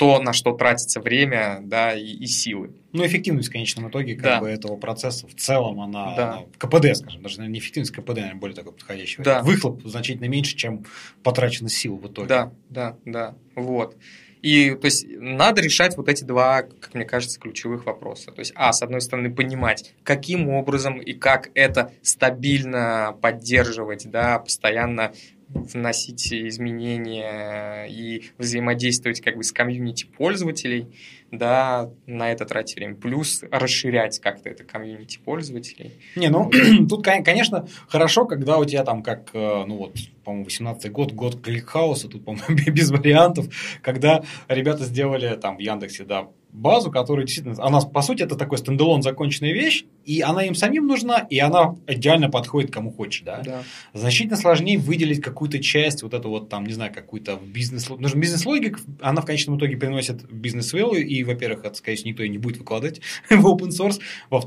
то, 0.00 0.18
на 0.18 0.32
что 0.32 0.52
тратится 0.52 0.98
время 0.98 1.58
да, 1.62 1.92
и, 1.92 2.06
и 2.06 2.26
силы. 2.26 2.70
Ну, 2.92 3.06
эффективность 3.06 3.50
в 3.50 3.52
конечном 3.52 3.90
итоге 3.90 4.14
как 4.14 4.24
да. 4.24 4.40
бы, 4.40 4.48
этого 4.48 4.76
процесса 4.76 5.28
в 5.28 5.34
целом, 5.34 5.78
она, 5.78 6.16
да. 6.16 6.32
она 6.32 6.42
КПД, 6.56 6.96
скажем, 6.96 7.22
даже 7.22 7.46
не 7.46 7.58
эффективность 7.58 7.92
КПД, 7.92 8.14
наверное, 8.14 8.36
более 8.36 8.56
такой 8.56 8.72
подходящий. 8.72 9.22
Да. 9.22 9.42
Выхлоп 9.42 9.82
значительно 9.84 10.26
меньше, 10.26 10.56
чем 10.56 10.86
потрачено 11.22 11.68
сил 11.68 11.98
в 11.98 12.10
итоге. 12.10 12.28
Да, 12.28 12.52
да, 12.70 12.96
да, 13.04 13.34
вот. 13.54 13.94
И 14.40 14.70
то 14.70 14.86
есть 14.86 15.04
надо 15.06 15.60
решать 15.60 15.98
вот 15.98 16.08
эти 16.08 16.24
два, 16.24 16.62
как 16.62 16.94
мне 16.94 17.04
кажется, 17.04 17.38
ключевых 17.38 17.84
вопроса. 17.84 18.32
То 18.32 18.38
есть, 18.38 18.52
а, 18.54 18.72
с 18.72 18.80
одной 18.80 19.02
стороны, 19.02 19.30
понимать, 19.30 19.92
каким 20.02 20.48
образом 20.48 20.98
и 20.98 21.12
как 21.12 21.50
это 21.52 21.92
стабильно 22.00 23.14
поддерживать, 23.20 24.10
да, 24.10 24.38
постоянно 24.38 25.12
вносить 25.54 26.32
изменения 26.32 27.86
и 27.86 28.30
взаимодействовать 28.38 29.20
как 29.20 29.36
бы 29.36 29.42
с 29.42 29.52
комьюнити 29.52 30.06
пользователей, 30.06 30.88
да, 31.30 31.90
на 32.06 32.30
это 32.30 32.44
тратить 32.44 32.76
время. 32.76 32.94
Плюс 32.94 33.42
расширять 33.50 34.18
как-то 34.20 34.48
это 34.48 34.64
комьюнити 34.64 35.18
пользователей. 35.24 35.92
Не, 36.16 36.28
ну, 36.28 36.50
тут, 36.88 37.04
конечно, 37.04 37.66
хорошо, 37.88 38.26
когда 38.26 38.58
у 38.58 38.64
тебя 38.64 38.84
там 38.84 39.02
как, 39.02 39.30
э, 39.32 39.64
ну 39.66 39.76
вот, 39.76 39.96
по-моему, 40.24 40.44
18 40.44 40.90
год, 40.92 41.12
год 41.12 41.40
ClickHouse 41.40 41.97
а, 41.97 42.08
тут, 42.08 42.24
по-моему, 42.24 42.56
без 42.72 42.90
вариантов, 42.90 43.46
когда 43.82 44.22
ребята 44.48 44.84
сделали 44.84 45.36
там 45.36 45.56
в 45.56 45.60
Яндексе, 45.60 46.04
да, 46.04 46.28
базу, 46.52 46.90
которая 46.90 47.26
действительно, 47.26 47.62
она 47.64 47.80
по 47.80 48.02
сути 48.02 48.22
это 48.22 48.36
такой 48.36 48.58
standalone 48.58 49.02
законченная 49.02 49.52
вещь, 49.52 49.84
и 50.04 50.20
она 50.20 50.44
им 50.44 50.54
самим 50.54 50.86
нужна, 50.86 51.18
и 51.18 51.38
она 51.38 51.76
идеально 51.86 52.30
подходит 52.30 52.70
кому 52.70 52.90
хочешь, 52.90 53.22
да. 53.24 53.42
да. 53.44 53.62
Значительно 53.94 54.36
сложнее 54.36 54.78
выделить 54.78 55.20
какую-то 55.20 55.60
часть, 55.60 56.02
вот 56.02 56.14
эту 56.14 56.28
вот 56.28 56.48
там, 56.48 56.66
не 56.66 56.72
знаю, 56.72 56.92
какую-то 56.92 57.38
бизнес, 57.44 57.88
нужно 57.88 58.18
бизнес-логик, 58.18 58.80
она 59.00 59.20
в 59.22 59.26
конечном 59.26 59.58
итоге 59.58 59.76
приносит 59.76 60.24
бизнес-value, 60.30 61.00
и, 61.00 61.22
во-первых, 61.24 61.64
это, 61.64 61.74
скорее 61.74 61.96
всего, 61.96 62.10
никто 62.10 62.22
и 62.22 62.28
не 62.28 62.38
будет 62.38 62.58
выкладывать 62.58 63.00
в 63.30 63.46
open 63.46 63.68
source, 63.68 64.00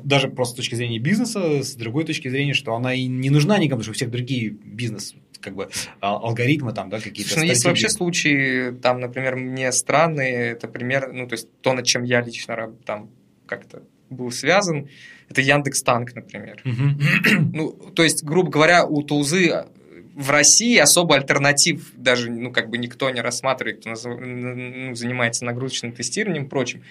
даже 0.04 0.28
просто 0.28 0.54
с 0.54 0.58
точки 0.58 0.76
зрения 0.76 1.00
бизнеса, 1.00 1.64
с 1.64 1.76
другой 1.76 2.04
точки 2.04 2.28
зрения, 2.28 2.54
что 2.54 2.76
она 2.76 2.94
и 2.94 3.06
не 3.06 3.30
нужна 3.30 3.58
никому, 3.58 3.80
потому 3.80 3.84
что 3.84 3.92
у 3.92 3.96
всех 3.96 4.12
другие 4.12 4.50
бизнес 4.50 5.16
как 5.44 5.56
бы 5.56 5.70
а, 6.00 6.16
алгоритмы 6.16 6.74
там, 6.74 6.90
да, 6.90 7.00
какие-то. 7.00 7.38
Ну, 7.38 7.44
есть 7.44 7.66
вообще 7.66 7.90
случаи, 7.90 8.72
там, 8.72 9.00
например, 9.00 9.36
мне 9.36 9.72
странные, 9.72 10.52
это 10.52 10.68
пример, 10.68 11.12
ну, 11.12 11.28
то 11.28 11.34
есть 11.34 11.48
то, 11.62 11.74
над 11.74 11.86
чем 11.86 12.04
я 12.04 12.22
лично 12.22 12.74
там 12.86 13.10
как-то 13.46 13.84
был 14.10 14.32
связан, 14.32 14.90
это 15.30 15.42
Яндекс 15.42 15.84
Танк, 15.84 16.16
например. 16.16 16.62
Ну, 16.64 17.72
то 17.72 18.04
есть, 18.04 18.24
грубо 18.24 18.50
говоря, 18.50 18.86
у 18.86 19.04
Тулзы 19.04 19.66
в 20.16 20.30
России 20.30 20.78
особо 20.78 21.16
альтернатив 21.16 21.92
даже, 21.96 22.30
ну, 22.32 22.52
как 22.52 22.70
бы 22.70 22.78
никто 22.78 23.10
не 23.10 23.22
рассматривает, 23.22 23.80
кто 23.80 23.90
ну, 23.90 24.96
занимается 24.96 25.46
нагрузочным 25.46 25.92
тестированием 25.92 26.46
и 26.46 26.50
прочим 26.50 26.84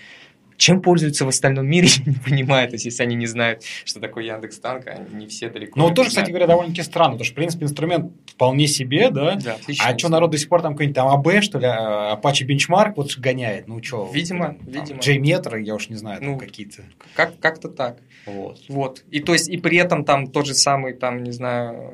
чем 0.62 0.80
пользуются 0.80 1.24
в 1.24 1.28
остальном 1.28 1.66
мире, 1.66 1.88
я 2.06 2.12
не 2.12 2.18
понимаю. 2.18 2.68
То 2.68 2.74
есть, 2.74 2.84
если 2.84 3.02
они 3.02 3.16
не 3.16 3.26
знают, 3.26 3.64
что 3.84 3.98
такое 3.98 4.24
Яндекс 4.24 4.60
Танк, 4.60 4.86
они 4.86 5.24
не 5.24 5.26
все 5.26 5.50
далеко. 5.50 5.72
Ну, 5.76 5.86
вот 5.86 5.94
тоже, 5.96 6.10
кстати 6.10 6.30
говоря, 6.30 6.46
довольно-таки 6.46 6.82
странно, 6.82 7.12
потому 7.12 7.24
что, 7.24 7.32
в 7.32 7.36
принципе, 7.36 7.64
инструмент 7.64 8.12
вполне 8.26 8.68
себе, 8.68 9.10
да? 9.10 9.34
Да, 9.34 9.54
отлично. 9.54 9.84
А 9.88 9.98
что, 9.98 10.08
народ 10.08 10.30
до 10.30 10.38
сих 10.38 10.48
пор 10.48 10.62
там 10.62 10.74
какой-нибудь 10.74 10.94
там 10.94 11.08
АБ, 11.08 11.42
что 11.42 11.58
ли, 11.58 11.66
а, 11.66 12.16
Apache 12.16 12.46
Benchmark 12.46 12.92
вот 12.94 13.18
гоняет? 13.18 13.66
Ну, 13.66 13.82
что? 13.82 14.08
Видимо, 14.12 14.46
там, 14.46 14.58
видимо. 14.64 15.00
JMeter, 15.00 15.60
я 15.60 15.74
уж 15.74 15.88
не 15.88 15.96
знаю, 15.96 16.20
там 16.20 16.28
ну, 16.28 16.38
какие-то. 16.38 16.84
Как, 17.14 17.38
как-то 17.40 17.68
так. 17.68 17.98
Вот. 18.26 18.60
Вот. 18.68 19.04
И 19.10 19.18
то 19.18 19.32
есть, 19.32 19.48
и 19.48 19.56
при 19.56 19.78
этом 19.78 20.04
там 20.04 20.28
тот 20.28 20.46
же 20.46 20.54
самый, 20.54 20.94
там, 20.94 21.24
не 21.24 21.32
знаю, 21.32 21.92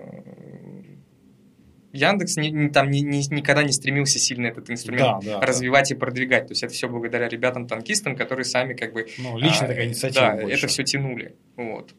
Яндекс 1.98 2.36
не, 2.36 2.50
не, 2.50 2.68
там 2.70 2.90
не, 2.90 3.02
не, 3.02 3.22
никогда 3.30 3.62
не 3.62 3.72
стремился 3.72 4.18
сильно 4.18 4.46
этот 4.46 4.70
инструмент 4.70 5.24
да, 5.24 5.40
да, 5.40 5.46
развивать 5.46 5.88
да. 5.88 5.94
и 5.94 5.98
продвигать. 5.98 6.46
То 6.46 6.52
есть 6.52 6.62
это 6.62 6.72
все 6.72 6.88
благодаря 6.88 7.28
ребятам-танкистам, 7.28 8.16
которые 8.16 8.44
сами 8.44 8.74
как 8.74 8.92
бы... 8.92 9.06
Ну, 9.18 9.36
лично 9.38 9.66
а, 9.66 9.68
такая 9.68 9.86
инициатива 9.86 10.26
Да, 10.26 10.36
больше. 10.36 10.56
это 10.56 10.66
все 10.68 10.84
тянули. 10.84 11.34
Вот. 11.56 11.94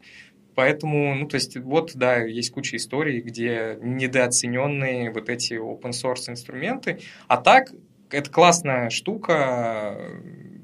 Поэтому, 0.54 1.14
ну, 1.14 1.26
то 1.26 1.36
есть, 1.36 1.56
вот, 1.56 1.92
да, 1.94 2.18
есть 2.18 2.50
куча 2.50 2.76
историй, 2.76 3.20
где 3.20 3.78
недооцененные 3.80 5.10
вот 5.10 5.28
эти 5.28 5.54
open 5.54 5.92
source 5.92 6.28
инструменты. 6.28 7.00
А 7.28 7.36
так, 7.36 7.72
это 8.10 8.30
классная 8.30 8.90
штука. 8.90 9.98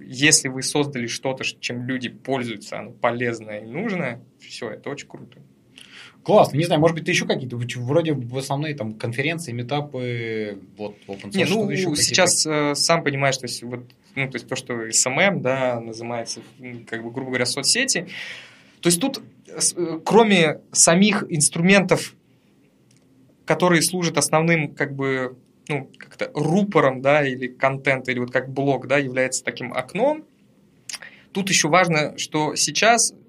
Если 0.01 0.49
вы 0.49 0.63
создали 0.63 1.07
что-то, 1.07 1.45
чем 1.45 1.85
люди 1.87 2.09
пользуются, 2.09 2.79
оно 2.79 2.93
полезное 2.93 3.61
и 3.61 3.67
нужное, 3.67 4.21
все, 4.41 4.71
это 4.71 4.91
очень 4.91 5.09
круто. 5.09 5.41
Классно. 6.27 6.57
Не 6.57 6.65
знаю, 6.65 6.81
может 6.81 6.97
быть, 6.97 7.05
ты 7.05 7.13
еще 7.13 7.25
какие-то, 7.25 7.57
вроде 7.57 8.13
в 8.13 8.37
основные 8.37 8.75
там 8.75 8.95
конференции, 8.95 9.53
метапы, 9.53 10.59
вот, 10.77 10.97
open 11.07 11.31
source. 11.31 11.37
Не, 11.37 11.45
ну, 11.45 11.71
еще 11.71 11.95
сейчас 11.95 12.45
э, 12.45 12.75
сам 12.75 13.05
понимаешь, 13.05 13.37
то 13.37 13.45
есть, 13.45 13.63
вот, 13.63 13.85
ну, 14.17 14.29
то 14.29 14.35
есть, 14.35 14.49
то, 14.49 14.57
что 14.57 14.89
SMM, 14.89 15.41
да, 15.41 15.79
называется, 15.79 16.41
как 16.89 17.05
бы, 17.05 17.13
грубо 17.13 17.29
говоря, 17.29 17.47
соцсети. 17.47 18.09
То 18.81 18.89
есть, 18.89 19.01
тут, 19.01 19.23
э, 19.47 20.01
кроме 20.05 20.63
самих 20.73 21.23
инструментов, 21.29 22.17
которые 23.45 23.81
служат 23.83 24.19
основным, 24.19 24.75
как 24.75 24.97
бы, 24.97 25.37
ну, 25.69 25.89
как-то 25.97 26.33
рупором, 26.35 27.03
да, 27.03 27.25
или 27.25 27.47
контент, 27.47 28.09
или 28.09 28.19
вот 28.19 28.33
как 28.33 28.53
блог, 28.53 28.89
да, 28.89 28.99
является 28.99 29.45
таким 29.45 29.73
окном, 29.73 30.25
тут 31.31 31.51
еще 31.51 31.69
важно, 31.69 32.19
что 32.19 32.57
сейчас 32.57 33.15
Э, 33.15 33.26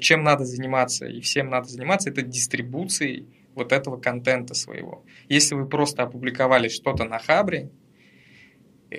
чем 0.00 0.22
надо 0.22 0.44
заниматься, 0.44 1.06
и 1.06 1.20
всем 1.20 1.50
надо 1.50 1.68
заниматься, 1.68 2.10
это 2.10 2.22
дистрибуцией 2.22 3.26
вот 3.54 3.72
этого 3.72 3.96
контента 3.96 4.54
своего. 4.54 5.04
Если 5.28 5.54
вы 5.54 5.66
просто 5.66 6.02
опубликовали 6.02 6.68
что-то 6.68 7.04
на 7.04 7.18
Хабре, 7.18 7.70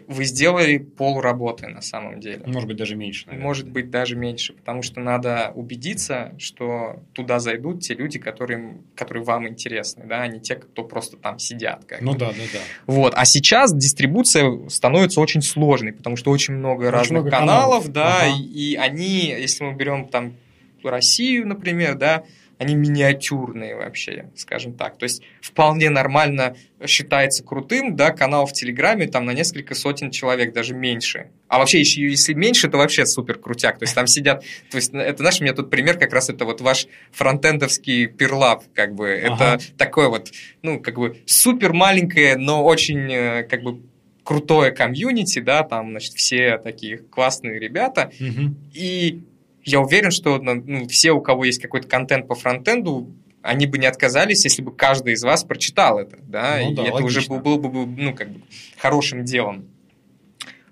вы 0.07 0.25
сделали 0.25 0.77
пол 0.77 1.21
работы 1.21 1.67
на 1.67 1.81
самом 1.81 2.19
деле. 2.19 2.41
Может 2.45 2.67
быть, 2.67 2.77
даже 2.77 2.95
меньше. 2.95 3.25
Наверное. 3.27 3.45
Может 3.45 3.69
быть, 3.69 3.89
даже 3.89 4.15
меньше, 4.17 4.53
потому 4.53 4.81
что 4.81 4.99
надо 4.99 5.53
убедиться, 5.55 6.35
что 6.39 7.03
туда 7.13 7.39
зайдут 7.39 7.83
те 7.83 7.93
люди, 7.93 8.19
которые, 8.19 8.81
которые 8.95 9.23
вам 9.23 9.47
интересны, 9.47 10.05
да, 10.05 10.23
а 10.23 10.27
не 10.27 10.41
те, 10.41 10.55
кто 10.55 10.83
просто 10.83 11.15
там 11.15 11.39
сидят. 11.39 11.85
Как 11.85 12.01
ну 12.01 12.13
да, 12.15 12.31
да, 12.31 12.43
да. 12.53 12.59
Вот. 12.85 13.13
А 13.15 13.23
сейчас 13.23 13.73
дистрибуция 13.73 14.67
становится 14.67 15.21
очень 15.21 15.41
сложной, 15.41 15.93
потому 15.93 16.17
что 16.17 16.31
очень 16.31 16.55
много 16.55 16.83
очень 16.83 16.91
разных 16.91 17.21
много 17.21 17.29
каналов, 17.31 17.85
каналов, 17.85 17.91
да, 17.91 18.23
ага. 18.23 18.35
и, 18.37 18.41
и 18.43 18.75
они, 18.75 19.27
если 19.27 19.63
мы 19.63 19.73
берем 19.73 20.09
там 20.09 20.33
Россию, 20.83 21.47
например, 21.47 21.95
да, 21.95 22.23
они 22.57 22.75
миниатюрные 22.75 23.75
вообще, 23.75 24.29
скажем 24.35 24.73
так. 24.73 24.97
То 24.97 25.03
есть 25.03 25.21
вполне 25.41 25.89
нормально 25.89 26.55
считается 26.85 27.43
крутым, 27.43 27.95
да, 27.95 28.11
канал 28.11 28.45
в 28.45 28.53
Телеграме 28.53 29.07
там 29.07 29.25
на 29.25 29.31
несколько 29.31 29.75
сотен 29.75 30.11
человек, 30.11 30.53
даже 30.53 30.73
меньше. 30.73 31.29
А 31.47 31.59
вообще, 31.59 31.79
еще 31.79 32.01
если 32.01 32.33
меньше, 32.33 32.67
то 32.67 32.77
вообще 32.77 33.05
супер 33.05 33.37
крутяк. 33.37 33.77
То 33.77 33.83
есть 33.83 33.93
там 33.93 34.07
сидят, 34.07 34.43
то 34.71 34.77
есть 34.77 34.93
это, 34.93 35.17
знаешь, 35.17 35.39
у 35.39 35.43
меня 35.43 35.53
тут 35.53 35.69
пример 35.69 35.99
как 35.99 36.13
раз 36.13 36.29
это 36.29 36.45
вот 36.45 36.61
ваш 36.61 36.87
фронтендовский 37.11 38.07
пирлаб, 38.07 38.63
как 38.73 38.95
бы, 38.95 39.21
ага. 39.23 39.55
это 39.55 39.63
такое 39.77 40.09
вот, 40.09 40.31
ну, 40.63 40.79
как 40.79 40.95
бы 40.95 41.17
супер 41.25 41.73
маленькое, 41.73 42.37
но 42.37 42.63
очень, 42.63 43.11
э, 43.11 43.43
как 43.43 43.61
бы, 43.61 43.81
крутое 44.23 44.71
комьюнити, 44.71 45.39
да, 45.39 45.63
там, 45.63 45.91
значит, 45.91 46.13
все 46.13 46.57
такие 46.57 46.97
классные 46.97 47.59
ребята, 47.59 48.11
угу. 48.19 48.55
и 48.73 49.21
я 49.67 49.81
уверен, 49.81 50.11
что 50.11 50.37
ну, 50.37 50.55
ну, 50.55 50.87
все, 50.87 51.11
у 51.11 51.21
кого 51.21 51.43
есть 51.43 51.61
какой-то 51.61 51.87
контент 51.87 52.27
по 52.27 52.35
фронтенду, 52.35 53.13
они 53.41 53.65
бы 53.65 53.77
не 53.77 53.85
отказались, 53.85 54.45
если 54.45 54.61
бы 54.61 54.73
каждый 54.73 55.13
из 55.13 55.23
вас 55.23 55.43
прочитал 55.43 55.99
это, 55.99 56.17
да, 56.21 56.59
ну, 56.63 56.73
да 56.73 56.83
и 56.83 56.85
это 56.85 56.95
логично. 56.95 57.35
уже 57.35 57.41
было 57.41 57.57
бы, 57.57 57.85
ну, 57.85 58.13
как 58.13 58.29
бы, 58.29 58.41
хорошим 58.77 59.25
делом. 59.25 59.67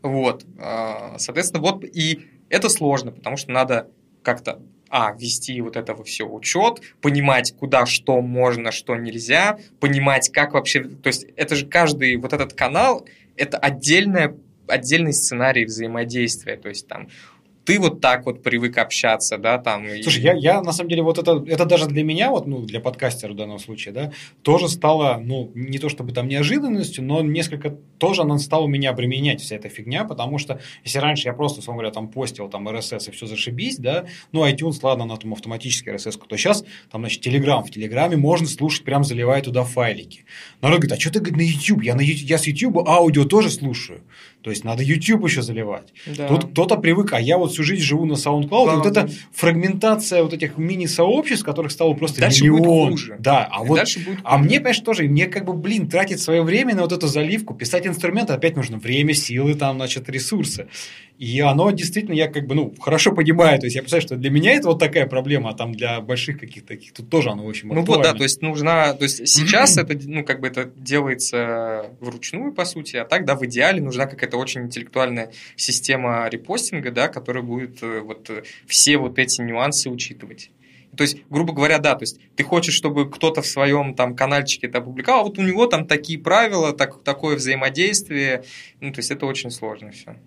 Вот, 0.02 0.46
а, 0.60 1.16
соответственно, 1.18 1.62
вот, 1.62 1.84
и 1.84 2.28
это 2.50 2.70
сложно, 2.70 3.12
потому 3.12 3.38
что 3.38 3.52
надо 3.52 3.90
как-то 4.24 4.62
а, 4.90 5.14
вести 5.14 5.60
вот 5.60 5.76
этого 5.76 6.06
все 6.06 6.24
учет, 6.24 6.82
понимать, 7.02 7.54
куда 7.58 7.86
что 7.86 8.22
можно, 8.22 8.72
что 8.72 8.96
нельзя, 8.96 9.60
понимать, 9.82 10.30
как 10.30 10.54
вообще, 10.54 10.84
то 10.84 11.08
есть 11.08 11.26
это 11.36 11.56
же 11.56 11.66
каждый 11.66 12.16
вот 12.16 12.32
этот 12.32 12.54
канал, 12.54 13.06
это 13.36 13.58
отдельная, 13.58 14.38
отдельный 14.68 15.14
сценарий 15.14 15.66
взаимодействия, 15.66 16.56
то 16.56 16.70
есть 16.70 16.88
там 16.88 17.10
ты 17.66 17.80
вот 17.80 18.00
так 18.00 18.26
вот 18.26 18.44
привык 18.44 18.78
общаться, 18.78 19.38
да, 19.38 19.58
там. 19.58 19.88
Слушай, 20.04 20.22
я, 20.22 20.34
я 20.34 20.62
на 20.62 20.72
самом 20.72 20.90
деле 20.90 21.02
вот 21.02 21.18
это, 21.18 21.44
это 21.48 21.66
даже 21.66 21.88
для 21.88 22.04
меня, 22.04 22.30
вот, 22.30 22.46
ну, 22.46 22.62
для 22.62 22.80
подкастера 22.80 23.34
в 23.34 23.36
данном 23.36 23.60
случае, 23.60 23.94
да, 23.94 24.12
тоже 24.44 24.70
стало, 24.70 25.18
ну, 25.22 25.52
не 25.56 25.80
то 25.80 25.90
чтобы 25.90 26.14
там 26.14 26.28
неожиданностью, 26.28 27.04
но 27.04 27.22
несколько, 27.22 27.72
тоже 27.98 28.22
она 28.22 28.38
стала 28.38 28.68
меня 28.68 28.92
обременять, 28.92 29.42
вся 29.42 29.56
эта 29.56 29.70
фигня, 29.70 30.06
потому 30.06 30.38
что 30.38 30.62
если 30.84 31.00
раньше 31.00 31.28
я 31.28 31.34
просто, 31.34 31.60
условно 31.60 31.82
говоря, 31.82 31.94
там 31.94 32.08
постил 32.10 32.50
там 32.50 32.68
RSS 32.70 33.10
и 33.10 33.12
все 33.12 33.26
зашибись, 33.26 33.78
да, 33.78 34.06
ну, 34.32 34.48
iTunes, 34.48 34.80
ладно, 34.84 35.06
на 35.06 35.18
там 35.18 35.34
автоматический 35.34 35.90
RSS, 35.90 36.20
то 36.28 36.38
сейчас 36.38 36.64
там, 36.92 37.02
значит, 37.02 37.26
Telegram, 37.26 37.64
в 37.64 37.72
Телеграме 37.72 38.16
можно 38.16 38.48
слушать, 38.48 38.84
прям 38.84 39.04
заливая 39.04 39.42
туда 39.42 39.64
файлики. 39.64 40.26
Народ 40.62 40.80
говорит, 40.80 40.98
а 40.98 41.00
что 41.00 41.12
ты 41.12 41.20
говорит, 41.20 41.38
на 41.38 41.42
YouTube? 41.42 41.84
Я, 41.84 41.96
на, 41.96 42.02
я 42.02 42.38
с 42.38 42.46
YouTube 42.46 42.88
аудио 42.88 43.26
тоже 43.26 43.50
слушаю. 43.50 44.02
То 44.46 44.52
есть 44.52 44.64
надо 44.64 44.84
YouTube 44.84 45.26
еще 45.26 45.42
заливать. 45.42 45.92
Да. 46.06 46.28
Тут 46.28 46.52
кто-то 46.52 46.76
привык, 46.76 47.14
а 47.14 47.20
я 47.20 47.40
вот 47.40 47.52
всю 47.52 47.64
жизнь 47.64 47.82
живу 47.82 48.06
на 48.06 48.14
SoundCloud. 48.14 48.66
Да. 48.68 48.74
И 48.74 48.76
вот 48.76 48.86
эта 48.86 49.10
фрагментация 49.34 50.22
вот 50.22 50.34
этих 50.34 50.60
мини-сообществ, 50.60 51.44
которых 51.44 51.72
стало 51.72 51.96
просто 51.96 52.22
дальше 52.22 52.44
миллион. 52.44 52.62
Будет 52.62 52.92
хуже. 52.92 53.16
Да, 53.18 53.50
а 53.52 53.66
и 53.66 53.68
вот, 53.68 53.78
дальше 53.78 54.06
будет 54.06 54.20
а 54.24 54.38
мне, 54.38 54.60
конечно, 54.60 54.86
тоже, 54.86 55.06
мне 55.06 55.26
как 55.26 55.46
бы, 55.46 55.54
блин, 55.54 55.90
тратить 55.90 56.20
свое 56.20 56.44
время 56.44 56.76
на 56.76 56.84
вот 56.84 56.92
эту 56.92 57.08
заливку, 57.08 57.56
писать 57.56 57.88
инструменты, 57.88 58.34
опять 58.34 58.56
нужно 58.56 58.78
время, 58.78 59.16
силы, 59.16 59.56
там, 59.56 59.78
значит, 59.78 60.08
ресурсы. 60.10 60.68
И 61.18 61.40
оно 61.40 61.72
действительно, 61.72 62.14
я 62.14 62.28
как 62.28 62.46
бы, 62.46 62.56
ну, 62.56 62.74
хорошо 62.80 63.14
понимаю, 63.14 63.58
то 63.60 63.68
есть 63.68 63.76
я 63.76 63.82
представляю, 63.82 64.08
что 64.08 64.16
для 64.18 64.30
меня 64.30 64.54
это 64.54 64.68
вот 64.68 64.80
такая 64.80 65.06
проблема, 65.06 65.52
а 65.52 65.54
там 65.54 65.74
для 65.74 66.02
больших 66.02 66.40
каких-то 66.40 66.70
таких, 66.70 66.92
тут 66.92 67.10
тоже 67.10 67.30
оно 67.30 67.46
очень 67.46 67.70
Ну 67.70 67.84
вот, 67.84 68.04
да, 68.04 68.14
то 68.14 68.24
есть 68.24 68.42
нужна, 68.42 68.94
то 68.94 69.04
есть 69.04 69.26
сейчас 69.28 69.78
это, 69.78 69.98
ну, 70.04 70.26
как 70.26 70.42
бы 70.42 70.48
это 70.48 70.66
делается 70.76 71.86
вручную, 72.02 72.52
по 72.52 72.66
сути, 72.66 72.98
а 72.98 73.06
так, 73.06 73.26
да, 73.26 73.36
в 73.36 73.46
идеале 73.46 73.82
нужна 73.82 74.08
какая-то 74.08 74.38
очень 74.38 74.64
интеллектуальная 74.64 75.32
система 75.56 76.28
репостинга, 76.28 76.92
да, 76.92 77.08
которая 77.08 77.44
будет 77.44 77.82
э, 77.82 78.02
вот 78.02 78.30
э, 78.30 78.44
все 78.68 78.98
вот 78.98 79.18
эти 79.18 79.42
нюансы 79.42 79.90
учитывать. 79.90 80.52
То 80.98 81.04
есть, 81.04 81.18
грубо 81.30 81.54
говоря, 81.54 81.78
да, 81.80 81.96
то 81.96 82.04
есть 82.04 82.20
ты 82.36 82.44
хочешь, 82.44 82.74
чтобы 82.74 83.10
кто-то 83.10 83.42
в 83.42 83.48
своем 83.48 83.96
там 83.96 84.16
каналчике 84.16 84.68
это 84.68 84.80
опубликовал, 84.80 85.22
а 85.22 85.24
вот 85.24 85.38
у 85.38 85.42
него 85.42 85.66
там 85.68 85.88
такие 85.88 86.20
правила, 86.20 86.74
так, 86.74 87.04
такое 87.04 87.36
взаимодействие, 87.36 88.44
ну, 88.82 88.92
то 88.92 89.00
есть 89.00 89.12
это 89.12 89.26
очень 89.26 89.52
сложно 89.52 89.92
все. 89.92 90.18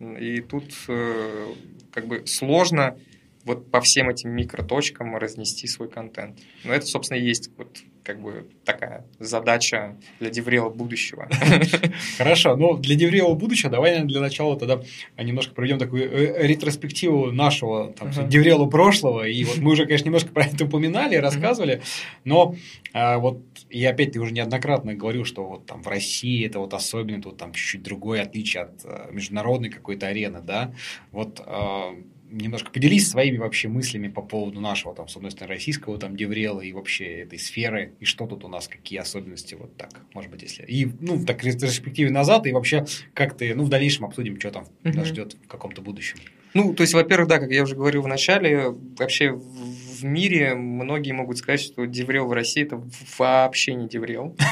И 0.00 0.40
тут 0.40 0.72
э, 0.88 1.54
как 1.92 2.06
бы 2.06 2.26
сложно 2.26 2.96
вот 3.44 3.70
по 3.70 3.80
всем 3.80 4.08
этим 4.10 4.30
микроточкам 4.30 5.16
разнести 5.16 5.66
свой 5.66 5.88
контент. 5.88 6.38
Но 6.64 6.72
это, 6.72 6.86
собственно, 6.86 7.18
и 7.18 7.24
есть 7.24 7.50
вот 7.56 7.78
как 8.08 8.22
бы 8.22 8.46
такая 8.64 9.04
задача 9.18 9.98
для 10.18 10.30
DevRel 10.30 10.64
а 10.64 10.70
будущего. 10.70 11.28
Хорошо, 12.16 12.56
ну 12.56 12.78
для 12.78 12.94
DevRel 12.94 13.28
а 13.28 13.34
будущего 13.34 13.70
давай 13.70 14.02
для 14.02 14.20
начала 14.22 14.58
тогда 14.58 14.80
немножко 15.18 15.54
проведем 15.54 15.78
такую 15.78 16.10
э, 16.10 16.46
ретроспективу 16.46 17.32
нашего 17.32 17.92
там, 17.92 18.08
угу. 18.08 18.26
DevRel 18.26 18.59
а 18.59 18.64
прошлого. 18.64 19.28
И 19.28 19.44
вот 19.44 19.58
мы 19.58 19.72
уже, 19.72 19.84
конечно, 19.84 20.06
немножко 20.06 20.30
про 20.30 20.44
это 20.44 20.64
упоминали, 20.64 21.16
рассказывали, 21.16 21.82
но 22.24 22.54
а, 22.94 23.18
вот 23.18 23.42
и 23.68 23.84
опять 23.84 24.12
ты 24.12 24.20
уже 24.20 24.32
неоднократно 24.32 24.94
говорил, 24.94 25.26
что 25.26 25.44
вот 25.44 25.66
там 25.66 25.82
в 25.82 25.86
России 25.88 26.46
это 26.46 26.60
вот 26.60 26.72
особенно, 26.72 27.20
тут 27.20 27.36
там 27.36 27.52
чуть-чуть 27.52 27.82
другое 27.82 28.22
отличие 28.22 28.62
от 28.62 28.84
э, 28.84 29.08
международной 29.12 29.68
какой-то 29.68 30.06
арены, 30.06 30.40
да, 30.40 30.72
вот 31.12 31.42
э, 31.44 31.82
немножко 32.30 32.70
поделись 32.70 33.08
своими 33.08 33.38
вообще 33.38 33.68
мыслями 33.68 34.08
по 34.08 34.22
поводу 34.22 34.60
нашего, 34.60 34.94
там, 34.94 35.08
с 35.08 35.16
одной 35.16 35.30
стороны, 35.30 35.54
российского 35.54 35.98
там 35.98 36.16
деврела 36.16 36.60
и 36.60 36.72
вообще 36.72 37.20
этой 37.20 37.38
сферы, 37.38 37.94
и 38.00 38.04
что 38.04 38.26
тут 38.26 38.44
у 38.44 38.48
нас, 38.48 38.68
какие 38.68 38.98
особенности, 38.98 39.54
вот 39.54 39.76
так, 39.76 39.90
может 40.14 40.30
быть, 40.30 40.42
если... 40.42 40.64
И, 40.64 40.88
ну, 41.00 41.24
так, 41.24 41.42
ретроспективе 41.44 42.10
назад, 42.10 42.46
и 42.46 42.52
вообще, 42.52 42.86
как 43.14 43.36
ты, 43.36 43.54
ну, 43.54 43.64
в 43.64 43.68
дальнейшем 43.68 44.04
обсудим, 44.04 44.38
что 44.38 44.50
там 44.50 44.66
uh-huh. 44.82 44.96
нас 44.96 45.08
ждет 45.08 45.36
в 45.42 45.48
каком-то 45.48 45.82
будущем. 45.82 46.18
Ну, 46.54 46.74
то 46.74 46.82
есть, 46.82 46.94
во-первых, 46.94 47.28
да, 47.28 47.38
как 47.38 47.50
я 47.50 47.62
уже 47.62 47.76
говорил 47.76 48.02
в 48.02 48.08
начале, 48.08 48.70
вообще 48.98 49.32
в 49.32 50.04
мире 50.04 50.54
многие 50.54 51.12
могут 51.12 51.38
сказать, 51.38 51.60
что 51.60 51.86
деврел 51.86 52.26
в 52.26 52.32
России 52.32 52.62
это 52.62 52.82
вообще 53.18 53.74
не 53.74 53.88
деврел. 53.88 54.36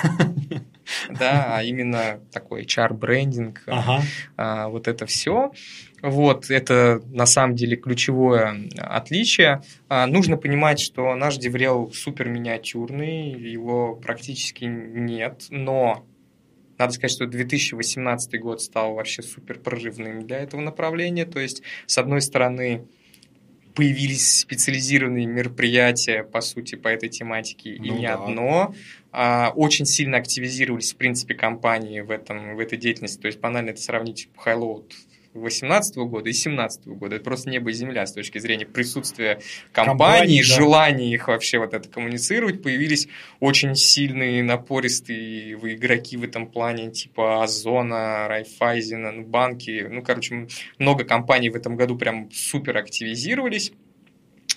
Да, 1.10 1.56
а 1.56 1.62
именно 1.64 2.20
такой 2.32 2.62
HR-брендинг, 2.62 3.64
а, 4.36 4.68
вот 4.68 4.86
это 4.86 5.06
все. 5.06 5.50
Вот, 6.02 6.50
это 6.50 7.02
на 7.10 7.26
самом 7.26 7.56
деле 7.56 7.76
ключевое 7.76 8.68
отличие. 8.78 9.62
А, 9.88 10.06
нужно 10.06 10.36
понимать, 10.36 10.78
что 10.78 11.14
наш 11.14 11.38
деврел 11.38 11.90
супер 11.92 12.28
миниатюрный, 12.28 13.30
его 13.30 13.96
практически 13.96 14.64
нет, 14.64 15.46
но 15.50 16.06
надо 16.78 16.92
сказать, 16.92 17.12
что 17.12 17.26
2018 17.26 18.40
год 18.40 18.60
стал 18.60 18.94
вообще 18.94 19.22
супер 19.22 19.58
прорывным 19.58 20.26
для 20.26 20.38
этого 20.38 20.60
направления. 20.60 21.24
То 21.24 21.40
есть, 21.40 21.62
с 21.86 21.96
одной 21.96 22.20
стороны, 22.20 22.86
появились 23.74 24.40
специализированные 24.40 25.26
мероприятия, 25.26 26.22
по 26.22 26.40
сути, 26.40 26.74
по 26.74 26.88
этой 26.88 27.08
тематике, 27.08 27.76
ну, 27.78 27.84
и 27.84 27.90
не 27.90 28.06
да. 28.06 28.14
одно. 28.14 28.74
А, 29.12 29.52
очень 29.54 29.86
сильно 29.86 30.18
активизировались, 30.18 30.92
в 30.92 30.96
принципе, 30.96 31.34
компании 31.34 32.00
в, 32.00 32.10
этом, 32.10 32.56
в 32.56 32.60
этой 32.60 32.78
деятельности. 32.78 33.20
То 33.20 33.26
есть, 33.26 33.40
банально 33.40 33.70
это 33.70 33.80
сравнить 33.80 34.28
Highload 34.44 34.90
2018 35.40 35.96
года 35.96 36.28
и 36.28 36.32
2017 36.32 36.86
года. 36.88 37.16
Это 37.16 37.24
просто 37.24 37.50
небо 37.50 37.70
и 37.70 37.72
земля 37.72 38.06
с 38.06 38.12
точки 38.12 38.38
зрения 38.38 38.66
присутствия 38.66 39.40
компаний, 39.72 39.98
компаний, 39.98 40.38
да. 40.38 40.54
желания 40.54 41.12
их 41.12 41.28
вообще 41.28 41.58
вот 41.58 41.74
это 41.74 41.88
коммуницировать. 41.88 42.62
Появились 42.62 43.08
очень 43.40 43.74
сильные, 43.74 44.42
напористые 44.42 45.52
игроки 45.52 46.16
в 46.16 46.24
этом 46.24 46.46
плане, 46.46 46.90
типа 46.90 47.42
Озона, 47.42 48.28
Райфайзена, 48.28 49.22
банки. 49.22 49.86
Ну, 49.90 50.02
короче, 50.02 50.48
много 50.78 51.04
компаний 51.04 51.50
в 51.50 51.56
этом 51.56 51.76
году 51.76 51.96
прям 51.96 52.30
супер 52.32 52.76
активизировались 52.76 53.72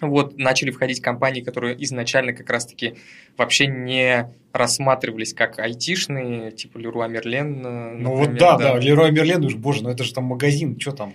вот 0.08 0.38
начали 0.38 0.72
входить 0.72 1.02
компании, 1.02 1.42
которые 1.42 1.82
изначально 1.84 2.34
как 2.34 2.50
раз-таки 2.50 2.96
вообще 3.38 3.68
не 3.68 4.30
рассматривались 4.54 5.34
как 5.34 5.60
айтишные, 5.60 6.52
типа 6.52 6.78
Леруа 6.78 7.08
Мерлен. 7.08 7.66
Э, 7.66 7.96
ну 7.98 8.16
вот 8.16 8.36
да, 8.36 8.58
да, 8.58 8.74
да, 8.74 8.80
Леруа 8.80 9.12
Мерлен, 9.12 9.44
уж, 9.46 9.56
боже, 9.56 9.84
ну 9.84 9.90
это 9.90 10.04
же 10.04 10.14
там 10.14 10.26
магазин, 10.26 10.80
что 10.80 10.92
там? 10.92 11.14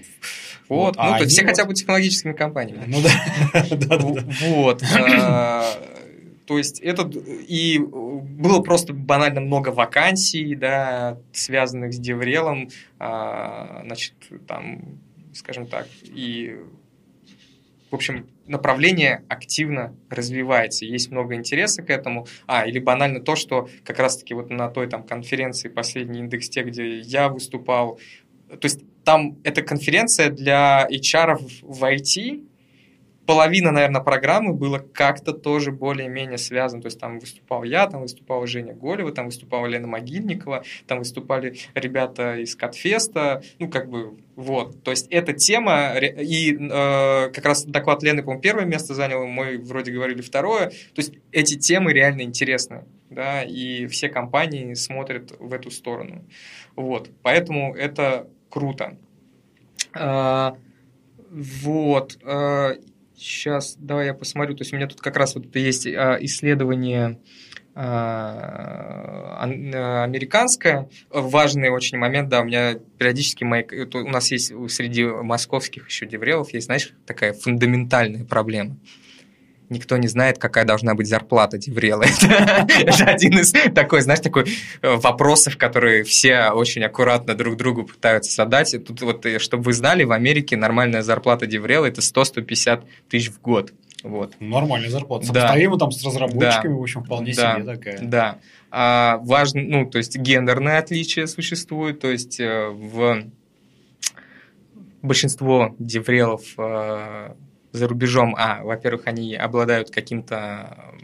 Вот, 0.68 0.96
вот. 0.96 0.96
ну 0.96 1.02
а 1.02 1.16
то 1.18 1.24
есть 1.24 1.32
все 1.32 1.42
вот... 1.42 1.50
хотя 1.50 1.64
бы 1.64 1.74
технологическими 1.74 2.32
компаниями. 2.32 2.84
Ну 2.86 2.98
да. 3.02 3.98
Вот. 4.48 4.82
А, 4.96 5.64
то 6.46 6.58
есть 6.58 6.80
это 6.80 7.10
и 7.48 7.78
было 7.78 8.60
просто 8.60 8.92
банально 8.92 9.40
много 9.40 9.70
вакансий, 9.70 10.54
да, 10.54 11.18
связанных 11.32 11.94
с 11.94 11.98
Деврелом, 11.98 12.68
а, 12.98 13.82
значит, 13.84 14.14
там, 14.46 15.00
скажем 15.32 15.66
так, 15.66 15.86
и 16.04 16.56
в 17.94 17.96
общем, 17.96 18.26
направление 18.46 19.24
активно 19.28 19.96
развивается, 20.10 20.84
есть 20.84 21.10
много 21.10 21.34
интереса 21.34 21.82
к 21.82 21.90
этому. 21.90 22.26
А, 22.46 22.66
или 22.66 22.78
банально 22.78 23.20
то, 23.20 23.36
что 23.36 23.68
как 23.84 23.98
раз-таки 23.98 24.34
вот 24.34 24.50
на 24.50 24.68
той 24.68 24.88
там 24.88 25.02
конференции 25.02 25.68
последний 25.68 26.20
индекс 26.20 26.48
те, 26.48 26.62
где 26.62 26.98
я 26.98 27.28
выступал, 27.28 27.98
то 28.48 28.64
есть 28.66 28.82
там 29.04 29.38
эта 29.44 29.62
конференция 29.62 30.30
для 30.30 30.86
HR 30.90 31.38
в 31.62 31.84
IT, 31.84 32.42
половина, 33.26 33.70
наверное, 33.70 34.02
программы 34.02 34.52
было 34.52 34.78
как-то 34.78 35.32
тоже 35.32 35.72
более-менее 35.72 36.38
связано. 36.38 36.82
То 36.82 36.86
есть 36.86 37.00
там 37.00 37.18
выступал 37.18 37.64
я, 37.64 37.86
там 37.86 38.02
выступала 38.02 38.46
Женя 38.46 38.74
Голева, 38.74 39.12
там 39.12 39.26
выступала 39.26 39.66
Лена 39.66 39.86
Могильникова, 39.86 40.64
там 40.86 40.98
выступали 40.98 41.56
ребята 41.74 42.36
из 42.36 42.54
Катфеста. 42.56 43.42
Ну, 43.58 43.68
как 43.68 43.88
бы, 43.88 44.18
вот. 44.36 44.82
То 44.82 44.90
есть 44.90 45.08
эта 45.10 45.32
тема, 45.32 45.94
и 45.98 46.54
э, 46.54 47.30
как 47.30 47.44
раз 47.44 47.64
доклад 47.64 48.02
Лены, 48.02 48.22
по-моему, 48.22 48.42
первое 48.42 48.64
место 48.64 48.94
занял, 48.94 49.26
мы 49.26 49.58
вроде 49.58 49.92
говорили 49.92 50.20
второе. 50.20 50.68
То 50.68 50.98
есть 50.98 51.14
эти 51.32 51.58
темы 51.58 51.92
реально 51.92 52.22
интересны, 52.22 52.84
да, 53.10 53.42
и 53.42 53.86
все 53.86 54.08
компании 54.08 54.74
смотрят 54.74 55.32
в 55.38 55.52
эту 55.52 55.70
сторону. 55.70 56.24
Вот. 56.76 57.10
Поэтому 57.22 57.74
это 57.74 58.28
круто. 58.50 58.96
А, 59.96 60.56
вот. 61.30 62.18
А, 63.14 63.18
Сейчас, 63.18 63.76
давай 63.78 64.06
я 64.06 64.14
посмотрю. 64.14 64.54
То 64.56 64.62
есть 64.62 64.72
у 64.72 64.76
меня 64.76 64.86
тут 64.86 65.00
как 65.00 65.16
раз 65.16 65.34
вот 65.34 65.54
есть 65.56 65.86
а, 65.86 66.16
исследование 66.20 67.18
а, 67.74 69.38
американское. 70.04 70.88
Важный 71.10 71.70
очень 71.70 71.98
момент, 71.98 72.28
да, 72.28 72.40
у 72.40 72.44
меня 72.44 72.78
периодически 72.98 73.44
мои, 73.44 73.64
у 73.64 74.08
нас 74.08 74.30
есть 74.30 74.52
среди 74.70 75.04
московских 75.04 75.88
еще 75.88 76.06
деврелов 76.06 76.52
есть, 76.52 76.66
знаешь, 76.66 76.92
такая 77.06 77.32
фундаментальная 77.32 78.24
проблема 78.24 78.76
никто 79.68 79.96
не 79.96 80.08
знает, 80.08 80.38
какая 80.38 80.64
должна 80.64 80.94
быть 80.94 81.08
зарплата 81.08 81.58
Деврела. 81.58 82.04
Это 82.22 83.04
один 83.04 83.38
из 83.38 83.52
такой, 83.74 84.02
знаешь, 84.02 84.20
такой 84.20 84.44
э, 84.82 84.96
вопросов, 84.96 85.56
которые 85.56 86.04
все 86.04 86.50
очень 86.50 86.82
аккуратно 86.84 87.34
друг 87.34 87.56
другу 87.56 87.84
пытаются 87.84 88.34
задать. 88.34 88.74
Тут 88.86 89.02
вот, 89.02 89.26
э, 89.26 89.38
чтобы 89.38 89.64
вы 89.64 89.72
знали, 89.72 90.04
в 90.04 90.12
Америке 90.12 90.56
нормальная 90.56 91.02
зарплата 91.02 91.46
Деврела– 91.46 91.86
это 91.86 92.00
100-150 92.00 92.84
тысяч 93.08 93.30
в 93.30 93.40
год. 93.40 93.72
Вот. 94.02 94.34
Нормальная 94.38 94.90
зарплата. 94.90 95.26
Сопоставимо 95.26 95.76
да. 95.76 95.80
там 95.80 95.92
с 95.92 96.04
разработчиками, 96.04 96.72
да. 96.72 96.78
в 96.78 96.82
общем, 96.82 97.04
вполне 97.04 97.34
да. 97.34 97.54
себе 97.54 97.64
такая. 97.64 97.98
Да. 98.02 98.38
А, 98.70 99.18
важно, 99.22 99.62
ну, 99.62 99.86
то 99.86 99.98
есть 99.98 100.16
гендерное 100.16 100.78
отличие 100.78 101.26
существует, 101.26 102.00
то 102.00 102.10
есть 102.10 102.38
э, 102.38 102.68
в 102.68 103.24
большинство 105.00 105.74
деврелов 105.78 106.42
за 107.74 107.88
рубежом, 107.88 108.34
а, 108.38 108.62
во-первых, 108.62 109.02
они 109.06 109.34
обладают 109.34 109.90
каким-то 109.90 110.94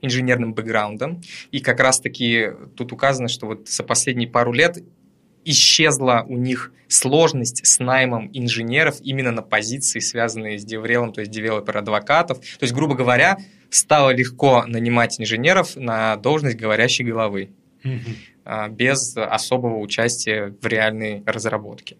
инженерным 0.00 0.54
бэкграундом, 0.54 1.20
и 1.50 1.60
как 1.60 1.78
раз-таки 1.78 2.50
тут 2.76 2.92
указано, 2.92 3.28
что 3.28 3.46
вот 3.46 3.68
за 3.68 3.82
последние 3.84 4.28
пару 4.28 4.52
лет 4.52 4.78
исчезла 5.44 6.24
у 6.26 6.38
них 6.38 6.72
сложность 6.88 7.66
с 7.66 7.78
наймом 7.78 8.30
инженеров 8.32 8.96
именно 9.02 9.30
на 9.30 9.42
позиции, 9.42 9.98
связанные 9.98 10.58
с 10.58 10.64
DevRel 10.64 10.96
ом, 10.96 11.12
то 11.12 11.20
есть 11.20 11.32
developer 11.32 11.80
advocate 11.80 12.22
ов. 12.22 12.38
То 12.38 12.62
есть, 12.62 12.72
грубо 12.72 12.94
говоря, 12.94 13.38
стало 13.68 14.10
легко 14.10 14.64
нанимать 14.66 15.20
инженеров 15.20 15.76
на 15.76 16.16
должность 16.16 16.56
говорящей 16.56 17.04
головы 17.04 17.50
mm-hmm. 17.82 18.70
без 18.70 19.16
особого 19.16 19.78
участия 19.78 20.54
в 20.60 20.66
реальной 20.66 21.22
разработке. 21.26 21.96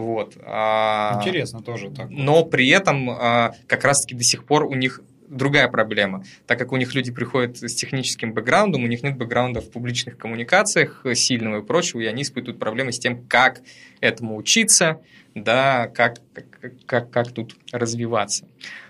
Вот. 0.00 0.36
А, 0.44 1.18
Интересно 1.18 1.60
тоже 1.60 1.90
так. 1.90 2.08
Но 2.08 2.44
при 2.44 2.68
этом 2.68 3.10
а, 3.10 3.52
как 3.66 3.84
раз-таки 3.84 4.14
до 4.14 4.24
сих 4.24 4.44
пор 4.44 4.64
у 4.64 4.74
них 4.74 5.02
другая 5.28 5.68
проблема. 5.68 6.24
Так 6.46 6.58
как 6.58 6.72
у 6.72 6.76
них 6.76 6.94
люди 6.94 7.12
приходят 7.12 7.58
с 7.58 7.74
техническим 7.74 8.32
бэкграундом, 8.32 8.82
у 8.82 8.86
них 8.86 9.02
нет 9.02 9.16
бэкграунда 9.16 9.60
в 9.60 9.70
публичных 9.70 10.16
коммуникациях 10.16 11.04
сильного 11.14 11.60
и 11.60 11.64
прочего, 11.64 12.00
и 12.00 12.06
они 12.06 12.22
испытывают 12.22 12.58
проблемы 12.58 12.92
с 12.92 12.98
тем, 12.98 13.26
как 13.26 13.60
этому 14.00 14.36
учиться, 14.36 15.00
да, 15.34 15.86
как, 15.88 16.16
как, 16.32 16.72
как, 16.86 17.10
как 17.10 17.32
тут 17.32 17.56
развиваться. 17.72 18.48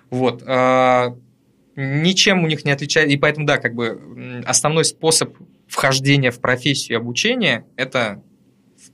Вот. 0.08 0.44
А, 0.46 1.16
ничем 1.74 2.44
у 2.44 2.46
них 2.46 2.64
не 2.64 2.70
отличается, 2.70 3.12
и 3.12 3.16
поэтому, 3.18 3.46
да, 3.46 3.58
как 3.58 3.74
бы 3.74 4.42
основной 4.46 4.84
способ 4.84 5.36
вхождения 5.66 6.30
в 6.30 6.40
профессию 6.40 6.98
и 6.98 7.00
обучения– 7.00 7.66
это 7.76 8.22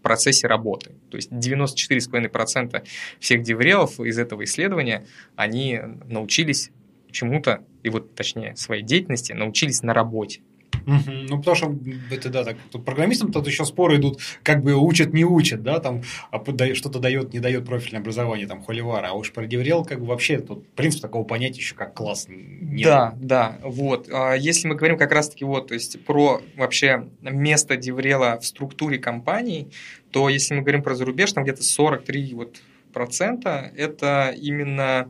процессе 0.07 0.47
работы. 0.47 0.93
То 1.11 1.17
есть 1.17 1.33
94,5% 1.33 2.87
всех 3.19 3.43
DevRel 3.43 3.85
ов 3.85 3.99
из 3.99 4.21
этого 4.21 4.45
исследования, 4.45 5.05
они 5.35 5.81
научились 6.05 6.71
чему-то, 7.11 7.65
и 7.83 7.89
вот 7.89 8.15
точнее 8.15 8.55
своей 8.55 8.85
деятельности, 8.85 9.33
научились 9.33 9.83
на 9.83 9.95
работе. 9.95 10.43
Угу. 10.87 11.11
Ну, 11.29 11.39
потому 11.39 11.57
что 11.57 11.77
это 12.11 12.31
да, 12.31 12.45
так. 12.45 12.57
Тут 12.71 12.85
программистам 12.85 13.33
тут 13.33 13.47
еще 13.47 13.65
споры 13.65 13.97
идут, 13.97 14.21
как 14.43 14.63
бы 14.63 14.75
учат, 14.75 15.13
не 15.13 15.25
учат, 15.25 15.63
да, 15.63 15.81
там 15.81 16.03
а 16.31 16.43
что-то 16.75 17.01
дает, 17.01 17.33
не 17.33 17.41
дает 17.41 17.67
профильное 17.67 18.01
образование, 18.01 18.47
там, 18.47 18.63
холивара. 18.63 19.09
А 19.09 19.13
уж 19.13 19.33
про 19.33 19.47
DevRel, 19.47 19.85
как 19.85 20.01
бы 20.01 20.07
вообще 20.07 20.39
тут 20.39 20.67
принцип 20.75 21.03
такого 21.03 21.25
понятия 21.25 21.59
еще 21.59 21.75
как 21.75 21.95
класс 21.95 22.27
нет. 22.29 22.87
Да, 22.87 23.15
да, 23.17 23.59
вот. 23.63 24.09
А 24.13 24.35
если 24.35 24.69
мы 24.69 24.77
говорим 24.77 24.97
как 24.97 25.13
раз-таки 25.13 25.45
вот, 25.45 25.69
то 25.69 25.75
есть 25.75 26.05
про 26.05 26.41
вообще 26.57 27.09
место 27.21 27.77
DevRel 27.77 28.30
а 28.30 28.39
в 28.39 28.47
структуре 28.47 28.99
компаний, 28.99 29.73
то 30.13 30.29
если 30.29 30.55
мы 30.55 30.63
говорим 30.63 30.83
про 30.83 30.95
зарубеж, 30.95 31.33
там 31.33 31.45
где-то 31.45 31.63
43 31.63 32.35
вот 32.35 32.63
процента 32.93 33.73
это 33.77 34.33
именно 34.37 35.09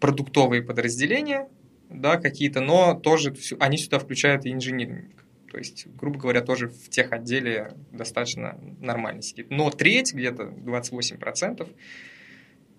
продуктовые 0.00 0.62
подразделения, 0.62 1.48
да, 1.88 2.16
какие-то, 2.16 2.60
но 2.60 2.94
тоже 2.94 3.34
они 3.60 3.78
сюда 3.78 3.98
включают 3.98 4.46
и 4.46 4.52
инжиниринг. 4.52 5.24
То 5.50 5.58
есть, 5.58 5.86
грубо 5.86 6.18
говоря, 6.18 6.42
тоже 6.42 6.68
в 6.68 6.88
тех 6.90 7.12
отделе 7.12 7.72
достаточно 7.92 8.58
нормально 8.80 9.22
сидит. 9.22 9.50
Но 9.50 9.70
треть, 9.70 10.12
где-то 10.12 10.44
28%, 10.44 11.68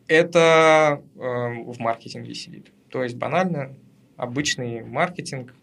это 0.07 1.01
э, 1.15 1.19
в 1.19 1.79
маркетинге 1.79 2.33
сидит. 2.35 2.71
То 2.89 3.03
есть, 3.03 3.15
банально, 3.15 3.75
обычный 4.15 4.83
маркетинг, 4.83 5.53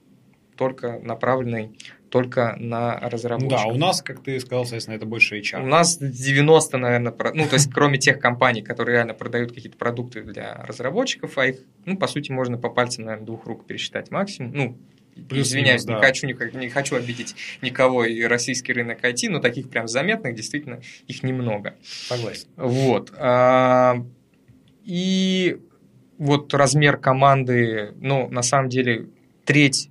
только 0.57 0.99
направленный 1.01 1.79
только 2.15 2.55
на 2.61 3.01
разработку. 3.01 3.51
Да, 3.51 3.65
у 3.65 3.77
нас, 3.77 4.01
как 4.01 4.23
ты 4.23 4.39
сказал, 4.39 4.62
соответственно, 4.66 4.95
это 4.95 5.05
больше 5.05 5.36
HR. 5.36 5.65
У 5.65 5.66
нас 5.66 5.99
90, 5.99 6.78
наверное, 6.78 7.12
ну, 7.35 7.49
то 7.49 7.55
есть, 7.55 7.73
кроме 7.73 7.99
тех 7.99 8.20
компаний, 8.20 8.62
которые 8.62 8.99
реально 8.99 9.15
продают 9.15 9.51
какие-то 9.53 9.77
продукты 9.77 10.23
для 10.23 10.65
разработчиков, 10.65 11.36
а 11.39 11.47
их, 11.47 11.57
ну, 11.85 11.97
по 11.97 12.07
сути, 12.07 12.31
можно 12.31 12.57
по 12.57 12.70
пальцам, 12.70 13.07
наверное, 13.07 13.27
двух 13.27 13.47
рук 13.47 13.66
пересчитать 13.66 14.12
максимум. 14.12 14.53
Ну, 14.55 14.78
Плюс 15.28 15.49
Извиняюсь, 15.49 15.85
да. 15.85 15.95
не, 15.95 16.01
хочу, 16.01 16.27
не, 16.28 16.35
не 16.57 16.69
хочу 16.69 16.95
обидеть 16.95 17.35
никого 17.62 18.05
и 18.05 18.23
российский 18.23 18.73
рынок 18.73 19.03
IT, 19.03 19.28
но 19.28 19.41
таких 19.41 19.69
прям 19.69 19.89
заметных 19.89 20.36
действительно 20.36 20.82
их 21.09 21.24
немного. 21.24 21.74
Согласен. 21.82 22.47
Вот. 22.57 23.12
А, 23.16 24.05
и 24.85 25.59
вот 26.19 26.55
размер 26.55 26.97
команды, 26.97 27.93
ну, 28.01 28.28
на 28.28 28.43
самом 28.43 28.69
деле, 28.69 29.09
треть 29.45 29.91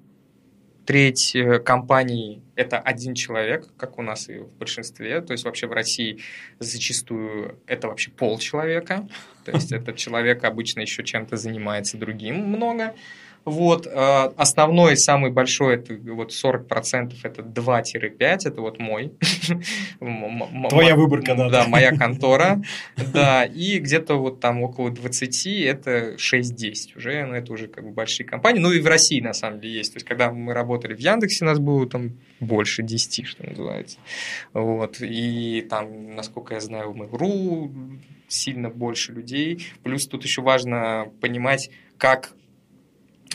треть 0.85 1.35
э, 1.35 1.59
компаний– 1.59 2.41
это 2.55 2.79
один 2.79 3.15
человек, 3.15 3.67
как 3.77 3.97
у 3.97 4.01
нас 4.01 4.29
и 4.29 4.39
в 4.39 4.49
большинстве. 4.57 5.21
То 5.21 5.33
есть 5.33 5.45
вообще 5.45 5.67
в 5.67 5.71
России 5.71 6.19
зачастую 6.59 7.59
это 7.67 7.87
вообще 7.87 8.11
пол 8.11 8.39
человека. 8.39 9.07
То 9.45 9.51
есть 9.51 9.71
этот 9.71 9.97
человек 9.97 10.43
обычно 10.43 10.81
еще 10.81 11.03
чем-то 11.03 11.37
занимается 11.37 11.97
другим 11.97 12.35
много. 12.37 12.95
Вот, 13.45 13.87
э, 13.87 13.91
основной, 14.37 14.95
самый 14.95 15.31
большой, 15.31 15.75
это 15.75 15.95
вот 16.13 16.31
40% 16.31 17.13
это 17.23 17.41
2-5, 17.41 18.39
это 18.45 18.61
вот 18.61 18.79
мой. 18.79 19.13
Твоя 20.69 20.95
выборка, 20.95 21.35
да. 21.35 21.49
Да, 21.49 21.67
моя 21.67 21.91
контора, 21.97 22.61
да, 23.13 23.43
и 23.43 23.79
где-то 23.79 24.15
вот 24.15 24.39
там 24.39 24.61
около 24.61 24.91
20, 24.91 25.47
это 25.65 26.15
6-10 26.15 26.97
уже, 26.97 27.25
ну 27.25 27.33
это 27.33 27.51
уже 27.51 27.67
как 27.67 27.83
бы 27.83 27.91
большие 27.91 28.25
компании, 28.25 28.59
ну 28.59 28.71
и 28.71 28.79
в 28.79 28.87
России 28.87 29.19
на 29.19 29.33
самом 29.33 29.59
деле 29.59 29.75
есть, 29.75 29.93
то 29.93 29.97
есть 29.97 30.07
когда 30.07 30.31
мы 30.31 30.53
работали 30.53 30.93
в 30.93 30.99
Яндексе, 30.99 31.43
у 31.43 31.47
нас 31.47 31.59
было 31.59 31.87
там 31.87 32.11
больше 32.39 32.81
10, 32.81 33.27
что 33.27 33.45
называется, 33.45 33.97
вот, 34.53 35.01
и 35.01 35.65
там, 35.69 36.15
насколько 36.15 36.53
я 36.53 36.61
знаю, 36.61 36.93
в 36.93 36.95
Mail.ru 36.95 37.99
сильно 38.29 38.69
больше 38.69 39.11
людей, 39.11 39.67
плюс 39.83 40.07
тут 40.07 40.23
еще 40.23 40.41
важно 40.41 41.11
понимать, 41.19 41.69
как 41.97 42.33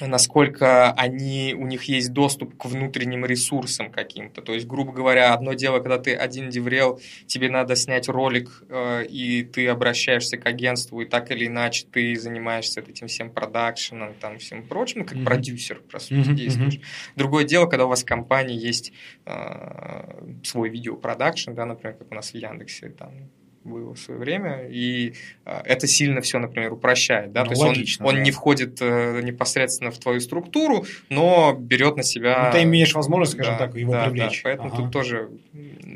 насколько 0.07 0.93
они, 0.93 1.55
у 1.59 1.66
них 1.66 1.85
есть 1.85 2.12
доступ 2.12 2.57
к 2.57 2.66
внутренним 2.66 3.25
ресурсам 3.25 3.91
каким-то. 3.91 4.43
То 4.43 4.55
есть, 4.55 4.66
грубо 4.66 4.93
говоря, 4.93 5.35
одно 5.35 5.55
дело, 5.55 5.81
когда 5.81 5.99
ты 5.99 6.15
один 6.15 6.51
деврел, 6.51 7.01
тебе 7.27 7.49
надо 7.49 7.77
снять 7.77 8.09
ролик, 8.09 8.62
э, 8.69 9.05
и 9.07 9.43
ты 9.43 9.66
обращаешься 9.69 10.37
к 10.37 10.47
агентству, 10.47 11.01
и 11.01 11.05
так 11.05 11.31
или 11.31 11.47
иначе 11.47 11.87
ты 11.91 12.16
занимаешься 12.16 12.81
этим 12.81 13.07
всем 13.09 13.31
продакшеном, 13.31 14.15
там, 14.20 14.39
всем 14.39 14.66
прочим, 14.66 15.05
как 15.05 15.19
mm-hmm. 15.19 15.25
продюсер, 15.25 15.81
по 15.81 15.99
сути, 15.99 16.29
mm-hmm. 16.29 16.35
действуешь. 16.35 16.81
Другое 17.16 17.45
дело, 17.45 17.66
когда 17.66 17.87
у 17.87 17.89
вас 17.89 18.03
в 18.03 18.07
компании 18.07 18.59
есть 18.59 18.93
э, 19.27 20.41
свой 20.45 20.69
видеопродакшн, 20.69 21.53
да, 21.53 21.66
например, 21.66 21.97
как 21.97 22.11
у 22.11 22.15
нас 22.15 22.33
в 22.33 22.35
Яндексе, 22.35 22.91
там, 22.91 23.12
было 23.69 23.95
в 23.95 23.99
свое 23.99 24.19
время, 24.19 24.66
и 24.69 25.15
э, 25.45 25.61
это 25.65 25.86
сильно 25.86 26.20
все, 26.20 26.39
например, 26.39 26.73
упрощает. 26.73 27.32
Да? 27.32 27.45
Ну, 27.45 27.55
То 27.55 27.61
логично, 27.61 27.81
есть 27.81 28.01
он, 28.01 28.16
он 28.16 28.23
не 28.23 28.31
входит 28.31 28.78
э, 28.81 29.20
непосредственно 29.23 29.90
в 29.90 29.99
твою 29.99 30.20
структуру, 30.20 30.85
но 31.09 31.57
берет 31.59 31.97
на 31.97 32.03
себя... 32.03 32.47
Ну, 32.47 32.59
ты 32.59 32.65
имеешь 32.65 32.95
возможность, 32.95 33.32
скажем 33.32 33.55
да, 33.59 33.66
так, 33.66 33.77
его 33.77 33.93
да, 33.93 34.05
привлечь. 34.07 34.43
Да, 34.43 34.51
поэтому 34.51 34.69
ага. 34.69 34.77
тут 34.82 34.93
тоже 34.93 35.28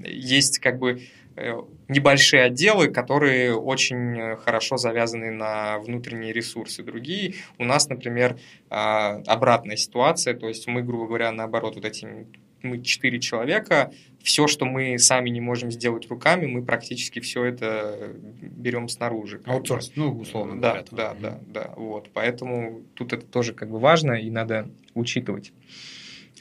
есть 0.04 0.58
как 0.58 0.78
бы 0.78 1.02
Э, 1.34 1.62
небольшие 1.88 2.44
отделы, 2.44 2.88
которые 2.88 3.54
очень 3.54 4.36
хорошо 4.36 4.76
завязаны 4.76 5.30
на 5.30 5.78
внутренние 5.78 6.32
ресурсы. 6.32 6.82
Другие 6.82 7.34
у 7.58 7.64
нас, 7.64 7.88
например, 7.88 8.38
а, 8.68 9.22
обратная 9.26 9.76
ситуация, 9.76 10.34
то 10.34 10.48
есть 10.48 10.66
мы, 10.66 10.82
грубо 10.82 11.06
говоря, 11.06 11.32
наоборот, 11.32 11.74
вот 11.76 11.84
эти 11.84 12.26
мы 12.62 12.82
четыре 12.82 13.20
человека, 13.20 13.92
все, 14.22 14.46
что 14.46 14.64
мы 14.64 14.98
сами 14.98 15.30
не 15.30 15.40
можем 15.40 15.70
сделать 15.70 16.08
руками, 16.08 16.46
мы 16.46 16.62
практически 16.62 17.20
все 17.20 17.44
это 17.44 18.14
берем 18.40 18.88
снаружи. 18.88 19.40
Аутсорс, 19.46 19.92
ну, 19.96 20.18
условно 20.18 20.60
да, 20.60 20.68
говоря. 20.68 20.84
Да, 20.90 21.14
да, 21.20 21.40
да, 21.46 21.74
вот. 21.76 22.10
Поэтому 22.12 22.82
тут 22.94 23.12
это 23.12 23.26
тоже 23.26 23.52
как 23.52 23.70
бы 23.70 23.78
важно 23.78 24.12
и 24.12 24.30
надо 24.30 24.68
учитывать. 24.94 25.52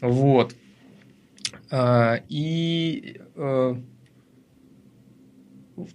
Вот. 0.02 0.56
А, 1.70 2.22
и 2.28 3.22
э, 3.36 3.76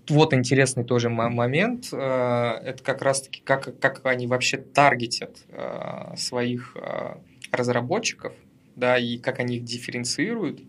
вот 0.09 0.35
интересный 0.35 0.85
тоже 0.85 1.09
момент. 1.09 1.89
Э, 1.93 2.59
это 2.65 2.83
как 2.83 3.03
раз-таки, 3.03 3.43
как, 3.43 3.79
как 3.79 4.05
они 4.05 4.27
вообще 4.27 4.59
таргетят 4.59 5.39
э, 5.49 6.17
своих 6.17 6.77
разработчиков, 7.53 8.33
да, 8.77 8.99
и 8.99 9.19
как 9.19 9.41
они 9.41 9.57
их 9.57 9.65
дифференцируют. 9.65 10.61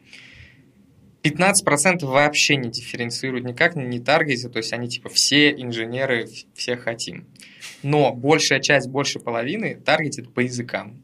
15% 1.23 2.05
вообще 2.05 2.55
не 2.55 2.69
дифференцируют 2.69 3.45
никак, 3.45 3.75
не 3.75 3.99
таргетят, 3.99 4.53
то 4.53 4.57
есть 4.57 4.73
они 4.73 4.87
типа 4.87 5.09
все 5.09 5.51
инженеры, 5.51 6.27
все 6.55 6.77
хотим. 6.77 7.27
Но 7.83 8.13
большая 8.13 8.59
часть, 8.59 8.89
больше 8.89 9.19
половины 9.19 9.75
таргетит 9.75 10.33
по 10.33 10.39
языкам. 10.39 11.03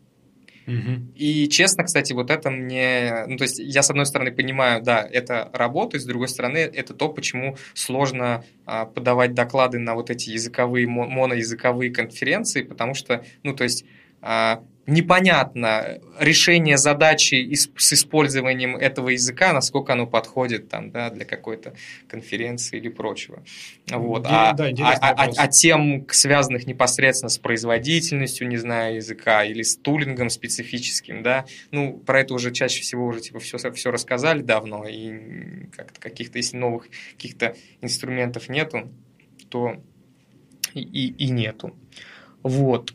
И 1.15 1.49
честно, 1.49 1.83
кстати, 1.83 2.13
вот 2.13 2.29
это 2.29 2.49
мне... 2.49 3.25
Ну, 3.27 3.37
то 3.37 3.43
есть 3.43 3.59
я, 3.59 3.83
с 3.83 3.89
одной 3.89 4.05
стороны, 4.05 4.31
понимаю, 4.31 4.81
да, 4.81 5.05
это 5.11 5.49
работа, 5.53 5.97
и 5.97 5.99
с 5.99 6.05
другой 6.05 6.29
стороны, 6.29 6.57
это 6.57 6.93
то, 6.93 7.09
почему 7.09 7.57
сложно 7.73 8.45
а, 8.65 8.85
подавать 8.85 9.33
доклады 9.33 9.79
на 9.79 9.93
вот 9.93 10.09
эти 10.09 10.29
языковые, 10.29 10.87
моноязыковые 10.87 11.91
конференции, 11.91 12.63
потому 12.63 12.93
что, 12.93 13.25
ну, 13.43 13.53
то 13.53 13.63
есть... 13.63 13.85
А, 14.25 14.63
непонятно 14.85 15.99
решение 16.17 16.77
задачи 16.77 17.53
с 17.53 17.93
использованием 17.93 18.77
этого 18.77 19.09
языка, 19.09 19.51
насколько 19.51 19.91
оно 19.93 20.07
подходит 20.07 20.69
там, 20.69 20.91
да, 20.91 21.09
для 21.09 21.25
какой-то 21.25 21.73
конференции 22.07 22.77
или 22.77 22.87
прочего. 22.87 23.43
Вот. 23.91 24.25
А, 24.29 24.53
да, 24.53 24.69
а, 24.79 25.09
а, 25.09 25.29
а 25.35 25.47
тем, 25.49 26.07
связанных 26.09 26.67
непосредственно 26.67 27.29
с 27.29 27.37
производительностью, 27.37 28.47
не 28.47 28.57
знаю, 28.57 28.95
языка 28.95 29.43
или 29.43 29.61
с 29.61 29.75
тулингом 29.75 30.29
специфическим, 30.29 31.21
да, 31.21 31.45
ну, 31.71 31.97
про 31.97 32.21
это 32.21 32.33
уже 32.33 32.51
чаще 32.51 32.81
всего 32.81 33.07
уже 33.07 33.19
типа 33.19 33.39
все, 33.39 33.57
все 33.57 33.91
рассказали 33.91 34.41
давно, 34.41 34.85
и 34.87 35.67
как-то 35.75 35.99
каких-то, 35.99 36.37
если 36.37 36.55
новых 36.55 36.87
каких-то 37.17 37.55
инструментов 37.81 38.47
нету, 38.47 38.89
то 39.49 39.81
и, 40.73 41.07
и 41.07 41.29
нету. 41.29 41.75
Вот. 42.41 42.93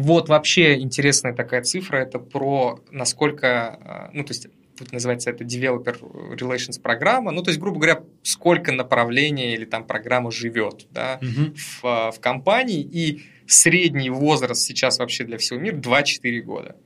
Вот 0.00 0.30
вообще 0.30 0.78
интересная 0.80 1.34
такая 1.34 1.62
цифра, 1.62 1.98
это 1.98 2.18
про 2.18 2.80
насколько, 2.90 3.68
а, 3.68 4.10
ну 4.14 4.24
то 4.24 4.30
есть 4.32 4.48
тут 4.78 4.92
называется 4.92 5.28
это 5.28 5.44
Developer 5.44 6.36
Relations 6.38 6.80
программа, 6.80 7.32
ну 7.32 7.42
то 7.42 7.50
есть, 7.50 7.60
грубо 7.60 7.76
говоря, 7.76 8.02
сколько 8.22 8.72
направлений 8.72 9.52
или 9.52 9.66
там 9.66 9.86
программа 9.86 10.30
живет 10.30 10.86
да, 10.90 11.20
угу. 11.20 11.54
в, 11.54 11.84
а, 11.84 12.10
в 12.12 12.20
компании, 12.20 12.80
и 12.80 13.22
средний 13.46 14.08
возраст 14.08 14.62
сейчас 14.62 14.98
вообще 14.98 15.24
для 15.24 15.36
всего 15.36 15.58
мира 15.58 15.76
2-4 15.76 16.40
года. 16.40 16.76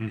Угу. 0.00 0.08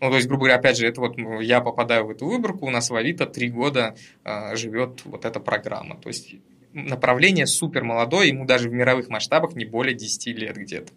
Ну, 0.00 0.10
то 0.10 0.16
есть, 0.16 0.28
грубо 0.28 0.44
говоря, 0.44 0.56
опять 0.56 0.78
же, 0.78 0.86
это 0.86 1.00
вот 1.00 1.16
я 1.42 1.60
попадаю 1.60 2.06
в 2.06 2.10
эту 2.10 2.26
выборку, 2.26 2.66
у 2.66 2.70
нас 2.70 2.88
в 2.88 2.96
Авито 2.96 3.26
три 3.26 3.50
года 3.50 3.94
э, 4.24 4.56
живет 4.56 5.02
вот 5.04 5.26
эта 5.26 5.40
программа. 5.40 5.96
То 5.96 6.08
есть 6.08 6.36
направление 6.72 7.46
супер 7.46 7.84
молодое, 7.84 8.28
ему 8.28 8.44
даже 8.44 8.68
в 8.68 8.72
мировых 8.72 9.08
масштабах 9.08 9.54
не 9.54 9.64
более 9.64 9.94
10 9.94 10.26
лет 10.38 10.56
где-то. 10.56 10.92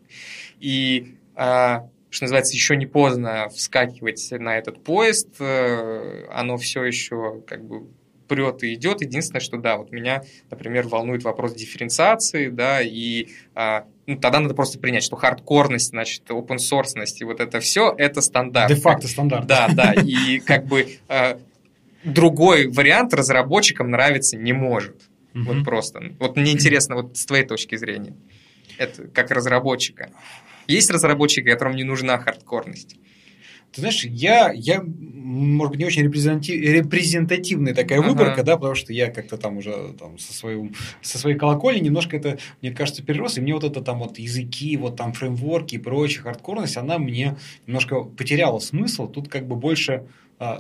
И 0.60 1.16
а, 1.36 1.90
что 2.10 2.26
называется, 2.26 2.54
еще 2.54 2.76
не 2.78 2.86
поздно 2.86 3.50
вскакивать 3.50 4.32
на 4.32 4.58
этот 4.58 4.82
поезд, 4.84 5.30
э, 5.40 6.26
оно 6.32 6.58
все 6.58 6.84
еще 6.84 7.42
как 7.46 7.66
бы 7.66 7.88
прет 8.28 8.64
и 8.64 8.74
идет. 8.74 9.02
Единственное, 9.02 9.42
что 9.42 9.58
да, 9.58 9.78
вот 9.78 9.92
меня, 9.92 10.24
например, 10.50 10.88
волнует 10.88 11.24
вопрос 11.24 11.54
дифференциации, 11.54 12.50
да, 12.50 12.82
и 12.82 13.28
а, 13.54 13.86
ну, 14.08 14.18
тогда 14.18 14.40
надо 14.40 14.54
просто 14.54 14.80
принять, 14.80 15.04
что 15.04 15.16
хардкорность, 15.16 15.90
значит, 15.90 16.24
open 16.30 16.58
source 16.58 16.94
и 17.20 17.24
вот 17.24 17.40
это 17.40 17.60
все, 17.60 17.94
это 17.98 18.22
стандарт. 18.22 18.74
Де-факто 18.74 19.08
стандарт. 19.08 19.46
Да, 19.46 19.70
да, 19.74 19.94
и 19.94 20.40
как 20.40 20.66
бы 20.66 20.98
а, 21.08 21.40
другой 22.04 22.68
вариант 22.68 23.14
разработчикам 23.14 23.92
нравиться 23.92 24.38
не 24.38 24.54
может. 24.54 25.02
Mm-hmm. 25.36 25.44
Вот 25.44 25.64
просто. 25.66 26.14
Вот 26.20 26.38
мне 26.38 26.54
интересно, 26.54 26.96
вот 26.96 27.18
с 27.18 27.26
твоей 27.26 27.46
точки 27.46 27.76
зрения, 27.76 28.16
это 28.78 29.08
как 29.08 29.32
разработчика. 29.32 30.12
Есть 30.68 30.90
разработчики, 30.90 31.50
которым 31.50 31.76
не 31.76 31.84
нужна 31.84 32.18
хардкорность. 32.18 32.96
Ты 33.74 33.82
знаешь, 33.82 34.06
я, 34.06 34.54
я, 34.56 34.82
может 34.86 35.72
быть, 35.72 35.80
не 35.80 35.86
очень 35.86 36.04
репрезентатив, 36.04 36.62
репрезентативная 36.62 37.74
такая 37.74 38.00
ага. 38.00 38.08
выборка, 38.08 38.42
да, 38.42 38.56
потому 38.56 38.74
что 38.74 38.94
я 38.94 39.12
как-то 39.12 39.38
там 39.38 39.58
уже 39.58 39.94
там, 40.00 40.18
со, 40.18 40.32
своим, 40.32 40.74
со 41.02 41.18
своей 41.18 41.38
колокольни 41.38 41.82
немножко 41.82 42.16
это, 42.16 42.38
мне 42.62 42.72
кажется, 42.72 43.04
перерос, 43.04 43.38
и 43.38 43.42
мне 43.42 43.54
вот 43.54 43.66
это 43.66 43.82
там 43.82 44.00
вот 44.00 44.18
языки, 44.18 44.78
вот 44.78 44.96
там 44.96 45.12
фреймворки 45.12 45.76
и 45.76 45.78
прочая 45.78 46.24
хардкорность, 46.24 46.78
она 46.78 46.98
мне 46.98 47.36
немножко 47.68 48.02
потеряла 48.04 48.60
смысл. 48.60 49.10
Тут 49.10 49.28
как 49.28 49.46
бы 49.46 49.58
больше 49.58 50.08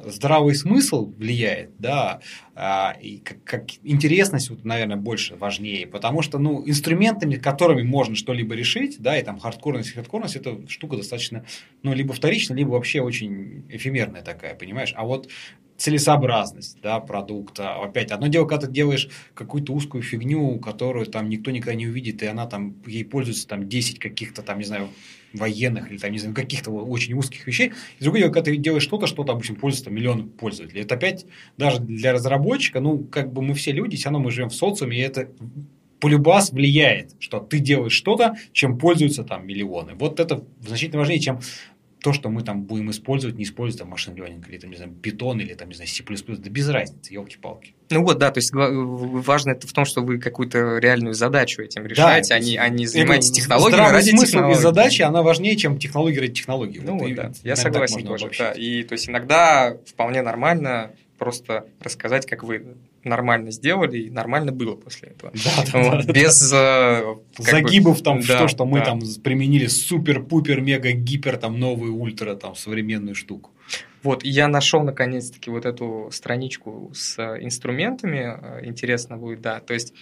здравый 0.06 0.56
смысл 0.56 1.11
влияет, 1.18 1.72
да, 1.80 2.22
а, 2.56 2.95
и 3.02 3.18
как, 3.18 3.43
как 3.43 3.65
интересность, 3.84 4.49
вот, 4.49 4.64
наверное, 4.64 4.97
больше 4.97 5.35
важнее, 5.35 5.85
потому 5.85 6.22
что, 6.22 6.39
ну, 6.39 6.64
инструментами, 6.65 7.35
которыми 7.35 7.84
можно 7.84 8.15
что-либо 8.15 8.56
решить, 8.56 8.97
да, 8.99 9.18
и 9.18 9.23
там 9.23 9.39
хардкорность, 9.39 9.93
хардкорность, 9.93 10.38
это 10.38 10.68
штука 10.69 10.97
достаточно, 10.97 11.45
ну, 11.84 11.93
либо 11.93 12.14
вторичная, 12.14 12.57
либо 12.57 12.69
вообще 12.69 13.02
очень 13.02 13.65
эфемерная 13.69 14.22
такая, 14.22 14.56
понимаешь, 14.56 14.93
а 14.95 15.06
вот 15.06 15.30
целесообразность 15.77 16.77
да, 16.81 16.99
продукта. 16.99 17.76
Опять, 17.76 18.11
одно 18.11 18.27
дело, 18.27 18.45
когда 18.45 18.68
ты 18.68 18.73
делаешь 18.73 19.10
какую-то 19.34 19.73
узкую 19.73 20.03
фигню, 20.03 20.60
которую 20.60 21.06
там 21.06 21.30
никто 21.30 21.52
никогда 21.52 21.76
не 21.76 21.88
увидит, 21.88 22.23
и 22.23 22.27
она 22.27 22.45
там, 22.45 22.76
ей 22.85 23.03
пользуется 23.03 23.47
там 23.47 23.68
10 23.68 23.99
каких-то 23.99 24.41
там, 24.41 24.60
не 24.60 24.65
знаю, 24.65 24.89
военных 25.34 25.91
или 25.91 25.97
там, 25.97 26.11
не 26.11 26.19
знаю, 26.19 26.34
каких-то 26.34 26.72
очень 26.72 27.14
узких 27.14 27.45
вещей. 27.45 27.73
И 27.99 28.03
другое 28.03 28.22
дело, 28.22 28.31
когда 28.31 28.52
ты 28.52 28.57
делаешь 28.57 28.84
что-то, 28.84 29.07
что, 29.07 29.23
допустим, 29.23 29.56
пользуется 29.56 29.85
там, 29.85 29.95
миллион 29.95 30.30
пользователей. 30.30 30.81
Это 30.81 30.95
опять 30.95 31.26
даже 31.57 31.80
для 31.81 32.14
разработчика, 32.14 32.80
ну, 32.80 32.99
как 33.03 33.34
бы 33.34 33.41
мы 33.41 33.53
все 33.53 33.72
люди, 33.72 33.97
все 33.97 34.06
равно 34.06 34.19
мы 34.19 34.31
живем 34.31 34.49
в 34.49 34.56
социуме, 34.56 34.97
и 34.97 35.02
это 35.02 35.30
полюбас 35.99 36.52
влияет, 36.52 37.15
что 37.19 37.39
ты 37.39 37.60
делаешь 37.60 37.93
что-то, 37.93 38.35
чем 38.52 38.77
пользуются 38.77 39.23
там 39.23 39.47
миллионы. 39.47 39.93
Вот 39.95 40.19
это 40.19 40.45
значительно 40.61 40.99
важнее, 40.99 41.19
чем 41.19 41.39
то, 42.06 42.14
что 42.14 42.30
мы 42.30 42.44
там 42.44 42.61
будем 42.61 42.91
использовать, 42.91 43.36
не 43.36 43.45
использовать 43.45 43.80
там 43.80 43.90
машин 43.90 44.14
learning, 44.14 44.48
или 44.48 44.60
там, 44.60 44.69
не 44.69 44.76
знаю, 44.76 44.91
питон, 44.91 45.40
или 45.40 45.56
там, 45.56 45.69
не 45.69 45.73
знаю, 45.73 45.90
C++, 45.90 46.03
да 46.03 46.49
без 46.52 46.69
разницы, 46.69 47.11
елки-палки. 47.11 47.73
Ну 47.90 48.03
вот, 48.03 48.19
да, 48.19 48.30
то 48.30 48.38
есть 48.38 48.52
важно 48.53 49.49
это 49.49 49.65
в 49.65 49.73
том, 49.73 49.86
что 49.86 50.02
вы 50.02 50.19
какую-то 50.19 50.77
реальную 50.77 51.15
задачу 51.15 51.64
этим 51.64 51.84
решаете, 51.88 52.30
да, 52.30 52.36
а, 52.36 52.40
не, 52.40 52.57
а 52.57 52.69
не 52.69 52.86
занимаетесь 52.86 53.32
технологиями 53.32 53.90
ради 53.90 54.11
смысл 54.11 54.26
технологий. 54.26 54.61
задачи, 54.61 55.02
она 55.02 55.23
важнее, 55.23 55.56
чем 55.56 55.80
технология 55.80 56.19
ради 56.19 56.34
технологии. 56.34 56.80
Ну 56.80 56.94
вот, 56.99 57.07
вот 57.07 57.15
да, 57.15 57.32
я 57.41 57.56
согласен 57.56 58.06
тоже, 58.06 58.30
да. 58.38 58.52
И 58.52 58.84
то 58.84 58.94
есть 58.94 59.10
иногда 59.10 59.76
вполне 59.88 60.22
нормально 60.22 60.91
просто 61.17 61.67
рассказать, 61.79 62.25
как 62.25 62.43
вы 62.43 62.75
нормально 63.03 63.51
сделали, 63.51 63.99
и 63.99 64.09
нормально 64.09 64.51
было 64.51 64.75
после 64.75 65.09
этого. 65.09 65.31
Да, 65.33 65.79
вот, 65.79 66.05
да, 66.05 66.13
без 66.13 66.51
э, 66.53 67.15
загибов 67.37 67.97
бы, 67.97 68.03
там 68.03 68.19
да, 68.21 68.35
в 68.35 68.39
то, 68.39 68.47
что 68.47 68.65
мы 68.65 68.79
да. 68.79 68.85
там 68.85 69.01
применили 69.23 69.67
супер-пупер, 69.67 70.61
мега-гипер, 70.61 71.37
там 71.37 71.59
новую 71.59 71.95
ультра, 71.95 72.35
там 72.35 72.55
современную 72.55 73.15
штуку. 73.15 73.51
Вот, 74.03 74.23
я 74.23 74.47
нашел 74.47 74.81
наконец-таки 74.83 75.49
вот 75.49 75.65
эту 75.65 76.09
страничку 76.11 76.91
с 76.93 77.17
инструментами, 77.41 78.37
э, 78.39 78.65
интересно 78.65 79.17
будет, 79.17 79.41
да, 79.41 79.59
то 79.59 79.73
есть 79.73 79.93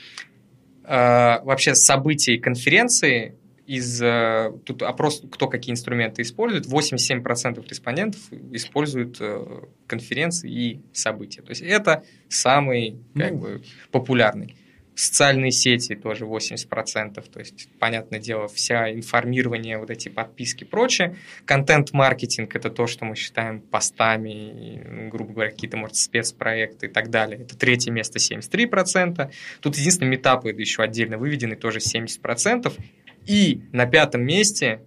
э, 0.83 1.39
вообще 1.43 1.75
событий 1.75 2.37
конференции 2.37 3.35
из 3.65 4.01
э, 4.01 4.51
тут 4.65 4.83
опрос, 4.83 5.23
кто 5.31 5.47
какие 5.47 5.71
инструменты 5.71 6.21
использует, 6.21 6.65
87% 6.65 7.65
респондентов 7.67 8.21
используют 8.51 9.17
э, 9.19 9.45
конференции 9.87 10.51
и 10.51 10.81
события. 10.91 11.41
То 11.41 11.51
есть 11.51 11.61
это 11.61 12.03
самый 12.27 12.97
как 13.15 13.31
ну, 13.31 13.37
бы, 13.37 13.63
популярный. 13.91 14.55
Социальные 14.95 15.51
сети 15.51 15.95
тоже 15.95 16.25
80%, 16.25 17.25
то 17.27 17.39
есть, 17.39 17.67
понятное 17.79 18.19
дело, 18.19 18.47
вся 18.47 18.93
информирование, 18.93 19.79
вот 19.79 19.89
эти 19.89 20.07
подписки 20.07 20.63
и 20.63 20.67
прочее. 20.67 21.15
Контент-маркетинг– 21.45 22.55
это 22.55 22.69
то, 22.69 22.85
что 22.85 23.03
мы 23.03 23.15
считаем 23.15 23.59
постами, 23.59 25.09
грубо 25.09 25.33
говоря, 25.33 25.49
какие-то, 25.49 25.77
может, 25.77 25.95
спецпроекты 25.95 26.85
и 26.85 26.89
так 26.89 27.09
далее. 27.09 27.41
Это 27.41 27.57
третье 27.57 27.91
место 27.91 28.19
73%. 28.19 29.31
Тут 29.61 29.77
единственное, 29.77 30.11
метапы 30.11 30.51
еще 30.51 30.83
отдельно 30.83 31.17
выведены, 31.17 31.55
тоже 31.55 31.79
70%. 31.79 32.71
И 33.25 33.61
на 33.71 33.85
пятом 33.85 34.23
месте 34.23 34.81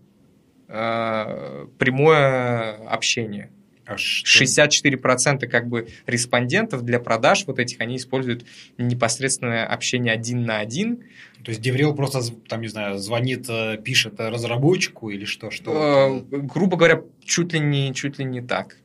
э, 0.69 1.67
прямое 1.79 2.75
общение– 2.89 3.51
а 3.87 3.95
64% 3.95 5.47
как 5.47 5.69
бы 5.69 5.89
респондентов 6.07 6.83
для 6.83 6.99
продаж 6.99 7.45
вот 7.47 7.59
этих, 7.61 7.81
они 7.81 7.97
используют 7.97 8.45
непосредственное 8.79 9.65
общение 9.65 10.13
один 10.13 10.45
на 10.45 10.59
один. 10.59 11.05
То 11.45 11.51
есть 11.51 11.61
Деврел 11.61 11.95
просто, 11.95 12.21
там, 12.49 12.63
не 12.63 12.69
знаю, 12.69 12.99
звонит, 12.99 13.47
э, 13.49 13.79
пишет 13.79 14.15
разработчику 14.19 15.11
или 15.11 15.25
что? 15.25 15.53
что? 15.53 16.25
Э, 16.33 16.39
грубо 16.39 16.77
говоря, 16.77 17.03
чуть 17.25 17.53
ли 17.53 17.61
не, 17.61 17.95
чуть 17.95 18.19
ли 18.19 18.25
не 18.25 18.41
так. 18.41 18.77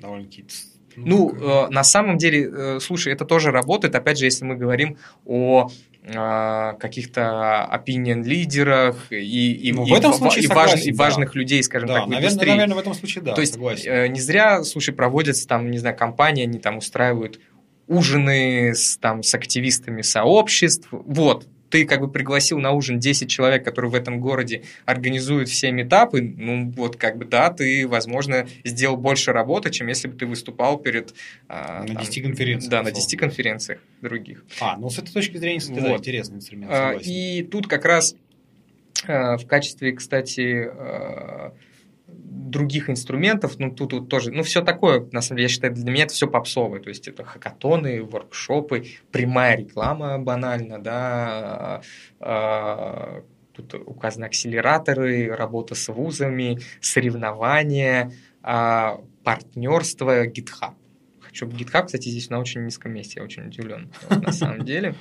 Довольно-таки 0.00 0.46
ну, 0.96 1.32
ну 1.34 1.66
э, 1.66 1.68
на 1.68 1.84
самом 1.84 2.16
деле, 2.16 2.50
э, 2.50 2.80
слушай, 2.80 3.12
это 3.12 3.26
тоже 3.26 3.50
работает, 3.50 3.94
опять 3.94 4.18
же, 4.18 4.24
если 4.24 4.44
мы 4.44 4.56
говорим 4.56 4.96
о 5.26 5.70
каких-то 6.04 7.68
opinion 7.72 8.24
лидерах 8.24 9.06
и, 9.10 9.52
и, 9.52 9.72
ну, 9.72 9.84
в 9.84 9.92
этом 9.92 10.12
случае 10.12 10.44
и, 10.44 10.46
согласен, 10.48 10.72
важ, 10.72 10.84
да. 10.84 10.90
и 10.90 10.92
важных 10.92 11.34
людей, 11.36 11.62
скажем 11.62 11.88
да, 11.88 11.94
так, 11.94 12.06
в 12.06 12.08
наверное, 12.08 12.28
индустрии. 12.28 12.50
Наверное, 12.50 12.74
в 12.74 12.78
этом 12.80 12.94
случае 12.94 13.22
да, 13.22 13.34
То 13.34 13.40
есть 13.40 13.54
согласен. 13.54 13.90
Э, 13.92 14.08
не 14.08 14.20
зря, 14.20 14.64
слушай, 14.64 14.92
проводятся 14.92 15.46
там, 15.46 15.70
не 15.70 15.78
знаю, 15.78 15.96
компании, 15.96 16.42
они 16.42 16.58
там 16.58 16.78
устраивают 16.78 17.38
ужины 17.86 18.74
с, 18.74 18.96
там, 18.96 19.22
с 19.22 19.32
активистами 19.34 20.02
сообществ. 20.02 20.88
Вот, 20.90 21.46
ты 21.72 21.86
как 21.86 22.00
бы 22.00 22.08
пригласил 22.08 22.58
на 22.58 22.72
ужин 22.72 23.00
10 23.00 23.30
человек, 23.30 23.64
которые 23.64 23.90
в 23.90 23.94
этом 23.94 24.20
городе 24.20 24.62
организуют 24.84 25.48
все 25.48 25.72
метапы, 25.72 26.20
ну 26.20 26.70
вот 26.70 26.96
как 26.96 27.16
бы 27.16 27.24
да, 27.24 27.50
ты, 27.50 27.88
возможно, 27.88 28.46
сделал 28.62 28.98
больше 28.98 29.32
работы, 29.32 29.70
чем 29.70 29.86
если 29.88 30.08
бы 30.08 30.16
ты 30.16 30.26
выступал 30.26 30.78
перед... 30.78 31.14
А, 31.48 31.80
на 31.80 31.94
там, 31.94 32.04
10 32.04 32.22
конференциях. 32.22 32.70
Да, 32.70 32.82
на 32.82 32.92
10 32.92 33.18
конференциях 33.18 33.80
других. 34.02 34.44
А, 34.60 34.76
ну 34.76 34.90
с 34.90 34.98
этой 34.98 35.12
точки 35.12 35.38
зрения, 35.38 35.60
кстати, 35.60 35.78
вот. 35.80 35.88
да, 35.88 35.96
интересный 35.96 36.36
инструмент. 36.36 36.70
А, 36.70 36.92
и 36.92 37.42
тут 37.42 37.66
как 37.66 37.86
раз 37.86 38.16
а, 39.06 39.38
в 39.38 39.46
качестве, 39.46 39.92
кстати, 39.92 40.68
а, 40.70 41.54
других 42.52 42.88
инструментов, 42.88 43.58
ну, 43.58 43.72
тут 43.72 43.92
вот 43.92 44.08
тоже, 44.08 44.30
ну, 44.30 44.44
все 44.44 44.62
такое, 44.62 45.08
на 45.10 45.20
самом 45.20 45.38
деле, 45.38 45.46
я 45.46 45.48
считаю, 45.48 45.74
для 45.74 45.90
меня 45.90 46.04
это 46.04 46.14
все 46.14 46.28
попсовое, 46.28 46.80
то 46.80 46.88
есть 46.90 47.08
это 47.08 47.24
хакатоны, 47.24 48.04
воркшопы, 48.04 48.84
прямая 49.10 49.56
реклама 49.56 50.18
банально, 50.18 50.78
да, 50.78 51.82
а, 52.20 53.24
тут 53.52 53.74
указаны 53.74 54.26
акселераторы, 54.26 55.34
работа 55.34 55.74
с 55.74 55.92
вузами, 55.92 56.60
соревнования, 56.80 58.12
а, 58.42 59.00
партнерство, 59.24 60.26
GitHub. 60.26 60.74
Хочу 61.20 61.46
GitHub, 61.46 61.86
кстати, 61.86 62.08
здесь 62.08 62.30
на 62.30 62.38
очень 62.38 62.64
низком 62.64 62.92
месте, 62.92 63.14
я 63.16 63.24
очень 63.24 63.46
удивлен, 63.46 63.90
на 64.10 64.32
самом 64.32 64.64
деле. 64.64 64.94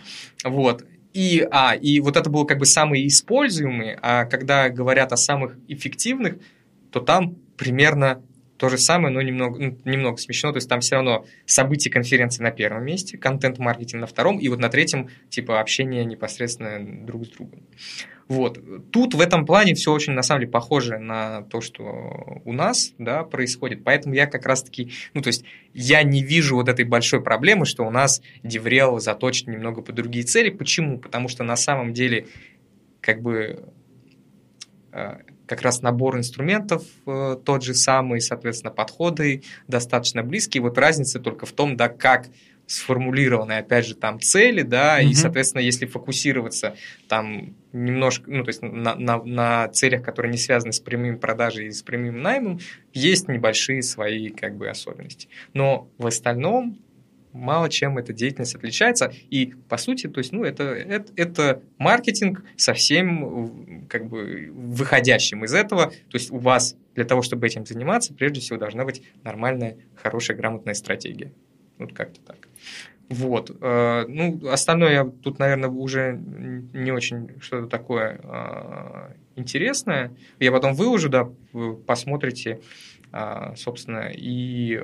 Вот. 0.44 0.86
И, 1.14 1.46
а, 1.52 1.76
и 1.76 2.00
вот 2.00 2.16
это 2.16 2.30
было 2.30 2.46
как 2.46 2.58
бы 2.58 2.66
самые 2.66 3.06
используемые, 3.08 4.00
а 4.02 4.26
когда 4.26 4.70
говорят 4.70 5.12
о 5.12 5.18
самых 5.18 5.58
эффективных, 5.68 6.36
то 6.92 7.00
там 7.00 7.36
примерно 7.62 8.24
то 8.58 8.70
же 8.70 8.80
самое, 8.80 9.14
но 9.14 9.22
немного, 9.22 9.60
ну, 9.60 9.78
немного 9.86 10.18
смещено. 10.18 10.52
То 10.52 10.58
есть 10.58 10.68
там 10.68 10.80
все 10.80 10.96
равно 10.96 11.26
события 11.46 11.92
конференции 11.92 12.42
на 12.42 12.50
первом 12.50 12.84
месте, 12.84 13.20
контент-маркетинг 13.20 14.02
на 14.02 14.08
втором, 14.08 14.40
и 14.40 14.48
вот 14.48 14.58
на 14.58 14.70
третьем 14.70 15.10
типа 15.30 15.60
общение 15.60 16.04
непосредственно 16.04 17.06
друг 17.06 17.28
с 17.28 17.30
другом. 17.30 17.62
Вот. 18.28 18.60
Тут 18.92 19.14
в 19.14 19.22
этом 19.22 19.46
плане 19.46 19.76
все 19.76 19.94
очень, 19.94 20.14
на 20.14 20.24
самом 20.24 20.42
деле, 20.42 20.52
похоже 20.52 20.98
на 20.98 21.44
то, 21.44 21.62
что 21.62 22.42
у 22.46 22.54
нас 22.54 22.94
да, 22.98 23.24
происходит. 23.24 23.84
Поэтому 23.84 24.16
я 24.16 24.26
как 24.26 24.48
раз-таки, 24.48 24.92
ну, 25.14 25.22
то 25.22 25.28
есть 25.28 25.46
я 25.76 26.02
не 26.02 26.24
вижу 26.24 26.56
вот 26.56 26.68
этой 26.68 26.86
большой 26.86 27.22
проблемы, 27.22 27.68
что 27.68 27.86
у 27.86 27.92
нас 27.92 28.24
Деврел 28.42 28.98
заточен 28.98 29.52
немного 29.52 29.84
по 29.84 29.92
другие 29.92 30.26
цели. 30.26 30.50
Почему? 30.50 30.98
Потому 30.98 31.28
что 31.28 31.44
на 31.44 31.56
самом 31.56 31.94
деле 31.94 32.26
как 33.02 33.22
бы 33.22 33.66
э, 34.94 35.18
как 35.52 35.64
раз 35.64 35.82
набор 35.82 36.18
инструментов 36.18 36.86
э, 37.06 37.36
тот 37.44 37.62
же 37.62 37.74
самый, 37.74 38.22
соответственно, 38.22 38.72
подходы 38.72 39.44
достаточно 39.68 40.24
близкие. 40.24 40.64
Вот 40.64 40.78
разница 40.78 41.20
только 41.20 41.46
в 41.46 41.52
том, 41.52 41.76
да, 41.76 41.90
как 41.90 42.28
сформулированы, 42.68 43.58
опять 43.58 43.86
же, 43.86 43.96
там 43.96 44.22
цели, 44.22 44.62
да, 44.62 45.02
mm-hmm. 45.02 45.08
и, 45.08 45.14
соответственно, 45.14 45.62
если 45.62 45.86
фокусироваться 45.86 46.78
там 47.10 47.54
немножко, 47.74 48.32
ну, 48.32 48.46
то 48.46 48.50
есть 48.50 48.62
на, 48.62 48.96
на, 48.96 49.22
на 49.24 49.68
целях, 49.68 50.04
которые 50.04 50.32
не 50.32 50.38
связаны 50.38 50.72
с 50.72 50.80
прямыми 50.80 51.18
продажей 51.18 51.68
и 51.68 51.72
с 51.72 51.82
прямым 51.82 52.22
наймом, 52.22 52.60
есть 52.94 53.28
небольшие 53.28 53.82
свои, 53.82 54.30
как 54.30 54.56
бы, 54.56 54.70
особенности. 54.70 55.28
Но 55.54 55.90
в 55.98 56.08
остальном 56.08 56.80
мало 57.34 57.70
чем 57.70 57.98
эта 57.98 58.14
деятельность 58.14 58.56
отличается. 58.56 59.12
И, 59.30 59.54
по 59.70 59.78
сути, 59.78 60.08
то 60.08 60.20
есть, 60.20 60.32
ну, 60.32 60.44
это, 60.44 60.64
это, 60.64 61.12
это 61.16 61.62
маркетинг 61.78 62.44
совсем 62.58 63.88
как 63.90 64.08
бы 64.08 64.50
выходящим 64.54 65.46
из 65.46 65.54
этого. 65.54 65.88
То 65.88 66.18
есть 66.18 66.32
у 66.32 66.38
вас 66.38 66.76
для 66.96 67.06
того, 67.06 67.22
чтобы 67.22 67.48
этим 67.48 67.66
заниматься, 67.66 68.14
прежде 68.14 68.42
всего 68.42 68.58
должна 68.58 68.86
быть 68.86 69.04
нормальная, 69.24 69.78
хорошая, 69.96 70.38
грамотная 70.38 70.74
стратегия. 70.74 71.32
Вот 71.78 71.94
как-то 71.94 72.22
так. 72.22 72.48
Вот. 73.12 73.52
Э, 73.62 74.06
ну, 74.08 74.40
остальное 74.50 74.92
я 74.92 75.04
тут, 75.06 75.38
наверное, 75.40 75.70
уже 75.70 76.18
не 76.18 76.92
очень 76.92 77.42
что-то 77.42 77.68
такое 77.68 78.22
э, 78.24 79.14
интересное. 79.36 80.16
Я 80.40 80.52
потом 80.52 80.74
выложу, 80.74 81.10
да, 81.10 81.30
посмотрите, 81.86 82.62
э, 83.12 83.56
собственно, 83.58 84.10
и 84.14 84.82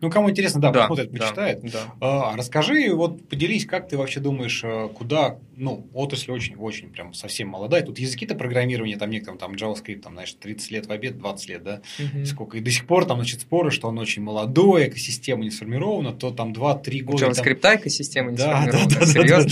ну, 0.00 0.10
кому 0.10 0.30
интересно, 0.30 0.60
да, 0.60 0.70
да 0.70 0.80
посмотрит, 0.80 1.10
почитает. 1.10 1.60
Да, 1.62 1.70
да. 1.72 1.94
А, 2.00 2.36
расскажи, 2.36 2.94
вот 2.94 3.28
поделись, 3.28 3.66
как 3.66 3.88
ты 3.88 3.96
вообще 3.96 4.20
думаешь, 4.20 4.62
э, 4.62 4.88
куда, 4.94 5.38
ну, 5.58 5.86
отрасль 5.92 6.30
очень-очень 6.32 6.90
прям 6.90 7.12
совсем 7.12 7.48
молодая. 7.48 7.82
Тут 7.82 7.98
языки-то 7.98 8.34
программирования, 8.34 8.96
там 8.96 9.10
некоторым, 9.10 9.38
там 9.38 9.52
JavaScript, 9.52 10.00
там, 10.00 10.14
знаешь, 10.14 10.32
30 10.32 10.70
лет 10.70 10.86
в 10.86 10.92
обед, 10.92 11.18
20 11.18 11.48
лет, 11.48 11.62
да, 11.62 11.82
угу. 11.98 12.24
сколько. 12.24 12.56
И 12.56 12.60
до 12.60 12.70
сих 12.70 12.86
пор 12.86 13.04
там, 13.04 13.18
значит, 13.18 13.40
споры, 13.42 13.70
что 13.70 13.88
он 13.88 13.98
очень 13.98 14.22
молодой, 14.22 14.88
экосистема 14.88 15.42
не 15.42 15.50
сформирована, 15.50 16.12
то 16.12 16.30
там 16.30 16.52
2-3 16.52 17.00
года. 17.00 17.26
JavaScript 17.26 17.54
там... 17.56 17.76
экосистема 17.76 18.30
не 18.30 18.36
да, 18.36 18.62
сформирована, 18.62 18.90
да, 18.90 19.00
да, 19.00 19.06
серьезно? 19.06 19.48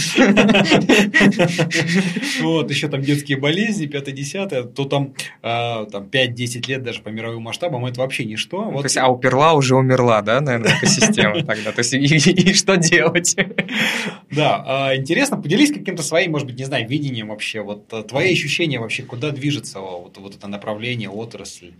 Вот, 2.42 2.70
еще 2.70 2.88
там 2.88 3.02
детские 3.02 3.38
болезни, 3.38 3.88
5-10, 3.88 4.72
то 4.72 4.84
там 4.84 5.14
5-10 5.42 6.68
лет 6.68 6.82
даже 6.82 7.02
по 7.02 7.08
мировым 7.08 7.42
масштабам, 7.42 7.84
это 7.86 8.00
вообще 8.00 8.24
ничто. 8.24 8.70
То 8.70 8.82
есть, 8.84 8.96
а 8.96 9.08
уперла 9.08 9.54
уже 9.54 9.76
умерла, 9.76 10.22
да? 10.22 10.40
наверное, 10.40 10.76
экосистема 10.78 11.42
тогда. 11.44 11.72
То 11.72 11.80
есть, 11.80 11.94
и, 11.94 12.52
что 12.54 12.76
делать? 12.76 13.36
Да, 14.30 14.62
а, 14.66 14.96
интересно, 14.96 15.36
поделись 15.40 15.72
каким-то 15.97 16.02
своим, 16.02 16.32
может 16.32 16.47
быть, 16.47 16.59
не 16.59 16.64
знаю, 16.64 16.89
видением 16.89 17.28
вообще, 17.28 17.62
вот 17.62 17.93
э, 17.93 18.02
твои 18.02 18.32
ощущения 18.32 18.78
вообще, 18.78 19.02
куда 19.02 19.31
движется 19.31 19.81
вот, 19.81 20.18
вот 20.18 20.36
это 20.36 20.48
направление, 20.48 21.09
отрасль? 21.09 21.73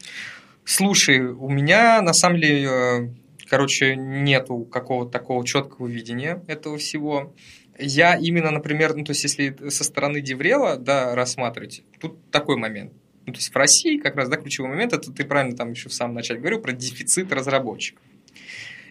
Слушай, 0.65 1.21
у 1.21 1.49
меня, 1.49 2.01
на 2.03 2.13
самом 2.13 2.41
деле, 2.41 2.65
э, 2.65 3.09
короче, 3.49 3.95
нету 3.97 4.65
какого-то 4.65 5.11
такого 5.11 5.45
четкого 5.45 5.87
видения 5.87 6.43
этого 6.49 6.79
всего. 6.79 7.35
Я 7.79 8.17
именно, 8.17 8.51
например, 8.51 8.95
ну, 8.97 9.05
то 9.05 9.11
есть, 9.11 9.23
если 9.25 9.55
со 9.69 9.85
стороны 9.85 10.21
Деврела, 10.23 10.77
да, 10.77 11.15
рассматривать, 11.15 11.83
тут 12.01 12.31
такой 12.31 12.57
момент. 12.57 12.93
Ну, 13.27 13.33
то 13.33 13.39
есть 13.39 13.53
в 13.53 13.57
России 13.57 13.99
как 13.99 14.17
раз 14.17 14.29
да, 14.29 14.37
ключевой 14.37 14.71
момент, 14.71 14.93
это 14.93 15.13
ты 15.13 15.25
правильно 15.25 15.57
там 15.57 15.73
еще 15.73 15.89
в 15.89 15.93
самом 15.93 16.15
начале 16.15 16.41
говорил 16.41 16.61
про 16.61 16.73
дефицит 16.73 17.33
разработчиков 17.33 18.03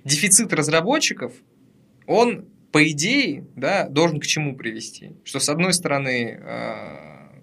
дефицит 0.06 0.54
разработчиков, 0.54 1.34
он, 2.06 2.46
по 2.76 2.86
идее, 2.92 3.48
да, 3.56 3.88
должен 3.88 4.20
к 4.20 4.26
чему 4.26 4.54
привести? 4.54 5.14
Что, 5.24 5.40
с 5.40 5.48
одной 5.48 5.72
стороны, 5.72 6.38
э, 6.38 7.40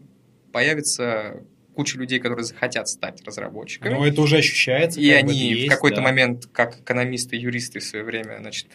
появится 0.53 1.43
куча 1.75 1.97
людей, 1.97 2.19
которые 2.19 2.45
захотят 2.45 2.87
стать 2.87 3.25
разработчиками. 3.25 3.95
Но 3.95 4.07
это 4.07 4.21
уже 4.21 4.37
ощущается. 4.37 5.01
И 5.01 5.09
они 5.09 5.35
есть, 5.35 5.69
в 5.69 5.71
какой-то 5.71 5.97
да. 5.97 6.03
момент, 6.03 6.51
как 6.53 6.81
экономисты, 6.81 7.37
юристы 7.37 7.81
в 7.81 7.85
свое 7.85 8.05
время, 8.05 8.41
значит, 8.41 8.67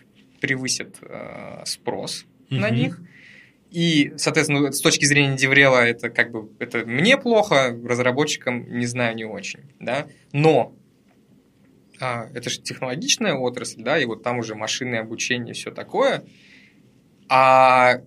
превысят 0.42 0.96
э, 1.02 1.62
спрос 1.66 2.26
угу. 2.50 2.60
на 2.60 2.72
них. 2.72 3.02
И, 3.70 4.14
соответственно, 4.18 4.72
с 4.72 4.82
точки 4.82 5.06
зрения 5.06 5.38
Деврела, 5.38 5.86
это 5.86 6.10
как 6.10 6.32
бы 6.32 6.50
это 6.58 6.88
мне 6.88 7.20
плохо, 7.20 7.78
разработчикам 7.86 8.80
не 8.80 8.88
знаю, 8.88 9.16
не 9.16 9.26
очень. 9.26 9.60
Да? 9.80 10.08
Но 10.32 10.76
а, 12.00 12.28
это 12.34 12.50
же 12.50 12.62
технологичная 12.62 13.36
отрасль, 13.36 13.84
да, 13.84 14.00
и 14.00 14.06
вот 14.06 14.24
там 14.24 14.40
уже 14.40 14.56
машинное 14.56 15.02
обучение 15.02 15.52
и 15.52 15.56
все 15.56 15.70
такое. 15.70 16.24
А 17.30 18.02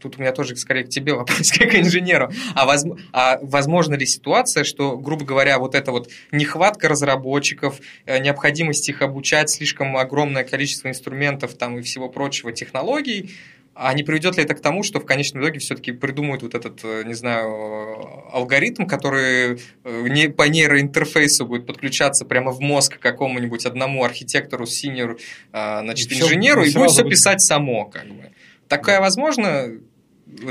тут 0.00 0.18
у 0.18 0.20
меня 0.20 0.32
тоже 0.32 0.56
скорее 0.56 0.84
к 0.84 0.88
тебе 0.88 1.14
вопрос, 1.14 1.50
как 1.58 1.70
к 1.70 1.74
инженеру. 1.74 2.30
А, 2.54 2.66
воз, 2.66 2.84
а 3.12 3.38
возможно 3.42 3.94
ли 3.94 4.06
ситуация, 4.06 4.64
что, 4.64 4.96
грубо 4.96 5.24
говоря, 5.24 5.58
вот 5.58 5.74
эта 5.74 5.90
вот 5.90 6.10
нехватка 6.32 6.88
разработчиков, 6.88 7.80
э, 8.06 8.18
необходимость 8.18 8.88
их 8.88 9.02
обучать, 9.02 9.50
слишком 9.50 9.96
огромное 9.96 10.44
количество 10.44 10.88
инструментов 10.88 11.54
там 11.54 11.78
и 11.78 11.82
всего 11.82 12.08
прочего, 12.08 12.52
технологий, 12.52 13.34
а 13.78 13.92
не 13.92 14.04
приведет 14.04 14.38
ли 14.38 14.42
это 14.42 14.54
к 14.54 14.60
тому, 14.60 14.82
что 14.82 15.00
в 15.00 15.04
конечном 15.04 15.42
итоге 15.42 15.58
все-таки 15.58 15.92
придумают 15.92 16.42
вот 16.42 16.54
этот, 16.54 16.80
э, 16.82 17.02
не 17.04 17.14
знаю, 17.14 18.32
алгоритм, 18.32 18.86
который 18.86 19.60
э, 19.84 20.08
не 20.08 20.28
по 20.28 20.44
нейроинтерфейсу 20.44 21.46
будет 21.46 21.66
подключаться 21.66 22.24
прямо 22.24 22.52
в 22.52 22.60
мозг 22.60 22.98
какому-нибудь 22.98 23.66
одному 23.66 24.04
архитектору, 24.04 24.66
синеру, 24.66 25.18
значит, 25.50 26.12
и 26.12 26.20
инженеру, 26.20 26.64
и, 26.64 26.70
и 26.70 26.74
будет 26.74 26.90
все 26.90 27.02
будет... 27.02 27.12
писать 27.12 27.42
само, 27.42 27.84
как 27.86 28.06
бы. 28.08 28.32
Да. 28.68 29.00
возможно? 29.00 29.70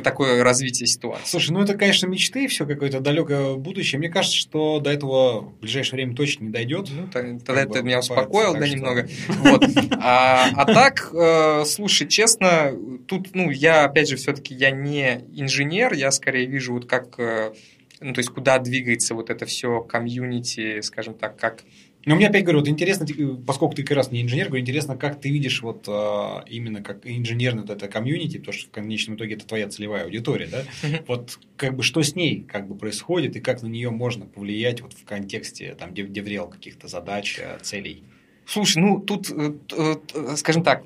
такое 0.03 0.43
развитие 0.43 0.87
ситуации. 0.87 1.25
Слушай, 1.25 1.51
ну 1.51 1.61
это, 1.61 1.75
конечно, 1.75 2.07
мечты, 2.07 2.47
все 2.47 2.65
какое-то 2.65 3.01
далекое 3.01 3.55
будущее. 3.55 3.99
Мне 3.99 4.09
кажется, 4.09 4.37
что 4.37 4.79
до 4.79 4.89
этого 4.89 5.41
в 5.41 5.59
ближайшее 5.59 5.97
время 5.97 6.15
точно 6.15 6.45
не 6.45 6.51
дойдет. 6.51 6.89
Ну, 6.91 7.07
тогда 7.07 7.65
ты 7.65 7.83
меня 7.83 7.99
успокоил, 7.99 8.53
да, 8.53 8.67
немного. 8.67 9.07
Вот. 9.27 9.63
А, 9.97 10.49
а 10.55 10.65
так, 10.65 11.09
э, 11.13 11.65
слушай, 11.65 12.07
честно, 12.07 12.73
тут, 13.07 13.35
ну, 13.35 13.49
я, 13.49 13.85
опять 13.85 14.09
же, 14.09 14.15
все-таки 14.15 14.53
я 14.53 14.71
не 14.71 15.25
инженер, 15.33 15.93
я 15.93 16.11
скорее 16.11 16.45
вижу 16.45 16.73
вот 16.73 16.85
как, 16.85 17.19
э, 17.19 17.53
ну, 17.99 18.13
то 18.13 18.19
есть 18.19 18.29
куда 18.29 18.59
двигается 18.59 19.13
вот 19.13 19.29
это 19.29 19.45
все 19.45 19.81
комьюнити, 19.81 20.81
скажем 20.81 21.15
так, 21.15 21.37
как 21.37 21.63
но 22.05 22.15
мне 22.15 22.27
опять 22.27 22.43
говорю, 22.43 22.59
вот 22.59 22.67
интересно, 22.67 23.05
поскольку 23.45 23.75
ты 23.75 23.83
как 23.83 23.97
раз 23.97 24.11
не 24.11 24.21
инженер, 24.21 24.47
говорю, 24.47 24.61
интересно, 24.61 24.95
как 24.95 25.19
ты 25.19 25.29
видишь 25.29 25.61
вот 25.61 25.85
а, 25.87 26.43
именно 26.47 26.83
как 26.83 26.99
инженерный 27.03 27.63
вот 27.63 27.71
это 27.71 27.87
комьюнити, 27.87 28.37
потому 28.37 28.53
что 28.53 28.67
в 28.67 28.71
конечном 28.71 29.15
итоге 29.15 29.35
это 29.35 29.47
твоя 29.47 29.67
целевая 29.67 30.05
аудитория, 30.05 30.47
да? 30.47 30.63
Вот 31.07 31.39
как 31.57 31.75
бы 31.75 31.83
что 31.83 32.03
с 32.03 32.15
ней 32.15 32.43
как 32.43 32.67
бы 32.67 32.75
происходит 32.75 33.35
и 33.35 33.39
как 33.39 33.61
на 33.61 33.67
нее 33.67 33.89
можно 33.89 34.25
повлиять 34.25 34.81
вот 34.81 34.93
в 34.93 35.03
контексте 35.03 35.75
там 35.75 35.93
деврел 35.93 36.47
каких-то 36.47 36.87
задач, 36.87 37.39
э, 37.39 37.57
целей? 37.61 38.03
Слушай, 38.45 38.83
ну 38.83 38.99
тут, 38.99 39.29
э, 39.31 39.53
э, 39.71 40.35
скажем 40.35 40.63
так, 40.63 40.83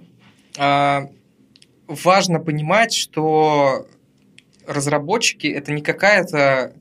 а, 0.57 1.09
важно 1.87 2.39
понимать, 2.39 2.93
что 2.93 3.87
разработчики 4.65 5.47
это 5.47 5.73
не 5.73 5.81
какая-то 5.81 6.73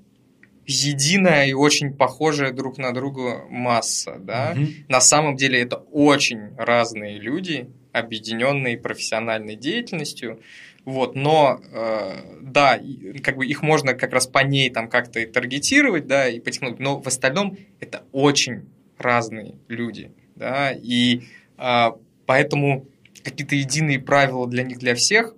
единая 0.68 1.46
и 1.46 1.54
очень 1.54 1.94
похожая 1.94 2.52
друг 2.52 2.78
на 2.78 2.92
друга 2.92 3.46
масса, 3.48 4.16
да. 4.20 4.54
Угу. 4.54 4.66
На 4.88 5.00
самом 5.00 5.34
деле 5.34 5.60
это 5.60 5.76
очень 5.76 6.54
разные 6.56 7.18
люди, 7.18 7.70
объединенные 7.92 8.76
профессиональной 8.76 9.56
деятельностью. 9.56 10.40
Вот, 10.84 11.14
но 11.14 11.60
э, 11.72 12.40
да, 12.42 12.80
как 13.22 13.36
бы 13.36 13.46
их 13.46 13.62
можно 13.62 13.94
как 13.94 14.12
раз 14.12 14.26
по 14.26 14.38
ней 14.38 14.70
там 14.70 14.88
как-то 14.88 15.20
и 15.20 15.26
таргетировать, 15.26 16.06
да, 16.06 16.28
и 16.28 16.38
потянуть, 16.40 16.78
но 16.78 17.00
в 17.00 17.06
остальном 17.06 17.58
это 17.80 18.04
очень 18.12 18.62
разные 18.96 19.56
люди, 19.68 20.12
да, 20.34 20.72
и 20.72 21.22
э, 21.58 21.86
поэтому 22.24 22.86
какие-то 23.22 23.54
единые 23.54 23.98
правила 23.98 24.46
для 24.46 24.62
них, 24.62 24.78
для 24.78 24.94
всех 24.94 25.34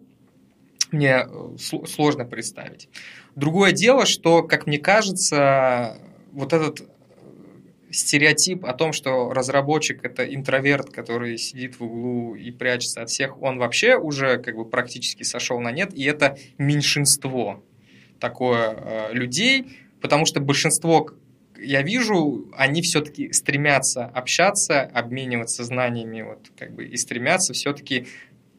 мне 0.93 1.27
э, 1.27 1.57
сложно 1.59 2.25
представить. 2.25 2.89
Другое 3.37 3.73
дело, 3.73 4.07
что, 4.07 4.43
как 4.43 4.67
мне 4.67 4.79
кажется, 4.79 5.97
вот 6.33 6.53
этот 6.53 6.89
стереотип 7.91 8.65
о 8.65 8.73
том, 8.73 8.93
что 8.93 9.33
разработчик 9.33 10.05
это 10.05 10.25
интроверт, 10.25 10.91
который 10.91 11.37
сидит 11.39 11.79
в 11.79 11.85
углу 11.85 12.35
и 12.35 12.51
прячется 12.51 13.03
от 13.03 13.11
всех, 13.11 13.41
он 13.43 13.59
вообще 13.59 13.97
уже 13.97 14.39
как 14.39 14.57
бы 14.57 14.65
практически 14.65 15.23
сошел 15.23 15.61
на 15.61 15.73
нет, 15.73 15.93
и 15.95 16.05
это 16.05 16.39
меньшинство 16.59 17.63
такое 18.21 18.77
э, 18.77 19.13
людей, 19.13 19.79
потому 20.01 20.25
что 20.25 20.41
большинство 20.41 21.11
я 21.59 21.83
вижу, 21.83 22.49
они 22.57 22.81
все-таки 22.81 23.33
стремятся 23.33 24.07
общаться, 24.07 24.83
обмениваться 24.83 25.65
знаниями, 25.65 26.23
вот 26.23 26.51
как 26.57 26.75
бы 26.75 26.87
и 26.87 26.97
стремятся 26.97 27.53
все-таки 27.53 28.07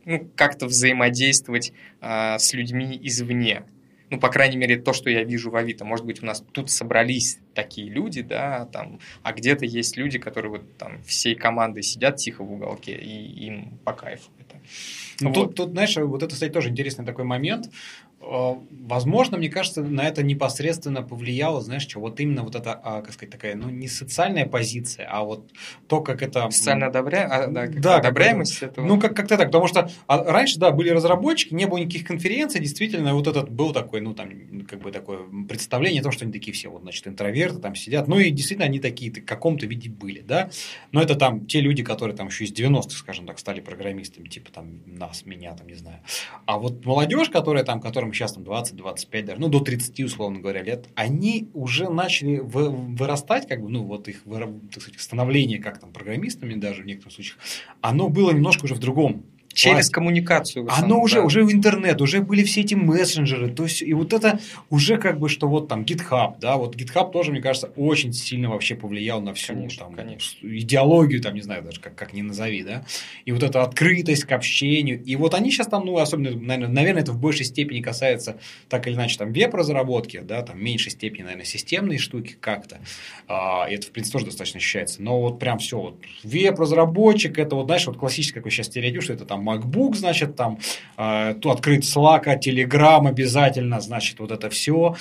ну, 0.06 0.30
как-то 0.36 0.66
взаимодействовать 0.66 1.74
э, 2.02 2.38
с 2.38 2.54
людьми 2.54 3.00
извне 3.02 3.64
ну, 4.12 4.20
по 4.20 4.28
крайней 4.28 4.58
мере, 4.58 4.78
то, 4.78 4.92
что 4.92 5.10
я 5.10 5.24
вижу 5.24 5.50
в 5.50 5.56
Авито. 5.56 5.86
Может 5.86 6.06
быть, 6.06 6.22
у 6.22 6.26
нас 6.26 6.44
тут 6.52 6.70
собрались 6.70 7.40
такие 7.56 7.90
люди, 7.90 8.22
да, 8.22 8.66
там, 8.66 9.00
а 9.24 9.32
где-то 9.32 9.66
есть 9.66 9.96
люди, 9.96 10.20
которые 10.20 10.52
вот 10.52 10.78
там 10.78 11.02
всей 11.04 11.34
командой 11.34 11.82
сидят 11.82 12.18
тихо 12.18 12.44
в 12.44 12.52
уголке, 12.52 12.94
и 12.94 13.46
им 13.46 13.80
по 13.86 13.94
кайфу 13.94 14.30
это. 14.38 14.60
Ну, 15.22 15.30
вот. 15.30 15.36
тут, 15.36 15.56
тут, 15.56 15.72
знаешь, 15.72 15.96
вот 15.98 16.24
это, 16.24 16.34
кстати, 16.34 16.52
тоже 16.52 16.70
интересный 16.70 17.06
такой 17.06 17.26
момент. 17.26 17.70
Э, 18.22 18.56
возможно, 18.70 19.38
мне 19.38 19.50
кажется, 19.50 19.82
на 19.82 20.08
это 20.08 20.24
непосредственно 20.24 21.02
повлияло, 21.02 21.62
знаешь, 21.62 21.84
что 21.84 22.00
вот 22.00 22.20
именно 22.20 22.44
вот 22.44 22.56
эта, 22.56 22.74
а, 22.74 23.02
как 23.02 23.14
сказать, 23.14 23.32
такая, 23.32 23.56
ну, 23.56 23.70
не 23.70 23.88
социальная 23.88 24.46
позиция, 24.46 25.08
а 25.10 25.24
вот 25.24 25.50
то, 25.88 26.02
как 26.02 26.22
это... 26.22 26.50
Социально 26.52 26.88
одобря... 26.88 27.28
а, 27.32 27.48
да, 27.48 27.68
как 27.68 27.82
да, 27.82 27.96
одобряемость 27.98 28.60
как 28.60 28.72
этого. 28.72 28.86
Ну, 28.86 29.00
как- 29.00 29.16
как-то 29.16 29.38
так, 29.38 29.48
потому 29.48 29.68
что 29.68 29.90
а, 30.08 30.24
раньше, 30.24 30.60
да, 30.60 30.72
были 30.72 30.90
разработчики, 30.90 31.54
не 31.54 31.66
было 31.66 31.80
никаких 31.80 32.06
конференций, 32.06 32.62
действительно, 32.62 33.14
вот 33.16 33.28
этот 33.28 33.50
был 33.50 33.74
такой, 33.74 34.02
ну, 34.02 34.14
там, 34.14 34.30
как 34.70 34.82
бы 34.82 34.92
такое 34.92 35.20
представление 35.48 36.02
о 36.02 36.04
том, 36.04 36.12
что 36.12 36.26
они 36.26 36.34
такие 36.34 36.54
все, 36.54 36.70
вот, 36.70 36.84
значит, 36.84 37.08
интроверты 37.08 37.60
там 37.60 37.76
сидят, 37.76 38.08
ну, 38.08 38.20
и 38.20 38.30
действительно 38.30 38.66
они 38.66 38.80
такие 38.80 39.12
в 39.12 39.26
каком-то 39.26 39.66
виде 39.66 39.90
были, 39.90 40.22
да, 40.22 40.50
но 40.92 41.02
это 41.02 41.16
там 41.16 41.48
те 41.48 41.60
люди, 41.60 41.84
которые 41.84 42.16
там 42.16 42.28
еще 42.28 42.46
из 42.46 42.54
90-х, 42.54 42.92
скажем 42.92 43.26
так, 43.26 43.40
стали 43.40 43.62
программистами, 43.62 44.28
типа 44.28 44.52
там 44.52 44.82
нас, 45.12 45.26
меня, 45.26 45.54
там, 45.54 45.68
не 45.68 45.76
знаю. 45.76 46.00
А 46.46 46.58
вот 46.58 46.86
молодежь, 46.86 47.30
которая 47.30 47.64
там, 47.64 47.82
которым 47.82 48.14
сейчас 48.14 48.34
там 48.34 48.44
20-25 48.44 49.24
даже, 49.24 49.42
ну, 49.42 49.50
до 49.50 49.60
30, 49.60 50.00
условно 50.02 50.40
говоря, 50.40 50.64
лет, 50.64 50.88
они 50.96 51.50
уже 51.54 51.90
начали 51.90 52.40
вырастать, 52.40 53.48
как 53.48 53.62
бы, 53.62 53.70
ну, 53.70 53.84
вот 53.84 54.08
их 54.08 54.24
так 54.24 54.82
сказать, 54.82 55.00
становление 55.00 55.60
как 55.60 55.80
там 55.80 55.92
программистами 55.92 56.56
даже 56.56 56.84
в 56.84 56.86
некоторых 56.86 57.14
случаях, 57.14 57.38
оно 57.82 58.10
было 58.10 58.32
немножко 58.32 58.66
уже 58.66 58.76
в 58.76 58.80
другом 58.80 59.26
Через 59.54 59.76
класс. 59.76 59.90
коммуникацию. 59.90 60.68
Оно 60.70 61.02
уже, 61.02 61.18
да. 61.18 61.24
уже 61.24 61.44
в 61.44 61.52
интернет, 61.52 62.02
уже 62.02 62.22
были 62.22 62.44
все 62.44 62.62
эти 62.62 62.76
мессенджеры. 62.76 63.50
То 63.50 63.64
есть, 63.64 63.82
и 63.82 63.94
вот 63.94 64.14
это 64.14 64.40
уже 64.70 64.98
как 64.98 65.20
бы, 65.20 65.30
что 65.30 65.48
вот 65.48 65.68
там 65.68 65.84
GitHub, 65.84 66.36
да, 66.40 66.58
вот 66.58 66.76
GitHub 66.76 67.12
тоже, 67.12 67.32
мне 67.32 67.42
кажется, 67.42 67.72
очень 67.76 68.14
сильно 68.14 68.50
вообще 68.50 68.76
повлиял 68.76 69.22
на 69.22 69.34
всю 69.34 69.54
конечно, 69.54 69.86
там, 69.86 69.96
конечно. 69.96 70.48
идеологию, 70.48 71.22
там, 71.22 71.36
не 71.36 71.42
знаю 71.42 71.64
даже, 71.64 71.80
как, 71.82 71.96
как 71.96 72.14
ни 72.14 72.22
назови, 72.22 72.64
да. 72.64 72.86
И 73.26 73.32
вот 73.32 73.44
эта 73.44 73.62
открытость 73.64 74.24
к 74.26 74.32
общению. 74.32 75.04
И 75.04 75.16
вот 75.16 75.34
они 75.34 75.52
сейчас 75.52 75.68
там, 75.68 75.86
ну, 75.86 75.98
особенно, 75.98 76.32
наверное, 76.32 76.68
наверное, 76.70 77.02
это 77.04 77.12
в 77.12 77.20
большей 77.20 77.46
степени 77.46 77.82
касается, 77.82 78.38
так 78.70 78.88
или 78.88 78.96
иначе, 78.96 79.18
там, 79.18 79.34
веб-разработки, 79.34 80.22
да, 80.24 80.42
там, 80.42 80.58
в 80.58 80.62
меньшей 80.62 80.92
степени, 80.92 81.24
наверное, 81.24 81.46
системные 81.46 82.00
штуки 82.00 82.38
как-то. 82.40 82.80
А, 83.28 83.68
и 83.70 83.76
это, 83.76 83.88
в 83.88 83.92
принципе, 83.92 84.14
тоже 84.14 84.26
достаточно 84.26 84.58
ощущается. 84.58 85.02
Но 85.02 85.22
вот 85.22 85.40
прям 85.40 85.60
все, 85.60 85.80
вот 85.80 85.96
веб-разработчик, 86.24 87.38
это 87.38 87.56
вот, 87.56 87.66
знаешь, 87.66 87.86
вот 87.88 87.98
классический 87.98 88.36
какой 88.36 88.52
сейчас 88.52 88.68
стереотип, 88.68 89.02
что 89.02 89.14
это 89.14 89.26
там 89.26 89.41
MacBook, 89.42 89.96
значит, 89.96 90.36
там, 90.36 90.60
э, 90.98 91.36
то 91.42 91.52
открыть 91.52 91.84
Slack, 91.84 92.26
Telegram 92.40 93.08
обязательно, 93.08 93.82
значит, 93.82 94.20
вот 94.20 94.32
это 94.32 94.50
все. 94.50 94.96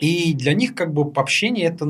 И 0.00 0.34
для 0.34 0.54
них 0.54 0.74
как 0.74 0.92
бы 0.92 1.10
общение 1.14 1.66
это 1.66 1.86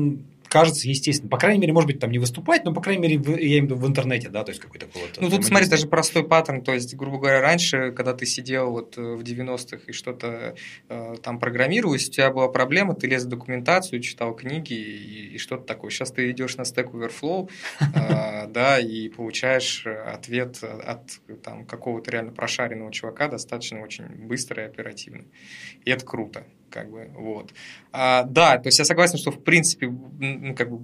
кажется 0.53 0.87
естественно. 0.87 1.31
По 1.31 1.39
крайней 1.39 1.59
мере, 1.59 1.73
может 1.73 1.87
быть, 1.87 1.99
там 1.99 2.11
не 2.11 2.19
выступать, 2.19 2.63
но, 2.63 2.75
по 2.75 2.79
крайней 2.79 3.01
мере, 3.01 3.17
в, 3.17 3.27
я 3.27 3.57
имею 3.57 3.61
в 3.61 3.65
виду 3.65 3.75
в 3.77 3.87
интернете, 3.87 4.29
да, 4.29 4.43
то 4.43 4.51
есть 4.51 4.61
какой-то 4.61 4.85
вот... 4.93 5.17
Ну, 5.19 5.27
тут, 5.27 5.43
смотри, 5.43 5.67
даже 5.67 5.87
простой 5.87 6.23
паттерн, 6.27 6.61
то 6.61 6.75
есть, 6.75 6.93
грубо 6.93 7.17
говоря, 7.17 7.41
раньше, 7.41 7.91
когда 7.91 8.13
ты 8.13 8.27
сидел 8.27 8.69
вот 8.69 8.95
э, 8.95 9.01
в 9.01 9.23
90-х 9.23 9.79
и 9.87 9.91
что-то 9.91 10.53
э, 10.89 11.15
там 11.23 11.39
программировал, 11.39 11.95
у 11.95 11.97
тебя 11.97 12.29
была 12.29 12.49
проблема, 12.49 12.93
ты 12.93 13.07
лез 13.07 13.23
в 13.23 13.29
документацию, 13.29 13.99
читал 13.99 14.35
книги 14.35 14.73
и, 14.73 15.33
и 15.33 15.37
что-то 15.39 15.63
такое. 15.63 15.89
Сейчас 15.89 16.11
ты 16.11 16.29
идешь 16.29 16.55
на 16.57 16.61
Stack 16.61 16.91
Overflow, 16.91 17.49
э, 17.79 18.47
да, 18.49 18.77
и 18.77 19.09
получаешь 19.09 19.87
ответ 19.87 20.63
от 20.63 21.19
там 21.41 21.65
какого-то 21.65 22.11
реально 22.11 22.31
прошаренного 22.31 22.91
чувака 22.91 23.27
достаточно 23.27 23.81
очень 23.81 24.05
быстро 24.05 24.61
и 24.61 24.67
оперативно. 24.67 25.23
И 25.83 25.89
это 25.89 26.05
круто 26.05 26.45
как 26.73 26.89
бы, 26.89 27.09
вот. 27.15 27.53
А, 27.91 28.23
да, 28.23 28.57
то 28.57 28.67
есть 28.67 28.79
я 28.79 28.85
согласен, 28.85 29.17
что, 29.17 29.31
в 29.31 29.43
принципе, 29.43 29.87
ну, 29.87 30.55
как 30.55 30.71
бы, 30.71 30.83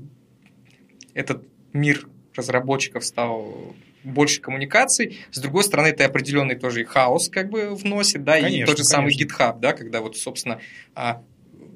этот 1.15 1.43
мир 1.73 2.07
разработчиков 2.35 3.03
стал 3.03 3.73
больше 4.03 4.39
коммуникаций. 4.39 5.19
С 5.31 5.39
другой 5.39 5.63
стороны, 5.63 5.87
это 5.87 6.05
определенный 6.05 6.55
тоже 6.55 6.81
и 6.81 6.85
хаос 6.85 7.27
как 7.27 7.49
бы 7.49 7.75
вносит, 7.75 8.23
да, 8.23 8.39
конечно, 8.39 8.55
и 8.55 8.59
тот 8.65 8.77
же 8.77 8.83
конечно. 8.83 8.95
самый 8.95 9.13
GitHub, 9.13 9.59
да, 9.59 9.73
когда 9.73 10.01
вот, 10.01 10.15
собственно, 10.15 10.61
а, 10.95 11.23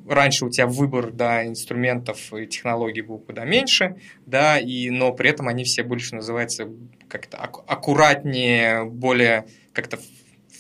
раньше 0.08 0.46
у 0.46 0.50
тебя 0.50 0.68
выбор 0.68 1.12
да, 1.12 1.46
инструментов 1.46 2.34
и 2.34 2.46
технологий 2.46 3.02
был 3.02 3.18
куда 3.18 3.46
меньше, 3.46 3.98
да, 4.26 4.60
и, 4.60 4.90
но 4.90 5.12
при 5.12 5.32
этом 5.32 5.48
они 5.48 5.64
все 5.64 5.84
больше 5.84 6.16
называются 6.16 6.70
как-то 7.08 7.38
аккуратнее, 7.38 8.86
более 8.86 9.48
как-то 9.74 9.98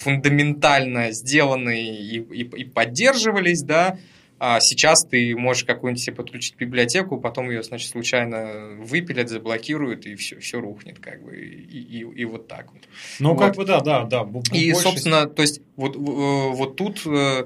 фундаментально 0.04 1.12
сделаны 1.12 1.82
и, 1.82 2.20
и, 2.20 2.42
и 2.44 2.66
поддерживались, 2.66 3.64
да, 3.64 3.98
а 4.40 4.60
сейчас 4.60 5.06
ты 5.06 5.36
можешь 5.38 5.64
какую-нибудь 5.64 6.04
себе 6.04 6.16
подключить 6.18 6.58
библиотеку, 6.58 7.18
потом 7.18 7.50
ее, 7.50 7.64
значит, 7.64 7.90
случайно 7.90 8.76
выпилят, 8.78 9.30
заблокируют, 9.30 10.06
и 10.06 10.16
все, 10.16 10.38
все 10.40 10.60
рухнет, 10.60 11.00
как 11.00 11.24
бы, 11.24 11.38
и, 11.38 11.80
и, 11.80 12.00
и 12.00 12.26
вот 12.26 12.50
так 12.50 12.74
вот. 12.74 12.82
Ну, 13.20 13.36
вот. 13.36 13.40
как 13.40 13.56
бы, 13.56 13.64
да, 13.64 13.80
да, 13.80 14.04
да. 14.04 14.28
И, 14.52 14.74
больше... 14.74 14.82
собственно, 14.82 15.28
то 15.28 15.42
есть, 15.42 15.62
вот, 15.78 15.96
вот 15.96 16.76
тут, 16.76 17.04
э, 17.06 17.46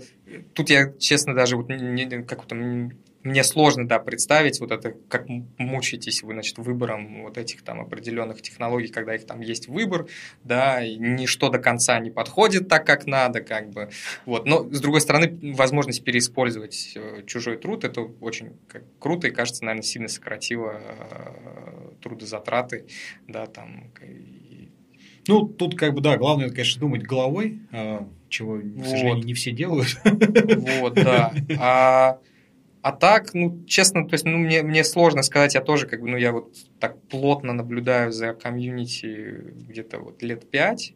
тут 0.54 0.72
я, 0.72 0.92
честно, 0.98 1.36
даже 1.36 1.56
вот 1.56 1.70
не, 1.70 2.24
как 2.24 2.46
там 2.48 2.92
мне 3.28 3.44
сложно, 3.44 3.88
да, 3.88 4.00
представить 4.00 4.60
вот 4.60 4.72
это, 4.72 4.94
как 5.10 5.28
мучаетесь 5.58 6.24
вы, 6.24 6.34
значит, 6.34 6.58
выбором 6.58 7.24
вот 7.24 7.38
этих 7.38 7.62
там 7.62 7.82
определенных 7.82 8.42
технологий, 8.42 8.88
когда 8.88 9.16
их 9.16 9.26
там 9.26 9.42
есть 9.42 9.68
выбор, 9.68 10.08
да, 10.44 10.84
и 10.84 10.96
ничто 10.96 11.50
до 11.50 11.60
конца 11.60 12.00
не 12.00 12.10
подходит 12.10 12.70
так, 12.70 12.86
как 12.86 13.06
надо, 13.06 13.42
как 13.42 13.70
бы, 13.72 13.90
вот. 14.26 14.46
Но, 14.46 14.64
с 14.72 14.80
другой 14.80 15.02
стороны, 15.02 15.38
возможность 15.56 16.04
переиспользовать 16.04 16.94
э, 16.96 17.24
чужой 17.26 17.58
труд, 17.58 17.84
это 17.84 18.02
очень 18.02 18.54
как, 18.68 18.84
круто 19.00 19.28
и, 19.28 19.32
кажется, 19.32 19.66
наверное, 19.66 19.84
сильно 19.84 20.08
сократило 20.08 20.82
э, 20.82 21.92
трудозатраты, 22.02 22.86
да, 23.28 23.46
там, 23.46 23.92
и... 24.02 24.70
Ну, 25.28 25.46
тут 25.46 25.76
как 25.76 25.94
бы, 25.94 26.00
да, 26.00 26.16
главное, 26.16 26.50
конечно, 26.50 26.80
думать 26.80 27.04
головой, 27.04 27.60
э, 27.74 28.00
чего, 28.30 28.60
к 28.60 28.64
вот. 28.64 28.88
сожалению, 28.88 29.26
не 29.26 29.34
все 29.34 29.52
делают. 29.52 29.98
Вот, 30.80 30.94
да. 30.94 31.34
А 31.60 32.20
а 32.88 32.94
так, 32.94 33.34
ну, 33.34 33.66
честно, 33.68 34.08
то 34.08 34.14
есть, 34.14 34.24
ну, 34.24 34.38
мне, 34.38 34.64
мне 34.64 34.86
сложно 34.86 35.22
сказать, 35.22 35.56
я 35.56 35.62
тоже, 35.62 35.88
как 35.88 36.00
бы, 36.00 36.08
ну, 36.08 36.16
я 36.16 36.32
вот 36.32 36.56
так 36.80 36.98
плотно 37.10 37.52
наблюдаю 37.52 38.14
за 38.14 38.34
комьюнити 38.34 39.44
где-то 39.68 40.00
вот 40.00 40.24
лет 40.24 40.50
пять. 40.50 40.94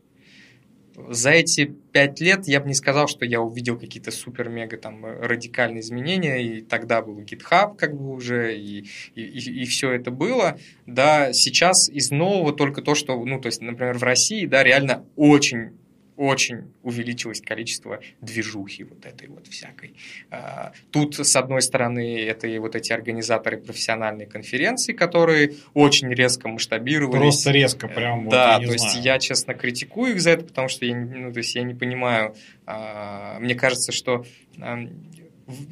За 1.09 1.31
эти 1.31 1.65
пять 1.91 2.22
лет 2.22 2.47
я 2.47 2.61
бы 2.61 2.69
не 2.69 2.76
сказал, 2.76 3.09
что 3.09 3.26
я 3.26 3.41
увидел 3.41 3.77
какие-то 3.77 4.11
супер-мега 4.11 4.77
там 4.77 5.03
радикальные 5.03 5.81
изменения, 5.81 6.41
и 6.41 6.61
тогда 6.61 7.01
был 7.01 7.19
GitHub 7.19 7.76
как 7.76 7.93
бы 7.93 8.13
уже, 8.13 8.57
и, 8.57 8.88
и, 9.15 9.22
и, 9.23 9.63
и 9.63 9.65
все 9.65 9.91
это 9.91 10.11
было. 10.11 10.57
Да, 10.85 11.34
сейчас 11.34 11.89
из 11.89 12.09
нового 12.09 12.53
только 12.53 12.81
то, 12.81 12.95
что, 12.95 13.22
ну, 13.26 13.41
то 13.41 13.47
есть, 13.47 13.59
например, 13.59 13.97
в 13.97 14.03
России, 14.03 14.45
да, 14.45 14.63
реально 14.63 15.05
очень 15.18 15.72
очень 16.17 16.71
увеличилось 16.83 17.41
количество 17.41 17.99
движухи 18.21 18.83
вот 18.83 19.05
этой 19.05 19.27
вот 19.27 19.47
всякой. 19.47 19.95
А, 20.29 20.73
тут, 20.91 21.15
с 21.15 21.35
одной 21.35 21.61
стороны, 21.61 22.19
это 22.19 22.47
и 22.47 22.57
вот 22.59 22.75
эти 22.75 22.91
организаторы 22.93 23.57
профессиональной 23.57 24.25
конференции, 24.25 24.93
которые 24.93 25.55
очень 25.73 26.09
резко 26.09 26.47
масштабировались. 26.47 27.19
Просто 27.19 27.51
резко, 27.51 27.88
прям 27.88 28.29
Да, 28.29 28.59
вот, 28.59 28.67
то 28.67 28.73
есть 28.73 28.95
я, 29.03 29.19
честно, 29.19 29.53
критикую 29.53 30.13
их 30.13 30.21
за 30.21 30.31
это, 30.31 30.45
потому 30.45 30.67
что 30.67 30.85
я, 30.85 30.95
ну, 30.95 31.31
то 31.31 31.38
есть 31.38 31.55
я 31.55 31.63
не 31.63 31.73
понимаю, 31.73 32.35
а, 32.65 33.39
мне 33.39 33.55
кажется, 33.55 33.91
что 33.91 34.25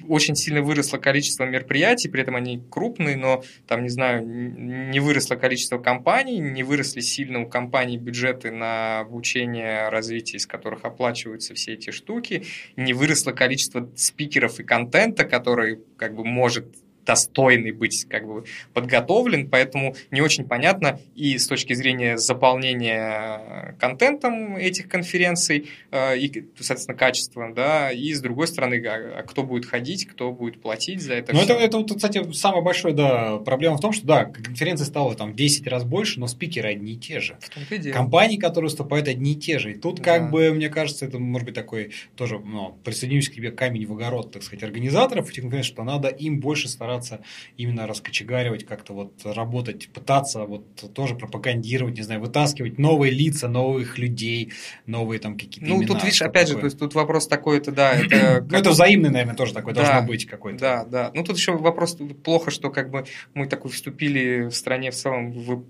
очень 0.08 0.36
сильно 0.36 0.62
выросло 0.62 0.98
количество 0.98 1.46
мероприятий, 1.46 2.10
при 2.10 2.22
этом 2.22 2.36
они 2.36 2.62
крупные, 2.70 3.16
но 3.16 3.44
там, 3.68 3.84
не 3.84 3.90
знаю, 3.90 4.26
не 4.26 5.00
выросло 5.00 5.36
количество 5.36 5.78
компаний, 5.78 6.40
не 6.40 6.64
выросли 6.64 7.02
сильно 7.02 7.42
у 7.42 7.48
компаний 7.48 7.98
бюджеты 7.98 8.52
на 8.52 9.00
обучение, 9.00 9.90
развитие, 9.90 10.38
из 10.38 10.48
которых 10.48 10.86
оплачиваются 10.86 11.54
все 11.54 11.74
эти 11.74 11.92
штуки, 11.92 12.46
не 12.76 12.94
выросло 12.94 13.32
количество 13.32 13.90
спикеров 13.96 14.60
и 14.60 14.64
контента, 14.64 15.24
который 15.24 15.80
как 15.98 16.16
бы 16.16 16.26
может 16.26 16.76
достойный 17.10 17.72
быть 17.72 18.06
как 18.08 18.28
бы 18.28 18.44
подготовлен, 18.76 19.50
поэтому 19.50 19.96
не 20.12 20.22
очень 20.22 20.48
понятно 20.48 21.00
и 21.16 21.40
с 21.40 21.48
точки 21.48 21.74
зрения 21.74 22.20
заполнения 22.20 23.76
контентом 23.80 24.56
этих 24.56 24.88
конференций 24.88 25.70
э, 25.90 26.20
и, 26.20 26.46
соответственно, 26.56 26.96
качеством, 26.96 27.56
да, 27.56 27.92
и 27.92 28.14
с 28.14 28.22
другой 28.22 28.46
стороны, 28.48 28.76
а, 28.86 29.22
а 29.22 29.24
кто 29.24 29.42
будет 29.42 29.66
ходить, 29.66 30.06
кто 30.06 30.32
будет 30.32 30.62
платить 30.62 31.02
за 31.02 31.16
это. 31.16 31.34
Ну, 31.34 31.42
это, 31.42 31.54
это, 31.54 31.80
вот, 31.80 31.96
кстати, 31.96 32.32
самая 32.34 32.62
большая 32.62 32.94
да, 32.94 33.38
проблема 33.38 33.78
в 33.78 33.82
том, 33.82 33.92
что, 33.92 34.06
да, 34.06 34.26
конференций 34.26 34.86
стало 34.86 35.16
там 35.16 35.32
в 35.32 35.36
10 35.36 35.66
раз 35.66 35.86
больше, 35.86 36.20
но 36.20 36.28
спикеры 36.28 36.70
одни 36.70 36.94
и 36.94 36.98
те 36.98 37.22
же. 37.22 37.40
В 37.42 37.50
том 37.50 37.64
-то 37.64 37.76
и 37.76 37.80
дело. 37.80 37.96
Компании, 37.96 38.38
которые 38.38 38.70
выступают, 38.70 39.08
одни 39.08 39.32
и 39.32 39.36
те 39.36 39.58
же. 39.58 39.72
И 39.72 39.74
тут, 39.74 39.98
да. 39.98 40.04
как 40.04 40.30
бы, 40.30 40.52
мне 40.52 40.70
кажется, 40.70 41.08
это 41.08 41.18
может 41.18 41.46
быть 41.46 41.56
такой 41.56 41.92
тоже, 42.16 42.38
ну, 42.38 42.78
присоединюсь 42.84 43.30
к 43.30 43.34
тебе 43.34 43.50
камень 43.52 43.88
в 43.88 43.94
огород, 43.94 44.32
так 44.32 44.44
сказать, 44.44 44.62
организаторов 44.62 45.28
этих 45.32 45.42
конференций, 45.42 45.74
что 45.74 45.84
надо 45.84 46.10
им 46.20 46.40
больше 46.40 46.68
стараться 46.68 46.99
стараться 47.00 47.20
именно 47.58 47.88
раскочегаривать, 47.88 48.66
как-то 48.66 48.94
вот 48.94 49.14
работать, 49.24 49.90
пытаться 49.90 50.46
вот 50.46 50.94
тоже 50.94 51.16
пропагандировать, 51.16 51.96
не 51.96 52.04
знаю, 52.04 52.22
вытаскивать 52.22 52.78
новые 52.78 53.12
лица, 53.12 53.48
новых 53.48 53.98
людей, 53.98 54.52
новые 54.86 55.20
там 55.20 55.38
какие-то 55.38 55.70
Ну, 55.70 55.78
имена, 55.78 55.88
тут, 55.88 56.04
видишь, 56.04 56.22
опять 56.22 56.48
такое. 56.48 56.56
же, 56.56 56.60
то 56.60 56.66
есть 56.66 56.80
тут 56.80 56.96
вопрос 56.96 57.28
такой, 57.28 57.58
это 57.58 57.72
да, 57.72 57.94
это... 57.94 58.46
Ну, 58.50 58.58
это 58.58 58.72
взаимный, 58.72 59.10
наверное, 59.10 59.36
тоже 59.36 59.54
такой 59.54 59.74
да, 59.74 59.84
должно 59.84 60.08
быть 60.08 60.26
какой-то. 60.26 60.60
Да, 60.60 60.86
да. 60.86 61.12
Ну, 61.14 61.24
тут 61.24 61.38
еще 61.38 61.54
вопрос, 61.54 61.98
плохо, 62.24 62.52
что 62.52 62.70
как 62.70 62.90
бы 62.90 63.06
мы 63.34 63.48
такой 63.48 63.72
вступили 63.72 64.50
в 64.50 64.52
стране 64.52 64.92
в 64.92 64.96
целом 64.96 65.32
в, 65.32 65.64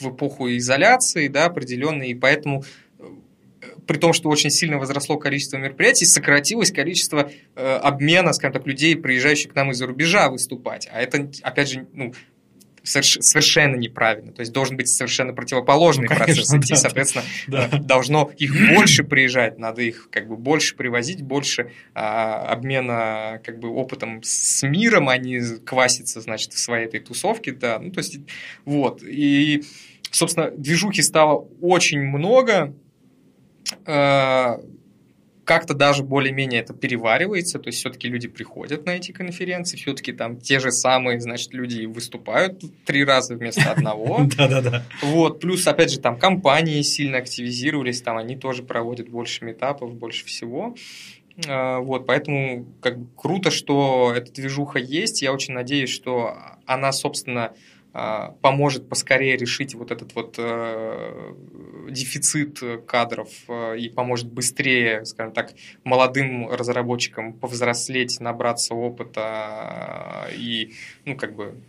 в 0.00 0.10
эпоху 0.10 0.48
изоляции, 0.56 1.28
да, 1.28 1.46
определенной, 1.46 2.10
и 2.10 2.14
поэтому 2.14 2.64
при 3.88 3.96
том, 3.96 4.12
что 4.12 4.28
очень 4.28 4.50
сильно 4.50 4.78
возросло 4.78 5.16
количество 5.16 5.56
мероприятий, 5.56 6.04
сократилось 6.04 6.70
количество 6.70 7.32
э, 7.56 7.76
обмена, 7.76 8.34
скажем 8.34 8.52
так, 8.52 8.66
людей, 8.66 8.94
приезжающих 8.94 9.52
к 9.52 9.54
нам 9.54 9.70
из-за 9.70 9.86
рубежа 9.86 10.28
выступать. 10.28 10.88
А 10.92 11.00
это, 11.00 11.30
опять 11.42 11.70
же, 11.70 11.86
ну, 11.94 12.12
совершенно 12.82 13.76
неправильно. 13.76 14.32
То 14.32 14.40
есть 14.40 14.52
должен 14.52 14.76
быть 14.76 14.88
совершенно 14.88 15.32
противоположный 15.32 16.06
ну, 16.08 16.08
конечно, 16.08 16.26
процесс 16.26 16.54
идти, 16.54 16.74
да, 16.74 16.76
соответственно, 16.76 17.24
да. 17.46 17.68
должно 17.78 18.30
их 18.36 18.74
больше 18.74 19.04
приезжать, 19.04 19.58
надо 19.58 19.80
их 19.82 20.08
как 20.10 20.28
бы 20.28 20.36
больше 20.36 20.76
привозить, 20.76 21.22
больше 21.22 21.72
а, 21.94 22.46
обмена 22.52 23.40
как 23.44 23.58
бы 23.58 23.68
опытом 23.68 24.22
с 24.22 24.66
миром, 24.66 25.08
а 25.08 25.16
не 25.16 25.40
кваситься, 25.64 26.20
значит, 26.20 26.52
в 26.52 26.58
своей 26.58 26.86
этой 26.86 27.00
тусовке, 27.00 27.52
да. 27.52 27.78
Ну, 27.78 27.90
то 27.90 27.98
есть, 27.98 28.18
вот. 28.66 29.02
И, 29.02 29.64
собственно, 30.10 30.50
движухи 30.50 31.02
стало 31.02 31.48
очень 31.60 32.00
много, 32.00 32.74
Э, 32.74 32.87
как-то 35.48 35.72
даже 35.72 36.02
более-менее 36.02 36.60
это 36.60 36.74
переваривается, 36.74 37.58
то 37.58 37.68
есть 37.68 37.78
все-таки 37.78 38.06
люди 38.06 38.28
приходят 38.28 38.84
на 38.84 38.90
эти 38.90 39.12
конференции, 39.12 39.78
все-таки 39.78 40.12
там 40.12 40.36
те 40.36 40.60
же 40.60 40.70
самые, 40.70 41.20
значит, 41.20 41.54
люди 41.54 41.86
выступают 41.86 42.62
три 42.84 43.02
раза 43.02 43.34
вместо 43.34 43.72
одного. 43.72 44.26
Да-да-да. 44.36 44.84
Вот, 45.02 45.40
плюс, 45.40 45.66
опять 45.66 45.90
же, 45.90 46.00
там 46.00 46.18
компании 46.18 46.82
сильно 46.82 47.16
активизировались, 47.16 48.02
там 48.02 48.18
они 48.18 48.36
тоже 48.36 48.62
проводят 48.62 49.08
больше 49.08 49.46
метапов, 49.46 49.94
больше 49.94 50.26
всего. 50.26 50.74
Э, 51.46 51.78
вот, 51.78 52.06
поэтому 52.06 52.66
как 52.82 52.98
бы 52.98 53.08
круто, 53.16 53.50
что 53.50 54.12
эта 54.14 54.30
движуха 54.30 54.78
есть. 54.78 55.22
Я 55.22 55.32
очень 55.32 55.54
надеюсь, 55.54 55.90
что 55.90 56.36
она, 56.66 56.92
собственно, 56.92 57.54
поможет 57.92 58.88
поскорее 58.88 59.36
решить 59.36 59.74
вот 59.74 59.90
этот 59.90 60.14
вот 60.14 60.36
э, 60.38 61.34
дефицит 61.90 62.60
кадров 62.86 63.28
э, 63.48 63.78
и 63.78 63.88
поможет 63.88 64.30
быстрее, 64.30 65.04
скажем 65.04 65.32
так, 65.32 65.52
молодым 65.84 66.48
разработчикам 66.50 67.32
повзрослеть, 67.32 68.20
набраться 68.20 68.74
опыта 68.74 70.28
и, 70.36 70.74
ну, 71.04 71.16
как 71.16 71.34
бы, 71.34 71.60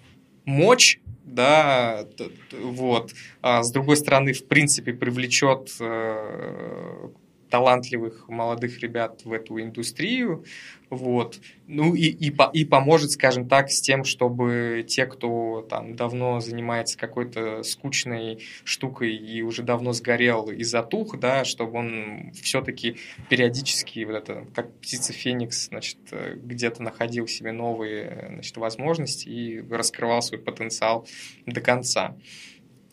мочь 0.46 1.00
да, 1.30 2.08
вот. 2.52 3.14
А 3.42 3.62
с 3.62 3.72
другой 3.72 3.98
стороны, 3.98 4.34
в 4.34 4.48
принципе, 4.48 4.94
привлечет 4.94 5.70
э, 5.80 7.10
талантливых 7.50 8.30
молодых 8.30 8.80
ребят 8.80 9.26
в 9.26 9.32
эту 9.32 9.60
индустрию, 9.60 10.46
вот, 10.90 11.40
ну 11.68 11.94
и, 11.94 12.06
и, 12.06 12.34
и 12.54 12.66
поможет, 12.66 13.12
скажем 13.12 13.48
так, 13.48 13.70
с 13.70 13.80
тем, 13.80 14.04
чтобы 14.04 14.84
те, 14.88 15.06
кто 15.06 15.66
там 15.70 15.96
давно 15.96 16.40
занимается 16.40 16.98
какой-то 16.98 17.62
скучной 17.62 18.40
штукой 18.64 19.16
и 19.16 19.42
уже 19.44 19.62
давно 19.62 19.94
сгорел 19.94 20.50
и 20.50 20.64
затух, 20.64 21.20
да, 21.20 21.46
чтобы 21.46 21.78
он 21.78 22.32
все-таки 22.34 22.98
периодически, 23.30 24.04
вот 24.04 24.16
это, 24.16 24.48
как 24.56 24.74
птица 24.80 25.14
Феникс, 25.14 25.68
значит, 25.68 25.98
где-то 26.36 26.82
находил 26.82 27.28
себе 27.28 27.52
новые, 27.52 28.30
значит, 28.34 28.58
возможности 28.58 29.28
и 29.28 29.62
раскрывал 29.62 30.22
свой 30.22 30.40
потенциал 30.40 31.08
до 31.46 31.62
конца. 31.62 32.16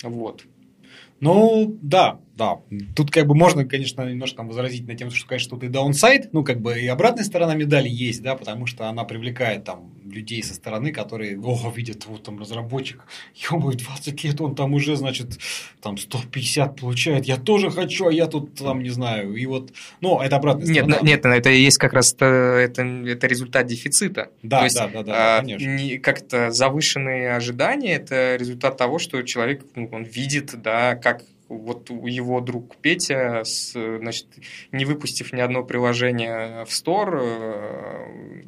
Вот. 0.03 0.45
Ну, 1.21 1.79
да, 1.81 2.21
да. 2.37 2.59
Тут 2.95 3.11
как 3.11 3.27
бы 3.27 3.35
можно, 3.35 3.65
конечно, 3.65 4.03
немножко 4.03 4.37
там 4.37 4.49
возразить 4.49 4.87
на 4.87 4.95
тем, 4.95 5.11
что, 5.11 5.27
конечно, 5.27 5.51
тут 5.51 5.65
и 5.65 5.69
даунсайд, 5.69 6.35
ну, 6.35 6.45
как 6.45 6.61
бы 6.61 6.79
и 6.79 6.87
обратная 6.87 7.25
сторона 7.25 7.55
медали 7.55 7.89
есть, 7.89 8.23
да, 8.23 8.37
потому 8.37 8.67
что 8.67 8.89
она 8.89 9.05
привлекает 9.05 9.65
там 9.65 9.95
людей 10.05 10.43
со 10.43 10.53
стороны, 10.53 10.93
которые, 10.93 11.39
ого, 11.39 11.73
видят, 11.75 12.05
вот 12.05 12.25
там 12.25 12.39
разработчик, 12.39 13.07
ему 13.51 13.73
20 13.73 14.25
лет, 14.25 14.41
он 14.43 14.55
там 14.55 14.75
уже, 14.75 14.97
значит, 14.97 15.39
там 15.81 15.97
150 15.97 16.79
получает, 16.79 17.25
я 17.25 17.39
тоже 17.39 17.71
хочу, 17.71 18.09
а 18.09 18.13
я 18.13 18.27
тут 18.27 18.55
там, 18.55 18.83
не 18.83 18.91
знаю, 18.91 19.35
и 19.35 19.47
вот, 19.47 19.73
ну, 20.03 20.21
это 20.21 20.37
обратная 20.37 20.67
нет, 20.67 20.85
сторона. 20.85 21.09
Нет, 21.09 21.25
это 21.25 21.49
и 21.49 21.63
есть 21.63 21.79
как 21.79 21.95
раз 21.95 22.13
это, 22.13 22.27
это 22.27 23.27
результат 23.27 23.67
дефицита. 23.67 24.31
Да, 24.43 24.59
То 24.59 24.65
есть, 24.65 24.77
да, 24.77 24.89
да, 24.89 25.03
да, 25.03 25.39
а, 25.39 25.41
конечно. 25.41 25.99
как-то 26.01 26.51
завышенные 26.51 27.35
ожидания, 27.35 27.95
это 27.95 28.37
результат 28.37 28.77
того, 28.77 28.99
что 28.99 29.23
человек, 29.23 29.65
ну, 29.75 29.89
он 29.91 30.05
видит, 30.05 30.55
да, 30.63 30.97
как 30.97 31.23
вот 31.49 31.91
его 31.91 32.41
друг 32.41 32.77
Петя, 32.77 33.43
с, 33.45 33.73
значит, 33.73 34.27
не 34.73 34.85
выпустив 34.85 35.33
ни 35.33 35.41
одно 35.41 35.63
приложение 35.63 36.65
в 36.65 36.73
стор, 36.73 37.21
э, 37.23 38.43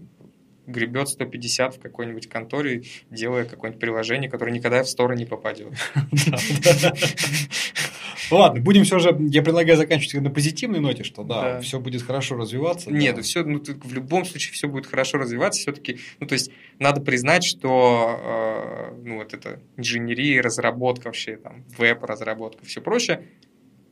гребет 0.66 1.08
150 1.08 1.76
в 1.76 1.80
какой-нибудь 1.80 2.28
конторе, 2.28 2.82
делая 3.10 3.44
какое-нибудь 3.44 3.80
приложение, 3.80 4.30
которое 4.30 4.52
никогда 4.52 4.82
в 4.82 4.88
сторону 4.88 5.18
не 5.18 5.24
попадет. 5.24 5.72
Ладно, 8.31 8.61
будем 8.61 8.85
все 8.85 8.99
же, 8.99 9.16
я 9.31 9.43
предлагаю 9.43 9.77
заканчивать 9.77 10.23
на 10.23 10.31
позитивной 10.31 10.81
ноте, 10.81 11.05
что 11.05 11.23
да, 11.23 11.55
да. 11.55 11.61
все 11.61 11.81
будет 11.81 12.03
хорошо 12.03 12.36
развиваться. 12.36 12.90
Нет, 12.90 13.16
да. 13.16 13.23
все, 13.23 13.45
ну, 13.45 13.62
в 13.62 13.93
любом 13.93 14.24
случае 14.24 14.53
все 14.53 14.69
будет 14.69 14.86
хорошо 14.86 15.19
развиваться. 15.19 15.61
Все-таки, 15.61 15.99
ну, 16.20 16.27
то 16.27 16.35
есть, 16.35 16.51
надо 16.78 17.01
признать, 17.01 17.45
что 17.45 18.90
э, 18.93 19.03
ну, 19.05 19.16
вот 19.16 19.35
это 19.35 19.61
инженерия, 19.77 20.43
разработка 20.43 21.07
вообще, 21.07 21.36
там, 21.36 21.65
веб-разработка, 21.77 22.65
все 22.65 22.81
прочее, 22.81 23.27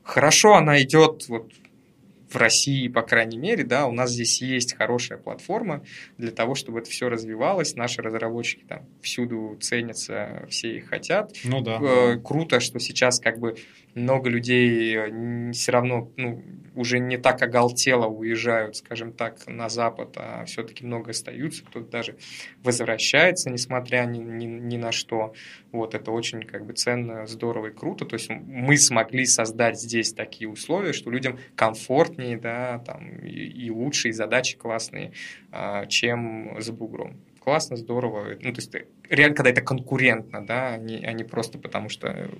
хорошо 0.02 0.54
она 0.54 0.82
идет 0.82 1.28
вот 1.28 1.52
в 2.30 2.36
России, 2.36 2.88
по 2.88 3.02
крайней 3.02 3.38
мере, 3.38 3.64
да, 3.64 3.86
у 3.86 3.92
нас 3.92 4.10
здесь 4.10 4.42
есть 4.42 4.74
хорошая 4.74 5.18
платформа 5.18 5.84
для 6.18 6.32
того, 6.32 6.54
чтобы 6.54 6.80
это 6.80 6.90
все 6.90 7.08
развивалось. 7.08 7.76
Наши 7.76 8.02
разработчики 8.02 8.64
там 8.68 8.86
всюду 9.00 9.56
ценятся, 9.60 10.44
все 10.48 10.76
их 10.76 10.88
хотят. 10.88 11.32
Ну 11.44 11.60
да. 11.60 11.78
Э, 11.80 12.18
круто, 12.18 12.60
что 12.60 12.78
сейчас 12.80 13.20
как 13.20 13.38
бы 13.38 13.56
много 13.96 14.28
людей 14.28 15.52
все 15.52 15.72
равно 15.72 16.12
ну, 16.16 16.42
уже 16.74 16.98
не 16.98 17.16
так 17.16 17.42
оголтело 17.42 18.06
уезжают, 18.06 18.76
скажем 18.76 19.12
так, 19.12 19.46
на 19.46 19.68
Запад, 19.70 20.14
а 20.16 20.44
все-таки 20.44 20.84
много 20.84 21.10
остаются, 21.10 21.64
кто-то 21.64 21.90
даже 21.90 22.16
возвращается, 22.62 23.50
несмотря 23.50 24.04
ни, 24.04 24.18
ни, 24.18 24.44
ни 24.44 24.76
на 24.76 24.92
что. 24.92 25.32
Вот 25.72 25.94
это 25.94 26.10
очень 26.10 26.42
как 26.42 26.66
бы 26.66 26.74
ценно, 26.74 27.26
здорово 27.26 27.68
и 27.68 27.72
круто. 27.74 28.04
То 28.04 28.14
есть 28.14 28.28
мы 28.30 28.76
смогли 28.76 29.24
создать 29.24 29.80
здесь 29.80 30.12
такие 30.12 30.48
условия, 30.48 30.92
что 30.92 31.10
людям 31.10 31.38
комфортнее, 31.54 32.36
да, 32.36 32.78
там 32.80 33.18
и, 33.20 33.30
и 33.30 33.70
лучше, 33.70 34.12
задачи 34.12 34.58
классные, 34.58 35.12
а, 35.50 35.86
чем 35.86 36.56
за 36.60 36.72
бугром 36.74 37.16
классно, 37.46 37.76
здорово. 37.76 38.36
Ну, 38.40 38.52
то 38.52 38.60
есть 38.60 38.74
реально, 39.08 39.36
когда 39.36 39.50
это 39.50 39.60
конкурентно, 39.60 40.44
да, 40.44 40.74
а 40.74 40.76
не, 40.78 41.04
а 41.04 41.12
не 41.12 41.24
просто 41.24 41.58
потому, 41.58 41.88
что 41.88 42.30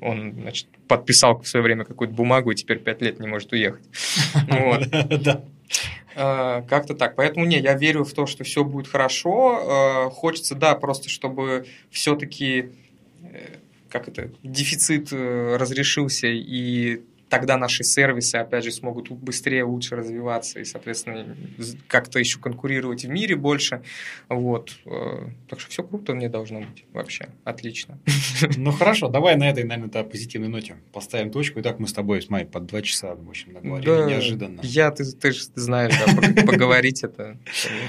он, 0.00 0.34
значит, 0.34 0.68
подписал 0.88 1.40
в 1.40 1.48
свое 1.48 1.62
время 1.62 1.84
какую-то 1.84 2.14
бумагу 2.14 2.50
и 2.50 2.54
теперь 2.54 2.78
пять 2.78 3.02
лет 3.02 3.20
не 3.20 3.26
может 3.26 3.52
уехать. 3.52 3.84
Да. 5.26 5.44
А, 6.14 6.62
как-то 6.62 6.94
так. 6.94 7.16
Поэтому 7.16 7.44
не, 7.44 7.58
я 7.58 7.74
верю 7.74 8.04
в 8.04 8.12
то, 8.12 8.26
что 8.26 8.44
все 8.44 8.64
будет 8.64 8.86
хорошо. 8.86 10.06
А, 10.06 10.10
хочется, 10.10 10.54
да, 10.54 10.74
просто 10.74 11.10
чтобы 11.10 11.66
все-таки 11.90 12.70
э, 13.22 13.56
как 13.88 14.08
это, 14.08 14.30
дефицит 14.42 15.08
э, 15.12 15.56
разрешился 15.56 16.28
и 16.28 17.02
тогда 17.36 17.58
наши 17.58 17.84
сервисы, 17.84 18.36
опять 18.36 18.64
же, 18.64 18.72
смогут 18.72 19.10
быстрее, 19.10 19.64
лучше 19.64 19.94
развиваться 19.94 20.58
и, 20.58 20.64
соответственно, 20.64 21.36
как-то 21.86 22.18
еще 22.18 22.38
конкурировать 22.38 23.04
в 23.04 23.10
мире 23.10 23.36
больше. 23.36 23.82
Вот. 24.30 24.74
Э, 24.86 25.28
так 25.46 25.60
что 25.60 25.70
все 25.70 25.82
круто 25.82 26.14
мне 26.14 26.30
должно 26.30 26.60
быть 26.60 26.86
вообще. 26.92 27.28
Отлично. 27.44 27.98
Ну 28.56 28.72
хорошо, 28.72 29.08
давай 29.08 29.36
на 29.36 29.48
этой, 29.50 29.64
наверное, 29.64 29.90
да, 29.90 30.02
позитивной 30.02 30.48
ноте 30.48 30.76
поставим 30.92 31.30
точку. 31.30 31.58
И 31.58 31.62
так 31.62 31.78
мы 31.78 31.88
с 31.88 31.92
тобой, 31.92 32.22
с 32.22 32.30
Майей, 32.30 32.46
под 32.46 32.66
два 32.66 32.80
часа, 32.80 33.14
в 33.14 33.28
общем, 33.28 33.52
наговорили 33.52 33.86
да, 33.86 34.06
неожиданно. 34.06 34.60
Я, 34.62 34.90
ты, 34.90 35.04
ты 35.04 35.32
же 35.32 35.42
знаешь, 35.54 35.94
да, 35.94 36.42
поговорить 36.42 37.02
это, 37.02 37.38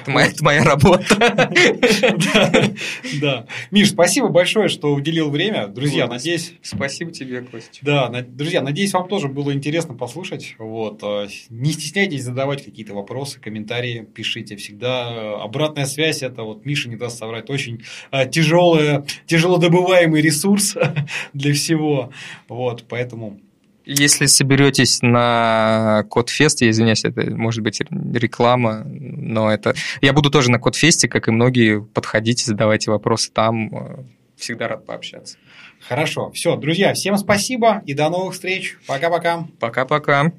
это, 0.01 0.11
моя, 0.11 0.27
это 0.27 0.43
моя 0.43 0.63
работа. 0.63 1.05
Да. 3.21 3.45
Миш, 3.71 3.91
спасибо 3.91 4.27
большое, 4.27 4.67
что 4.67 4.93
уделил 4.93 5.29
время. 5.29 5.67
Друзья, 5.67 6.07
надеюсь... 6.07 6.53
Спасибо 6.61 7.11
тебе, 7.11 7.41
Костя. 7.41 7.79
Да, 7.81 8.09
друзья, 8.27 8.61
надеюсь, 8.61 8.93
вам 8.93 9.07
тоже 9.07 9.27
было 9.37 9.53
интересно 9.53 9.93
послушать. 9.93 10.55
Вот. 10.57 11.03
Э, 11.03 11.27
не 11.51 11.71
стесняйтесь 11.71 12.23
задавать 12.23 12.65
какие-то 12.65 12.95
вопросы, 12.95 13.39
комментарии, 13.39 14.01
пишите 14.01 14.55
всегда. 14.55 15.35
Обратная 15.35 15.85
связь– 15.85 16.21
это, 16.23 16.41
вот 16.41 16.65
Миша 16.65 16.89
не 16.89 16.95
даст 16.95 17.19
соврать, 17.19 17.51
очень 17.51 17.83
э, 18.11 18.27
тяжелый, 18.27 19.03
тяжелодобываемый 19.27 20.21
ресурс 20.21 20.75
для 21.33 21.53
всего. 21.53 22.11
Вот, 22.47 22.85
поэтому 22.89 23.39
если 23.85 24.25
соберетесь 24.25 25.01
на 25.01 26.03
Кодфест, 26.09 26.61
я 26.61 26.71
извиняюсь, 26.71 27.05
это 27.05 27.31
может 27.31 27.63
быть 27.63 27.79
реклама, 27.79 28.83
но 28.83 29.49
это... 29.49 29.75
Я 30.01 30.11
буду 30.11 30.29
тоже 30.29 30.51
на 30.51 30.59
Кодфесте, 30.59 31.07
как 31.07 31.29
и 31.29 31.31
многие, 31.31 31.81
подходите, 31.81 32.43
задавайте 32.43 32.91
вопросы 32.91 33.31
там, 33.31 33.69
э, 33.73 34.03
всегда 34.35 34.67
рад 34.67 34.85
пообщаться. 34.85 35.37
Хорошо. 35.87 36.31
Все, 36.31 36.55
друзья, 36.57 36.93
всем 36.93 37.17
спасибо 37.17 37.81
и 37.85 37.93
до 37.93 38.09
новых 38.09 38.33
встреч. 38.33 38.77
Пока-пока. 38.87 39.47
Пока-пока. 39.59 40.31